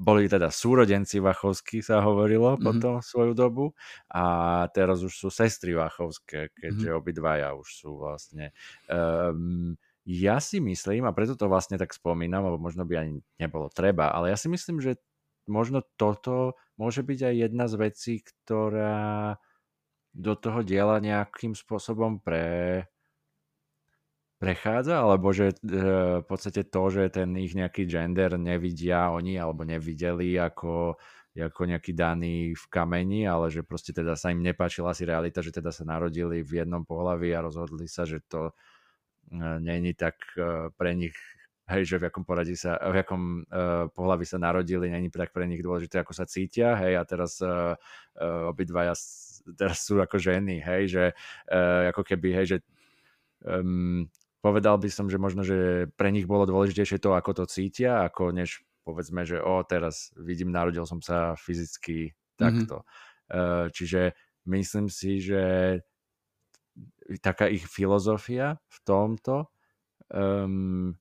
boli 0.00 0.32
teda 0.32 0.48
súrodenci 0.48 1.20
Vachovskí, 1.20 1.84
sa 1.84 2.00
hovorilo 2.00 2.56
mm-hmm. 2.56 2.64
potom 2.64 2.92
svoju 3.04 3.36
dobu 3.36 3.76
a 4.08 4.64
teraz 4.72 5.04
už 5.04 5.12
sú 5.12 5.28
sestry 5.28 5.76
Vachovské, 5.76 6.48
keďže 6.56 6.88
mm-hmm. 6.88 7.00
obidvaja 7.04 7.52
už 7.52 7.68
sú 7.68 8.00
vlastne. 8.00 8.56
Um, 8.88 9.76
ja 10.08 10.40
si 10.40 10.56
myslím, 10.64 11.04
a 11.04 11.12
preto 11.12 11.36
to 11.36 11.52
vlastne 11.52 11.76
tak 11.76 11.92
spomínam, 11.92 12.48
lebo 12.48 12.56
možno 12.56 12.88
by 12.88 12.96
ani 12.96 13.20
nebolo 13.36 13.68
treba, 13.68 14.08
ale 14.08 14.32
ja 14.32 14.40
si 14.40 14.48
myslím, 14.48 14.80
že 14.80 14.96
možno 15.44 15.84
toto 16.00 16.56
môže 16.80 17.04
byť 17.04 17.20
aj 17.20 17.34
jedna 17.36 17.68
z 17.68 17.74
vecí, 17.76 18.14
ktorá 18.24 19.36
do 20.16 20.32
toho 20.32 20.64
diela 20.64 20.96
nejakým 20.96 21.52
spôsobom 21.52 22.24
pre, 22.24 22.88
prechádza, 24.40 25.04
alebo 25.04 25.36
že 25.36 25.52
e, 25.52 25.56
v 26.24 26.26
podstate 26.26 26.64
to, 26.64 26.82
že 26.88 27.12
ten 27.12 27.28
ich 27.36 27.52
nejaký 27.52 27.84
gender 27.84 28.40
nevidia 28.40 29.12
oni 29.12 29.36
alebo 29.36 29.68
nevideli 29.68 30.40
ako, 30.40 30.96
ako 31.36 31.60
nejaký 31.68 31.92
daný 31.92 32.56
v 32.56 32.64
kameni, 32.72 33.28
ale 33.28 33.52
že 33.52 33.60
proste 33.60 33.92
teda 33.92 34.16
sa 34.16 34.32
im 34.32 34.40
nepáčila 34.40 34.96
si 34.96 35.04
realita, 35.04 35.44
že 35.44 35.52
teda 35.52 35.68
sa 35.68 35.84
narodili 35.84 36.40
v 36.40 36.64
jednom 36.64 36.88
pohľavi 36.88 37.36
a 37.36 37.44
rozhodli 37.44 37.84
sa, 37.84 38.08
že 38.08 38.24
to 38.24 38.48
e, 38.48 38.52
není 39.60 39.92
tak 39.92 40.16
e, 40.40 40.72
pre 40.72 40.96
nich 40.96 41.14
hej, 41.70 41.86
že 41.86 41.96
v 42.02 42.10
akom 42.10 42.26
poradí 42.26 42.58
sa, 42.58 42.74
v 42.82 42.98
akom 42.98 43.46
uh, 43.46 43.86
pohľavi 43.94 44.26
sa 44.26 44.42
narodili, 44.42 44.90
není 44.90 45.06
tak 45.06 45.30
pre 45.30 45.46
nich 45.46 45.62
dôležité, 45.62 46.02
ako 46.02 46.10
sa 46.10 46.26
cítia, 46.26 46.74
hej, 46.74 46.98
a 46.98 47.06
teraz 47.06 47.38
uh, 47.38 47.78
uh, 48.18 48.50
obidvaja 48.50 48.98
teraz 49.54 49.86
sú 49.86 50.02
ako 50.02 50.18
ženy, 50.18 50.58
hej, 50.58 50.82
že 50.90 51.04
uh, 51.46 51.94
ako 51.94 52.02
keby, 52.02 52.42
hej, 52.42 52.46
že 52.50 52.56
um, 53.46 54.10
povedal 54.40 54.76
by 54.80 54.88
som, 54.88 55.06
že 55.06 55.20
možno, 55.20 55.44
že 55.44 55.88
pre 55.94 56.12
nich 56.12 56.24
bolo 56.24 56.48
dôležitejšie 56.48 57.00
to, 57.00 57.12
ako 57.12 57.32
to 57.36 57.44
cítia, 57.48 58.04
ako 58.04 58.32
než 58.32 58.64
povedzme, 58.84 59.28
že 59.28 59.38
o, 59.38 59.60
teraz 59.62 60.10
vidím, 60.16 60.50
narodil 60.50 60.88
som 60.88 61.04
sa 61.04 61.36
fyzicky 61.36 62.16
takto. 62.40 62.82
Mm-hmm. 63.28 63.70
Čiže 63.70 64.00
myslím 64.48 64.88
si, 64.90 65.20
že 65.22 65.42
taká 67.20 67.46
ich 67.46 67.68
filozofia 67.68 68.58
v 68.66 68.78
tomto 68.82 69.50
um, 70.10 70.96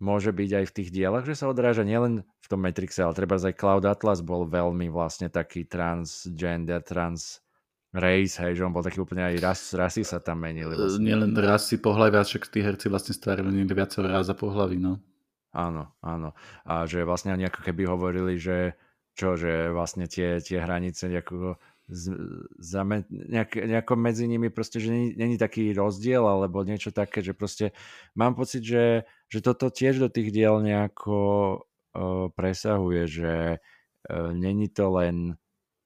môže 0.00 0.32
byť 0.32 0.50
aj 0.50 0.64
v 0.66 0.74
tých 0.80 0.90
dielach, 0.90 1.28
že 1.28 1.36
sa 1.36 1.52
odráža 1.52 1.84
nielen 1.84 2.24
v 2.24 2.46
tom 2.48 2.64
Matrixe, 2.64 3.04
ale 3.04 3.14
treba 3.14 3.36
aj 3.36 3.54
Cloud 3.54 3.84
Atlas 3.84 4.24
bol 4.24 4.48
veľmi 4.48 4.88
vlastne 4.88 5.28
taký 5.28 5.68
transgender, 5.68 6.80
trans 6.80 7.44
race, 7.90 8.38
hej, 8.38 8.54
že 8.54 8.62
on 8.62 8.70
bol 8.70 8.86
taký 8.86 9.02
úplne 9.02 9.26
aj 9.26 9.34
ras, 9.42 9.60
rasy 9.74 10.06
sa 10.06 10.22
tam 10.22 10.46
menili. 10.46 10.78
Vlastne. 10.78 11.02
Nielen 11.02 11.34
rasy, 11.34 11.82
pohľavy, 11.82 12.22
však 12.22 12.46
tí 12.46 12.62
herci 12.62 12.86
vlastne 12.86 13.14
stvarili 13.14 13.50
niekde 13.50 13.74
viacero 13.74 14.06
raz 14.06 14.30
za 14.30 14.36
pohľavy, 14.38 14.78
no. 14.78 15.02
Áno, 15.50 15.90
áno. 15.98 16.30
A 16.62 16.86
že 16.86 17.02
vlastne 17.02 17.34
oni 17.34 17.50
ako 17.50 17.66
keby 17.66 17.82
hovorili, 17.90 18.38
že 18.38 18.78
čo, 19.18 19.34
že 19.34 19.74
vlastne 19.74 20.06
tie, 20.06 20.38
tie 20.38 20.62
hranice 20.62 21.10
nejako, 21.10 21.58
z, 21.90 22.14
zame, 22.62 23.02
nejak, 23.10 23.58
nejako 23.58 23.98
medzi 23.98 24.30
nimi 24.30 24.54
proste, 24.54 24.78
že 24.78 24.94
není, 24.94 25.08
není 25.18 25.34
taký 25.34 25.74
rozdiel 25.74 26.22
alebo 26.22 26.62
niečo 26.62 26.94
také, 26.94 27.18
že 27.18 27.34
proste 27.34 27.74
mám 28.14 28.38
pocit, 28.38 28.62
že, 28.62 29.02
že 29.26 29.42
toto 29.42 29.66
tiež 29.74 29.98
do 29.98 30.06
tých 30.06 30.30
diel 30.30 30.62
nejako 30.62 31.18
uh, 31.58 32.30
presahuje, 32.30 33.02
že 33.10 33.34
uh, 33.58 34.30
není 34.30 34.70
to 34.70 34.86
len, 34.94 35.34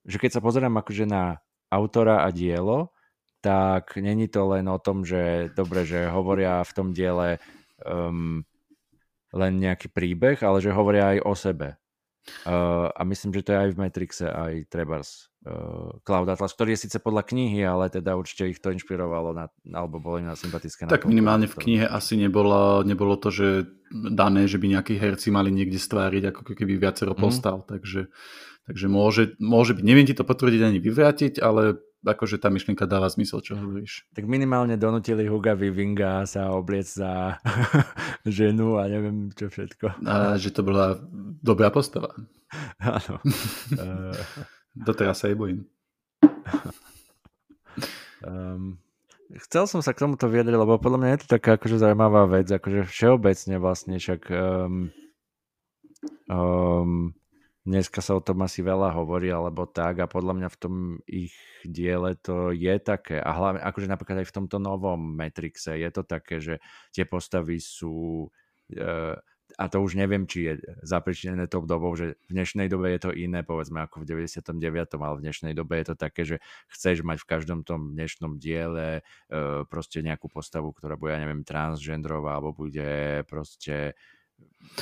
že 0.05 0.21
keď 0.21 0.37
sa 0.37 0.45
pozerám 0.45 0.77
akože 0.77 1.09
na 1.09 1.41
autora 1.71 2.25
a 2.25 2.33
dielo, 2.35 2.93
tak 3.45 4.01
není 4.01 4.29
to 4.33 4.49
len 4.49 4.65
o 4.73 4.81
tom, 4.81 5.05
že 5.05 5.53
dobre, 5.53 5.85
že 5.85 6.09
hovoria 6.09 6.65
v 6.65 6.73
tom 6.73 6.97
diele 6.97 7.37
um, 7.85 8.41
len 9.35 9.53
nejaký 9.61 9.93
príbeh, 9.93 10.41
ale 10.41 10.65
že 10.65 10.73
hovoria 10.73 11.13
aj 11.13 11.19
o 11.29 11.35
sebe. 11.37 11.69
Uh, 12.49 12.89
a 12.97 13.05
myslím, 13.05 13.37
že 13.37 13.45
to 13.45 13.53
je 13.53 13.63
aj 13.69 13.71
v 13.77 13.81
Matrixe, 13.85 14.25
aj 14.25 14.73
Trebars 14.73 15.29
uh, 15.45 15.93
Cloud 16.09 16.25
Atlas, 16.25 16.57
ktorý 16.57 16.73
je 16.73 16.89
síce 16.89 16.97
podľa 16.97 17.21
knihy, 17.29 17.61
ale 17.61 17.93
teda 17.93 18.17
určite 18.17 18.49
ich 18.49 18.65
to 18.65 18.73
inšpirovalo, 18.73 19.37
na, 19.37 19.53
alebo 19.77 20.01
bolo 20.01 20.25
im 20.25 20.33
na 20.33 20.37
sympatické. 20.39 20.89
Tak 20.89 21.05
na 21.05 21.11
minimálne 21.13 21.45
v 21.45 21.61
knihe 21.61 21.85
asi 21.85 22.17
nebolo, 22.17 22.81
nebolo 22.81 23.21
to, 23.21 23.29
že 23.29 23.69
dané, 23.93 24.49
že 24.49 24.57
by 24.57 24.73
nejakí 24.73 24.97
herci 24.97 25.29
mali 25.29 25.53
niekde 25.53 25.77
stváriť, 25.77 26.33
ako 26.33 26.57
keby 26.57 26.81
viacero 26.81 27.13
mm. 27.13 27.21
postav, 27.21 27.61
takže, 27.69 28.09
takže 28.69 28.87
môže, 28.89 29.37
môže 29.41 29.77
byť, 29.77 29.85
neviem 29.85 30.07
ti 30.09 30.17
to 30.17 30.25
potvrdiť 30.25 30.63
ani 30.65 30.79
vyvrátiť, 30.81 31.41
ale 31.41 31.81
akože 32.05 32.37
tá 32.37 32.53
myšlienka 32.53 32.85
dáva 32.85 33.09
zmysel, 33.09 33.41
čo 33.41 33.57
hovoríš. 33.57 34.05
Tak 34.13 34.29
minimálne 34.29 34.77
donutili 34.77 35.25
Huga 35.25 35.57
Vivinga 35.57 36.29
sa 36.29 36.53
obliec 36.53 36.85
za 36.85 37.41
ženu 38.29 38.77
a 38.77 38.85
neviem 38.87 39.33
čo 39.33 39.49
všetko. 39.49 40.05
A 40.05 40.37
že 40.37 40.53
to 40.53 40.61
bola 40.61 41.01
dobrá 41.41 41.73
postava. 41.73 42.13
Áno. 42.85 43.21
Doteraz 44.87 45.25
sa 45.25 45.33
jej 45.33 45.39
bojím. 45.39 45.65
Um, 48.25 48.81
chcel 49.49 49.69
som 49.69 49.81
sa 49.85 49.93
k 49.93 50.05
tomuto 50.05 50.29
vyjadriť, 50.29 50.57
lebo 50.57 50.81
podľa 50.81 50.99
mňa 51.01 51.11
je 51.13 51.21
to 51.25 51.29
taká 51.39 51.57
akože 51.57 51.81
zaujímavá 51.81 52.29
vec, 52.29 52.49
akože 52.49 52.89
všeobecne 52.89 53.57
vlastne 53.61 53.97
však 54.01 54.23
um, 54.33 54.89
um, 56.29 57.13
dneska 57.65 58.05
sa 58.05 58.15
o 58.15 58.23
tom 58.25 58.45
asi 58.45 58.61
veľa 58.61 58.93
hovorí, 58.93 59.33
alebo 59.33 59.65
tak 59.65 60.05
a 60.05 60.07
podľa 60.07 60.37
mňa 60.37 60.49
v 60.53 60.61
tom 60.61 60.75
ich 61.09 61.33
diele 61.65 62.13
to 62.21 62.53
je 62.53 62.77
také 62.81 63.17
a 63.17 63.31
hlavne 63.33 63.65
akože 63.65 63.89
napríklad 63.89 64.21
aj 64.21 64.29
v 64.29 64.37
tomto 64.37 64.61
novom 64.61 65.01
Matrixe 65.01 65.73
je 65.73 65.91
to 65.91 66.05
také, 66.05 66.45
že 66.45 66.61
tie 66.93 67.09
postavy 67.09 67.57
sú 67.59 68.29
uh, 68.77 69.17
a 69.55 69.65
to 69.71 69.79
už 69.85 69.95
neviem, 69.95 70.27
či 70.27 70.51
je 70.51 70.53
zapričinené 70.83 71.47
tou 71.47 71.63
dobou, 71.63 71.95
že 71.95 72.19
v 72.27 72.31
dnešnej 72.33 72.67
dobe 72.67 72.91
je 72.97 73.01
to 73.07 73.11
iné, 73.15 73.47
povedzme 73.47 73.87
ako 73.87 74.03
v 74.03 74.27
99. 74.27 74.99
ale 74.99 75.15
v 75.21 75.25
dnešnej 75.25 75.55
dobe 75.55 75.79
je 75.79 75.87
to 75.93 75.97
také, 75.97 76.23
že 76.27 76.37
chceš 76.73 77.07
mať 77.07 77.23
v 77.23 77.29
každom 77.29 77.61
tom 77.63 77.95
dnešnom 77.95 78.41
diele 78.41 79.05
uh, 79.05 79.63
proste 79.69 80.03
nejakú 80.03 80.27
postavu, 80.27 80.75
ktorá 80.75 80.99
bude, 80.99 81.15
ja 81.15 81.23
neviem, 81.23 81.47
transgendrová, 81.47 82.41
alebo 82.41 82.57
bude 82.57 83.23
proste 83.31 83.95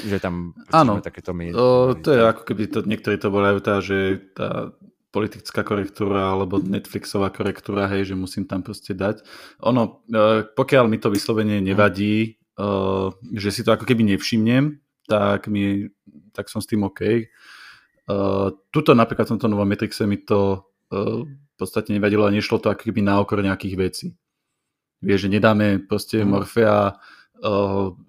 že 0.01 0.17
tam 0.19 0.57
Áno, 0.73 1.05
takéto 1.05 1.37
my... 1.37 1.53
o, 1.53 1.93
to 1.99 2.09
je 2.13 2.21
ako 2.25 2.43
keby 2.49 2.65
to, 2.73 2.79
niektorí 2.89 3.21
to 3.21 3.29
bolajú 3.29 3.59
tá, 3.61 3.85
že 3.85 4.25
tá 4.33 4.73
politická 5.13 5.61
korektúra 5.61 6.33
alebo 6.33 6.57
Netflixová 6.57 7.29
korektúra, 7.29 7.85
hej, 7.93 8.13
že 8.13 8.15
musím 8.17 8.49
tam 8.49 8.65
proste 8.65 8.97
dať. 8.97 9.21
Ono, 9.61 10.01
e, 10.09 10.49
pokiaľ 10.49 10.89
mi 10.89 10.97
to 10.97 11.13
vyslovene 11.13 11.61
nevadí, 11.61 12.41
uh, 12.57 13.13
že 13.37 13.53
si 13.53 13.61
to 13.61 13.77
ako 13.77 13.85
keby 13.85 14.09
nevšimnem, 14.17 14.81
tak, 15.05 15.53
mi, 15.53 15.89
tak 16.33 16.49
som 16.49 16.65
s 16.65 16.69
tým 16.69 16.85
OK. 16.89 17.29
Uh, 18.09 18.57
tuto 18.73 18.97
napríklad 18.97 19.29
v 19.29 19.33
tomto 19.37 19.49
novom 19.53 19.69
Matrixe 19.69 20.09
mi 20.09 20.21
to 20.21 20.65
v 20.93 21.55
podstate 21.57 21.89
nevadilo 21.89 22.29
a 22.29 22.35
nešlo 22.35 22.61
to 22.61 22.69
ako 22.69 22.85
keby 22.85 23.01
na 23.01 23.17
okor 23.17 23.41
nejakých 23.41 23.77
vecí. 23.81 24.07
Vieš, 25.01 25.25
že 25.25 25.33
nedáme 25.33 25.81
proste 25.81 26.21
mm. 26.21 26.29
Morfea 26.29 27.01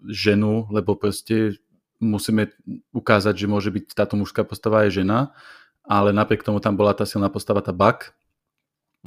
ženu, 0.06 0.70
lebo 0.70 0.94
proste 0.94 1.58
musíme 1.98 2.52
ukázať, 2.92 3.34
že 3.34 3.48
môže 3.50 3.70
byť 3.74 3.96
táto 3.96 4.20
mužská 4.20 4.44
postava 4.44 4.86
aj 4.86 5.02
žena, 5.02 5.20
ale 5.88 6.12
napriek 6.12 6.44
tomu 6.44 6.60
tam 6.60 6.78
bola 6.78 6.94
tá 6.94 7.08
silná 7.08 7.32
postava, 7.32 7.64
tá 7.64 7.72
Buck, 7.72 8.14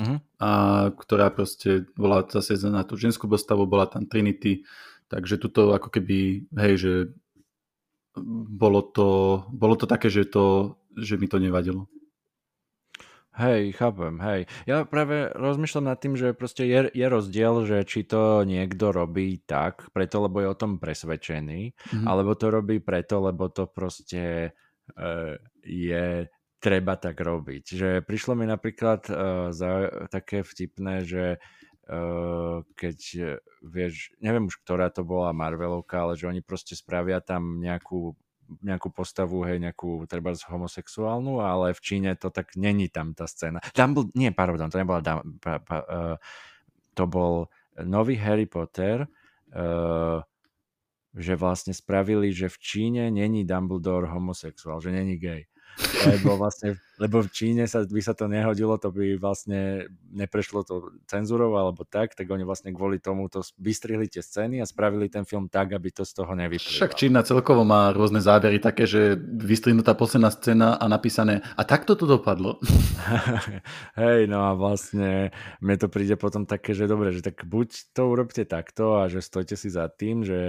uh-huh. 0.00 0.18
a, 0.40 0.50
ktorá 0.96 1.28
proste 1.30 1.86
bola 1.94 2.24
zase 2.26 2.56
na 2.66 2.82
tú 2.82 2.96
ženskú 2.96 3.28
postavu, 3.28 3.68
bola 3.68 3.86
tam 3.86 4.08
Trinity, 4.08 4.64
takže 5.12 5.38
tuto 5.38 5.76
ako 5.76 5.88
keby, 5.92 6.50
hej, 6.56 6.74
že 6.76 6.92
bolo 8.48 8.80
to, 8.80 9.44
bolo 9.52 9.76
to 9.76 9.84
také, 9.84 10.08
že, 10.08 10.24
to, 10.24 10.76
že 10.96 11.20
mi 11.20 11.28
to 11.28 11.36
nevadilo. 11.36 11.86
Hej, 13.36 13.76
chápem, 13.76 14.16
hej. 14.24 14.40
Ja 14.64 14.88
práve 14.88 15.28
rozmýšľam 15.36 15.92
nad 15.92 16.00
tým, 16.00 16.16
že 16.16 16.32
proste 16.32 16.64
je, 16.64 16.88
je 16.88 17.04
rozdiel, 17.04 17.68
že 17.68 17.84
či 17.84 18.08
to 18.08 18.48
niekto 18.48 18.96
robí 18.96 19.44
tak, 19.44 19.92
preto 19.92 20.24
lebo 20.24 20.40
je 20.40 20.48
o 20.48 20.56
tom 20.56 20.80
presvedčený, 20.80 21.76
mm-hmm. 21.76 22.08
alebo 22.08 22.32
to 22.32 22.48
robí 22.48 22.80
preto, 22.80 23.20
lebo 23.20 23.52
to 23.52 23.68
proste 23.68 24.56
uh, 24.56 25.36
je 25.60 26.32
treba 26.64 26.96
tak 26.96 27.20
robiť. 27.20 27.64
Že 27.76 27.90
prišlo 28.08 28.40
mi 28.40 28.48
napríklad 28.48 29.04
uh, 29.12 29.16
za 29.52 29.92
také 30.08 30.40
vtipné, 30.40 31.04
že 31.04 31.36
uh, 31.36 32.64
keď, 32.72 32.98
vieš, 33.60 34.16
neviem 34.16 34.48
už, 34.48 34.64
ktorá 34.64 34.88
to 34.88 35.04
bola 35.04 35.36
Marvelovka, 35.36 36.08
ale 36.08 36.16
že 36.16 36.24
oni 36.24 36.40
proste 36.40 36.72
spravia 36.72 37.20
tam 37.20 37.60
nejakú 37.60 38.16
nejakú 38.62 38.94
postavu, 38.94 39.42
hej, 39.46 39.58
nejakú 39.58 40.06
treba 40.06 40.32
homosexuálnu, 40.34 41.42
ale 41.42 41.74
v 41.74 41.80
Číne 41.82 42.10
to 42.14 42.30
tak 42.30 42.54
není 42.54 42.86
tam 42.88 43.12
tá 43.12 43.26
scéna. 43.26 43.58
Dumbledore, 43.74 44.14
nie, 44.14 44.30
pardon, 44.30 44.70
to 44.70 44.78
nebola 44.78 45.02
pa, 45.42 45.58
pa, 45.60 45.76
uh, 45.86 46.16
to 46.94 47.04
bol 47.10 47.50
nový 47.82 48.16
Harry 48.16 48.46
Potter, 48.46 49.04
uh, 49.54 50.22
že 51.16 51.34
vlastne 51.34 51.72
spravili, 51.72 52.30
že 52.30 52.52
v 52.52 52.58
Číne 52.60 53.02
není 53.10 53.42
Dumbledore 53.42 54.08
homosexuál, 54.08 54.78
že 54.78 54.94
není 54.94 55.16
gay 55.16 55.48
lebo 56.08 56.40
vlastne, 56.40 56.80
lebo 56.96 57.20
v 57.20 57.28
Číne 57.28 57.68
sa, 57.68 57.84
by 57.84 58.00
sa 58.00 58.16
to 58.16 58.26
nehodilo, 58.26 58.80
to 58.80 58.88
by 58.88 59.20
vlastne 59.20 59.84
neprešlo 60.08 60.64
to 60.64 60.96
cenzúrou 61.04 61.52
alebo 61.60 61.84
tak, 61.84 62.16
tak 62.16 62.24
oni 62.32 62.48
vlastne 62.48 62.72
kvôli 62.72 62.96
tomu 62.96 63.28
to 63.28 63.44
vystrihli 63.60 64.08
tie 64.08 64.24
scény 64.24 64.64
a 64.64 64.66
spravili 64.68 65.12
ten 65.12 65.28
film 65.28 65.52
tak, 65.52 65.76
aby 65.76 65.92
to 65.92 66.08
z 66.08 66.12
toho 66.16 66.32
nevyplývalo. 66.32 66.80
Však 66.80 66.96
Čína 66.96 67.20
celkovo 67.26 67.68
má 67.68 67.92
rôzne 67.92 68.24
zábery 68.24 68.56
také, 68.56 68.88
že 68.88 69.20
vystrihnutá 69.20 69.92
posledná 69.92 70.32
scéna 70.32 70.80
a 70.80 70.84
napísané 70.88 71.44
a 71.56 71.62
takto 71.68 71.92
to 71.92 72.08
dopadlo. 72.08 72.56
Hej, 74.00 74.32
no 74.32 74.48
a 74.48 74.56
vlastne 74.56 75.36
mne 75.60 75.76
to 75.76 75.92
príde 75.92 76.16
potom 76.16 76.48
také, 76.48 76.72
že 76.72 76.88
dobre, 76.88 77.12
že 77.12 77.20
tak 77.20 77.44
buď 77.44 77.92
to 77.92 78.02
urobte 78.08 78.48
takto 78.48 79.04
a 79.04 79.12
že 79.12 79.20
stojte 79.20 79.60
si 79.60 79.68
za 79.68 79.92
tým, 79.92 80.24
že 80.24 80.40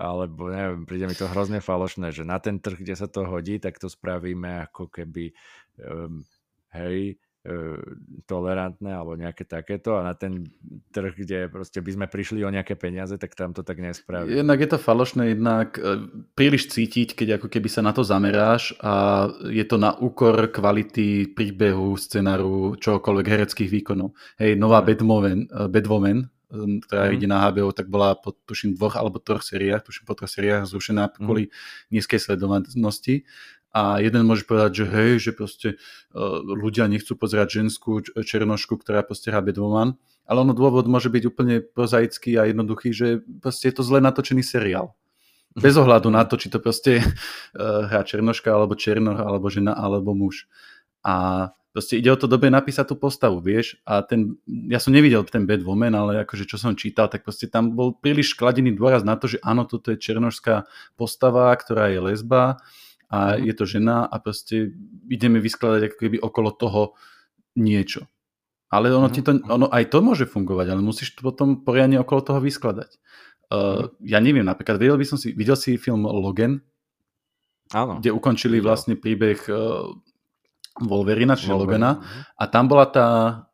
alebo 0.00 0.48
neviem, 0.48 0.88
príde 0.88 1.06
mi 1.08 1.16
to 1.16 1.28
hrozne 1.28 1.60
falošné, 1.60 2.10
že 2.14 2.24
na 2.24 2.40
ten 2.40 2.58
trh, 2.58 2.80
kde 2.80 2.94
sa 2.96 3.06
to 3.08 3.28
hodí, 3.28 3.60
tak 3.60 3.76
to 3.76 3.92
spravíme 3.92 4.64
ako 4.68 4.88
keby 4.88 5.36
um, 5.78 6.24
hej, 6.72 7.20
uh, 7.44 7.76
tolerantné 8.24 8.88
alebo 8.88 9.14
nejaké 9.20 9.44
takéto 9.44 10.00
a 10.00 10.02
na 10.02 10.16
ten 10.16 10.48
trh, 10.96 11.12
kde 11.12 11.38
proste 11.52 11.84
by 11.84 11.90
sme 11.92 12.06
prišli 12.08 12.40
o 12.40 12.50
nejaké 12.50 12.72
peniaze, 12.74 13.14
tak 13.20 13.36
tam 13.36 13.52
to 13.52 13.60
tak 13.60 13.78
nespraví. 13.84 14.32
Jednak 14.32 14.58
je 14.64 14.70
to 14.72 14.78
falošné, 14.80 15.36
jednak 15.36 15.76
uh, 15.76 16.08
príliš 16.34 16.72
cítiť, 16.72 17.12
keď 17.12 17.28
ako 17.36 17.52
keby 17.52 17.68
sa 17.68 17.84
na 17.84 17.92
to 17.92 18.00
zameráš 18.00 18.72
a 18.80 19.28
je 19.44 19.64
to 19.68 19.76
na 19.76 19.92
úkor 19.92 20.48
kvality 20.48 21.30
príbehu, 21.36 22.00
scenáru, 22.00 22.80
čokoľvek 22.80 23.26
hereckých 23.28 23.70
výkonov. 23.70 24.16
Hej, 24.40 24.56
nová 24.56 24.80
Batwoman, 24.80 25.46
uh, 25.52 25.68
Batwoman 25.68 26.32
ktorá 26.52 27.08
mm. 27.08 27.14
ide 27.16 27.26
na 27.26 27.48
HBO, 27.48 27.72
tak 27.72 27.88
bola 27.88 28.12
po 28.12 28.36
tuším 28.44 28.76
dvoch 28.76 29.00
alebo 29.00 29.16
troch 29.16 29.40
sériách, 29.40 29.88
tuším 29.88 30.04
po 30.04 30.12
troch 30.12 30.28
sériách 30.28 30.68
zrušená 30.68 31.08
mm. 31.08 31.12
kvôli 31.16 31.48
nízkej 31.88 32.20
sledovanosti. 32.20 33.24
A 33.72 34.04
jeden 34.04 34.28
môže 34.28 34.44
povedať, 34.44 34.84
že 34.84 34.86
hej, 34.92 35.10
že 35.16 35.30
proste 35.32 35.68
uh, 36.12 36.44
ľudia 36.44 36.84
nechcú 36.92 37.16
pozerať 37.16 37.64
ženskú 37.64 38.04
černošku, 38.04 38.76
ktorá 38.76 39.00
proste 39.00 39.32
hrá 39.32 39.40
Batwoman. 39.40 39.96
Ale 40.28 40.44
ono 40.44 40.52
dôvod 40.52 40.84
môže 40.84 41.08
byť 41.08 41.24
úplne 41.24 41.64
prozaický 41.64 42.36
a 42.36 42.44
jednoduchý, 42.52 42.92
že 42.92 43.08
proste 43.40 43.72
je 43.72 43.74
to 43.80 43.82
zle 43.82 44.04
natočený 44.04 44.44
seriál. 44.44 44.92
Bez 45.56 45.80
ohľadu 45.80 46.12
na 46.12 46.24
to, 46.28 46.36
či 46.36 46.52
to 46.52 46.60
proste 46.60 47.00
uh, 47.00 47.88
hrá 47.88 48.04
černoška, 48.04 48.52
alebo 48.52 48.76
černoch, 48.76 49.16
alebo 49.16 49.48
žena, 49.48 49.72
alebo 49.72 50.12
muž. 50.12 50.52
A 51.00 51.48
Proste 51.72 51.96
ide 51.96 52.12
o 52.12 52.20
to 52.20 52.28
dobre 52.28 52.52
napísať 52.52 52.92
tú 52.92 53.00
postavu, 53.00 53.40
vieš. 53.40 53.80
A 53.88 54.04
ten, 54.04 54.36
ja 54.68 54.76
som 54.76 54.92
nevidel 54.92 55.24
ten 55.24 55.48
Batwoman, 55.48 55.96
ale 55.96 56.20
akože 56.20 56.44
čo 56.44 56.60
som 56.60 56.76
čítal, 56.76 57.08
tak 57.08 57.24
proste 57.24 57.48
tam 57.48 57.72
bol 57.72 57.96
príliš 57.96 58.36
kladený 58.36 58.76
dôraz 58.76 59.00
na 59.08 59.16
to, 59.16 59.24
že 59.24 59.40
áno, 59.40 59.64
toto 59.64 59.88
je 59.88 59.96
černožská 59.96 60.68
postava, 61.00 61.48
ktorá 61.56 61.88
je 61.88 62.04
lesba 62.12 62.60
a 63.08 63.40
mm. 63.40 63.48
je 63.48 63.54
to 63.56 63.64
žena 63.64 64.04
a 64.04 64.20
proste 64.20 64.76
ideme 65.08 65.40
vyskladať 65.40 65.88
ako 65.88 65.96
keby 65.96 66.16
okolo 66.20 66.52
toho 66.52 66.82
niečo. 67.56 68.04
Ale 68.68 68.92
ono, 68.92 69.08
mm. 69.08 69.14
ti 69.16 69.20
to, 69.24 69.32
ono 69.48 69.72
aj 69.72 69.84
to 69.88 70.04
môže 70.04 70.28
fungovať, 70.28 70.76
ale 70.76 70.84
musíš 70.84 71.16
to 71.16 71.24
potom 71.24 71.64
poriadne 71.64 71.96
okolo 72.04 72.20
toho 72.20 72.40
vyskladať. 72.44 73.00
Uh, 73.48 73.88
mm. 73.96 74.12
Ja 74.12 74.20
neviem, 74.20 74.44
napríklad 74.44 74.76
videl 74.76 75.00
by 75.00 75.08
som 75.08 75.16
si, 75.16 75.32
videl 75.32 75.56
si 75.56 75.80
film 75.80 76.04
Logan, 76.04 76.60
Áno. 77.72 77.96
kde 77.96 78.12
ukončili 78.12 78.60
vlastne 78.60 78.92
príbeh 78.96 79.40
uh, 79.48 79.88
Wolverina, 80.80 81.36
čiže 81.36 81.52
Logana. 81.52 82.00
Mhm. 82.00 82.20
A 82.38 82.44
tam 82.48 82.64
bola 82.68 82.86
tá, 82.88 83.08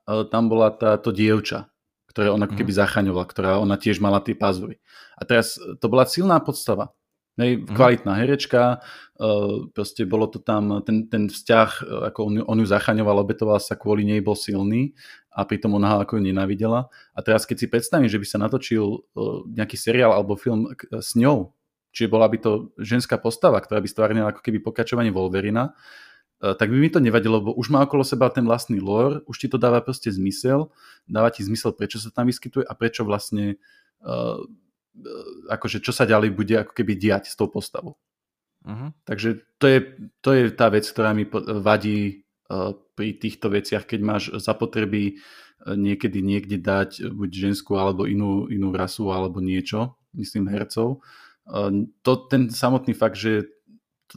e, 0.06 0.28
tam 0.30 0.46
bola 0.46 0.70
tá, 0.70 1.00
to 1.00 1.10
dievča, 1.10 1.66
ktoré 2.14 2.30
ona 2.30 2.46
keby 2.46 2.72
mm. 2.74 2.78
zachraňovala, 2.78 3.26
ktorá 3.26 3.50
ona 3.58 3.78
tiež 3.78 4.02
mala 4.02 4.18
tie 4.22 4.34
pázvy. 4.34 4.78
A 5.18 5.22
teraz 5.26 5.58
to 5.58 5.86
bola 5.86 6.06
silná 6.06 6.38
podstava. 6.42 6.94
Nej, 7.38 7.54
mm. 7.62 7.70
kvalitná 7.70 8.18
herečka, 8.18 8.82
uh, 9.22 9.70
proste 9.70 10.02
bolo 10.02 10.26
to 10.26 10.42
tam, 10.42 10.82
ten, 10.82 11.06
ten 11.06 11.30
vzťah, 11.30 11.70
e, 11.86 12.10
ako 12.10 12.18
on, 12.26 12.34
on 12.42 12.58
ju 12.58 12.66
zachraňoval, 12.66 13.22
obetoval 13.22 13.62
sa, 13.62 13.78
kvôli 13.78 14.02
nej 14.02 14.18
bol 14.18 14.34
silný 14.34 14.90
a 15.30 15.46
pritom 15.46 15.70
ona 15.78 15.94
ho 15.94 15.96
ako 16.02 16.18
nenávidela. 16.18 16.90
A 17.14 17.18
teraz 17.22 17.46
keď 17.46 17.56
si 17.62 17.70
predstavím, 17.70 18.10
že 18.10 18.18
by 18.18 18.26
sa 18.26 18.42
natočil 18.42 19.06
nejaký 19.54 19.78
seriál 19.78 20.10
alebo 20.18 20.34
film 20.34 20.66
s 20.90 21.14
ňou, 21.14 21.54
čiže 21.94 22.10
bola 22.10 22.26
by 22.26 22.38
to 22.42 22.74
ženská 22.78 23.18
postava, 23.22 23.62
ktorá 23.62 23.78
by 23.78 23.88
stvárnila 23.88 24.34
ako 24.34 24.42
keby 24.42 24.58
pokračovanie 24.62 25.14
Wolverina, 25.14 25.70
e, 25.70 25.72
tak 26.38 26.70
by 26.70 26.78
mi 26.78 26.86
to 26.86 27.02
nevadilo, 27.02 27.42
lebo 27.42 27.50
už 27.58 27.74
má 27.74 27.82
okolo 27.82 28.06
seba 28.06 28.30
ten 28.30 28.46
vlastný 28.46 28.78
lore, 28.78 29.26
už 29.26 29.36
ti 29.42 29.48
to 29.50 29.58
dáva 29.58 29.82
proste 29.82 30.06
zmysel, 30.14 30.70
dáva 31.10 31.34
ti 31.34 31.42
zmysel, 31.42 31.74
prečo 31.74 31.98
sa 31.98 32.14
tam 32.14 32.30
vyskytuje 32.30 32.62
a 32.62 32.72
prečo 32.78 33.02
vlastne 33.02 33.58
uh, 34.06 34.38
akože 35.50 35.82
čo 35.82 35.90
sa 35.90 36.06
ďalej 36.06 36.30
bude 36.34 36.54
ako 36.54 36.72
keby 36.74 36.94
diať 36.94 37.30
s 37.30 37.34
tou 37.34 37.50
postavou. 37.50 37.98
Uh-huh. 38.62 38.94
Takže 39.02 39.42
to 39.58 39.66
je, 39.66 39.78
to 40.22 40.30
je 40.34 40.42
tá 40.54 40.70
vec, 40.70 40.86
ktorá 40.86 41.10
mi 41.10 41.26
vadí 41.58 42.22
uh, 42.50 42.74
pri 42.94 43.18
týchto 43.18 43.50
veciach, 43.50 43.86
keď 43.86 44.00
máš 44.02 44.24
zapotreby 44.38 45.18
niekedy 45.66 46.22
niekde 46.22 46.62
dať 46.62 47.10
buď 47.18 47.50
ženskú 47.50 47.74
alebo 47.74 48.06
inú, 48.06 48.46
inú 48.46 48.70
rasu 48.70 49.10
alebo 49.10 49.42
niečo, 49.42 49.98
myslím 50.14 50.46
hercov. 50.46 51.02
Uh, 51.50 51.90
to, 52.06 52.30
ten 52.30 52.46
samotný 52.46 52.94
fakt, 52.94 53.18
že 53.18 53.50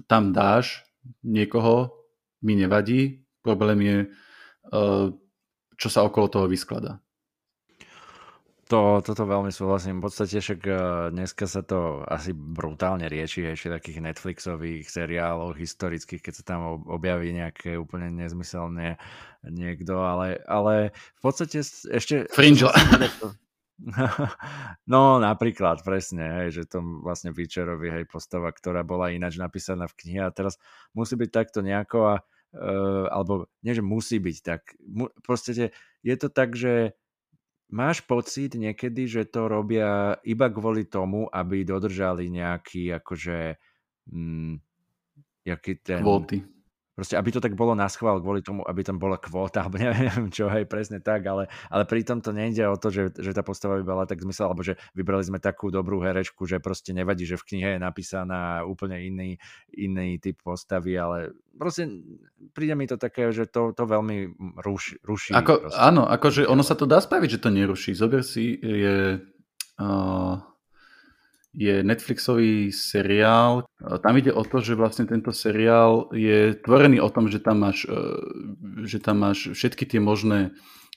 tam 0.05 0.29
dáš 0.29 0.85
niekoho, 1.25 2.00
mi 2.41 2.53
nevadí. 2.57 3.21
Problém 3.41 3.79
je, 3.81 3.97
čo 5.77 5.87
sa 5.89 6.05
okolo 6.05 6.29
toho 6.29 6.45
vyskladá. 6.45 7.01
To, 8.71 9.03
toto 9.03 9.27
veľmi 9.27 9.51
súhlasím. 9.51 9.99
V 9.99 10.07
podstate 10.07 10.39
však 10.39 10.61
uh, 10.63 10.75
dneska 11.11 11.43
sa 11.43 11.59
to 11.59 12.07
asi 12.07 12.31
brutálne 12.31 13.03
rieši 13.11 13.51
ešte 13.51 13.67
takých 13.67 13.99
Netflixových 13.99 14.87
seriálov 14.87 15.59
historických, 15.59 16.23
keď 16.23 16.33
sa 16.39 16.43
tam 16.55 16.79
objaví 16.87 17.35
nejaké 17.35 17.75
úplne 17.75 18.07
nezmyselné 18.15 18.95
niekto, 19.43 19.99
ale, 19.99 20.39
ale 20.47 20.95
v 20.95 21.19
podstate 21.19 21.59
ešte... 21.67 22.31
Fringe. 22.31 22.71
No 24.93 25.17
napríklad, 25.17 25.81
presne, 25.81 26.45
hej, 26.45 26.61
že 26.61 26.63
to 26.69 26.85
vlastne 27.01 27.33
Witcherovi, 27.33 27.89
hej, 27.89 28.05
postava, 28.05 28.53
ktorá 28.53 28.85
bola 28.85 29.09
ináč 29.09 29.41
napísaná 29.41 29.89
v 29.89 29.97
knihe 30.05 30.21
a 30.21 30.33
teraz 30.35 30.61
musí 30.93 31.17
byť 31.17 31.29
takto 31.33 31.65
nejako 31.65 31.99
a, 32.13 32.15
uh, 32.55 33.05
alebo 33.09 33.49
nie, 33.65 33.73
že 33.73 33.81
musí 33.81 34.21
byť 34.21 34.37
tak, 34.45 34.61
mu, 34.85 35.09
proste 35.25 35.73
je 36.05 36.15
to 36.17 36.29
tak, 36.29 36.53
že 36.53 36.93
Máš 37.71 38.03
pocit 38.03 38.59
niekedy, 38.59 39.07
že 39.07 39.23
to 39.31 39.47
robia 39.47 40.19
iba 40.27 40.51
kvôli 40.51 40.83
tomu, 40.91 41.31
aby 41.31 41.63
dodržali 41.63 42.27
nejaký 42.27 42.91
akože... 42.99 43.55
Mm, 44.11 44.59
jaký 45.47 45.79
ten... 45.79 46.03
Kvóty. 46.03 46.43
Proste, 46.91 47.15
aby 47.15 47.31
to 47.31 47.39
tak 47.39 47.55
bolo 47.55 47.71
na 47.71 47.87
schvál 47.87 48.19
kvôli 48.19 48.43
tomu, 48.43 48.67
aby 48.67 48.83
tam 48.83 48.99
bola 48.99 49.15
kvóta, 49.15 49.63
alebo 49.63 49.79
neviem 49.81 50.27
čo, 50.27 50.51
hej, 50.51 50.67
presne 50.67 50.99
tak, 50.99 51.23
ale, 51.23 51.47
ale 51.71 51.87
pritom 51.87 52.19
to 52.19 52.35
nejde 52.35 52.67
o 52.67 52.75
to, 52.75 52.91
že, 52.91 53.15
že 53.15 53.31
tá 53.31 53.41
postava 53.41 53.79
by 53.79 53.83
bola 53.87 54.03
tak 54.03 54.19
zmysel, 54.19 54.51
alebo 54.51 54.61
že 54.61 54.75
vybrali 54.91 55.23
sme 55.23 55.39
takú 55.39 55.71
dobrú 55.71 56.03
herečku, 56.03 56.43
že 56.43 56.59
proste 56.59 56.91
nevadí, 56.91 57.23
že 57.23 57.39
v 57.39 57.47
knihe 57.47 57.69
je 57.75 57.79
napísaná 57.79 58.67
úplne 58.67 58.99
iný, 58.99 59.39
iný 59.71 60.19
typ 60.19 60.43
postavy, 60.43 60.99
ale 60.99 61.31
proste 61.55 61.87
príde 62.51 62.75
mi 62.75 62.85
to 62.91 62.99
také, 62.99 63.31
že 63.31 63.47
to, 63.47 63.71
to 63.71 63.87
veľmi 63.87 64.35
ruši. 64.59 64.99
ruší 65.01 65.31
Ako, 65.31 65.71
áno, 65.71 66.03
akože 66.11 66.43
ono 66.43 66.61
sa 66.61 66.75
to 66.75 66.83
dá 66.83 66.99
spraviť, 66.99 67.39
že 67.39 67.43
to 67.43 67.49
neruší. 67.55 67.95
Zober 67.95 68.21
si, 68.21 68.59
je... 68.59 69.23
Uh 69.79 70.50
je 71.53 71.83
Netflixový 71.83 72.71
seriál. 72.71 73.67
Tam 74.03 74.13
ide 74.15 74.31
o 74.31 74.43
to, 74.43 74.63
že 74.63 74.79
vlastne 74.79 75.03
tento 75.03 75.35
seriál 75.35 76.07
je 76.15 76.55
tvorený 76.55 77.03
o 77.03 77.11
tom, 77.11 77.27
že 77.27 77.43
tam 77.43 77.67
máš, 77.67 77.83
e, 77.91 77.99
že 78.87 79.03
tam 79.03 79.19
máš 79.19 79.51
všetky 79.51 79.83
tie 79.83 79.99
možné 79.99 80.39
e, 80.47 80.51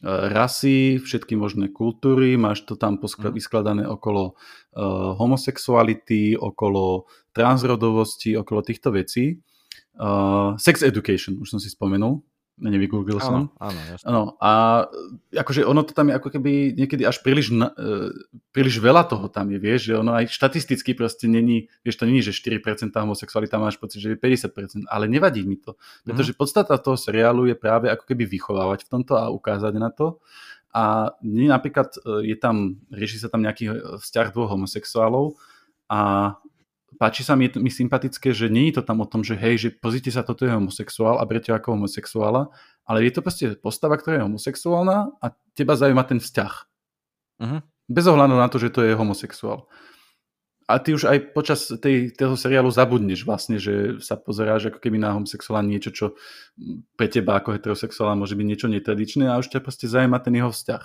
rasy, 0.06 1.02
všetky 1.02 1.35
možné 1.35 1.74
kultúry, 1.74 2.39
máš 2.39 2.62
to 2.62 2.78
tam 2.78 3.02
mhm. 3.02 3.35
vyskladané 3.35 3.85
okolo 3.89 4.35
uh, 4.35 5.14
homosexuality, 5.18 6.39
okolo 6.39 7.10
transrodovosti, 7.35 8.39
okolo 8.39 8.62
týchto 8.62 8.94
vecí. 8.94 9.43
Uh, 9.94 10.59
sex 10.59 10.82
education, 10.82 11.39
už 11.39 11.55
som 11.55 11.60
si 11.62 11.70
spomenul, 11.70 12.22
nevygooglil 12.55 13.18
som. 13.18 13.51
Áno, 13.59 13.81
jasne. 13.90 14.06
Áno, 14.06 14.22
a 14.39 14.51
akože 15.35 15.66
ono 15.66 15.82
to 15.82 15.90
tam 15.90 16.10
je 16.10 16.14
ako 16.14 16.28
keby 16.39 16.78
niekedy 16.78 17.02
až 17.02 17.18
príliš, 17.18 17.51
uh, 17.51 18.14
príliš 18.55 18.78
veľa 18.78 19.10
toho 19.10 19.26
tam 19.26 19.51
je, 19.51 19.59
vieš, 19.59 19.90
že 19.90 19.94
ono 19.98 20.14
aj 20.14 20.31
štatisticky 20.31 20.94
proste 20.94 21.26
není, 21.26 21.66
vieš, 21.82 21.98
to 21.98 22.06
není, 22.06 22.22
že 22.22 22.31
4% 22.31 22.94
homosexualita 22.94 23.59
máš 23.59 23.74
pocit, 23.82 23.98
že 23.98 24.14
je 24.14 24.18
50%, 24.18 24.86
ale 24.86 25.10
nevadí 25.10 25.43
mi 25.43 25.59
to, 25.59 25.74
pretože 26.06 26.31
mm. 26.35 26.39
podstata 26.39 26.78
toho 26.78 26.94
seriálu 26.94 27.51
je 27.51 27.56
práve 27.59 27.90
ako 27.90 28.06
keby 28.06 28.22
vychovávať 28.31 28.86
v 28.86 28.90
tomto 28.90 29.18
a 29.18 29.35
ukázať 29.35 29.74
na 29.74 29.90
to. 29.90 30.22
A 30.74 31.14
napríklad 31.22 31.94
e, 32.02 32.35
je 32.35 32.36
tam, 32.39 32.82
rieši 32.90 33.22
sa 33.22 33.31
tam 33.31 33.47
nejaký 33.47 33.70
e, 33.70 33.74
vzťah 34.02 34.35
dvoch 34.35 34.51
homosexuálov 34.59 35.39
a 35.86 36.35
páči 37.05 37.20
sa 37.20 37.36
mi, 37.36 37.52
mi 37.60 37.68
sympatické, 37.68 38.32
že 38.32 38.48
nie 38.48 38.72
je 38.72 38.81
to 38.81 38.82
tam 38.89 39.05
o 39.05 39.06
tom, 39.06 39.20
že 39.20 39.36
hej, 39.36 39.60
že 39.60 39.68
pozrite 39.76 40.09
sa, 40.09 40.24
toto 40.24 40.48
je 40.48 40.56
homosexuál 40.56 41.20
a 41.20 41.28
berte 41.28 41.52
ako 41.52 41.76
homosexuála, 41.76 42.48
ale 42.89 43.05
je 43.05 43.12
to 43.12 43.20
proste 43.20 43.60
postava, 43.60 44.01
ktorá 44.01 44.16
je 44.16 44.24
homosexuálna 44.24 45.12
a 45.20 45.26
teba 45.52 45.76
zaujíma 45.76 46.01
ten 46.09 46.16
vzťah. 46.16 46.52
Uh-huh. 47.44 47.60
Bez 47.93 48.09
ohľadu 48.09 48.40
na 48.40 48.48
to, 48.48 48.56
že 48.56 48.72
to 48.72 48.81
je 48.81 48.97
homosexuál. 48.97 49.68
A 50.64 50.81
ty 50.81 50.97
už 50.97 51.05
aj 51.05 51.36
počas 51.36 51.68
tej, 51.76 52.16
toho 52.16 52.40
seriálu 52.40 52.72
zabudneš 52.72 53.28
vlastne, 53.28 53.60
že 53.60 54.01
sa 54.01 54.16
pozeráš 54.16 54.72
ako 54.72 54.81
keby 54.81 54.97
na 54.97 55.12
homosexuála 55.12 55.60
niečo, 55.60 55.93
čo 55.93 56.16
pre 56.97 57.12
teba 57.12 57.36
ako 57.36 57.52
heterosexuála 57.52 58.16
môže 58.16 58.32
byť 58.32 58.47
niečo 58.48 58.72
netradičné 58.72 59.28
a 59.28 59.36
už 59.36 59.52
ťa 59.52 59.60
proste 59.60 59.93
zaujíma 59.93 60.24
ten 60.24 60.40
jeho 60.40 60.48
vzťah. 60.48 60.85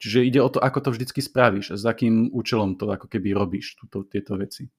Čiže 0.00 0.24
ide 0.24 0.40
o 0.40 0.48
to, 0.48 0.56
ako 0.56 0.88
to 0.88 0.90
vždycky 0.96 1.20
spravíš 1.20 1.72
a 1.72 1.76
s 1.76 1.84
akým 1.84 2.32
účelom 2.32 2.80
to 2.80 2.88
ako 2.88 3.12
keby 3.12 3.36
robíš, 3.36 3.76
túto, 3.76 4.08
tieto 4.08 4.40
veci. 4.40 4.72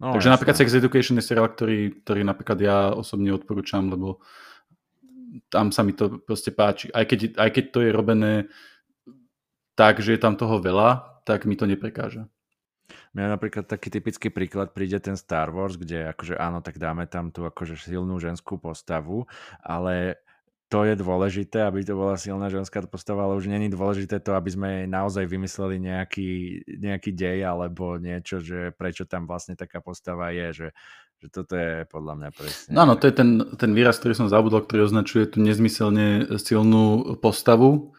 No, 0.00 0.16
Takže 0.16 0.32
jasne. 0.32 0.34
napríklad 0.40 0.56
Sex 0.56 0.68
Education 0.72 1.20
je 1.20 1.28
seriál, 1.28 1.52
ktorý, 1.52 2.00
ktorý 2.00 2.24
napríklad 2.24 2.58
ja 2.58 2.78
osobne 2.96 3.36
odporúčam, 3.36 3.84
lebo 3.92 4.24
tam 5.52 5.70
sa 5.70 5.84
mi 5.84 5.92
to 5.92 6.24
proste 6.24 6.56
páči. 6.56 6.88
Aj 6.90 7.04
keď, 7.04 7.36
aj 7.36 7.50
keď 7.52 7.64
to 7.68 7.78
je 7.84 7.90
robené 7.92 8.32
tak, 9.76 10.00
že 10.00 10.16
je 10.16 10.20
tam 10.20 10.40
toho 10.40 10.56
veľa, 10.58 11.20
tak 11.28 11.44
mi 11.44 11.54
to 11.54 11.68
neprekáža. 11.68 12.26
Mňa 13.14 13.26
napríklad 13.38 13.66
taký 13.68 13.90
typický 13.90 14.28
príklad 14.30 14.74
príde 14.74 14.98
ten 14.98 15.14
Star 15.14 15.52
Wars, 15.54 15.78
kde 15.78 16.10
akože 16.10 16.34
áno, 16.38 16.62
tak 16.62 16.78
dáme 16.78 17.06
tam 17.06 17.30
tú 17.30 17.46
akože 17.46 17.78
silnú 17.78 18.18
ženskú 18.18 18.58
postavu, 18.58 19.26
ale 19.62 20.18
to 20.70 20.86
je 20.86 20.94
dôležité, 20.94 21.66
aby 21.66 21.82
to 21.82 21.98
bola 21.98 22.14
silná 22.14 22.46
ženská 22.46 22.78
postava, 22.86 23.26
ale 23.26 23.34
už 23.34 23.50
není 23.50 23.66
dôležité 23.66 24.22
to, 24.22 24.38
aby 24.38 24.54
sme 24.54 24.68
jej 24.70 24.86
naozaj 24.86 25.26
vymysleli 25.26 25.82
nejaký, 25.82 26.62
nejaký 26.78 27.10
dej 27.10 27.42
alebo 27.42 27.98
niečo, 27.98 28.38
že 28.38 28.70
prečo 28.78 29.02
tam 29.02 29.26
vlastne 29.26 29.58
taká 29.58 29.82
postava 29.82 30.30
je, 30.30 30.46
že, 30.54 30.68
že 31.18 31.26
toto 31.26 31.58
je 31.58 31.90
podľa 31.90 32.14
mňa 32.22 32.30
presne. 32.30 32.70
No, 32.70 32.86
no 32.86 32.94
to 32.94 33.10
je 33.10 33.14
ten, 33.18 33.42
ten 33.58 33.74
výraz, 33.74 33.98
ktorý 33.98 34.14
som 34.14 34.30
zabudol, 34.30 34.62
ktorý 34.62 34.86
označuje 34.86 35.26
tú 35.26 35.42
nezmyselne 35.42 36.38
silnú 36.38 37.18
postavu, 37.18 37.90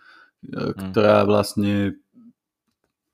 hmm. 0.48 0.96
ktorá 0.96 1.28
vlastne 1.28 2.00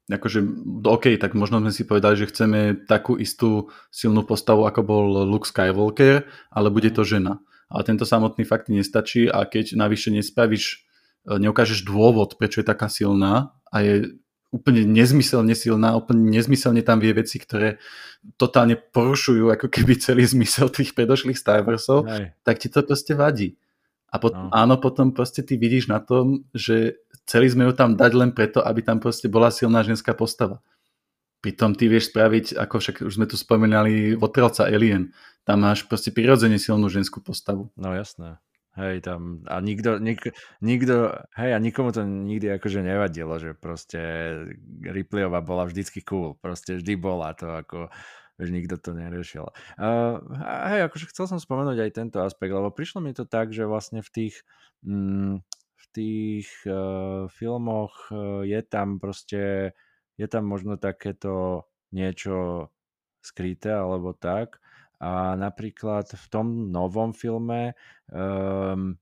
akože, 0.05 0.39
OK, 0.85 1.17
tak 1.17 1.33
možno 1.33 1.65
sme 1.65 1.73
si 1.73 1.81
povedali, 1.81 2.13
že 2.13 2.29
chceme 2.29 2.85
takú 2.85 3.17
istú 3.17 3.73
silnú 3.89 4.21
postavu, 4.21 4.69
ako 4.69 4.81
bol 4.85 5.05
Luke 5.25 5.49
Skywalker, 5.49 6.29
ale 6.53 6.69
bude 6.69 6.93
to 6.93 7.01
žena 7.01 7.41
ale 7.67 7.81
tento 7.83 8.07
samotný 8.07 8.47
fakt 8.47 8.71
nestačí 8.71 9.27
a 9.27 9.43
keď 9.43 9.75
navyše 9.75 10.11
nespravíš, 10.11 10.87
e, 11.27 11.39
neukážeš 11.39 11.83
dôvod, 11.83 12.39
prečo 12.39 12.63
je 12.63 12.67
taká 12.67 12.87
silná 12.87 13.55
a 13.71 13.83
je 13.83 14.17
úplne 14.51 14.87
nezmyselne 14.87 15.51
silná, 15.51 15.99
úplne 15.99 16.31
nezmyselne 16.31 16.79
tam 16.81 17.03
vie 17.03 17.11
veci, 17.11 17.35
ktoré 17.35 17.83
totálne 18.39 18.79
porušujú 18.79 19.51
ako 19.51 19.67
keby 19.67 19.99
celý 19.99 20.23
zmysel 20.23 20.71
tých 20.71 20.95
predošlých 20.95 21.37
Star 21.37 21.61
Warsov, 21.67 22.07
Hej. 22.07 22.31
tak 22.47 22.55
ti 22.63 22.71
to 22.71 22.83
proste 22.83 23.13
vadí. 23.13 23.59
A 24.07 24.23
pot- 24.23 24.39
no. 24.39 24.47
áno, 24.55 24.79
potom 24.79 25.11
proste 25.11 25.43
ty 25.43 25.59
vidíš 25.59 25.91
na 25.91 25.99
tom, 25.99 26.47
že 26.55 27.03
celý 27.27 27.51
sme 27.51 27.67
ju 27.67 27.75
tam 27.75 27.99
dať 27.99 28.11
len 28.15 28.31
preto, 28.31 28.63
aby 28.63 28.79
tam 28.79 29.03
proste 29.03 29.27
bola 29.27 29.51
silná 29.51 29.83
ženská 29.83 30.15
postava. 30.15 30.63
Pritom 31.37 31.77
ty 31.77 31.85
vieš 31.85 32.09
spraviť, 32.09 32.57
ako 32.57 32.75
však 32.81 32.95
už 33.05 33.13
sme 33.13 33.29
tu 33.29 33.37
spomínali, 33.37 34.17
Votrelca 34.17 34.65
Alien 34.65 35.13
tam 35.47 35.63
máš 35.63 35.87
proste 35.87 36.11
prirodzene 36.11 36.59
silnú 36.59 36.91
ženskú 36.91 37.23
postavu. 37.23 37.71
No 37.79 37.95
jasné. 37.95 38.35
Hej, 38.77 39.09
tam, 39.09 39.41
a 39.49 39.57
nikto, 39.57 39.97
nik, 39.97 40.21
nikto, 40.61 41.09
hej, 41.33 41.51
a 41.55 41.57
nikomu 41.57 41.89
to 41.89 42.05
nikdy 42.05 42.45
akože 42.61 42.85
nevadilo, 42.85 43.41
že 43.41 43.57
proste 43.57 43.97
Ripleyová 44.85 45.41
bola 45.41 45.65
vždycky 45.65 46.05
cool, 46.05 46.37
proste 46.37 46.77
vždy 46.77 46.93
bola 46.93 47.33
to 47.33 47.49
ako, 47.49 47.89
že 48.37 48.53
nikto 48.53 48.77
to 48.77 48.93
neriešil. 48.93 49.49
Uh, 49.81 50.21
hej, 50.69 50.85
akože 50.93 51.09
chcel 51.09 51.25
som 51.25 51.41
spomenúť 51.41 51.89
aj 51.89 51.91
tento 51.97 52.21
aspekt, 52.21 52.53
lebo 52.53 52.69
prišlo 52.69 53.01
mi 53.01 53.17
to 53.17 53.25
tak, 53.25 53.49
že 53.49 53.65
vlastne 53.65 54.05
v 54.05 54.09
tých, 54.13 54.45
mm, 54.85 55.41
v 55.57 55.85
tých 55.89 56.47
uh, 56.69 57.25
filmoch 57.33 58.13
uh, 58.13 58.45
je 58.45 58.61
tam 58.61 59.01
proste, 59.01 59.73
je 60.17 60.27
tam 60.27 60.43
možno 60.49 60.75
takéto 60.75 61.65
niečo 61.93 62.67
skryté 63.21 63.71
alebo 63.73 64.11
tak, 64.11 64.59
a 64.97 65.37
napríklad 65.37 66.09
v 66.09 66.25
tom 66.33 66.73
novom 66.73 67.13
filme 67.13 67.77
um, 68.09 68.97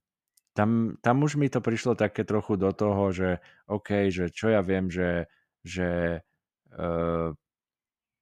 tam, 0.52 1.00
tam 1.00 1.16
už 1.24 1.40
mi 1.40 1.48
to 1.48 1.64
prišlo 1.64 1.96
také 1.96 2.28
trochu 2.28 2.60
do 2.60 2.72
toho, 2.76 3.12
že 3.12 3.40
OK, 3.68 4.12
že 4.12 4.32
čo 4.32 4.52
ja 4.52 4.60
viem, 4.60 4.92
že, 4.92 5.28
že 5.64 6.20
uh, 6.76 7.32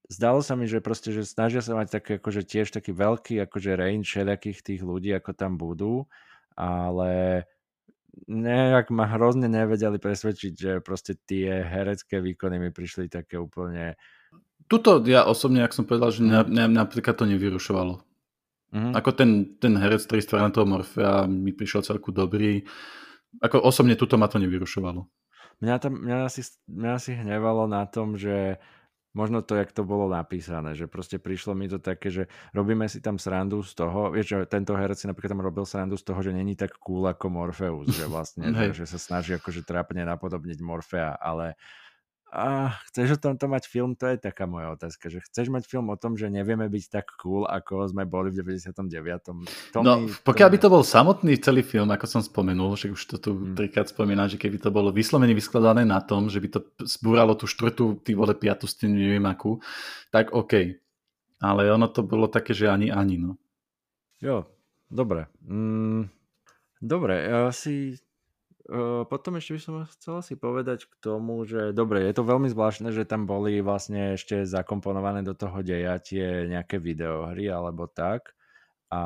zdalo 0.09 0.39
sa 0.45 0.53
mi, 0.53 0.69
že 0.69 0.85
proste, 0.85 1.13
že 1.13 1.25
snažia 1.25 1.65
sa 1.65 1.77
mať 1.77 1.97
taký, 1.97 2.11
akože 2.21 2.41
tiež 2.45 2.73
taký 2.73 2.93
veľký 2.93 3.41
akože 3.41 3.73
range 3.73 4.09
všelijakých 4.09 4.59
tých 4.61 4.81
ľudí, 4.85 5.13
ako 5.13 5.33
tam 5.33 5.57
budú, 5.57 6.05
ale 6.53 7.45
nejak 8.29 8.93
ma 8.93 9.09
hrozne 9.09 9.49
nevedeli 9.49 9.97
presvedčiť, 9.97 10.53
že 10.53 10.71
proste 10.85 11.17
tie 11.17 11.65
herecké 11.65 12.21
výkony 12.21 12.61
mi 12.61 12.69
prišli 12.69 13.09
také 13.09 13.41
úplne... 13.41 13.97
Tuto 14.69 15.03
ja 15.03 15.27
osobne, 15.27 15.65
ak 15.65 15.75
som 15.75 15.83
povedal, 15.83 16.13
že 16.13 16.23
mňa, 16.23 16.47
mňa 16.47 16.65
napríklad 16.71 17.19
to 17.19 17.27
nevyrušovalo. 17.27 17.99
Mm-hmm. 18.73 18.93
Ako 18.97 19.09
ten, 19.13 19.59
ten 19.61 19.77
herec, 19.77 20.01
ktorý 20.07 20.21
stvára 20.23 20.49
toho 20.49 20.65
Morfea, 20.65 21.29
mi 21.29 21.53
prišiel 21.53 21.85
celku 21.85 22.09
dobrý. 22.09 22.65
Ako 23.43 23.61
osobne 23.61 23.93
tuto 23.93 24.17
ma 24.17 24.25
to 24.25 24.41
nevyrušovalo. 24.41 25.05
Mňa, 25.61 25.75
tam, 25.77 26.01
mňa, 26.01 26.17
asi, 26.25 26.41
mňa 26.65 26.91
asi 26.97 27.11
hnevalo 27.13 27.69
na 27.69 27.85
tom, 27.85 28.17
že 28.17 28.57
možno 29.13 29.45
to, 29.45 29.53
jak 29.55 29.69
to 29.71 29.85
bolo 29.85 30.09
napísané, 30.09 30.73
že 30.73 30.89
proste 30.89 31.21
prišlo 31.21 31.53
mi 31.53 31.69
to 31.69 31.77
také, 31.77 32.09
že 32.09 32.23
robíme 32.51 32.89
si 32.89 32.99
tam 32.99 33.21
srandu 33.21 33.61
z 33.61 33.77
toho, 33.77 34.09
vieš, 34.09 34.25
že 34.33 34.37
tento 34.49 34.73
herec 34.73 34.97
si 34.97 35.05
napríklad 35.05 35.37
tam 35.37 35.45
robil 35.45 35.65
srandu 35.69 35.95
z 35.95 36.05
toho, 36.05 36.19
že 36.25 36.33
není 36.33 36.57
tak 36.57 36.73
cool 36.81 37.05
ako 37.05 37.29
Morpheus, 37.29 37.93
že 37.93 38.09
vlastne, 38.09 38.49
že, 38.57 38.83
že 38.83 38.85
sa 38.89 38.97
snaží 38.97 39.37
akože 39.37 39.61
trápne 39.63 40.01
napodobniť 40.03 40.59
Morfea, 40.65 41.13
ale 41.21 41.55
a 42.33 42.73
chceš 42.89 43.21
o 43.21 43.29
tomto 43.29 43.45
mať 43.45 43.69
film? 43.69 43.93
To 44.01 44.09
je 44.09 44.17
taká 44.17 44.49
moja 44.49 44.73
otázka, 44.73 45.05
že 45.13 45.21
chceš 45.21 45.53
mať 45.53 45.69
film 45.69 45.93
o 45.93 45.97
tom, 46.01 46.17
že 46.17 46.33
nevieme 46.33 46.65
byť 46.65 46.83
tak 46.89 47.13
cool, 47.21 47.45
ako 47.45 47.85
sme 47.93 48.09
boli 48.09 48.33
v 48.33 48.41
99. 48.41 48.89
To 49.77 49.79
no, 49.85 50.01
mi, 50.01 50.09
pokiaľ 50.09 50.49
to 50.49 50.53
by 50.57 50.57
to 50.57 50.73
bol 50.73 50.81
samotný 50.81 51.37
celý 51.37 51.61
film, 51.61 51.93
ako 51.93 52.09
som 52.09 52.25
spomenul, 52.25 52.73
že 52.73 52.89
už 52.89 53.01
to 53.05 53.15
tu 53.21 53.37
hmm. 53.37 53.53
trikrát 53.53 53.85
spomínam, 53.85 54.25
že 54.25 54.41
keby 54.41 54.57
to 54.57 54.73
bolo 54.73 54.89
vyslovene 54.89 55.37
vyskladané 55.37 55.85
na 55.85 56.01
tom, 56.01 56.25
že 56.25 56.41
by 56.41 56.57
to 56.57 56.59
zbúralo 56.81 57.37
tú 57.37 57.45
štvrtú, 57.45 58.01
ty 58.01 58.17
vole, 58.17 58.33
piatu 58.33 58.65
stenu, 58.65 58.97
neviem 58.97 59.29
akú, 59.29 59.61
tak 60.09 60.33
OK. 60.33 60.81
Ale 61.37 61.69
ono 61.69 61.85
to 61.85 62.01
bolo 62.01 62.25
také, 62.25 62.57
že 62.57 62.65
ani 62.65 62.89
ani, 62.89 63.21
no. 63.21 63.37
Jo, 64.17 64.49
dobre. 64.89 65.29
Mm, 65.45 66.09
dobre, 66.81 67.29
ja 67.29 67.53
si 67.53 68.01
potom 69.11 69.35
ešte 69.35 69.51
by 69.55 69.61
som 69.61 69.75
chcel 69.91 70.17
si 70.23 70.39
povedať 70.39 70.87
k 70.87 70.93
tomu, 71.03 71.43
že 71.43 71.75
dobre, 71.75 72.07
je 72.07 72.15
to 72.15 72.23
veľmi 72.23 72.47
zvláštne, 72.47 72.95
že 72.95 73.03
tam 73.03 73.27
boli 73.27 73.59
vlastne 73.59 74.15
ešte 74.15 74.47
zakomponované 74.47 75.19
do 75.19 75.35
toho 75.35 75.59
deja 75.59 75.99
tie 75.99 76.47
nejaké 76.47 76.79
videohry 76.79 77.51
alebo 77.51 77.91
tak. 77.91 78.31
A 78.93 79.01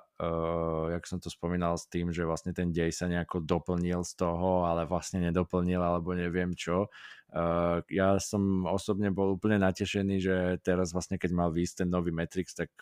uh, 0.00 0.84
jak 0.96 1.04
som 1.04 1.20
to 1.20 1.28
spomínal 1.28 1.76
s 1.76 1.84
tým, 1.92 2.08
že 2.08 2.24
vlastne 2.24 2.56
ten 2.56 2.72
dej 2.72 2.88
sa 2.88 3.04
nejako 3.04 3.44
doplnil 3.44 4.00
z 4.00 4.16
toho, 4.16 4.64
ale 4.64 4.88
vlastne 4.88 5.20
nedoplnil 5.20 5.76
alebo 5.76 6.16
neviem 6.16 6.56
čo. 6.56 6.88
Uh, 7.30 7.84
ja 7.92 8.16
som 8.16 8.64
osobne 8.64 9.12
bol 9.12 9.36
úplne 9.36 9.60
natešený, 9.60 10.16
že 10.24 10.36
teraz 10.64 10.96
vlastne 10.96 11.20
keď 11.20 11.36
mal 11.36 11.52
výjsť 11.52 11.84
ten 11.84 11.88
nový 11.92 12.16
Matrix, 12.16 12.56
tak 12.56 12.72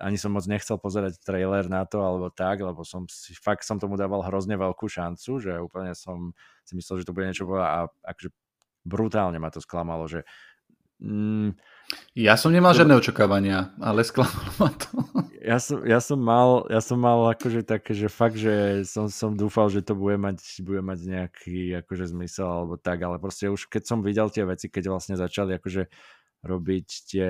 ani 0.00 0.16
som 0.16 0.32
moc 0.32 0.48
nechcel 0.48 0.80
pozerať 0.80 1.20
trailer 1.20 1.68
na 1.68 1.84
to 1.84 2.00
alebo 2.00 2.32
tak, 2.32 2.64
lebo 2.64 2.82
som 2.82 3.04
si, 3.06 3.36
fakt 3.36 3.68
som 3.68 3.76
tomu 3.76 4.00
dával 4.00 4.24
hrozne 4.24 4.56
veľkú 4.56 4.88
šancu, 4.88 5.30
že 5.38 5.52
úplne 5.60 5.92
som 5.92 6.32
si 6.64 6.72
myslel, 6.74 7.04
že 7.04 7.06
to 7.06 7.14
bude 7.14 7.28
niečo 7.28 7.44
a 7.60 7.86
akože 8.08 8.32
brutálne 8.88 9.36
ma 9.36 9.52
to 9.52 9.60
sklamalo, 9.60 10.08
že 10.08 10.24
mm, 11.04 11.52
ja 12.16 12.40
som 12.40 12.48
nemal 12.48 12.72
žiadne 12.72 12.96
očakávania, 12.96 13.76
ale 13.76 14.00
sklamalo 14.08 14.50
ma 14.56 14.70
to. 14.72 14.92
Ja 15.40 15.56
som, 15.60 15.84
ja 15.84 16.00
som 16.00 16.20
mal, 16.20 16.68
ja 16.68 16.80
som 16.80 17.00
mal 17.00 17.32
akože 17.36 17.64
také, 17.64 17.92
že 17.96 18.08
fakt, 18.12 18.36
že 18.36 18.84
som, 18.88 19.08
som 19.08 19.36
dúfal, 19.36 19.68
že 19.68 19.84
to 19.84 19.92
bude 19.96 20.16
mať, 20.16 20.64
bude 20.64 20.80
mať 20.80 21.00
nejaký 21.04 21.80
akože 21.84 22.12
zmysel 22.12 22.48
alebo 22.48 22.74
tak, 22.80 23.00
ale 23.04 23.20
proste 23.20 23.52
už 23.52 23.68
keď 23.68 23.82
som 23.84 23.98
videl 24.00 24.28
tie 24.32 24.44
veci, 24.48 24.72
keď 24.72 24.92
vlastne 24.92 25.16
začali 25.16 25.56
akože 25.56 25.88
robiť 26.40 26.88
tie 27.08 27.28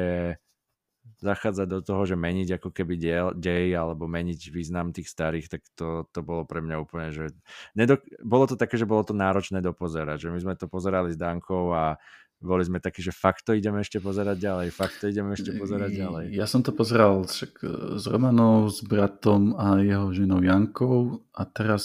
zachádzať 1.21 1.69
do 1.69 1.81
toho, 1.85 2.03
že 2.09 2.17
meniť 2.17 2.57
ako 2.57 2.73
keby 2.73 2.95
diel, 2.97 3.27
dej 3.37 3.77
alebo 3.77 4.09
meniť 4.09 4.41
význam 4.49 4.97
tých 4.97 5.09
starých, 5.13 5.53
tak 5.53 5.61
to, 5.77 6.09
to 6.09 6.21
bolo 6.25 6.49
pre 6.49 6.65
mňa 6.65 6.77
úplne, 6.81 7.13
že 7.13 7.37
nedok- 7.77 8.09
bolo 8.25 8.49
to 8.49 8.57
také, 8.57 8.81
že 8.81 8.89
bolo 8.89 9.05
to 9.05 9.13
náročné 9.13 9.61
dopozerať, 9.61 10.29
že 10.29 10.33
my 10.33 10.39
sme 10.41 10.55
to 10.57 10.65
pozerali 10.65 11.13
s 11.13 11.21
Dankou 11.21 11.77
a 11.77 12.01
boli 12.41 12.65
sme 12.65 12.81
takí, 12.81 13.05
že 13.05 13.13
fakt 13.13 13.45
to 13.45 13.53
ideme 13.53 13.85
ešte 13.85 14.01
pozerať 14.01 14.41
ďalej, 14.41 14.67
fakt 14.73 14.97
to 14.97 15.13
ideme 15.13 15.37
ešte 15.37 15.53
pozerať 15.53 15.93
ďalej. 15.93 16.25
Ja 16.33 16.49
som 16.49 16.65
to 16.65 16.73
pozeral 16.73 17.29
však 17.29 17.53
e, 17.61 17.69
s 18.01 18.05
Romanou, 18.09 18.73
s 18.73 18.81
bratom 18.81 19.53
a 19.61 19.77
jeho 19.85 20.09
ženou 20.17 20.41
Jankou 20.41 21.21
a 21.37 21.43
teraz 21.45 21.85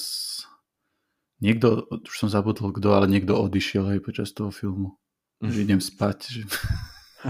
niekto, 1.44 1.92
už 1.92 2.16
som 2.16 2.32
zabudol 2.32 2.72
kto, 2.72 2.96
ale 2.96 3.12
niekto 3.12 3.36
odišiel 3.36 4.00
aj 4.00 4.00
počas 4.00 4.32
toho 4.32 4.48
filmu. 4.48 4.96
Že 5.44 5.60
idem 5.68 5.84
spať. 5.84 6.18
Že... 6.32 6.42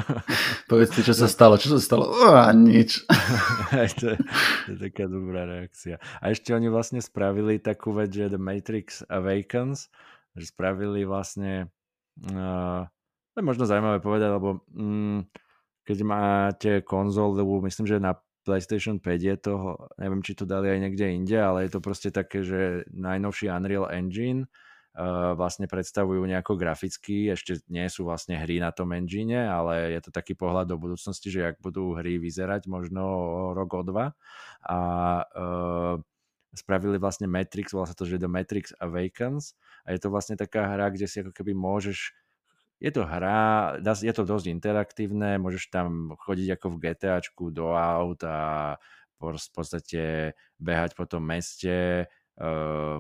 Povedzte, 0.72 1.02
čo 1.06 1.14
sa 1.16 1.28
stalo. 1.30 1.56
Čo 1.60 1.78
sa 1.78 1.80
stalo? 1.80 2.10
Oh, 2.12 2.50
nič. 2.52 3.06
to, 4.00 4.06
je, 4.14 4.18
to 4.66 4.68
je 4.74 4.78
taká 4.92 5.06
dobrá 5.08 5.48
reakcia. 5.48 6.02
A 6.20 6.32
ešte 6.32 6.52
oni 6.52 6.68
vlastne 6.68 7.00
spravili 7.00 7.58
takú 7.58 7.96
vec, 7.96 8.12
že 8.12 8.32
The 8.32 8.42
Matrix 8.42 9.02
Awakens, 9.08 9.88
že 10.36 10.52
spravili 10.52 11.08
vlastne 11.08 11.72
uh, 12.32 12.84
to 13.36 13.44
je 13.44 13.52
možno 13.52 13.68
zaujímavé 13.68 14.00
povedať, 14.00 14.32
lebo 14.32 14.64
um, 14.72 15.20
keď 15.84 15.98
máte 16.08 16.72
konzolu, 16.88 17.60
myslím, 17.68 17.84
že 17.84 18.00
na 18.00 18.16
PlayStation 18.48 18.96
5 19.04 19.12
je 19.20 19.36
to, 19.36 19.76
neviem, 20.00 20.24
či 20.24 20.40
to 20.40 20.48
dali 20.48 20.72
aj 20.72 20.80
niekde 20.80 21.06
inde, 21.12 21.36
ale 21.36 21.68
je 21.68 21.76
to 21.76 21.84
proste 21.84 22.16
také, 22.16 22.48
že 22.48 22.88
najnovší 22.96 23.52
Unreal 23.52 23.92
Engine, 23.92 24.48
vlastne 25.36 25.68
predstavujú 25.68 26.24
nejako 26.24 26.56
graficky, 26.56 27.28
ešte 27.28 27.60
nie 27.68 27.84
sú 27.92 28.08
vlastne 28.08 28.40
hry 28.40 28.64
na 28.64 28.72
tom 28.72 28.96
engine, 28.96 29.44
ale 29.44 29.92
je 29.92 30.00
to 30.08 30.12
taký 30.16 30.40
pohľad 30.40 30.72
do 30.72 30.80
budúcnosti, 30.80 31.28
že 31.28 31.52
ak 31.52 31.60
budú 31.60 32.00
hry 32.00 32.16
vyzerať 32.16 32.72
možno 32.72 33.04
rok, 33.52 33.76
o 33.76 33.84
dva. 33.84 34.16
A 34.64 34.80
uh, 35.28 35.96
spravili 36.56 36.96
vlastne 36.96 37.28
Matrix, 37.28 37.76
volá 37.76 37.92
sa 37.92 37.98
to, 37.98 38.08
že 38.08 38.24
The 38.24 38.32
Matrix 38.32 38.72
Awakens. 38.80 39.60
A 39.84 39.92
je 39.92 40.00
to 40.00 40.08
vlastne 40.08 40.40
taká 40.40 40.72
hra, 40.72 40.88
kde 40.96 41.12
si 41.12 41.20
ako 41.20 41.36
keby 41.36 41.52
môžeš 41.52 42.16
je 42.76 42.92
to 42.92 43.08
hra, 43.08 43.80
je 43.80 44.12
to 44.12 44.28
dosť 44.28 44.52
interaktívne, 44.52 45.40
môžeš 45.40 45.72
tam 45.72 46.12
chodiť 46.28 46.60
ako 46.60 46.76
v 46.76 46.80
GTAčku 46.84 47.44
do 47.48 47.72
aut 47.72 48.20
a 48.28 48.76
v 49.16 49.32
podstate 49.56 50.36
behať 50.60 50.92
po 51.00 51.08
tom 51.08 51.24
meste, 51.24 52.04
uh, 52.36 53.00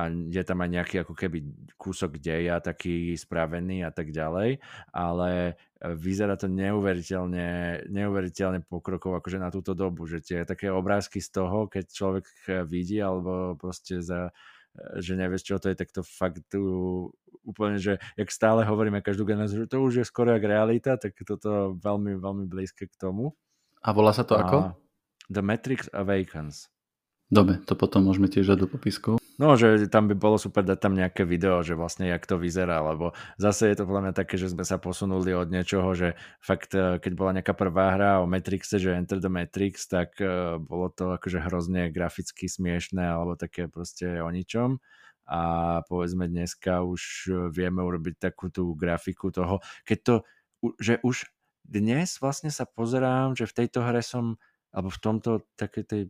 a 0.00 0.08
je 0.08 0.40
tam 0.40 0.64
aj 0.64 0.70
nejaký 0.72 0.96
ako 1.04 1.12
keby 1.12 1.38
kúsok 1.76 2.16
deja 2.16 2.56
taký 2.64 3.12
spravený 3.12 3.84
a 3.84 3.92
tak 3.92 4.08
ďalej, 4.08 4.56
ale 4.96 5.30
e, 5.44 5.52
vyzerá 5.92 6.40
to 6.40 6.48
neuveriteľne, 6.48 7.84
neuveriteľne 7.92 8.64
pokrokov 8.64 9.20
akože 9.20 9.36
na 9.36 9.52
túto 9.52 9.76
dobu, 9.76 10.08
že 10.08 10.24
tie 10.24 10.48
také 10.48 10.72
obrázky 10.72 11.20
z 11.20 11.28
toho, 11.36 11.68
keď 11.68 11.84
človek 11.92 12.24
e, 12.24 12.64
vidí 12.64 12.96
alebo 12.96 13.60
proste 13.60 14.00
za 14.00 14.32
e, 14.72 15.04
že 15.04 15.20
nevieš, 15.20 15.42
čo 15.44 15.60
to 15.60 15.68
je, 15.68 15.76
tak 15.76 15.92
to 15.92 16.00
fakt 16.00 16.40
tu 16.48 16.62
úplne, 17.44 17.76
že 17.76 18.00
jak 18.16 18.30
stále 18.32 18.64
hovoríme 18.64 19.04
každú 19.04 19.28
generáciu, 19.28 19.68
že 19.68 19.70
to 19.70 19.84
už 19.84 19.92
je 20.00 20.04
skoro 20.08 20.32
jak 20.32 20.44
realita, 20.44 20.96
tak 20.96 21.12
toto 21.24 21.76
veľmi, 21.76 22.16
veľmi 22.16 22.44
blízke 22.48 22.88
k 22.88 22.94
tomu. 22.96 23.36
A 23.84 23.92
volá 23.92 24.16
sa 24.16 24.24
to 24.24 24.36
a 24.36 24.44
ako? 24.44 24.56
The 25.30 25.44
Matrix 25.44 25.88
Awakens. 25.92 26.68
Dobre, 27.30 27.62
to 27.62 27.78
potom 27.78 28.02
môžeme 28.10 28.26
tiež 28.26 28.50
dať 28.50 28.58
do 28.58 28.68
popisku. 28.68 29.10
No, 29.38 29.54
že 29.54 29.86
tam 29.86 30.10
by 30.10 30.18
bolo 30.18 30.36
super 30.36 30.66
dať 30.66 30.78
tam 30.82 30.98
nejaké 30.98 31.22
video, 31.22 31.62
že 31.62 31.78
vlastne 31.78 32.10
jak 32.10 32.26
to 32.26 32.36
vyzerá, 32.36 32.82
lebo 32.82 33.16
zase 33.38 33.70
je 33.70 33.78
to 33.78 33.86
podľa 33.86 34.10
mňa 34.10 34.14
také, 34.18 34.34
že 34.34 34.50
sme 34.50 34.66
sa 34.66 34.82
posunuli 34.82 35.32
od 35.32 35.48
niečoho, 35.48 35.94
že 35.94 36.18
fakt, 36.42 36.74
eh, 36.74 36.98
keď 36.98 37.12
bola 37.14 37.38
nejaká 37.38 37.54
prvá 37.54 37.94
hra 37.94 38.20
o 38.20 38.28
Matrixe, 38.28 38.82
že 38.82 38.92
Enter 38.92 39.22
the 39.22 39.30
Matrix, 39.30 39.86
tak 39.88 40.18
uh, 40.20 40.58
bolo 40.58 40.92
to 40.92 41.16
akože 41.16 41.40
hrozne 41.40 41.88
graficky 41.88 42.50
smiešné 42.50 43.00
alebo 43.00 43.38
také 43.38 43.70
proste 43.70 44.20
o 44.20 44.28
ničom 44.28 44.82
a 45.30 45.40
povedzme 45.86 46.26
dneska 46.26 46.82
už 46.82 47.30
vieme 47.54 47.86
urobiť 47.86 48.18
takú 48.18 48.50
tú 48.50 48.74
grafiku 48.74 49.30
toho, 49.30 49.62
keď 49.86 49.98
to, 50.02 50.14
že 50.82 50.98
už 51.06 51.30
dnes 51.62 52.18
vlastne 52.18 52.50
sa 52.50 52.66
pozerám, 52.66 53.38
že 53.38 53.46
v 53.46 53.56
tejto 53.62 53.86
hre 53.86 54.02
som 54.02 54.42
alebo 54.74 54.90
v 54.90 55.02
tomto 55.02 55.30
takej 55.54 55.84
tej 55.86 56.02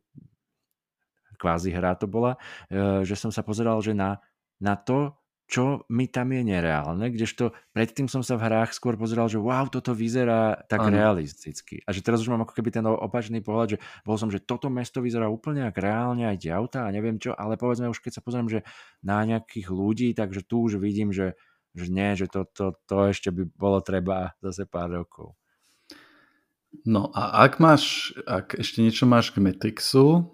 kvázi 1.41 1.73
hra 1.73 1.97
to 1.97 2.05
bola, 2.05 2.37
e, 2.69 3.01
že 3.09 3.17
som 3.17 3.33
sa 3.33 3.41
pozeral, 3.41 3.81
že 3.81 3.97
na, 3.97 4.21
na 4.61 4.77
to, 4.77 5.17
čo 5.51 5.83
mi 5.91 6.07
tam 6.07 6.31
je 6.31 6.47
nereálne, 6.47 7.11
kdežto 7.11 7.51
predtým 7.75 8.07
som 8.07 8.23
sa 8.23 8.39
v 8.39 8.47
hrách 8.47 8.71
skôr 8.71 8.95
pozeral, 8.95 9.27
že 9.27 9.43
wow, 9.43 9.67
toto 9.67 9.91
vyzerá 9.91 10.63
tak 10.71 10.87
ano. 10.87 10.95
realisticky. 10.95 11.83
A 11.83 11.91
že 11.91 12.07
teraz 12.07 12.23
už 12.23 12.31
mám 12.31 12.47
ako 12.47 12.55
keby 12.55 12.71
ten 12.71 12.87
opačný 12.87 13.43
pohľad, 13.43 13.75
že 13.75 13.79
bol 14.07 14.15
som, 14.15 14.31
že 14.31 14.39
toto 14.39 14.71
mesto 14.71 15.03
vyzerá 15.03 15.27
úplne 15.27 15.67
ako 15.67 15.79
reálne, 15.83 16.31
aj 16.31 16.47
tie 16.47 16.55
auta 16.55 16.87
a 16.87 16.95
neviem 16.95 17.19
čo, 17.19 17.35
ale 17.35 17.59
povedzme 17.59 17.91
už 17.91 17.99
keď 17.99 18.23
sa 18.23 18.23
pozriem, 18.23 18.47
že 18.47 18.63
na 19.03 19.27
nejakých 19.27 19.75
ľudí, 19.75 20.15
takže 20.15 20.47
tu 20.47 20.71
už 20.71 20.79
vidím, 20.79 21.11
že, 21.11 21.35
že 21.75 21.91
nie, 21.91 22.15
že 22.15 22.31
to, 22.31 22.47
to, 22.55 22.79
to 22.87 23.11
ešte 23.11 23.35
by 23.35 23.43
bolo 23.51 23.83
treba 23.83 24.39
zase 24.39 24.71
pár 24.71 25.03
rokov. 25.03 25.35
No 26.87 27.11
a 27.11 27.43
ak 27.43 27.59
máš, 27.59 28.15
ak 28.23 28.55
ešte 28.55 28.87
niečo 28.87 29.03
máš 29.03 29.35
k 29.35 29.43
Matrixu, 29.43 30.31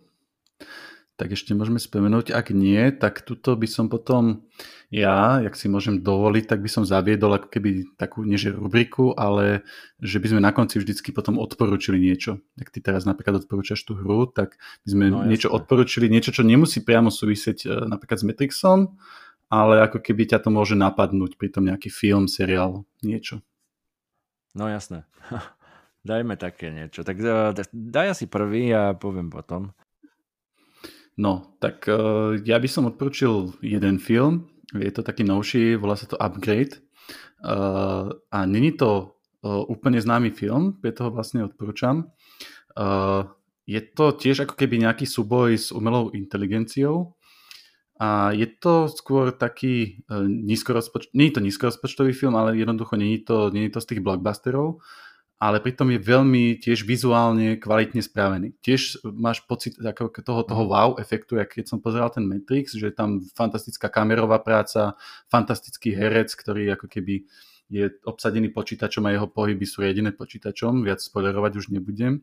tak 1.17 1.33
ešte 1.33 1.57
môžeme 1.57 1.81
spomenúť. 1.81 2.29
Ak 2.37 2.53
nie, 2.53 2.93
tak 2.93 3.25
tuto 3.25 3.57
by 3.57 3.65
som 3.65 3.89
potom 3.89 4.45
ja, 4.93 5.41
jak 5.41 5.57
si 5.57 5.67
môžem 5.67 6.05
dovoliť, 6.05 6.45
tak 6.45 6.61
by 6.61 6.71
som 6.71 6.85
zaviedol 6.85 7.41
ako 7.41 7.49
keby 7.49 7.97
takú, 7.97 8.23
nie 8.23 8.37
že 8.37 8.53
rubriku, 8.53 9.17
ale 9.17 9.65
že 9.99 10.21
by 10.21 10.37
sme 10.37 10.41
na 10.45 10.53
konci 10.53 10.77
vždycky 10.77 11.11
potom 11.17 11.41
odporúčili 11.41 11.97
niečo. 11.97 12.45
Tak 12.61 12.69
ty 12.69 12.79
teraz 12.85 13.09
napríklad 13.09 13.43
odporúčaš 13.43 13.81
tú 13.83 13.97
hru, 13.97 14.29
tak 14.29 14.61
by 14.85 14.89
sme 14.93 15.05
no, 15.09 15.25
niečo 15.25 15.49
jasne. 15.49 15.59
odporúčili, 15.59 16.07
niečo, 16.13 16.37
čo 16.37 16.45
nemusí 16.45 16.85
priamo 16.85 17.09
súvisieť 17.09 17.59
e, 17.65 17.69
napríklad 17.89 18.21
s 18.21 18.25
Matrixom, 18.29 18.81
ale 19.49 19.83
ako 19.89 20.05
keby 20.05 20.37
ťa 20.37 20.45
to 20.45 20.53
môže 20.53 20.77
napadnúť 20.77 21.41
pri 21.41 21.49
tom 21.49 21.65
nejaký 21.65 21.89
film, 21.89 22.29
seriál, 22.29 22.85
niečo. 23.01 23.41
No 24.53 24.69
jasné. 24.69 25.09
Dajme 26.07 26.39
také 26.39 26.71
niečo. 26.71 27.03
Tak 27.03 27.17
e, 27.19 27.51
daj 27.75 28.15
asi 28.15 28.31
prvý 28.31 28.71
a 28.71 28.95
poviem 28.95 29.27
potom. 29.27 29.75
No, 31.17 31.57
tak 31.65 31.89
uh, 31.89 32.37
ja 32.45 32.61
by 32.61 32.69
som 32.69 32.89
odporučil 32.93 33.57
jeden 33.65 33.97
film, 33.97 34.53
je 34.77 34.93
to 34.93 35.01
taký 35.01 35.25
novší, 35.25 35.81
volá 35.81 35.97
sa 35.97 36.05
to 36.05 36.21
Upgrade. 36.21 36.77
Uh, 37.41 38.13
a 38.29 38.45
není 38.45 38.77
to 38.77 39.17
uh, 39.41 39.65
úplne 39.71 39.97
známy 39.97 40.35
film, 40.37 40.77
preto 40.77 41.09
ho 41.09 41.11
vlastne 41.15 41.41
odporúčam. 41.45 42.13
Uh, 42.77 43.33
je 43.65 43.81
to 43.81 44.13
tiež 44.13 44.45
ako 44.45 44.55
keby 44.61 44.83
nejaký 44.83 45.09
súboj 45.09 45.57
s 45.57 45.73
umelou 45.73 46.13
inteligenciou. 46.13 47.17
A 47.97 48.37
je 48.37 48.45
to 48.61 48.93
skôr 48.93 49.33
taký 49.33 50.05
uh, 50.13 50.21
nízkorozpočtový, 50.29 51.17
nie 51.17 51.33
je 51.33 51.35
to 51.41 51.45
nízkorozpočtový 51.49 52.13
film, 52.13 52.37
ale 52.37 52.61
jednoducho 52.61 53.01
je 53.01 53.25
to, 53.25 53.49
je 53.49 53.73
to 53.73 53.81
z 53.81 53.89
tých 53.89 54.05
blockbusterov, 54.05 54.85
ale 55.37 55.61
pritom 55.61 55.93
je 55.93 56.01
veľmi 56.01 56.57
tiež 56.65 56.89
vizuálne 56.89 57.61
kvalitne 57.61 58.01
spravený. 58.01 58.57
Tiež 58.65 59.05
máš 59.05 59.45
pocit 59.45 59.77
ako 59.77 60.09
toho, 60.25 60.41
toho 60.49 60.65
mhm. 60.65 60.71
wow 60.73 60.91
efektu, 60.97 61.37
jak 61.37 61.53
keď 61.53 61.69
som 61.69 61.79
pozeral 61.85 62.09
ten 62.09 62.25
Matrix, 62.25 62.73
že 62.73 62.89
je 62.89 62.95
tam 62.97 63.21
fantastická 63.37 63.93
kamerová 63.93 64.41
práca, 64.41 64.97
fantastický 65.29 65.93
herec, 65.93 66.33
ktorý 66.33 66.73
ako 66.73 66.89
keby 66.89 67.29
je 67.67 67.91
obsadený 68.07 68.55
počítačom 68.55 69.05
a 69.11 69.13
jeho 69.13 69.27
pohyby 69.27 69.67
sú 69.67 69.83
jediné 69.83 70.15
počítačom, 70.15 70.87
viac 70.87 71.03
spoilerovať 71.03 71.53
už 71.59 71.67
nebudem. 71.75 72.23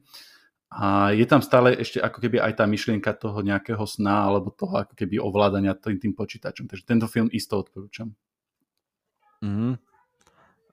A 0.74 1.14
je 1.14 1.28
tam 1.30 1.44
stále 1.46 1.78
ešte 1.78 2.02
ako 2.02 2.18
keby 2.18 2.42
aj 2.42 2.58
tá 2.58 2.66
myšlienka 2.66 3.14
toho 3.14 3.46
nejakého 3.46 3.86
sna 3.86 4.26
alebo 4.26 4.50
toho 4.50 4.82
ako 4.82 4.98
keby 4.98 5.22
ovládania 5.22 5.78
tým, 5.78 6.02
tým 6.02 6.14
počítačom. 6.18 6.66
Takže 6.66 6.88
tento 6.88 7.06
film 7.06 7.30
isto 7.30 7.62
odporúčam. 7.62 8.10
Mm-hmm. 9.46 9.74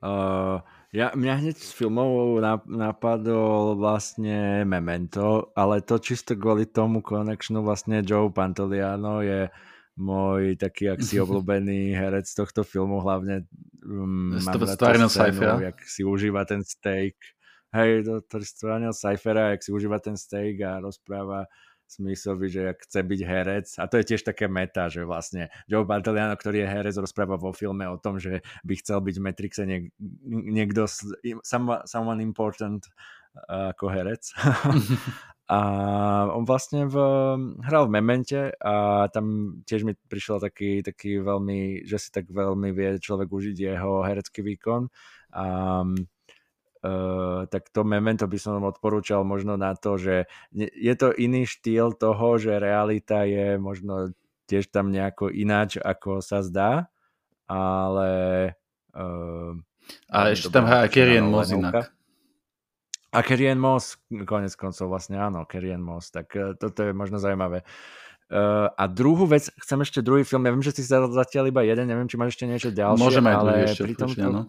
Uh, 0.01 0.65
ja, 0.91 1.15
mňa 1.15 1.35
hneď 1.39 1.57
s 1.57 1.71
filmov 1.71 2.43
napadol 2.67 3.79
vlastne 3.79 4.67
Memento, 4.67 5.55
ale 5.55 5.87
to 5.87 6.03
čisto 6.03 6.35
kvôli 6.35 6.67
tomu 6.67 6.99
connectionu 6.99 7.63
vlastne 7.63 8.03
Joe 8.03 8.35
Pantoliano 8.35 9.23
je 9.23 9.47
môj 9.95 10.59
taký 10.59 10.91
aksi 10.91 11.19
obľúbený 11.25 11.95
herec 11.95 12.27
tohto 12.35 12.67
filmu, 12.67 12.99
hlavne 12.99 13.47
um, 13.87 14.35
mám 14.43 14.67
scénu, 14.67 15.07
jak 15.63 15.79
si 15.87 16.03
užíva 16.03 16.43
ten 16.43 16.67
steak. 16.67 17.15
Hej, 17.71 18.03
to, 18.03 18.15
to 18.27 18.43
Cyphera, 18.91 19.55
jak 19.55 19.63
si 19.63 19.71
užíva 19.71 20.03
ten 20.03 20.19
steak 20.19 20.59
a 20.59 20.83
rozpráva 20.83 21.47
Smithovi, 21.91 22.47
že 22.47 22.79
chce 22.87 23.01
byť 23.03 23.21
herec. 23.27 23.67
A 23.83 23.91
to 23.91 23.99
je 23.99 24.15
tiež 24.15 24.23
také 24.23 24.47
meta, 24.47 24.87
že 24.87 25.03
vlastne 25.03 25.51
Joe 25.67 25.83
Bartoliano, 25.83 26.39
ktorý 26.39 26.63
je 26.63 26.69
herec, 26.71 26.95
rozpráva 26.95 27.35
vo 27.35 27.51
filme 27.51 27.83
o 27.91 27.99
tom, 27.99 28.23
že 28.23 28.47
by 28.63 28.75
chcel 28.79 29.03
byť 29.03 29.15
v 29.19 29.25
Matrixe 29.27 29.63
niek- 29.67 29.93
niekto, 30.31 30.87
someone, 31.43 32.23
important 32.23 32.87
ako 33.51 33.91
herec. 33.91 34.31
a 35.51 35.59
on 36.31 36.47
vlastne 36.47 36.87
v, 36.87 36.97
hral 37.67 37.91
v 37.91 37.95
Memente 37.95 38.55
a 38.63 39.07
tam 39.11 39.59
tiež 39.67 39.83
mi 39.83 39.95
prišiel 39.95 40.39
taký, 40.39 40.83
taký 40.83 41.19
veľmi, 41.19 41.83
že 41.87 41.99
si 41.99 42.09
tak 42.15 42.31
veľmi 42.31 42.71
vie 42.71 43.03
človek 43.03 43.27
užiť 43.27 43.57
jeho 43.59 44.07
herecký 44.07 44.47
výkon. 44.47 44.87
A 45.35 45.47
Uh, 46.81 47.45
tak 47.53 47.69
to 47.77 47.85
memento 47.85 48.25
by 48.25 48.41
som 48.41 48.65
odporúčal 48.65 49.21
možno 49.21 49.61
na 49.61 49.77
to, 49.77 50.01
že 50.01 50.25
je 50.57 50.95
to 50.97 51.13
iný 51.13 51.45
štýl 51.45 51.93
toho, 51.93 52.41
že 52.41 52.57
realita 52.57 53.29
je 53.29 53.61
možno 53.61 54.17
tiež 54.49 54.73
tam 54.73 54.89
nejako 54.89 55.29
ináč, 55.29 55.77
ako 55.77 56.25
sa 56.25 56.41
zdá, 56.41 56.89
ale... 57.45 58.11
Uh, 58.97 59.61
a 60.09 60.33
ešte 60.33 60.49
tam 60.49 60.65
hrá 60.65 60.89
Kerien 60.89 61.29
Moss 61.29 61.53
inak. 61.53 61.93
A 63.13 63.19
Kerien 63.21 63.61
Moss, 63.61 64.01
konec 64.25 64.57
koncov 64.57 64.89
vlastne 64.89 65.21
áno, 65.21 65.45
Kerien 65.45 65.85
Moss, 65.85 66.09
tak 66.09 66.33
uh, 66.33 66.57
toto 66.57 66.81
je 66.81 66.97
možno 66.97 67.21
zaujímavé. 67.21 67.61
Uh, 68.33 68.73
a 68.73 68.89
druhú 68.89 69.29
vec, 69.29 69.53
chcem 69.53 69.85
ešte 69.85 70.01
druhý 70.01 70.25
film, 70.25 70.49
ja 70.49 70.55
viem, 70.57 70.65
že 70.65 70.81
si 70.81 70.87
zatiaľ 70.89 71.53
iba 71.53 71.61
jeden, 71.61 71.93
neviem, 71.93 72.09
či 72.09 72.17
máš 72.17 72.41
ešte 72.41 72.49
niečo 72.49 72.71
ďalšie, 72.73 73.05
Môžeme 73.05 73.37
ale 73.37 73.69
ešte 73.69 73.85
pri 73.85 73.95
tomto, 74.01 74.25
áno 74.25 74.43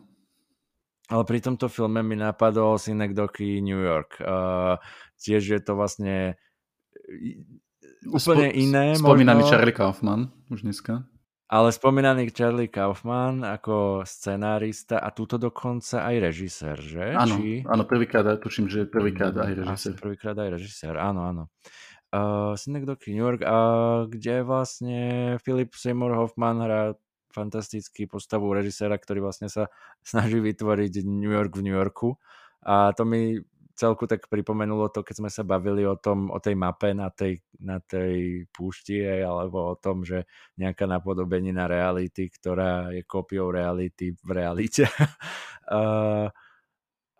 ale 1.11 1.23
pri 1.27 1.43
tomto 1.43 1.67
filme 1.67 1.99
mi 1.99 2.15
napadol 2.15 2.79
Synecdoche 2.79 3.59
New 3.59 3.83
York. 3.83 4.23
Uh, 4.23 4.79
tiež 5.19 5.43
je 5.43 5.59
to 5.59 5.75
vlastne 5.75 6.39
úplne 8.07 8.47
Spo- 8.49 8.57
iné. 8.57 8.83
Spomínaný 8.95 9.43
možno, 9.43 9.51
Charlie 9.51 9.75
Kaufman 9.75 10.21
už 10.47 10.63
dneska. 10.63 11.03
Ale 11.51 11.75
spomínaný 11.75 12.31
Charlie 12.31 12.71
Kaufman 12.71 13.43
ako 13.43 14.07
scenárista 14.07 15.03
a 15.03 15.11
túto 15.11 15.35
dokonca 15.35 16.07
aj 16.07 16.15
režisér, 16.31 16.79
že? 16.79 17.11
Áno, 17.11 17.35
Či... 17.35 17.67
áno 17.67 17.83
prvýkrát, 17.83 18.23
tuším, 18.39 18.71
že 18.71 18.87
prvýkrát 18.87 19.35
aj 19.35 19.59
režisér. 19.59 19.99
prvýkrát 19.99 20.39
aj 20.39 20.49
režisér, 20.55 20.95
áno, 20.95 21.27
áno. 21.27 21.43
Uh, 22.11 22.55
Synecdoche 22.55 23.11
New 23.11 23.23
York, 23.23 23.43
uh, 23.43 24.07
kde 24.07 24.47
vlastne 24.47 24.99
Philip 25.43 25.75
Seymour 25.75 26.15
Hoffman 26.15 26.59
hrá 26.63 26.95
fantastický 27.31 28.05
postavu 28.05 28.51
režiséra, 28.51 28.99
ktorý 28.99 29.25
vlastne 29.25 29.47
sa 29.47 29.71
snaží 30.03 30.37
vytvoriť 30.37 31.07
New 31.07 31.31
York 31.31 31.55
v 31.55 31.65
New 31.65 31.75
Yorku. 31.75 32.19
A 32.61 32.93
to 32.93 33.07
mi 33.07 33.41
celku 33.81 34.05
tak 34.05 34.29
pripomenulo 34.29 34.93
to, 34.93 35.01
keď 35.01 35.15
sme 35.17 35.29
sa 35.33 35.41
bavili 35.41 35.81
o, 35.89 35.97
tom, 35.97 36.29
o 36.29 36.37
tej 36.37 36.53
mape 36.53 36.93
na 36.93 37.09
tej, 37.09 37.41
na 37.57 37.81
tej 37.81 38.45
púšti, 38.53 39.01
alebo 39.01 39.73
o 39.73 39.75
tom, 39.79 40.05
že 40.05 40.29
nejaká 40.61 40.85
napodobenina 40.85 41.65
reality, 41.65 42.29
ktorá 42.29 42.93
je 42.93 43.01
kópiou 43.01 43.49
reality 43.49 44.13
v 44.21 44.29
realite. 44.29 44.85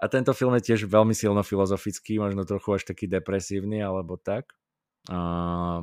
a 0.01 0.05
tento 0.05 0.37
film 0.37 0.53
je 0.61 0.73
tiež 0.73 0.85
veľmi 0.85 1.17
silno 1.17 1.41
filozofický, 1.41 2.21
možno 2.21 2.45
trochu 2.45 2.77
až 2.77 2.93
taký 2.93 3.09
depresívny, 3.09 3.81
alebo 3.81 4.21
tak. 4.21 4.53
A 5.09 5.81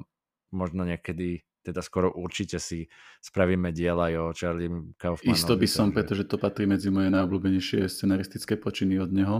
možno 0.54 0.86
niekedy 0.86 1.47
teda 1.68 1.84
skoro 1.84 2.08
určite 2.16 2.56
si 2.56 2.88
spravíme 3.20 3.68
diel 3.76 4.00
aj 4.00 4.12
o 4.16 4.26
Charlie 4.32 4.72
Kaufmanovi. 4.96 5.36
Isto 5.36 5.54
by 5.60 5.68
som, 5.68 5.92
takže... 5.92 5.96
pretože 6.00 6.22
to 6.24 6.36
patrí 6.40 6.64
medzi 6.64 6.88
moje 6.88 7.12
najobľúbenejšie 7.12 7.84
scenaristické 7.84 8.56
počiny 8.56 8.96
od 8.96 9.12
neho. 9.12 9.36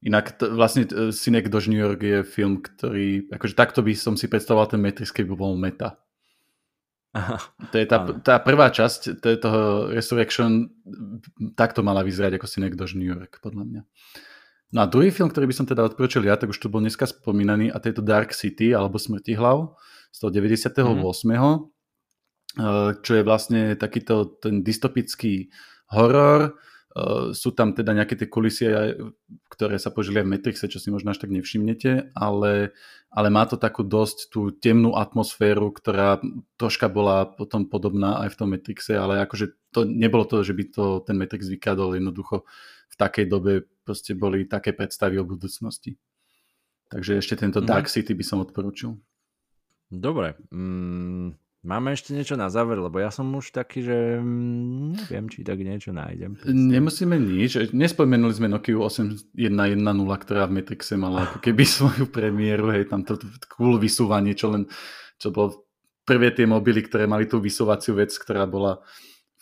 Inak 0.00 0.40
t- 0.40 0.48
vlastne 0.48 0.88
Synek 1.12 1.52
do 1.52 1.60
New 1.68 1.80
York 1.80 2.00
je 2.00 2.18
film, 2.24 2.64
ktorý, 2.64 3.28
akože 3.28 3.54
takto 3.56 3.80
by 3.84 3.92
som 3.92 4.16
si 4.16 4.28
predstavoval 4.28 4.72
ten 4.72 4.80
Matrix, 4.80 5.12
keby 5.12 5.36
bol 5.36 5.56
meta. 5.56 6.00
Aha, 7.16 7.36
to 7.72 7.76
je 7.80 7.86
tá, 7.88 7.98
tá 8.20 8.34
prvá 8.40 8.68
časť 8.68 9.20
to 9.20 9.26
je 9.32 9.36
toho 9.40 9.62
Resurrection, 9.92 10.68
takto 11.56 11.80
mala 11.80 12.04
vyzerať 12.04 12.36
ako 12.36 12.46
Synek 12.48 12.76
do 12.76 12.84
New 12.96 13.08
York, 13.08 13.40
podľa 13.40 13.64
mňa. 13.64 13.82
No 14.74 14.82
a 14.82 14.90
druhý 14.90 15.14
film, 15.14 15.30
ktorý 15.30 15.46
by 15.46 15.54
som 15.54 15.66
teda 15.66 15.86
odporučil 15.86 16.26
ja, 16.26 16.34
tak 16.34 16.50
už 16.50 16.58
tu 16.58 16.66
bol 16.66 16.82
dneska 16.82 17.06
spomínaný, 17.06 17.70
a 17.70 17.78
to 17.78 17.86
je 17.86 17.94
to 17.96 18.02
Dark 18.02 18.34
City, 18.34 18.74
alebo 18.74 18.98
Smrti 18.98 19.38
hlav 19.38 19.78
z 20.10 20.18
toho 20.18 20.30
98. 20.34 20.82
Mm. 22.56 22.98
čo 23.04 23.12
je 23.20 23.22
vlastne 23.22 23.76
takýto 23.76 24.40
ten 24.40 24.64
dystopický 24.64 25.52
horor. 25.92 26.56
Eh, 26.96 27.36
sú 27.36 27.52
tam 27.52 27.76
teda 27.76 27.92
nejaké 27.92 28.16
tie 28.16 28.24
kulisie, 28.24 28.96
ktoré 29.52 29.76
sa 29.76 29.92
požili 29.92 30.24
v 30.24 30.32
Matrixe, 30.32 30.64
čo 30.64 30.80
si 30.80 30.88
možno 30.88 31.12
až 31.12 31.20
tak 31.20 31.28
nevšimnete, 31.28 32.16
ale, 32.16 32.72
ale 33.12 33.28
má 33.28 33.44
to 33.44 33.60
takú 33.60 33.84
dosť 33.84 34.32
tú 34.32 34.48
temnú 34.48 34.96
atmosféru, 34.96 35.76
ktorá 35.76 36.24
troška 36.56 36.88
bola 36.88 37.28
potom 37.28 37.68
podobná 37.68 38.24
aj 38.24 38.32
v 38.32 38.38
tom 38.40 38.48
Matrixe, 38.48 38.96
ale 38.96 39.20
akože 39.28 39.52
to 39.76 39.84
nebolo 39.84 40.24
to, 40.24 40.40
že 40.40 40.56
by 40.56 40.64
to 40.72 40.84
ten 41.04 41.20
Matrix 41.20 41.52
vykádol 41.52 42.00
jednoducho 42.00 42.48
v 42.90 42.94
takej 42.94 43.26
dobe 43.28 43.66
proste 43.86 44.18
boli 44.18 44.50
také 44.50 44.74
predstavy 44.74 45.20
o 45.20 45.24
budúcnosti. 45.24 45.94
Takže 46.90 47.18
ešte 47.18 47.34
tento 47.38 47.62
mhm. 47.62 47.66
Dark 47.66 47.86
City 47.90 48.14
by 48.14 48.24
som 48.26 48.42
odporúčil. 48.42 48.98
Dobre. 49.86 50.34
Mm, 50.50 51.38
máme 51.62 51.94
ešte 51.94 52.10
niečo 52.10 52.34
na 52.34 52.50
záver, 52.50 52.82
lebo 52.82 52.98
ja 52.98 53.14
som 53.14 53.30
už 53.30 53.54
taký, 53.54 53.86
že 53.86 54.18
mm, 54.18 55.06
neviem, 55.06 55.26
či 55.30 55.46
tak 55.46 55.62
niečo 55.62 55.94
nájdem. 55.94 56.42
Nemusíme 56.46 57.14
nič. 57.14 57.70
Nespomenuli 57.70 58.34
sme 58.34 58.50
Nokia 58.50 58.74
8110, 58.74 59.30
ktorá 60.26 60.50
v 60.50 60.54
Matrixe 60.58 60.98
mala 60.98 61.30
ako 61.30 61.38
keby 61.38 61.62
svoju 61.78 62.10
premiéru, 62.10 62.74
hej, 62.74 62.90
tam 62.90 63.06
to 63.06 63.14
cool 63.54 63.78
vysúvanie, 63.78 64.34
čo 64.34 64.50
len, 64.50 64.66
čo 65.22 65.30
bolo 65.30 65.70
prvé 66.02 66.34
tie 66.34 66.46
mobily, 66.46 66.82
ktoré 66.86 67.06
mali 67.06 67.30
tú 67.30 67.38
vysúvaciu 67.42 67.98
vec, 67.98 68.14
ktorá 68.14 68.46
bola 68.46 68.82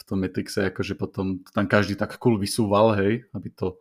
tom 0.05 0.21
Matrixe, 0.21 0.69
akože 0.69 0.95
potom 0.95 1.41
tam 1.51 1.65
každý 1.65 1.97
tak 1.97 2.17
cool 2.21 2.37
vysúval, 2.37 2.97
hej, 2.97 3.25
aby 3.33 3.49
to 3.53 3.81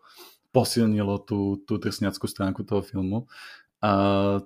posilnilo 0.55 1.19
tú, 1.23 1.59
tú 1.65 1.81
drsňackú 1.81 2.25
stránku 2.29 2.63
toho 2.63 2.85
filmu. 2.85 3.25
A 3.83 4.39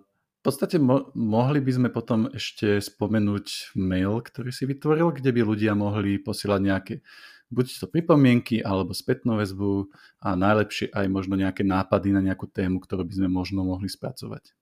podstate 0.48 0.80
mo- 0.80 1.12
mohli 1.12 1.60
by 1.60 1.72
sme 1.76 1.90
potom 1.92 2.32
ešte 2.32 2.80
spomenúť 2.80 3.76
mail, 3.76 4.24
ktorý 4.24 4.56
si 4.56 4.64
vytvoril, 4.64 5.12
kde 5.12 5.36
by 5.36 5.42
ľudia 5.44 5.76
mohli 5.76 6.24
posielať 6.24 6.62
nejaké 6.64 6.94
buď 7.52 7.84
to 7.84 7.88
pripomienky 7.92 8.64
alebo 8.64 8.96
spätnú 8.96 9.36
väzbu 9.36 9.92
a 10.24 10.40
najlepšie 10.40 10.96
aj 10.96 11.06
možno 11.12 11.36
nejaké 11.36 11.68
nápady 11.68 12.16
na 12.16 12.24
nejakú 12.24 12.48
tému, 12.48 12.80
ktorú 12.80 13.04
by 13.04 13.14
sme 13.20 13.28
možno 13.28 13.68
mohli 13.68 13.92
spracovať. 13.92 14.56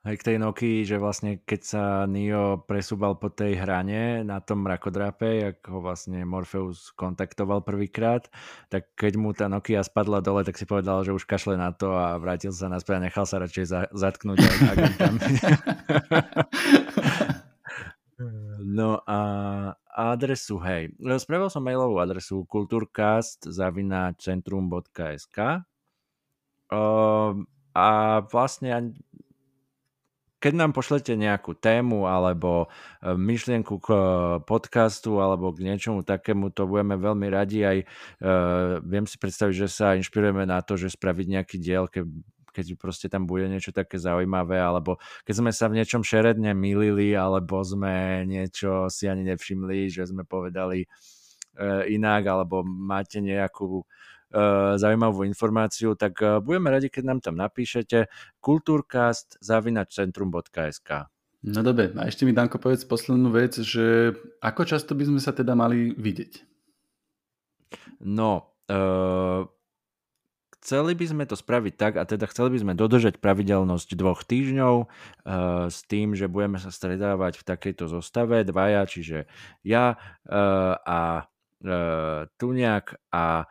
Aj 0.00 0.16
k 0.16 0.32
tej 0.32 0.40
Nokii, 0.40 0.88
že 0.88 0.96
vlastne 0.96 1.44
keď 1.44 1.60
sa 1.60 2.08
Nio 2.08 2.64
presúbal 2.64 3.20
po 3.20 3.28
tej 3.28 3.60
hrane 3.60 4.24
na 4.24 4.40
tom 4.40 4.64
mrakodrape, 4.64 5.52
ako 5.52 5.76
ho 5.76 5.80
vlastne 5.84 6.24
Morpheus 6.24 6.88
kontaktoval 6.96 7.60
prvýkrát, 7.60 8.32
tak 8.72 8.96
keď 8.96 9.12
mu 9.20 9.36
tá 9.36 9.52
Nokia 9.52 9.84
spadla 9.84 10.24
dole, 10.24 10.40
tak 10.40 10.56
si 10.56 10.64
povedal, 10.64 11.04
že 11.04 11.12
už 11.12 11.28
kašle 11.28 11.60
na 11.60 11.76
to 11.76 11.92
a 11.92 12.16
vrátil 12.16 12.48
sa 12.48 12.72
naspäť 12.72 12.96
a 12.96 13.12
nechal 13.12 13.28
sa 13.28 13.44
radšej 13.44 13.64
za- 13.68 13.92
zatknúť 13.92 14.40
agentami. 14.72 15.20
no 18.80 19.04
a 19.04 19.20
adresu, 19.84 20.56
hej. 20.64 20.96
Spravil 21.20 21.52
som 21.52 21.60
mailovú 21.60 22.00
adresu 22.00 22.48
kulturcast.centrum.sk 22.48 25.38
uh, 26.72 27.36
a 27.76 27.88
vlastne 28.32 28.96
keď 30.40 30.52
nám 30.56 30.72
pošlete 30.72 31.12
nejakú 31.20 31.52
tému 31.52 32.08
alebo 32.08 32.66
e, 33.04 33.12
myšlienku 33.12 33.76
k 33.76 33.88
e, 33.92 34.00
podcastu 34.48 35.20
alebo 35.20 35.52
k 35.52 35.68
niečomu 35.68 36.00
takému, 36.00 36.48
to 36.56 36.64
budeme 36.64 36.96
veľmi 36.96 37.28
radi. 37.28 37.60
Aj 37.60 37.78
uh, 37.80 38.80
viem 38.80 39.04
si 39.04 39.20
predstaviť, 39.20 39.54
že 39.54 39.68
sa 39.68 39.92
inšpirujeme 40.00 40.48
na 40.48 40.64
to, 40.64 40.80
že 40.80 40.96
spraviť 40.96 41.26
nejaký 41.28 41.56
diel, 41.60 41.84
ke, 41.92 42.08
keď 42.56 42.80
proste 42.80 43.12
tam 43.12 43.28
bude 43.28 43.46
niečo 43.46 43.70
také 43.70 44.00
zaujímavé, 44.00 44.56
alebo 44.56 44.96
keď 45.28 45.34
sme 45.44 45.50
sa 45.52 45.68
v 45.68 45.76
niečom 45.82 46.00
šeredne 46.00 46.56
milili, 46.56 47.12
alebo 47.12 47.60
sme 47.60 48.24
niečo 48.24 48.88
si 48.88 49.06
ani 49.06 49.28
nevšimli, 49.28 49.92
že 49.92 50.08
sme 50.08 50.24
povedali 50.24 50.88
uh, 50.88 51.84
inak, 51.84 52.22
alebo 52.24 52.64
máte 52.64 53.20
nejakú 53.20 53.84
zaujímavú 54.78 55.26
informáciu, 55.26 55.98
tak 55.98 56.22
eh, 56.22 56.38
budeme 56.38 56.70
radi, 56.70 56.86
keď 56.86 57.04
nám 57.06 57.20
tam 57.20 57.34
napíšete 57.34 58.06
kultúrkast 58.38 59.38
zavinačcentrum.sk 59.42 61.10
No 61.40 61.64
dobre, 61.64 61.88
a 61.96 62.04
ešte 62.04 62.28
mi 62.28 62.36
Danko 62.36 62.60
povedz 62.60 62.84
poslednú 62.84 63.32
vec, 63.32 63.56
že 63.56 64.12
ako 64.44 64.68
často 64.68 64.92
by 64.92 65.08
sme 65.08 65.20
sa 65.24 65.32
teda 65.32 65.56
mali 65.56 65.96
vidieť? 65.96 66.44
No, 68.04 68.52
uh, 68.68 69.48
chceli 70.60 70.92
by 70.92 71.06
sme 71.08 71.24
to 71.24 71.40
spraviť 71.40 71.74
tak, 71.80 71.96
a 71.96 72.04
teda 72.04 72.28
chceli 72.28 72.52
by 72.52 72.58
sme 72.60 72.72
dodržať 72.76 73.24
pravidelnosť 73.24 73.88
dvoch 73.96 74.20
týždňov 74.20 74.74
uh, 74.84 74.88
s 75.72 75.80
tým, 75.88 76.12
že 76.12 76.28
budeme 76.28 76.60
sa 76.60 76.68
stredávať 76.68 77.40
v 77.40 77.46
takejto 77.48 77.88
zostave 77.88 78.44
dvaja, 78.44 78.84
čiže 78.84 79.24
ja 79.64 79.96
uh, 79.96 80.76
a 80.76 81.24
uh, 81.24 82.28
Tuniak 82.36 83.00
a 83.08 83.48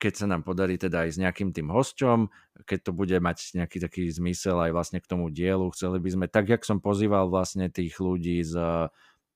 keď 0.00 0.12
sa 0.16 0.26
nám 0.26 0.40
podarí 0.42 0.80
teda 0.80 1.04
aj 1.04 1.10
s 1.12 1.18
nejakým 1.20 1.52
tým 1.52 1.68
hosťom, 1.68 2.32
keď 2.64 2.78
to 2.88 2.92
bude 2.96 3.12
mať 3.20 3.60
nejaký 3.60 3.78
taký 3.84 4.08
zmysel 4.08 4.56
aj 4.56 4.72
vlastne 4.72 4.98
k 5.04 5.06
tomu 5.06 5.28
dielu, 5.28 5.68
chceli 5.76 6.00
by 6.00 6.08
sme, 6.08 6.26
tak 6.32 6.48
jak 6.48 6.64
som 6.64 6.80
pozýval 6.80 7.28
vlastne 7.28 7.68
tých 7.68 8.00
ľudí 8.00 8.40
z 8.40 8.56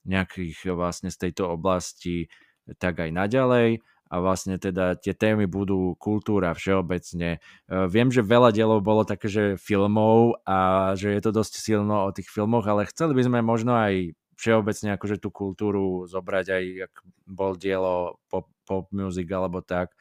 nejakých 0.09 0.73
vlastne 0.73 1.12
z 1.12 1.28
tejto 1.28 1.53
oblasti, 1.53 2.32
tak 2.81 3.05
aj 3.05 3.12
naďalej 3.12 3.85
a 4.09 4.15
vlastne 4.20 4.61
teda 4.61 5.01
tie 5.01 5.16
témy 5.16 5.49
budú 5.49 5.97
kultúra 5.97 6.53
všeobecne. 6.53 7.36
E, 7.36 7.78
viem, 7.89 8.12
že 8.12 8.20
veľa 8.20 8.53
dielov 8.53 8.85
bolo 8.85 9.03
také, 9.03 9.27
že 9.27 9.45
filmov 9.57 10.39
a 10.45 10.93
že 10.95 11.16
je 11.16 11.20
to 11.24 11.32
dosť 11.32 11.59
silno 11.59 12.07
o 12.07 12.15
tých 12.15 12.28
filmoch, 12.28 12.69
ale 12.69 12.86
chceli 12.86 13.16
by 13.16 13.23
sme 13.27 13.41
možno 13.41 13.74
aj 13.74 14.12
všeobecne 14.36 14.95
akože 14.95 15.16
tú 15.19 15.32
kultúru 15.32 16.05
zobrať 16.05 16.47
aj, 16.47 16.65
ak 16.91 16.95
bol 17.27 17.57
dielo 17.57 18.20
pop, 18.28 18.51
pop 18.69 18.86
music 18.93 19.27
alebo 19.32 19.65
tak 19.65 19.95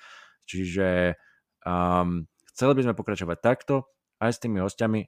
Čiže 0.43 1.17
um, 1.63 2.27
chceli 2.53 2.73
by 2.77 2.81
sme 2.89 2.99
pokračovať 2.99 3.37
takto 3.39 3.87
aj 4.19 4.31
s 4.35 4.41
tými 4.41 4.63
hostiami 4.63 5.01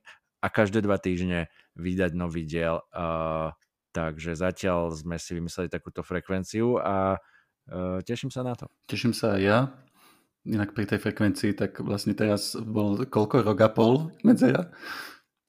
a 0.43 0.47
každé 0.51 0.83
dva 0.85 0.99
týždne 1.01 1.47
vydať 1.79 2.11
nový 2.13 2.45
diel. 2.45 2.83
Uh, 2.91 3.51
takže 3.95 4.35
zatiaľ 4.35 4.91
sme 4.93 5.15
si 5.17 5.33
vymysleli 5.33 5.71
takúto 5.71 6.03
frekvenciu 6.03 6.77
a 6.79 7.17
uh, 7.17 7.99
teším 8.03 8.29
sa 8.29 8.43
na 8.43 8.53
to. 8.53 8.67
Teším 8.85 9.15
sa 9.15 9.39
aj 9.39 9.41
ja. 9.41 9.59
Inak 10.45 10.77
pri 10.77 10.85
tej 10.85 11.01
frekvencii, 11.01 11.57
tak 11.57 11.81
vlastne 11.81 12.13
teraz 12.13 12.53
bol 12.53 13.01
koľko, 13.09 13.41
rok 13.41 13.59
a 13.65 13.69
pol 13.73 14.13
medzera? 14.21 14.69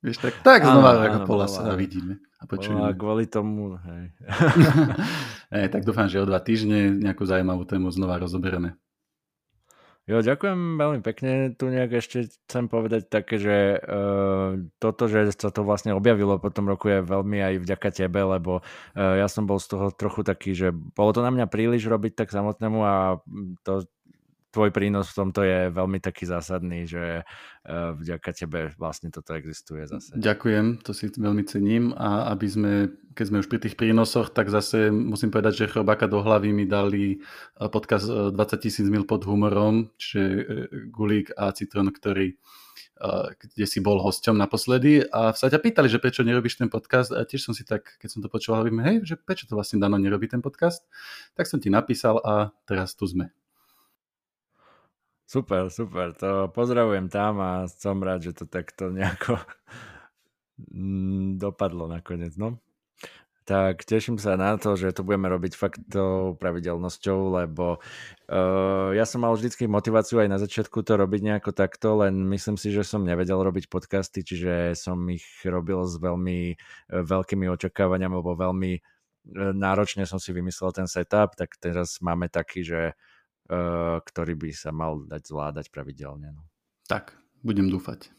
Vieš, 0.01 0.25
tak, 0.25 0.35
tak 0.41 0.65
znova 0.65 1.05
rok 1.05 1.13
a 1.13 1.21
pol 1.29 1.45
sa 1.45 1.77
vidíme 1.77 2.23
a 2.41 2.45
počujeme. 2.49 2.81
A 2.81 2.97
kvôli 2.97 3.29
tomu, 3.29 3.77
hej. 3.77 4.13
hej. 5.57 5.67
tak 5.69 5.85
dúfam, 5.85 6.09
že 6.09 6.21
o 6.21 6.29
dva 6.29 6.41
týždne 6.41 6.97
nejakú 6.97 7.29
zaujímavú 7.29 7.69
tému 7.69 7.93
znova 7.93 8.17
rozoberieme. 8.21 8.77
Jo, 10.07 10.23
ďakujem 10.23 10.79
veľmi 10.79 11.01
pekne. 11.03 11.51
Tu 11.59 11.67
nejak 11.67 11.99
ešte 11.99 12.31
chcem 12.47 12.71
povedať 12.71 13.11
také, 13.11 13.43
že 13.43 13.83
uh, 13.83 14.55
toto, 14.79 15.11
že 15.11 15.35
sa 15.35 15.51
to 15.51 15.67
vlastne 15.67 15.99
objavilo 15.99 16.39
po 16.39 16.47
tom 16.47 16.71
roku 16.71 16.87
je 16.87 17.03
veľmi 17.03 17.43
aj 17.43 17.55
vďaka 17.67 17.89
tebe, 17.91 18.23
lebo 18.23 18.63
uh, 18.63 19.15
ja 19.19 19.27
som 19.27 19.51
bol 19.51 19.59
z 19.59 19.75
toho 19.75 19.91
trochu 19.91 20.23
taký, 20.23 20.55
že 20.55 20.71
bolo 20.71 21.11
to 21.11 21.27
na 21.27 21.35
mňa 21.35 21.51
príliš 21.51 21.91
robiť 21.91 22.23
tak 22.23 22.31
samotnému 22.31 22.79
a 22.87 23.19
to 23.67 23.83
tvoj 24.57 24.73
prínos 24.73 25.13
v 25.13 25.19
tomto 25.21 25.45
je 25.45 25.69
veľmi 25.69 26.01
taký 26.01 26.25
zásadný, 26.25 26.89
že 26.89 27.21
eh, 27.21 27.91
vďaka 27.93 28.33
tebe 28.33 28.73
vlastne 28.81 29.13
toto 29.13 29.37
existuje 29.37 29.85
zase. 29.85 30.17
Ďakujem, 30.17 30.81
to 30.81 30.97
si 30.97 31.13
veľmi 31.13 31.45
cením 31.45 31.93
a 31.93 32.33
aby 32.33 32.49
sme, 32.49 32.73
keď 33.13 33.25
sme 33.29 33.41
už 33.45 33.53
pri 33.53 33.61
tých 33.61 33.77
prínosoch, 33.77 34.33
tak 34.33 34.49
zase 34.49 34.89
musím 34.89 35.29
povedať, 35.29 35.61
že 35.61 35.71
chrobáka 35.71 36.09
do 36.09 36.25
hlavy 36.25 36.57
mi 36.57 36.65
dali 36.65 37.21
eh, 37.21 37.69
podcast 37.69 38.09
20 38.09 38.33
eh, 38.33 38.57
tisíc 38.57 38.89
mil 38.89 39.05
pod 39.05 39.29
humorom, 39.29 39.93
čiže 40.01 40.49
Gulík 40.89 41.37
a 41.37 41.53
Citron, 41.53 41.93
ktorý 41.93 42.33
kde 43.37 43.69
si 43.69 43.85
bol 43.85 44.01
hosťom 44.01 44.41
naposledy 44.41 45.05
a 45.13 45.37
sa 45.37 45.53
ťa 45.53 45.61
pýtali, 45.61 45.85
že 45.85 46.01
prečo 46.01 46.25
nerobíš 46.25 46.57
ten 46.57 46.73
podcast 46.73 47.13
a 47.13 47.29
tiež 47.29 47.45
som 47.45 47.53
si 47.53 47.61
tak, 47.61 48.01
keď 48.01 48.09
som 48.09 48.21
to 48.25 48.33
počúval, 48.33 48.65
hovorím, 48.65 48.81
hej, 48.89 48.97
že 49.05 49.15
prečo 49.21 49.45
to 49.45 49.53
vlastne 49.53 49.77
Dano 49.77 50.01
nerobí 50.01 50.33
ten 50.33 50.41
podcast, 50.41 50.81
tak 51.37 51.45
som 51.45 51.61
ti 51.61 51.69
napísal 51.69 52.17
a 52.25 52.57
teraz 52.65 52.97
tu 52.97 53.05
sme. 53.05 53.37
Super, 55.27 55.75
super, 55.75 56.15
to 56.15 56.47
pozdravujem 56.55 57.11
tam 57.11 57.43
a 57.43 57.67
som 57.67 57.99
rád, 57.99 58.31
že 58.31 58.33
to 58.39 58.47
takto 58.47 58.95
nejako 58.95 59.43
dopadlo 61.43 61.91
nakoniec, 61.91 62.39
no. 62.39 62.63
Tak 63.47 63.83
teším 63.87 64.23
sa 64.23 64.39
na 64.39 64.55
to, 64.59 64.79
že 64.79 64.95
to 64.95 65.03
budeme 65.07 65.27
robiť 65.27 65.55
fakt 65.59 65.83
tou 65.91 66.39
pravidelnosťou, 66.39 67.43
lebo 67.43 67.79
uh, 67.79 68.91
ja 68.95 69.03
som 69.07 69.23
mal 69.23 69.35
vždycky 69.35 69.67
motiváciu 69.67 70.23
aj 70.23 70.31
na 70.31 70.39
začiatku 70.39 70.83
to 70.87 70.95
robiť 70.95 71.21
nejako 71.23 71.51
takto, 71.55 72.07
len 72.07 72.27
myslím 72.31 72.55
si, 72.55 72.71
že 72.71 72.87
som 72.87 73.03
nevedel 73.03 73.39
robiť 73.39 73.67
podcasty, 73.67 74.23
čiže 74.23 74.79
som 74.79 74.99
ich 75.11 75.27
robil 75.43 75.83
s 75.87 75.99
veľmi 75.99 76.55
uh, 76.55 77.03
veľkými 77.03 77.51
očakávaniami, 77.51 78.15
alebo 78.15 78.39
veľmi 78.39 78.73
uh, 78.79 79.55
náročne 79.55 80.07
som 80.07 80.23
si 80.23 80.31
vymyslel 80.31 80.71
ten 80.71 80.87
setup, 80.87 81.35
tak 81.35 81.55
teraz 81.59 81.99
máme 82.03 82.31
taký, 82.31 82.67
že 82.67 82.81
Eh, 82.91 82.95
ktorý 84.03 84.35
by 84.35 84.51
sa 84.53 84.71
mal 84.75 85.03
dať 85.07 85.23
zvládať 85.31 85.67
pravidelne. 85.71 86.35
No. 86.35 86.43
Tak, 86.87 87.15
budem 87.43 87.71
dúfať. 87.71 88.11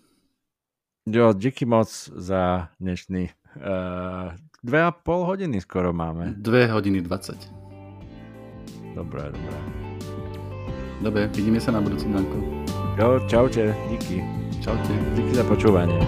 Jo, 1.08 1.32
díky 1.32 1.64
moc 1.64 1.88
za 2.20 2.68
dnešný 2.84 3.32
uh, 3.56 4.36
dve 4.60 4.80
a 4.84 4.92
pol 4.92 5.24
hodiny 5.24 5.64
skoro 5.64 5.96
máme. 5.96 6.36
Dve 6.36 6.68
hodiny 6.68 7.00
20. 7.00 7.36
Dobre, 8.92 9.32
dobre. 9.32 9.58
Dobre, 11.00 11.22
vidíme 11.32 11.62
sa 11.62 11.72
na 11.72 11.80
budúci 11.80 12.12
Danko. 12.12 12.42
Jo, 13.00 13.22
čaute, 13.30 13.72
díky. 13.88 14.20
Čaute. 14.60 14.94
Díky 15.16 15.38
za 15.38 15.46
počúvanie. 15.46 16.02